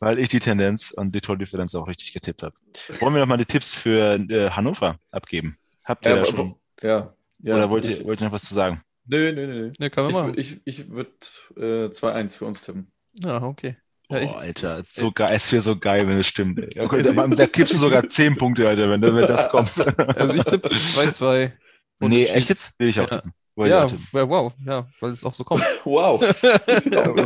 Weil 0.00 0.18
ich 0.18 0.28
die 0.28 0.40
Tendenz 0.40 0.92
und 0.92 1.14
die 1.14 1.20
Tordifferenz 1.20 1.74
auch 1.74 1.88
richtig 1.88 2.12
getippt 2.12 2.42
habe. 2.42 2.54
Wollen 3.00 3.14
wir 3.14 3.20
noch 3.20 3.26
mal 3.26 3.36
die 3.36 3.44
Tipps 3.44 3.74
für 3.74 4.14
äh, 4.14 4.50
Hannover 4.50 4.98
abgeben? 5.10 5.58
Habt 5.84 6.06
ihr 6.06 6.12
ja, 6.12 6.18
da 6.18 6.26
schon? 6.26 6.54
Ja. 6.82 7.14
ja 7.40 7.54
Oder 7.54 7.70
wollt 7.70 7.84
ihr, 7.84 8.04
wollt 8.04 8.20
ihr 8.20 8.26
noch 8.26 8.32
was 8.32 8.44
zu 8.44 8.54
sagen? 8.54 8.82
Nö, 9.06 9.32
nö, 9.32 9.46
nö. 9.46 9.72
Nee, 9.78 9.90
können 9.90 10.08
wir 10.08 10.14
machen. 10.14 10.34
Ich, 10.36 10.60
ich, 10.64 10.80
ich 10.80 10.90
würde 10.90 11.10
äh, 11.56 11.88
2-1 11.88 12.36
für 12.36 12.44
uns 12.44 12.60
tippen. 12.60 12.92
Ja, 13.14 13.42
okay. 13.42 13.76
Ja, 14.10 14.20
ich, 14.20 14.32
Alter, 14.32 14.82
so 14.86 15.12
geil, 15.12 15.34
es 15.34 15.52
wäre 15.52 15.60
so 15.60 15.76
geil, 15.76 16.08
wenn 16.08 16.18
es 16.18 16.26
stimmt. 16.26 16.58
Ey. 16.58 16.80
Okay, 16.80 17.02
da, 17.14 17.26
da 17.26 17.46
gibst 17.46 17.74
du 17.74 17.78
sogar 17.78 18.08
10 18.08 18.36
Punkte, 18.36 18.66
Alter, 18.66 18.88
wenn, 18.88 19.02
wenn 19.02 19.16
das 19.26 19.48
kommt. 19.50 19.70
Also 20.16 20.34
ich 20.34 20.44
tippe 20.44 20.68
2-2. 20.68 21.52
Nee, 22.00 22.24
echt 22.26 22.48
jetzt? 22.48 22.78
Will 22.78 22.88
ich 22.88 23.00
auch 23.00 23.10
ja. 23.10 23.16
tippen. 23.16 23.34
ja, 23.56 23.86
tippen. 23.86 24.06
wow, 24.12 24.52
ja, 24.64 24.86
weil 25.00 25.12
es 25.12 25.24
auch 25.24 25.34
so 25.34 25.44
kommt. 25.44 25.62
wow. 25.84 26.20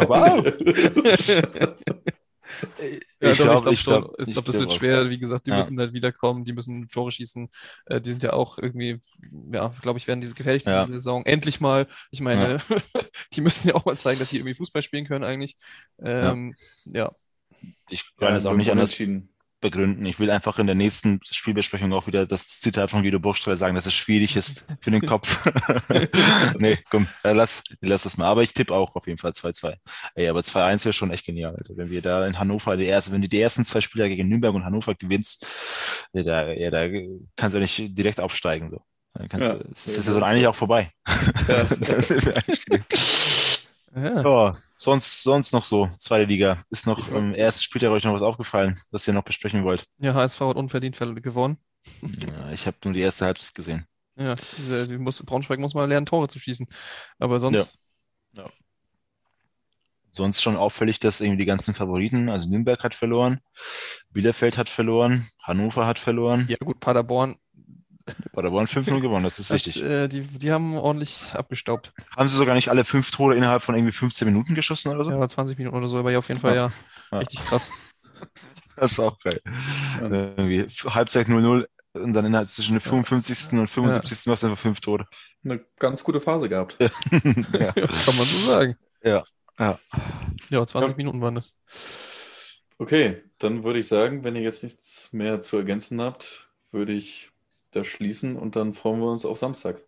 wow. 0.09 0.45
Ja, 3.21 3.31
ich 3.31 3.39
glaube, 3.39 3.73
ich 3.73 3.85
glaube, 3.85 4.15
glaub, 4.17 4.27
glaub, 4.27 4.45
das 4.45 4.59
wird 4.59 4.73
schwer. 4.73 5.11
Wie 5.11 5.19
gesagt, 5.19 5.47
die 5.47 5.51
ja. 5.51 5.57
müssen 5.57 5.79
halt 5.79 5.93
wiederkommen, 5.93 6.45
die 6.45 6.53
müssen 6.53 6.89
Tore 6.89 7.13
schießen. 7.13 7.49
Äh, 7.87 8.01
die 8.01 8.11
sind 8.11 8.23
ja 8.23 8.33
auch 8.33 8.59
irgendwie, 8.59 9.01
ja, 9.53 9.73
glaube 9.81 9.99
ich, 9.99 10.07
werden 10.07 10.21
diese 10.21 10.35
gefährlich 10.35 10.65
ja. 10.65 10.83
diese 10.83 10.99
Saison. 10.99 11.25
Endlich 11.25 11.61
mal, 11.61 11.87
ich 12.11 12.21
meine, 12.21 12.59
ja. 12.59 12.77
die 13.33 13.41
müssen 13.41 13.69
ja 13.69 13.75
auch 13.75 13.85
mal 13.85 13.97
zeigen, 13.97 14.19
dass 14.19 14.31
sie 14.31 14.37
irgendwie 14.37 14.55
Fußball 14.55 14.83
spielen 14.83 15.07
können 15.07 15.25
eigentlich. 15.25 15.57
Ähm, 16.03 16.55
ja. 16.85 17.11
Ich 17.89 18.05
kann 18.17 18.35
es 18.35 18.47
auch 18.47 18.57
nicht 18.57 18.71
anders. 18.71 18.93
Begründen. 19.63 20.05
Ich 20.05 20.19
will 20.21 20.31
einfach 20.31 20.59
in 20.59 20.67
der 20.67 20.75
nächsten 20.75 21.21
Spielbesprechung 21.25 21.93
auch 21.95 22.07
wieder 22.07 22.27
das 22.27 22.61
Zitat 22.61 22.91
von 22.91 23.03
Guido 23.03 23.19
Burgstaller 23.19 23.57
sagen, 23.57 23.75
dass 23.75 23.87
es 23.87 23.95
schwierig 23.95 24.37
ist 24.37 24.67
für 24.83 24.91
den 24.91 25.07
Kopf. 25.07 25.43
nee, 26.61 26.79
komm, 26.91 27.07
äh, 27.25 27.33
lass, 27.33 27.63
lass 27.81 28.03
das 28.03 28.19
mal. 28.19 28.27
Aber 28.27 28.43
ich 28.43 28.53
tippe 28.53 28.75
auch 28.75 28.95
auf 28.95 29.07
jeden 29.07 29.19
Fall 29.19 29.31
2-2. 29.31 29.77
Ey, 30.15 30.29
aber 30.29 30.41
2-1 30.41 30.85
wäre 30.85 30.93
schon 30.93 31.11
echt 31.11 31.25
genial. 31.25 31.57
Also 31.57 31.75
wenn 31.79 31.91
wir 31.91 32.03
da 32.03 32.27
in 32.27 32.39
Hannover 32.39 32.77
die 32.77 32.85
erste, 32.85 33.13
wenn 33.13 33.23
du 33.23 33.29
die 33.29 33.41
ersten 33.41 33.65
zwei 33.65 33.81
Spieler 33.81 34.09
gegen 34.09 34.29
Nürnberg 34.29 34.55
und 34.55 34.67
Hannover 34.67 34.95
gewinnst, 34.95 35.47
ja, 36.13 36.23
da, 36.23 36.53
ja, 36.53 36.71
da 36.71 36.87
kannst 37.37 37.55
du 37.55 37.61
nicht 37.61 37.97
direkt 37.97 38.21
aufsteigen. 38.21 38.69
So. 38.69 38.83
Dann 39.15 39.29
kannst 39.29 39.49
ja, 39.49 39.57
du, 39.57 39.65
das 39.69 39.87
ist 39.87 40.07
ja 40.07 40.13
so 40.13 40.21
eigentlich 40.21 40.47
auch 40.47 40.55
vorbei. 40.55 40.91
Ja. 41.49 41.65
das 41.65 42.11
ist 42.11 43.62
ja. 43.95 44.25
Oh, 44.25 44.53
sonst, 44.79 45.23
sonst 45.23 45.53
noch 45.53 45.65
so, 45.65 45.89
zweite 45.97 46.27
Liga. 46.27 46.65
Ist 46.71 46.87
noch 46.87 47.09
im 47.09 47.35
ersten 47.35 47.63
Spieltag 47.63 47.91
euch 47.91 48.05
noch 48.05 48.15
was 48.15 48.23
aufgefallen, 48.23 48.79
was 48.91 49.07
ihr 49.07 49.15
noch 49.15 49.25
besprechen 49.25 49.65
wollt? 49.65 49.87
Ja, 49.99 50.15
HSV 50.15 50.41
hat 50.41 50.57
unverdient 50.57 50.99
gewonnen. 50.99 51.59
Ja, 52.01 52.51
ich 52.53 52.67
habe 52.67 52.77
nur 52.85 52.95
die 52.95 53.01
erste 53.01 53.27
Halbzeit 53.27 53.55
gesehen. 53.55 53.87
Ja, 54.17 54.35
die 54.69 54.99
muss, 54.99 55.23
Braunschweig 55.23 55.59
muss 55.59 55.75
mal 55.75 55.89
lernen, 55.89 56.07
Tore 56.07 56.29
zu 56.29 56.39
schießen. 56.39 56.67
Aber 57.19 57.41
sonst. 57.41 57.69
Ja. 58.33 58.43
ja. 58.45 58.51
Sonst 60.11 60.43
schon 60.43 60.57
auffällig, 60.57 61.01
dass 61.01 61.23
irgendwie 61.23 61.39
die 61.39 61.47
ganzen 61.47 61.73
Favoriten, 61.73 62.29
also 62.29 62.49
Nürnberg 62.49 62.85
hat 62.85 62.95
verloren, 62.95 63.41
Bielefeld 64.11 64.59
hat 64.59 64.69
verloren, 64.69 65.27
Hannover 65.43 65.87
hat 65.87 65.99
verloren. 65.99 66.45
Ja, 66.49 66.59
gut, 66.59 66.81
Paderborn 66.81 67.37
Paderborn 68.33 68.67
5-0 68.67 69.01
gewonnen, 69.01 69.25
das 69.25 69.39
ist 69.39 69.51
das, 69.51 69.55
richtig. 69.55 69.83
Äh, 69.83 70.09
die, 70.09 70.23
die 70.23 70.53
haben 70.53 70.77
ordentlich 70.77 71.35
abgestaubt. 71.35 71.93
Haben 72.17 72.29
sie 72.29 72.37
sogar 72.37 72.55
nicht 72.55 72.69
alle 72.69 72.85
fünf 72.85 73.11
Tore 73.11 73.37
innerhalb 73.37 73.63
von 73.63 73.75
irgendwie 73.75 73.93
15 73.93 74.27
Minuten 74.27 74.55
geschossen 74.55 74.93
oder 74.93 75.05
so? 75.05 75.11
Ja, 75.11 75.29
20 75.29 75.59
Minuten 75.59 75.77
oder 75.77 75.89
so, 75.89 75.99
aber 75.99 76.13
ja, 76.13 76.19
auf 76.19 76.29
jeden 76.29 76.41
Fall 76.41 76.57
ja. 76.57 76.73
ja. 77.11 77.19
Richtig 77.19 77.45
krass. 77.45 77.71
Das 78.75 78.93
ist 78.93 79.01
auch 79.01 79.19
geil. 79.21 79.39
Ja. 79.45 80.09
Irgendwie 80.09 80.67
Halbzeit 80.87 81.29
0-0 81.29 81.67
und 81.93 82.13
dann 82.15 82.25
innerhalb 82.25 82.49
zwischen 82.49 82.73
dem 82.73 82.81
55. 82.81 83.53
und 83.53 83.69
75. 83.69 84.25
Ja. 84.25 84.31
machst 84.31 84.43
du 84.43 84.47
einfach 84.47 84.61
fünf 84.61 84.81
Tore. 84.81 85.07
Eine 85.45 85.65
ganz 85.79 86.03
gute 86.03 86.21
Phase 86.21 86.49
gehabt. 86.49 86.79
ja. 86.81 87.73
Kann 87.73 88.17
man 88.17 88.27
so 88.27 88.49
sagen. 88.49 88.77
Ja. 89.05 89.25
Ja, 89.59 89.79
ja 90.49 90.67
20 90.67 90.97
Minuten 90.97 91.21
waren 91.21 91.35
das. 91.35 91.55
Okay, 92.79 93.23
dann 93.39 93.63
würde 93.65 93.79
ich 93.79 93.89
sagen, 93.89 94.25
wenn 94.25 94.35
ihr 94.35 94.43
jetzt 94.43 94.63
nichts 94.63 95.13
mehr 95.13 95.41
zu 95.41 95.57
ergänzen 95.59 96.01
habt, 96.01 96.51
würde 96.71 96.93
ich 96.93 97.31
das 97.73 97.87
schließen 97.87 98.37
und 98.37 98.57
dann 98.57 98.73
freuen 98.73 99.01
wir 99.01 99.11
uns 99.11 99.25
auf 99.25 99.39
Samstag. 99.39 99.83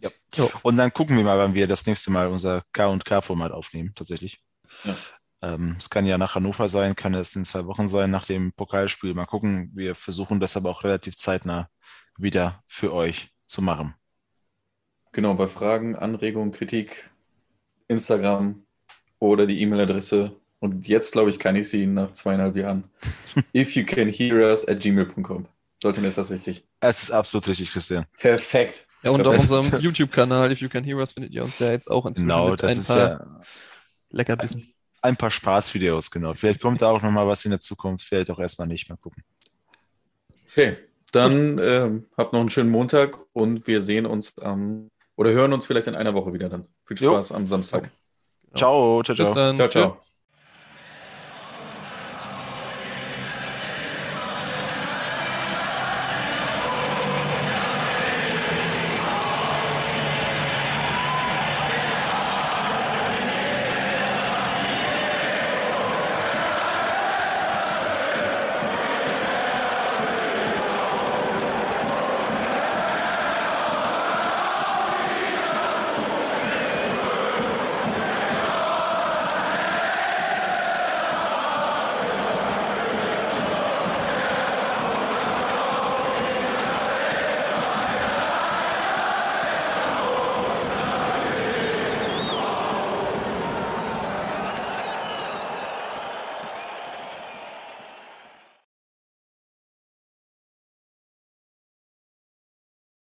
Ja. 0.00 0.10
Jo. 0.34 0.50
Und 0.62 0.76
dann 0.76 0.92
gucken 0.92 1.16
wir 1.16 1.24
mal, 1.24 1.38
wann 1.38 1.54
wir 1.54 1.66
das 1.66 1.86
nächste 1.86 2.10
Mal 2.10 2.28
unser 2.28 2.62
K&K-Format 2.72 3.52
aufnehmen, 3.52 3.92
tatsächlich. 3.94 4.42
Ja. 4.84 4.96
Ähm, 5.42 5.76
es 5.78 5.90
kann 5.90 6.06
ja 6.06 6.18
nach 6.18 6.34
Hannover 6.34 6.68
sein, 6.68 6.96
kann 6.96 7.14
es 7.14 7.36
in 7.36 7.44
zwei 7.44 7.66
Wochen 7.66 7.88
sein, 7.88 8.10
nach 8.10 8.26
dem 8.26 8.52
Pokalspiel. 8.52 9.14
Mal 9.14 9.26
gucken. 9.26 9.70
Wir 9.74 9.94
versuchen 9.94 10.40
das 10.40 10.56
aber 10.56 10.70
auch 10.70 10.84
relativ 10.84 11.16
zeitnah 11.16 11.68
wieder 12.18 12.62
für 12.66 12.92
euch 12.92 13.30
zu 13.46 13.62
machen. 13.62 13.94
Genau, 15.12 15.34
bei 15.34 15.46
Fragen, 15.46 15.96
Anregungen, 15.96 16.52
Kritik, 16.52 17.10
Instagram 17.88 18.66
oder 19.18 19.46
die 19.46 19.60
E-Mail-Adresse. 19.62 20.36
Und 20.58 20.88
jetzt, 20.88 21.12
glaube 21.12 21.30
ich, 21.30 21.38
kann 21.38 21.56
ich 21.56 21.68
sie 21.68 21.86
nach 21.86 22.12
zweieinhalb 22.12 22.56
Jahren. 22.56 22.84
if 23.54 23.76
you 23.76 23.84
can 23.84 24.08
hear 24.08 24.36
us 24.48 24.66
at 24.66 24.80
gmail.com. 24.80 25.46
Sollte 25.78 26.00
mir 26.00 26.08
ist 26.08 26.18
das 26.18 26.30
richtig? 26.30 26.66
Es 26.80 27.04
ist 27.04 27.10
absolut 27.10 27.48
richtig, 27.48 27.70
Christian. 27.70 28.06
Perfekt. 28.18 28.86
Ja, 29.02 29.10
und 29.10 29.22
Perfekt. 29.22 29.50
auf 29.50 29.50
unserem 29.50 29.80
YouTube-Kanal, 29.82 30.50
If 30.52 30.60
You 30.60 30.68
Can 30.68 30.84
Hear 30.84 30.96
Us, 30.96 31.12
findet 31.12 31.32
ihr 31.32 31.44
uns 31.44 31.58
ja 31.58 31.70
jetzt 31.70 31.90
auch 31.90 32.06
inzwischen 32.06 32.28
genau, 32.28 32.50
mit 32.50 32.62
das 32.62 32.72
ein 32.72 32.78
ist 32.78 32.86
paar 32.88 32.98
ja 32.98 33.40
Leckerbissen. 34.10 34.62
Ein, 35.02 35.10
ein 35.10 35.16
paar 35.16 35.30
Spaßvideos, 35.30 36.10
genau. 36.10 36.34
Vielleicht 36.34 36.60
kommt 36.60 36.80
da 36.80 36.90
auch 36.90 37.02
nochmal 37.02 37.26
was 37.26 37.44
in 37.44 37.50
der 37.50 37.60
Zukunft, 37.60 38.06
vielleicht 38.06 38.30
auch 38.30 38.38
erstmal 38.38 38.68
nicht. 38.68 38.88
Mal 38.88 38.96
gucken. 38.96 39.22
Okay, 40.50 40.76
dann 41.12 41.58
äh, 41.58 41.90
habt 42.16 42.32
noch 42.32 42.40
einen 42.40 42.50
schönen 42.50 42.70
Montag 42.70 43.18
und 43.32 43.66
wir 43.66 43.82
sehen 43.82 44.06
uns 44.06 44.38
am, 44.38 44.90
oder 45.14 45.30
hören 45.30 45.52
uns 45.52 45.66
vielleicht 45.66 45.86
in 45.86 45.94
einer 45.94 46.14
Woche 46.14 46.32
wieder 46.32 46.48
dann. 46.48 46.66
Viel 46.86 46.96
Spaß 46.96 47.30
jo. 47.30 47.36
am 47.36 47.46
Samstag. 47.46 47.90
Ciao, 48.54 49.02
ciao, 49.02 49.14
ciao. 49.14 49.54
Ciao, 49.54 49.68
ciao. 49.68 50.05